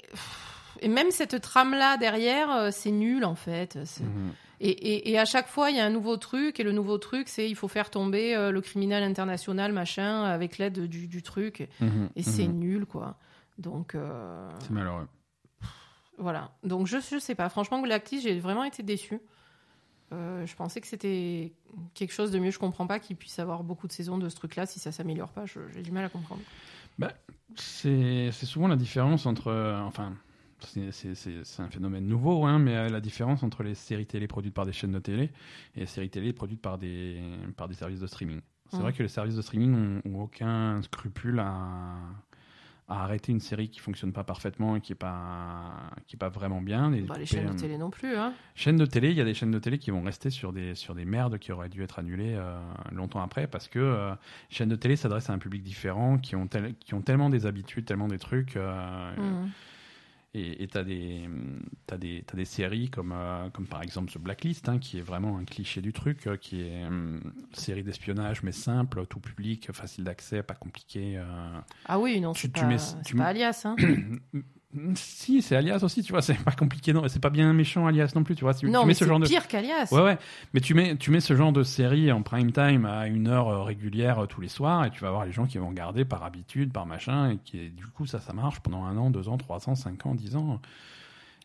et 0.81 0.89
même 0.89 1.11
cette 1.11 1.41
trame 1.41 1.73
là 1.73 1.97
derrière, 1.97 2.51
euh, 2.51 2.71
c'est 2.73 2.91
nul 2.91 3.25
en 3.25 3.35
fait. 3.35 3.77
Mhm. 3.77 4.33
Et, 4.61 4.71
et, 4.71 5.11
et, 5.11 5.19
à 5.21 5.25
chaque 5.25 5.47
fois, 5.47 5.71
il 5.71 5.77
y 5.77 5.81
a 5.81 5.85
un 5.85 5.91
nouveau 5.91 6.17
truc, 6.17 6.59
et 6.59 6.65
le 6.65 6.73
nouveau 6.73 6.99
truc, 6.99 7.29
c'est 7.29 7.49
il 7.49 7.55
faut 7.55 7.69
faire 7.69 7.91
tomber 7.91 8.35
euh, 8.35 8.51
le 8.51 8.61
criminel 8.61 9.05
international, 9.05 9.73
machin, 9.73 10.25
avec 10.25 10.59
l'aide 10.59 10.81
du, 10.89 11.07
du, 11.07 11.23
truc. 11.23 11.69
Mhm. 11.81 12.09
Et 12.17 12.25
c'est 12.25 12.49
nul, 12.49 12.85
quoi. 12.85 13.19
Donc. 13.59 13.95
Euh, 13.95 14.49
c'est 14.59 14.71
malheureux. 14.71 15.07
Voilà. 16.19 16.51
Donc 16.65 16.89
je, 16.89 16.99
je 16.99 17.19
sais 17.19 17.37
pas. 17.37 17.49
Franchement, 17.49 17.81
Galactus, 17.81 18.23
j'ai 18.23 18.41
vraiment 18.41 18.65
été 18.65 18.83
déçu. 18.83 19.21
Euh, 20.13 20.47
je 20.47 20.55
pensais 20.57 20.81
que 20.81 20.87
c'était 20.87 21.53
quelque 21.95 22.13
chose 22.13 22.31
de 22.31 22.39
mieux. 22.39 22.51
Je 22.51 22.59
comprends 22.59 22.87
pas 22.87 22.99
qu'il 22.99 23.17
puisse 23.17 23.39
avoir 23.39 23.63
beaucoup 23.63 23.87
de 23.87 23.93
saisons 23.93 24.19
de 24.19 24.29
ce 24.29 24.37
truc-là 24.37 24.67
si 24.67 24.79
ça 24.79 24.93
s'améliore 24.93 25.31
pas. 25.31 25.45
J'ai 25.47 25.83
du 25.83 25.93
mal 25.93 26.05
à 26.05 26.09
comprendre. 26.09 26.43
Bah, 26.99 27.13
c'est 27.57 28.31
souvent 28.33 28.69
la 28.69 28.77
différence 28.77 29.27
entre. 29.27 29.49
Euh, 29.49 29.81
enfin, 29.81 30.15
c'est 30.59 31.61
un 31.61 31.71
phénomène 31.71 32.07
nouveau, 32.07 32.45
hein, 32.45 32.59
mais 32.59 32.77
euh, 32.77 32.89
la 32.89 33.01
différence 33.01 33.43
entre 33.43 33.63
les 33.63 33.75
séries 33.75 34.07
télé 34.07 34.27
produites 34.27 34.55
par 34.55 34.67
des 34.67 34.73
chaînes 34.73 34.93
de 34.93 34.99
télé 34.99 35.31
et 35.77 35.81
les 35.81 35.87
séries 35.87 36.11
télé 36.11 36.33
produites 36.33 36.61
par 36.61 36.79
des, 36.79 37.23
par 37.57 37.69
des 37.69 37.75
services 37.75 38.01
de 38.01 38.07
streaming. 38.07 38.41
C'est 38.71 38.79
vrai 38.79 38.93
que 38.93 39.03
les 39.03 39.09
services 39.09 39.35
de 39.35 39.41
streaming 39.41 40.03
n'ont 40.05 40.23
aucun 40.23 40.83
scrupule 40.83 41.39
à, 41.39 41.97
à 42.89 43.05
arrêter 43.05 43.33
une 43.33 43.41
série 43.41 43.69
qui 43.69 43.81
fonctionne 43.81 44.13
pas 44.13 44.25
parfaitement 44.25 44.77
et 44.77 44.81
qui 44.81 44.93
est 44.93 44.97
pas 44.97 45.91
qui 46.07 46.17
est 46.17 46.19
pas 46.19 46.31
vraiment 46.31 46.63
bien. 46.63 46.91
Bah, 47.07 47.17
les 47.19 47.27
chaînes 47.27 47.53
de 47.53 47.59
télé 47.59 47.77
non 47.77 47.91
plus. 47.91 48.17
Hein. 48.17 48.33
Chaînes 48.55 48.79
de 48.79 48.87
télé, 48.87 49.11
il 49.11 49.17
y 49.17 49.21
a 49.21 49.25
des 49.25 49.35
chaînes 49.35 49.51
de 49.51 49.59
télé 49.59 49.79
qui 49.79 49.91
vont 49.91 50.03
rester 50.03 50.31
sur 50.31 50.53
des 50.53 50.75
sur 50.75 50.95
des 50.95 51.05
merdes 51.05 51.39
qui 51.39 51.53
auraient 51.53 51.69
dû 51.69 51.83
être 51.83 51.99
annulées 51.99 52.35
euh, 52.35 52.59
longtemps 52.91 53.21
après 53.21 53.47
parce 53.47 53.69
que 53.69 53.79
euh, 53.79 54.15
chaînes 54.49 54.71
de 54.71 54.77
télé 54.77 54.97
s'adressent 54.97 55.29
à 55.29 55.35
un 55.35 55.39
public 55.39 55.63
différent 55.63 56.17
qui 56.19 56.35
ont 56.35 56.49
qui 56.81 56.95
ont 56.95 57.03
tellement 57.03 57.29
des 57.29 57.45
habitudes, 57.45 57.85
tellement 57.85 58.09
des 58.09 58.19
trucs. 58.19 58.57
Euh, 58.57 59.17
mmh. 59.17 59.51
Et 60.35 60.69
tu 60.69 60.77
as, 60.77 60.83
as, 60.83 61.99
des, 61.99 62.25
des 62.35 62.45
séries 62.45 62.91
comme, 62.91 63.13
euh, 63.13 63.49
comme 63.51 63.67
par 63.67 63.83
exemple 63.83 64.13
ce 64.13 64.19
Blacklist, 64.19 64.69
hein, 64.69 64.79
qui 64.79 64.99
est 64.99 65.03
vraiment 65.03 65.39
un 65.39 65.45
cliché 65.45 65.81
du 65.81 65.95
truc, 65.95 66.27
euh, 66.27 66.37
qui 66.37 66.61
est 66.61 66.83
une 66.83 67.21
euh, 67.25 67.31
série 67.55 67.83
d'espionnage, 67.83 68.43
mais 68.43 68.53
simple, 68.53 69.07
tout 69.07 69.21
public, 69.21 69.73
facile 69.73 70.05
d'accès, 70.05 70.43
pas 70.43 70.55
compliqué. 70.55 71.21
Ah 71.87 71.99
oui, 71.99 72.21
non, 72.21 72.35
c'est 72.35 72.53
pas, 72.53 72.67
mets, 72.67 72.77
pas 73.17 73.25
alias. 73.25 73.63
Hein. 73.65 73.77
Si, 74.95 75.41
c'est 75.41 75.57
Alias 75.57 75.81
aussi, 75.83 76.03
tu 76.03 76.13
vois, 76.13 76.21
c'est 76.21 76.35
pas 76.35 76.53
compliqué, 76.53 76.93
non, 76.93 77.09
c'est 77.09 77.23
pas 77.23 77.31
bien 77.31 77.51
méchant 77.55 77.87
Alias 77.87 78.13
non 78.15 78.23
plus, 78.23 78.35
tu 78.35 78.45
vois. 78.45 78.53
non, 78.65 78.85
mais 78.85 78.93
c'est 78.93 79.07
pire 79.25 79.49
qu'Alias. 79.49 79.89
Ouais, 79.93 80.03
ouais. 80.03 80.19
Mais 80.53 80.61
tu 80.61 80.75
mets, 80.75 80.97
tu 80.97 81.11
mets 81.11 81.21
ce 81.21 81.35
genre 81.35 81.53
de 81.53 81.63
série 81.63 82.13
en 82.13 82.23
prime 82.23 82.53
time 82.53 82.85
à 82.85 83.07
une 83.07 83.29
heure 83.29 83.49
euh, 83.49 83.63
régulière 83.63 84.19
euh, 84.19 84.27
tous 84.27 84.43
les 84.43 84.49
soirs 84.49 84.85
et 84.85 84.91
tu 84.91 85.01
vas 85.01 85.09
avoir 85.09 85.25
les 85.25 85.33
gens 85.33 85.47
qui 85.47 85.57
vont 85.57 85.69
regarder 85.69 86.05
par 86.05 86.23
habitude, 86.23 86.71
par 86.71 86.85
machin, 86.85 87.31
et 87.31 87.39
qui, 87.39 87.71
du 87.71 87.87
coup, 87.87 88.05
ça, 88.05 88.21
ça 88.21 88.35
marche 88.35 88.61
pendant 88.61 88.85
un 88.85 88.97
an, 88.99 89.09
deux 89.09 89.31
ans, 89.31 89.39
trois 89.39 89.71
ans, 89.71 89.75
cinq 89.75 90.05
ans, 90.05 90.15
dix 90.15 90.37
ans. 90.37 90.61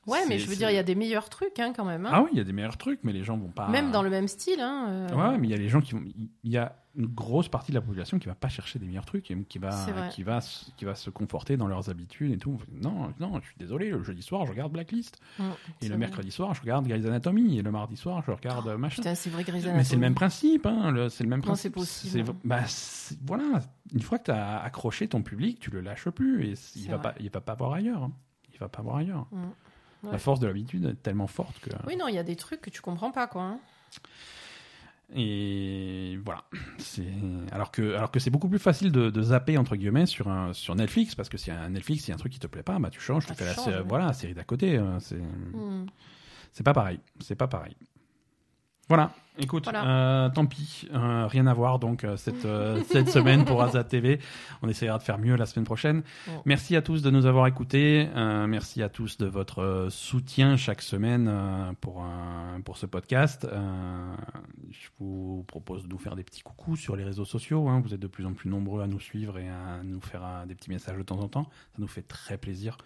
Ouais, 0.06 0.26
mais 0.28 0.38
je 0.38 0.48
veux 0.50 0.56
dire, 0.56 0.70
il 0.70 0.76
y 0.76 0.80
a 0.80 0.84
des 0.84 0.96
meilleurs 0.96 1.30
trucs 1.30 1.60
hein, 1.60 1.72
quand 1.74 1.86
même. 1.86 2.06
Hein. 2.06 2.12
Ah 2.12 2.22
oui, 2.24 2.30
il 2.34 2.38
y 2.38 2.42
a 2.42 2.44
des 2.44 2.52
meilleurs 2.52 2.78
trucs, 2.78 3.00
mais 3.04 3.14
les 3.14 3.24
gens 3.24 3.38
vont 3.38 3.52
pas. 3.52 3.70
Même 3.70 3.92
dans 3.92 4.02
le 4.02 4.10
même 4.10 4.28
style. 4.28 4.60
Hein, 4.60 4.88
euh. 4.90 5.16
Ouais, 5.16 5.38
mais 5.38 5.48
il 5.48 5.52
y 5.52 5.54
a 5.54 5.58
les 5.58 5.70
gens 5.70 5.80
qui 5.80 5.94
vont. 5.94 6.04
Il 6.44 6.52
y 6.52 6.58
a 6.58 6.76
une 6.96 7.08
grosse 7.08 7.50
partie 7.50 7.72
de 7.72 7.78
la 7.78 7.82
population 7.82 8.20
qui 8.20 8.28
va 8.28 8.36
pas 8.36 8.50
chercher 8.50 8.78
des 8.78 8.86
meilleurs 8.86 9.06
trucs, 9.06 9.32
et 9.32 9.44
qui 9.44 9.58
va, 9.58 9.72
qui 10.12 10.24
va, 10.24 10.40
qui 10.78 10.86
va 10.86 10.96
se 10.96 11.10
conforter 11.10 11.58
dans 11.58 11.68
leurs 11.68 11.90
habitudes 11.90 12.32
et 12.32 12.38
tout. 12.38 12.60
Non, 12.72 13.14
non, 13.20 13.40
je 13.42 13.48
suis 13.48 13.58
désolé. 13.58 13.90
Le 13.90 14.04
jeudi 14.04 14.22
soir, 14.22 14.46
je 14.46 14.52
regarde 14.52 14.72
Blacklist, 14.72 15.20
mm, 15.40 15.44
et 15.82 15.88
le 15.90 15.98
mercredi 15.98 16.32
soir, 16.32 16.54
je 16.54 16.62
regarde 16.62 16.88
Grey's 16.88 17.06
Anatomy, 17.06 17.58
et 17.58 17.62
le 17.62 17.72
mardi 17.72 17.98
soir, 17.98 18.24
je 18.26 18.32
regarde 18.32 18.72
oh, 18.74 18.78
machin. 18.78 19.02
Putain, 19.02 19.16
c'est 19.16 19.30
vrai 19.30 19.44
Grey's 19.44 19.64
Anatomy. 19.64 19.78
Mais 19.78 19.84
c'est 19.84 19.96
le 19.96 20.02
même 20.02 20.16
principe, 20.16 20.66
hein. 20.66 21.08
C'est 21.10 21.24
le 21.24 21.30
même 21.30 21.42
principe. 21.42 21.76
Non, 21.76 21.84
c'est. 21.86 22.24
Bah, 22.44 22.62
voilà. 23.26 23.62
Une 23.94 24.02
fois 24.02 24.20
que 24.20 24.26
tu 24.26 24.32
as 24.32 24.60
accroché 24.60 25.08
ton 25.08 25.24
public, 25.24 25.60
tu 25.60 25.72
le 25.72 25.82
lâches 25.82 26.10
plus, 26.10 26.46
et 26.46 26.54
il 26.76 26.90
va 26.90 27.00
pas, 27.00 27.16
il 27.20 27.30
va 27.30 27.42
pas 27.42 27.56
voir 27.56 27.74
ailleurs. 27.74 28.04
Hein. 28.04 28.12
Il 28.54 28.60
va 28.60 28.70
pas 28.70 28.82
voir 28.82 28.98
ailleurs. 28.98 29.28
Mm. 29.32 30.12
La 30.12 30.18
force 30.18 30.40
de 30.40 30.48
l'habitude 30.48 30.86
est 30.86 31.02
tellement 31.02 31.28
forte 31.28 31.60
que. 31.60 31.70
Oui, 31.88 31.96
non, 31.96 32.08
il 32.08 32.16
y 32.16 32.20
a 32.20 32.24
des 32.24 32.36
trucs 32.36 32.62
que 32.62 32.70
tu 32.70 32.82
comprends 32.82 33.12
pas, 33.12 33.28
quoi. 33.28 33.44
Hein. 33.44 33.60
Et 35.16 36.18
voilà. 36.24 36.44
Alors 37.52 37.72
que, 37.72 37.96
alors 37.96 38.12
que 38.12 38.20
c'est 38.20 38.30
beaucoup 38.30 38.50
plus 38.50 38.60
facile 38.60 38.92
de, 38.92 39.22
zapper 39.22 39.58
entre 39.58 39.76
guillemets 39.76 40.06
sur, 40.06 40.28
un, 40.28 40.54
sur 40.54 40.76
Netflix 40.76 41.14
parce 41.16 41.30
que 41.30 41.38
si 41.38 41.52
un 41.52 41.70
Netflix, 41.70 42.08
il 42.08 42.10
y 42.10 42.12
a 42.12 42.16
un 42.16 42.18
truc 42.18 42.32
qui 42.32 42.40
te 42.40 42.48
plaît 42.48 42.64
pas, 42.64 42.80
bah 42.80 42.90
tu 42.90 43.00
changes, 43.00 43.26
tu 43.26 43.34
ah, 43.34 43.36
fais 43.36 43.72
la, 43.72 43.82
voilà, 43.84 44.08
la 44.08 44.14
série 44.14 44.34
d'à 44.34 44.44
côté. 44.44 44.78
Hein, 44.78 44.98
c'est 45.00 45.18
hmm. 45.18 45.86
c'est 46.52 46.64
pas 46.64 46.74
pareil. 46.74 47.00
C'est 47.20 47.36
pas 47.36 47.48
pareil. 47.48 47.76
Voilà. 48.90 49.12
Écoute, 49.40 49.68
euh, 49.74 50.30
tant 50.30 50.46
pis, 50.46 50.88
euh, 50.94 51.26
rien 51.26 51.48
à 51.48 51.56
voir 51.56 51.80
donc 51.80 52.04
euh, 52.04 52.18
cette, 52.18 52.48
cette 52.92 53.10
semaine 53.10 53.46
pour 53.46 53.64
Azat 53.64 53.84
TV. 53.84 54.20
On 54.62 54.70
essaiera 54.70 55.00
de 55.00 55.04
faire 55.04 55.18
mieux 55.18 55.36
la 55.36 55.48
semaine 55.48 55.66
prochaine. 55.66 56.04
Merci 56.46 56.76
à 56.76 56.84
tous 56.84 57.02
de 57.02 57.10
nous 57.10 57.26
avoir 57.26 57.48
écoutés. 57.48 58.08
merci 58.16 58.84
à 58.84 58.90
tous 58.90 59.18
de 59.18 59.26
votre 59.26 59.88
soutien 59.90 60.56
chaque 60.56 60.84
semaine 60.84 61.32
pour, 61.82 62.06
pour 62.64 62.78
ce 62.78 62.86
podcast. 62.86 63.48
je 64.70 64.88
vous 65.00 65.44
propose 65.48 65.84
de 65.84 65.90
nous 65.90 65.98
faire 65.98 66.16
des 66.16 66.24
petits 66.24 66.44
coucous 66.44 66.76
sur 66.76 66.96
les 66.96 67.04
réseaux 67.04 67.26
sociaux. 67.26 67.68
Hein. 67.70 67.82
Vous 67.84 67.94
êtes 67.94 68.00
de 68.00 68.08
plus 68.08 68.26
en 68.26 68.34
plus 68.34 68.50
nombreux 68.50 68.84
à 68.84 68.88
nous 68.88 69.00
suivre 69.00 69.40
et 69.40 69.50
à 69.50 69.82
nous 69.84 70.02
faire 70.02 70.46
des 70.48 70.54
petits 70.54 70.70
messages 70.70 70.98
de 70.98 71.04
temps 71.04 71.20
en 71.20 71.28
temps. 71.28 71.50
Ça 71.72 71.80
nous 71.80 71.88
fait 71.88 72.04
très 72.08 72.38
plaisir 72.38 72.78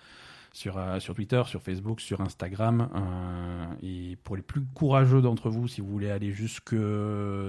sur, 0.51 0.77
euh, 0.77 0.99
sur 0.99 1.15
Twitter, 1.15 1.41
sur 1.45 1.61
Facebook, 1.61 2.01
sur 2.01 2.21
Instagram. 2.21 2.89
Euh, 2.95 3.65
et 3.81 4.17
pour 4.23 4.35
les 4.35 4.41
plus 4.41 4.61
courageux 4.73 5.21
d'entre 5.21 5.49
vous, 5.49 5.67
si 5.67 5.81
vous 5.81 5.87
voulez 5.87 6.09
aller 6.09 6.31
jusque 6.31 6.75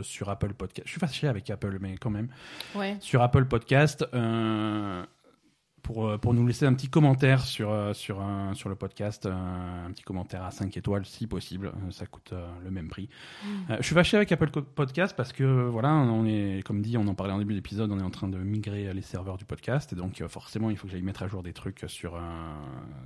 sur 0.02 0.28
Apple 0.28 0.54
Podcast, 0.54 0.86
je 0.86 0.92
suis 0.92 1.00
fâché 1.00 1.28
avec 1.28 1.50
Apple, 1.50 1.78
mais 1.80 1.96
quand 1.96 2.10
même. 2.10 2.28
Ouais. 2.74 2.96
Sur 3.00 3.22
Apple 3.22 3.46
Podcast, 3.46 4.06
euh, 4.14 5.04
pour, 5.82 6.06
euh, 6.06 6.18
pour 6.18 6.34
nous 6.34 6.46
laisser 6.46 6.66
un 6.66 6.74
petit 6.74 6.88
commentaire 6.88 7.44
sur, 7.44 7.70
euh, 7.70 7.92
sur, 7.92 8.20
un, 8.20 8.54
sur 8.54 8.68
le 8.68 8.74
podcast, 8.74 9.26
un, 9.26 9.90
petit 9.92 10.02
commentaire 10.02 10.44
à 10.44 10.50
5 10.50 10.76
étoiles 10.76 11.04
si 11.06 11.26
possible, 11.26 11.68
euh, 11.68 11.90
ça 11.90 12.06
coûte 12.06 12.32
le 12.64 12.70
même 12.70 12.88
prix. 12.88 13.08
Mm. 13.44 13.74
je 13.78 13.82
suis 13.82 13.94
fâché 13.94 14.16
avec 14.16 14.30
Apple 14.32 14.50
Podcast 14.50 15.14
parce 15.16 15.32
que 15.32 15.68
voilà, 15.68 15.94
on 15.94 16.26
est, 16.26 16.62
comme 16.64 16.82
dit, 16.82 16.96
on 16.96 17.06
en 17.06 17.14
parlait 17.14 17.32
en 17.32 17.38
début 17.38 17.54
d'épisode, 17.54 17.90
on 17.90 17.98
est 17.98 18.02
en 18.02 18.10
train 18.10 18.28
de 18.28 18.38
migrer 18.38 18.92
les 18.92 19.02
serveurs 19.02 19.36
du 19.36 19.44
podcast 19.44 19.92
et 19.92 19.96
donc 19.96 20.22
forcément 20.28 20.70
il 20.70 20.76
faut 20.76 20.86
que 20.86 20.92
j'aille 20.92 21.02
mettre 21.02 21.22
à 21.22 21.28
jour 21.28 21.42
des 21.42 21.52
trucs 21.52 21.84
sur, 21.88 22.18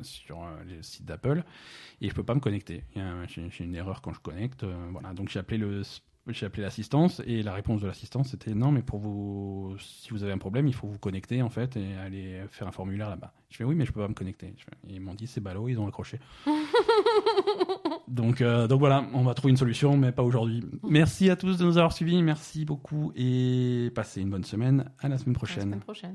sur 0.03 0.45
les 0.67 0.83
sites 0.83 1.05
d'Apple 1.05 1.43
et 2.01 2.09
je 2.09 2.15
peux 2.15 2.25
pas 2.25 2.35
me 2.35 2.41
connecter. 2.41 2.85
J'ai 3.29 3.65
une 3.65 3.75
erreur 3.75 4.03
quand 4.03 4.13
je 4.13 4.21
connecte, 4.21 4.65
voilà, 4.91 5.13
donc 5.15 5.29
j'ai 5.29 5.39
appelé 5.39 5.59
le 5.59 5.83
j'ai 6.29 6.47
appelé 6.47 6.63
l'assistance 6.63 7.21
et 7.27 7.43
la 7.43 7.53
réponse 7.53 7.81
de 7.81 7.87
l'assistance 7.87 8.29
c'était 8.29 8.55
non 8.55 8.71
mais 8.71 8.83
pour 8.83 9.01
vous 9.01 9.75
si 9.79 10.11
vous 10.11 10.23
avez 10.23 10.33
un 10.33 10.39
problème 10.39 10.69
il 10.69 10.75
faut 10.75 10.87
vous 10.87 10.99
connecter 10.99 11.43
en 11.43 11.51
fait 11.51 11.77
et 11.77 11.97
aller 11.97 12.43
faire 12.51 12.69
un 12.69 12.73
formulaire 12.73 13.11
là-bas. 13.11 13.33
Je 13.51 13.57
fais 13.57 13.65
oui 13.65 13.75
mais 13.75 13.85
je 13.85 13.93
peux 13.93 14.01
pas 14.01 14.09
me 14.09 14.15
connecter. 14.15 14.55
ils 14.89 15.01
m'ont 15.01 15.15
dit 15.15 15.27
c'est 15.27 15.41
ballot 15.41 15.69
ils 15.69 15.81
ont 15.81 15.89
accroché. 15.89 16.21
donc 18.09 18.41
euh, 18.41 18.69
donc 18.69 18.79
voilà 18.79 19.05
on 19.15 19.23
va 19.23 19.35
trouver 19.35 19.51
une 19.51 19.57
solution 19.57 19.97
mais 19.97 20.13
pas 20.13 20.23
aujourd'hui. 20.23 20.65
Merci 20.85 21.29
à 21.31 21.37
tous 21.37 21.59
de 21.59 21.65
nous 21.65 21.79
avoir 21.79 21.93
suivis 21.93 22.23
merci 22.23 22.65
beaucoup 22.65 23.13
et 23.17 23.91
passez 23.95 24.21
une 24.21 24.31
bonne 24.31 24.45
semaine 24.45 24.91
à 25.01 25.09
la 25.09 25.19
semaine 25.19 25.35
prochaine. 25.35 25.75
À 25.75 25.77
la 25.77 25.83
semaine 25.83 26.15